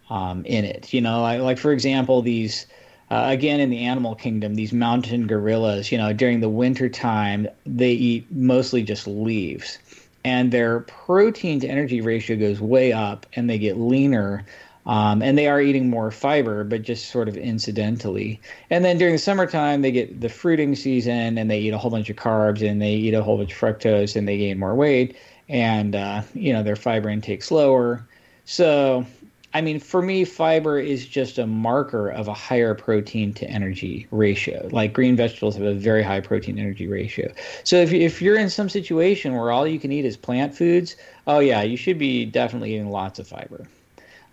um, 0.09 0.45
in 0.45 0.63
it. 0.63 0.93
You 0.93 1.01
know, 1.01 1.21
like, 1.21 1.41
like 1.41 1.57
for 1.57 1.73
example, 1.73 2.21
these. 2.21 2.65
Uh, 3.11 3.25
again, 3.25 3.59
in 3.59 3.71
the 3.71 3.85
animal 3.85 4.13
kingdom, 4.13 4.53
these 4.53 4.71
mountain 4.71 5.25
gorillas, 5.25 5.91
you 5.91 5.97
know, 5.97 6.13
during 6.13 6.41
the 6.41 6.47
winter 6.47 6.87
time, 6.87 7.47
they 7.65 7.89
eat 7.89 8.31
mostly 8.31 8.83
just 8.83 9.07
leaves 9.07 9.79
and 10.23 10.51
their 10.51 10.81
protein 10.81 11.59
to 11.59 11.67
energy 11.67 12.01
ratio 12.01 12.35
goes 12.35 12.59
way 12.59 12.91
up 12.91 13.25
and 13.33 13.49
they 13.49 13.57
get 13.57 13.77
leaner 13.77 14.45
um, 14.85 15.21
and 15.21 15.37
they 15.37 15.47
are 15.47 15.61
eating 15.61 15.89
more 15.89 16.11
fiber 16.11 16.63
but 16.63 16.81
just 16.81 17.09
sort 17.11 17.27
of 17.27 17.37
incidentally 17.37 18.39
and 18.69 18.83
then 18.83 18.97
during 18.97 19.13
the 19.13 19.19
summertime 19.19 19.81
they 19.81 19.91
get 19.91 20.21
the 20.21 20.29
fruiting 20.29 20.75
season 20.75 21.37
and 21.37 21.49
they 21.49 21.59
eat 21.59 21.73
a 21.73 21.77
whole 21.77 21.91
bunch 21.91 22.09
of 22.09 22.15
carbs 22.15 22.67
and 22.67 22.81
they 22.81 22.93
eat 22.93 23.13
a 23.13 23.23
whole 23.23 23.37
bunch 23.37 23.51
of 23.51 23.57
fructose 23.57 24.15
and 24.15 24.27
they 24.27 24.37
gain 24.37 24.57
more 24.59 24.75
weight 24.75 25.15
and 25.47 25.95
uh, 25.95 26.21
you 26.33 26.53
know 26.53 26.63
their 26.63 26.75
fiber 26.75 27.09
intake's 27.09 27.51
lower. 27.51 28.07
so 28.45 29.05
I 29.53 29.61
mean, 29.61 29.79
for 29.79 30.01
me, 30.01 30.25
fiber 30.25 30.79
is 30.79 31.07
just 31.07 31.39
a 31.39 31.47
marker 31.47 32.09
of 32.09 32.27
a 32.27 32.33
higher 32.33 32.75
protein 32.75 33.33
to 33.33 33.49
energy 33.49 34.07
ratio. 34.11 34.69
Like 34.71 34.93
green 34.93 35.15
vegetables 35.15 35.55
have 35.55 35.65
a 35.65 35.73
very 35.73 36.03
high 36.03 36.19
protein 36.19 36.59
energy 36.59 36.87
ratio. 36.87 37.33
So 37.63 37.77
if, 37.77 37.91
if 37.91 38.21
you're 38.21 38.37
in 38.37 38.49
some 38.49 38.69
situation 38.69 39.33
where 39.35 39.51
all 39.51 39.65
you 39.65 39.79
can 39.79 39.91
eat 39.91 40.05
is 40.05 40.17
plant 40.17 40.53
foods, 40.53 40.95
oh 41.25 41.39
yeah, 41.39 41.63
you 41.63 41.77
should 41.77 41.97
be 41.97 42.25
definitely 42.25 42.75
eating 42.75 42.89
lots 42.91 43.17
of 43.17 43.27
fiber. 43.27 43.67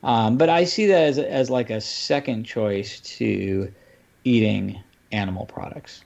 Um, 0.02 0.36
but 0.36 0.50
I 0.50 0.64
see 0.64 0.86
that 0.86 1.02
as, 1.02 1.18
as 1.18 1.48
like 1.48 1.70
a 1.70 1.80
second 1.80 2.44
choice 2.44 3.00
to 3.00 3.72
eating 4.24 4.82
animal 5.12 5.46
products. 5.46 6.04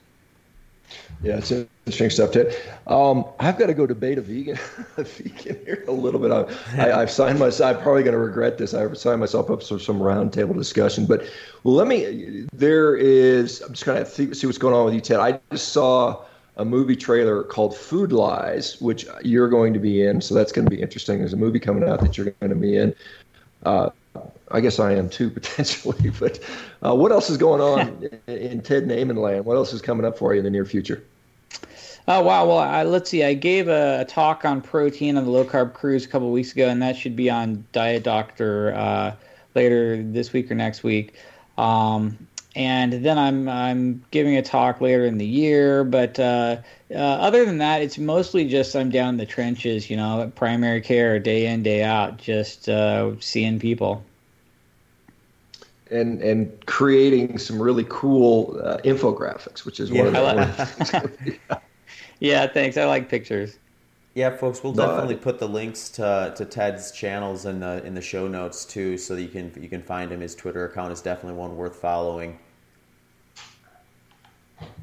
Yeah, 1.23 1.37
it's 1.37 1.51
interesting 1.51 2.09
stuff, 2.09 2.31
Ted. 2.31 2.55
Um, 2.87 3.25
I've 3.39 3.59
got 3.59 3.67
to 3.67 3.75
go 3.75 3.85
debate 3.85 4.17
a 4.17 4.21
vegan, 4.21 4.57
a 4.97 5.03
vegan 5.03 5.63
here 5.65 5.83
a 5.87 5.91
little 5.91 6.19
bit. 6.19 6.31
I, 6.31 6.99
have 6.99 7.11
signed 7.11 7.37
myself. 7.37 7.77
I'm 7.77 7.83
probably 7.83 8.01
going 8.01 8.13
to 8.13 8.19
regret 8.19 8.57
this. 8.57 8.73
I've 8.73 8.97
signed 8.97 9.19
myself 9.19 9.51
up 9.51 9.61
for 9.61 9.77
some 9.77 9.99
roundtable 9.99 10.55
discussion. 10.55 11.05
But 11.05 11.27
well, 11.63 11.75
let 11.75 11.87
me. 11.87 12.47
There 12.53 12.95
is. 12.95 13.61
I'm 13.61 13.73
just 13.73 13.85
going 13.85 14.03
to 14.03 14.35
see 14.35 14.47
what's 14.47 14.57
going 14.57 14.73
on 14.73 14.85
with 14.85 14.95
you, 14.95 15.01
Ted. 15.01 15.19
I 15.19 15.39
just 15.51 15.69
saw 15.69 16.23
a 16.57 16.65
movie 16.65 16.95
trailer 16.95 17.43
called 17.43 17.77
Food 17.77 18.11
Lies, 18.11 18.81
which 18.81 19.05
you're 19.23 19.47
going 19.47 19.73
to 19.73 19.79
be 19.79 20.01
in. 20.01 20.21
So 20.21 20.33
that's 20.33 20.51
going 20.51 20.65
to 20.65 20.75
be 20.75 20.81
interesting. 20.81 21.19
There's 21.19 21.33
a 21.33 21.37
movie 21.37 21.59
coming 21.59 21.87
out 21.87 22.01
that 22.01 22.17
you're 22.17 22.31
going 22.31 22.49
to 22.49 22.55
be 22.55 22.77
in. 22.77 22.95
Uh, 23.63 23.89
I 24.49 24.59
guess 24.59 24.79
I 24.79 24.93
am 24.93 25.09
too 25.09 25.29
potentially. 25.39 26.11
But 26.19 26.39
uh, 26.85 26.95
what 26.95 27.11
else 27.11 27.29
is 27.29 27.37
going 27.37 27.61
on 27.61 28.09
in, 28.27 28.37
in 28.37 28.61
Ted 28.61 28.85
Naiman 28.85 29.17
land? 29.17 29.45
What 29.45 29.55
else 29.55 29.71
is 29.73 29.81
coming 29.81 30.05
up 30.05 30.17
for 30.17 30.33
you 30.33 30.39
in 30.39 30.43
the 30.43 30.49
near 30.49 30.65
future? 30.65 31.03
Oh 32.07 32.23
wow! 32.23 32.47
Well, 32.47 32.57
I, 32.57 32.83
let's 32.83 33.09
see. 33.09 33.23
I 33.23 33.33
gave 33.35 33.67
a, 33.67 34.01
a, 34.01 34.05
talk 34.05 34.43
on 34.43 34.61
protein 34.61 35.17
on 35.17 35.25
the 35.25 35.29
low 35.29 35.45
carb 35.45 35.73
cruise 35.73 36.05
a 36.05 36.07
couple 36.07 36.27
of 36.27 36.33
weeks 36.33 36.51
ago, 36.51 36.67
and 36.67 36.81
that 36.81 36.95
should 36.95 37.15
be 37.15 37.29
on 37.29 37.63
Diet 37.73 38.03
Doctor 38.03 38.73
uh, 38.73 39.15
later 39.53 40.01
this 40.01 40.33
week 40.33 40.49
or 40.49 40.55
next 40.55 40.83
week. 40.83 41.13
Um, 41.57 42.17
and 42.55 42.93
then 43.05 43.17
I'm 43.17 43.47
I'm 43.47 44.03
giving 44.11 44.35
a 44.35 44.41
talk 44.41 44.81
later 44.81 45.05
in 45.05 45.17
the 45.17 45.25
year. 45.25 45.83
But 45.83 46.19
uh, 46.19 46.57
uh, 46.89 46.97
other 46.97 47.45
than 47.45 47.59
that, 47.59 47.81
it's 47.81 47.97
mostly 47.97 48.47
just 48.47 48.75
I'm 48.75 48.89
down 48.89 49.09
in 49.09 49.17
the 49.17 49.25
trenches, 49.25 49.89
you 49.89 49.97
know, 49.97 50.31
primary 50.35 50.81
care, 50.81 51.19
day 51.19 51.45
in 51.45 51.63
day 51.63 51.83
out, 51.83 52.17
just 52.17 52.67
uh, 52.67 53.19
seeing 53.19 53.59
people. 53.59 54.03
And 55.89 56.21
and 56.21 56.65
creating 56.65 57.37
some 57.37 57.61
really 57.61 57.85
cool 57.89 58.59
uh, 58.63 58.77
infographics, 58.77 59.65
which 59.65 59.79
is 59.79 59.89
yeah, 59.89 60.03
one 60.03 60.15
of 60.39 60.57
the. 60.57 61.61
Yeah, 62.21 62.47
thanks. 62.47 62.77
I 62.77 62.85
like 62.85 63.09
pictures. 63.09 63.57
Yeah, 64.13 64.35
folks, 64.35 64.61
we'll 64.61 64.73
definitely 64.73 65.15
put 65.15 65.39
the 65.39 65.47
links 65.47 65.87
to, 65.89 66.33
to 66.35 66.45
Ted's 66.45 66.91
channels 66.91 67.45
in 67.45 67.61
the 67.61 67.83
in 67.85 67.93
the 67.93 68.01
show 68.01 68.27
notes 68.27 68.65
too, 68.65 68.97
so 68.97 69.15
that 69.15 69.21
you 69.21 69.29
can 69.29 69.51
you 69.61 69.69
can 69.69 69.81
find 69.81 70.11
him. 70.11 70.21
His 70.21 70.35
Twitter 70.35 70.65
account 70.65 70.91
is 70.91 71.01
definitely 71.01 71.39
one 71.39 71.55
worth 71.55 71.77
following. 71.77 72.37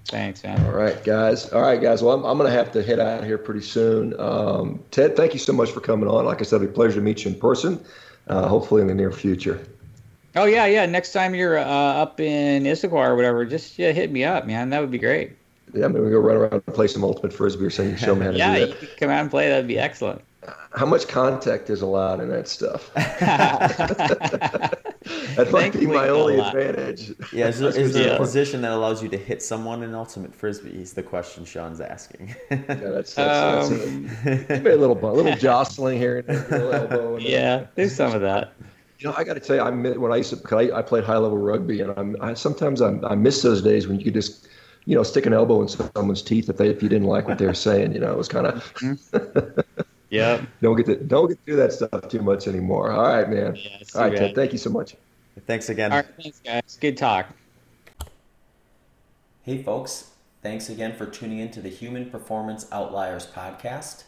Thanks, 0.06 0.42
man. 0.42 0.64
All 0.64 0.72
right, 0.72 1.02
guys. 1.04 1.52
All 1.52 1.60
right, 1.60 1.80
guys. 1.80 2.02
Well, 2.02 2.14
I'm, 2.14 2.24
I'm 2.24 2.38
going 2.38 2.50
to 2.50 2.56
have 2.56 2.72
to 2.72 2.82
head 2.82 2.98
out 2.98 3.22
here 3.22 3.38
pretty 3.38 3.60
soon. 3.60 4.18
Um, 4.18 4.82
Ted, 4.90 5.14
thank 5.14 5.34
you 5.34 5.38
so 5.38 5.52
much 5.52 5.70
for 5.70 5.80
coming 5.80 6.08
on. 6.08 6.24
Like 6.24 6.40
I 6.40 6.44
said, 6.44 6.62
it's 6.62 6.70
a 6.70 6.74
pleasure 6.74 6.94
to 6.94 7.00
meet 7.02 7.24
you 7.24 7.32
in 7.32 7.38
person. 7.38 7.84
Uh, 8.26 8.48
hopefully, 8.48 8.80
in 8.80 8.88
the 8.88 8.94
near 8.94 9.12
future. 9.12 9.64
Oh 10.36 10.44
yeah, 10.44 10.66
yeah. 10.66 10.86
Next 10.86 11.12
time 11.12 11.34
you're 11.34 11.58
uh, 11.58 11.64
up 11.64 12.20
in 12.20 12.64
Issaquah 12.64 12.92
or 12.92 13.16
whatever, 13.16 13.44
just 13.44 13.78
yeah, 13.78 13.92
hit 13.92 14.10
me 14.10 14.24
up, 14.24 14.46
man. 14.46 14.70
That 14.70 14.80
would 14.80 14.90
be 14.90 14.98
great. 14.98 15.37
Yeah, 15.74 15.88
maybe 15.88 16.04
we 16.04 16.10
go 16.10 16.18
run 16.18 16.36
around 16.36 16.62
and 16.66 16.74
play 16.74 16.86
some 16.86 17.04
ultimate 17.04 17.32
frisbee 17.32 17.64
or 17.64 17.70
something. 17.70 17.96
Show 17.96 18.14
me 18.14 18.24
how 18.24 18.32
to 18.32 18.38
yeah, 18.38 18.54
do 18.54 18.60
that. 18.60 18.68
Yeah, 18.68 18.74
you 18.74 18.88
could 18.88 18.96
come 18.96 19.10
out 19.10 19.20
and 19.20 19.30
play. 19.30 19.48
That'd 19.48 19.68
be 19.68 19.78
excellent. 19.78 20.22
How 20.72 20.86
much 20.86 21.08
contact 21.08 21.68
is 21.68 21.82
allowed 21.82 22.20
in 22.20 22.28
that 22.30 22.48
stuff? 22.48 22.90
that 25.36 25.50
might 25.52 25.72
be 25.72 25.86
my 25.86 26.08
only 26.08 26.38
advantage. 26.38 27.12
Yeah, 27.32 27.48
is 27.48 27.58
there, 27.60 27.76
is 27.76 27.92
there 27.92 28.14
a 28.14 28.16
position 28.16 28.62
that 28.62 28.72
allows 28.72 29.02
you 29.02 29.08
to 29.10 29.16
hit 29.16 29.42
someone 29.42 29.82
in 29.82 29.94
ultimate 29.94 30.34
frisbee? 30.34 30.80
Is 30.80 30.92
the 30.92 31.02
question 31.02 31.44
Shawn's 31.44 31.80
asking. 31.80 32.34
yeah, 32.50 32.56
that's, 32.66 33.14
that's, 33.14 33.70
um, 33.70 34.10
that's 34.24 34.50
a, 34.50 34.74
a 34.74 34.76
little 34.76 34.98
a 34.98 35.12
little 35.12 35.36
jostling 35.36 35.98
here, 35.98 36.24
and 36.28 37.22
yeah, 37.22 37.66
there's 37.74 37.94
some 37.94 38.14
of 38.14 38.20
that. 38.22 38.52
You 38.98 39.08
know, 39.08 39.14
I 39.16 39.22
got 39.22 39.34
to 39.34 39.40
tell 39.40 39.56
you, 39.56 39.62
I 39.62 39.70
when 39.70 40.12
I 40.12 40.16
used 40.16 40.34
to, 40.34 40.56
I, 40.56 40.78
I 40.78 40.82
played 40.82 41.04
high 41.04 41.18
level 41.18 41.38
rugby, 41.38 41.80
and 41.80 41.92
I'm 41.96 42.16
I, 42.20 42.34
sometimes 42.34 42.80
I'm, 42.80 43.04
I 43.04 43.14
miss 43.14 43.42
those 43.42 43.62
days 43.62 43.86
when 43.86 43.98
you 43.98 44.04
could 44.04 44.14
just 44.14 44.47
you 44.88 44.94
know, 44.94 45.02
stick 45.02 45.26
an 45.26 45.34
elbow 45.34 45.60
in 45.60 45.68
someone's 45.68 46.22
teeth 46.22 46.48
if 46.48 46.56
they 46.56 46.68
if 46.70 46.82
you 46.82 46.88
didn't 46.88 47.06
like 47.06 47.28
what 47.28 47.36
they 47.36 47.44
were 47.44 47.52
saying. 47.68 47.92
You 47.92 48.00
know, 48.00 48.10
it 48.10 48.16
was 48.16 48.26
kind 48.26 48.46
of. 48.46 48.74
Mm-hmm. 48.76 49.60
yeah. 50.08 50.42
Don't 50.62 50.76
get 50.76 50.86
to 50.86 50.96
don't 50.96 51.28
get 51.28 51.44
to 51.44 51.52
do 51.52 51.56
that 51.56 51.74
stuff 51.74 52.08
too 52.08 52.22
much 52.22 52.48
anymore. 52.48 52.90
All 52.90 53.02
right, 53.02 53.28
man. 53.28 53.54
Yeah, 53.54 53.82
All 53.94 54.08
right, 54.08 54.16
Ted. 54.16 54.34
Thank 54.34 54.52
you 54.52 54.58
so 54.58 54.70
much. 54.70 54.96
Thanks 55.46 55.68
again. 55.68 55.92
All 55.92 55.98
right, 55.98 56.06
thanks, 56.20 56.40
guys. 56.40 56.78
Good 56.80 56.96
talk. 56.96 57.26
Hey, 59.42 59.62
folks. 59.62 60.10
Thanks 60.42 60.70
again 60.70 60.96
for 60.96 61.04
tuning 61.04 61.40
in 61.40 61.50
to 61.50 61.60
the 61.60 61.68
Human 61.68 62.10
Performance 62.10 62.66
Outliers 62.72 63.26
podcast. 63.26 64.04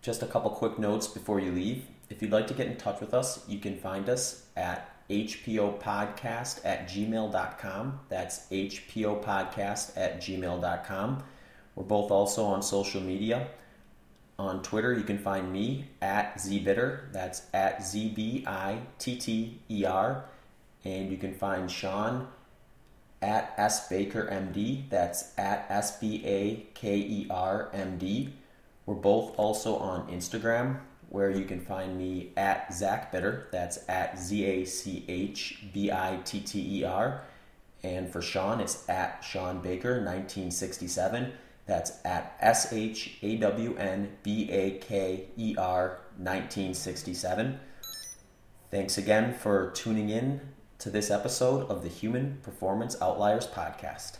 Just 0.00 0.22
a 0.22 0.26
couple 0.26 0.50
quick 0.50 0.78
notes 0.78 1.06
before 1.06 1.38
you 1.38 1.52
leave. 1.52 1.84
If 2.08 2.22
you'd 2.22 2.32
like 2.32 2.46
to 2.46 2.54
get 2.54 2.66
in 2.66 2.76
touch 2.76 3.00
with 3.00 3.12
us, 3.12 3.46
you 3.46 3.58
can 3.58 3.76
find 3.76 4.08
us 4.08 4.46
at 4.56 4.91
hpopodcast 5.10 6.60
at 6.64 6.88
gmail.com. 6.88 8.00
That's 8.08 8.48
hpopodcast 8.50 9.96
at 9.96 10.20
gmail.com. 10.20 11.22
We're 11.74 11.84
both 11.84 12.10
also 12.10 12.44
on 12.44 12.62
social 12.62 13.00
media. 13.00 13.48
On 14.38 14.62
Twitter, 14.62 14.92
you 14.92 15.04
can 15.04 15.18
find 15.18 15.52
me 15.52 15.88
at 16.00 16.36
zbitter. 16.36 17.12
That's 17.12 17.42
at 17.54 17.84
Z 17.84 18.12
B 18.14 18.44
I 18.46 18.78
T 18.98 19.16
T 19.16 19.60
E 19.70 19.84
R. 19.84 20.24
And 20.84 21.10
you 21.10 21.16
can 21.16 21.34
find 21.34 21.70
Shawn 21.70 22.28
at 23.20 23.54
S 23.56 23.88
Baker 23.88 24.28
MD. 24.30 24.88
That's 24.90 25.32
at 25.38 25.66
S 25.68 25.98
B 25.98 26.22
A 26.24 26.66
K 26.74 26.96
E 26.96 27.26
R 27.30 27.70
M 27.72 27.98
D. 27.98 28.32
We're 28.84 28.94
both 28.94 29.38
also 29.38 29.76
on 29.76 30.08
Instagram 30.08 30.80
where 31.12 31.30
you 31.30 31.44
can 31.44 31.60
find 31.60 31.98
me 31.98 32.32
at 32.38 32.72
Zach 32.72 33.12
Bitter. 33.12 33.46
That's 33.52 33.86
at 33.86 34.18
Z 34.18 34.44
A 34.46 34.64
C 34.64 35.04
H 35.06 35.62
B 35.72 35.92
I 35.92 36.18
T 36.24 36.40
T 36.40 36.80
E 36.80 36.84
R. 36.84 37.22
And 37.82 38.10
for 38.10 38.22
Shawn, 38.22 38.60
it's 38.62 38.88
at 38.88 39.22
Shawn 39.22 39.60
Baker 39.60 39.96
1967. 39.96 41.32
That's 41.66 41.92
at 42.06 42.34
S 42.40 42.72
H 42.72 43.18
A 43.20 43.36
W 43.36 43.76
N 43.76 44.16
B 44.22 44.50
A 44.50 44.78
K 44.78 45.26
E 45.36 45.54
R 45.58 45.98
1967. 46.16 47.60
Thanks 48.70 48.96
again 48.96 49.34
for 49.34 49.70
tuning 49.72 50.08
in 50.08 50.40
to 50.78 50.88
this 50.88 51.10
episode 51.10 51.68
of 51.68 51.82
the 51.82 51.90
Human 51.90 52.38
Performance 52.42 52.96
Outliers 53.02 53.46
Podcast. 53.46 54.16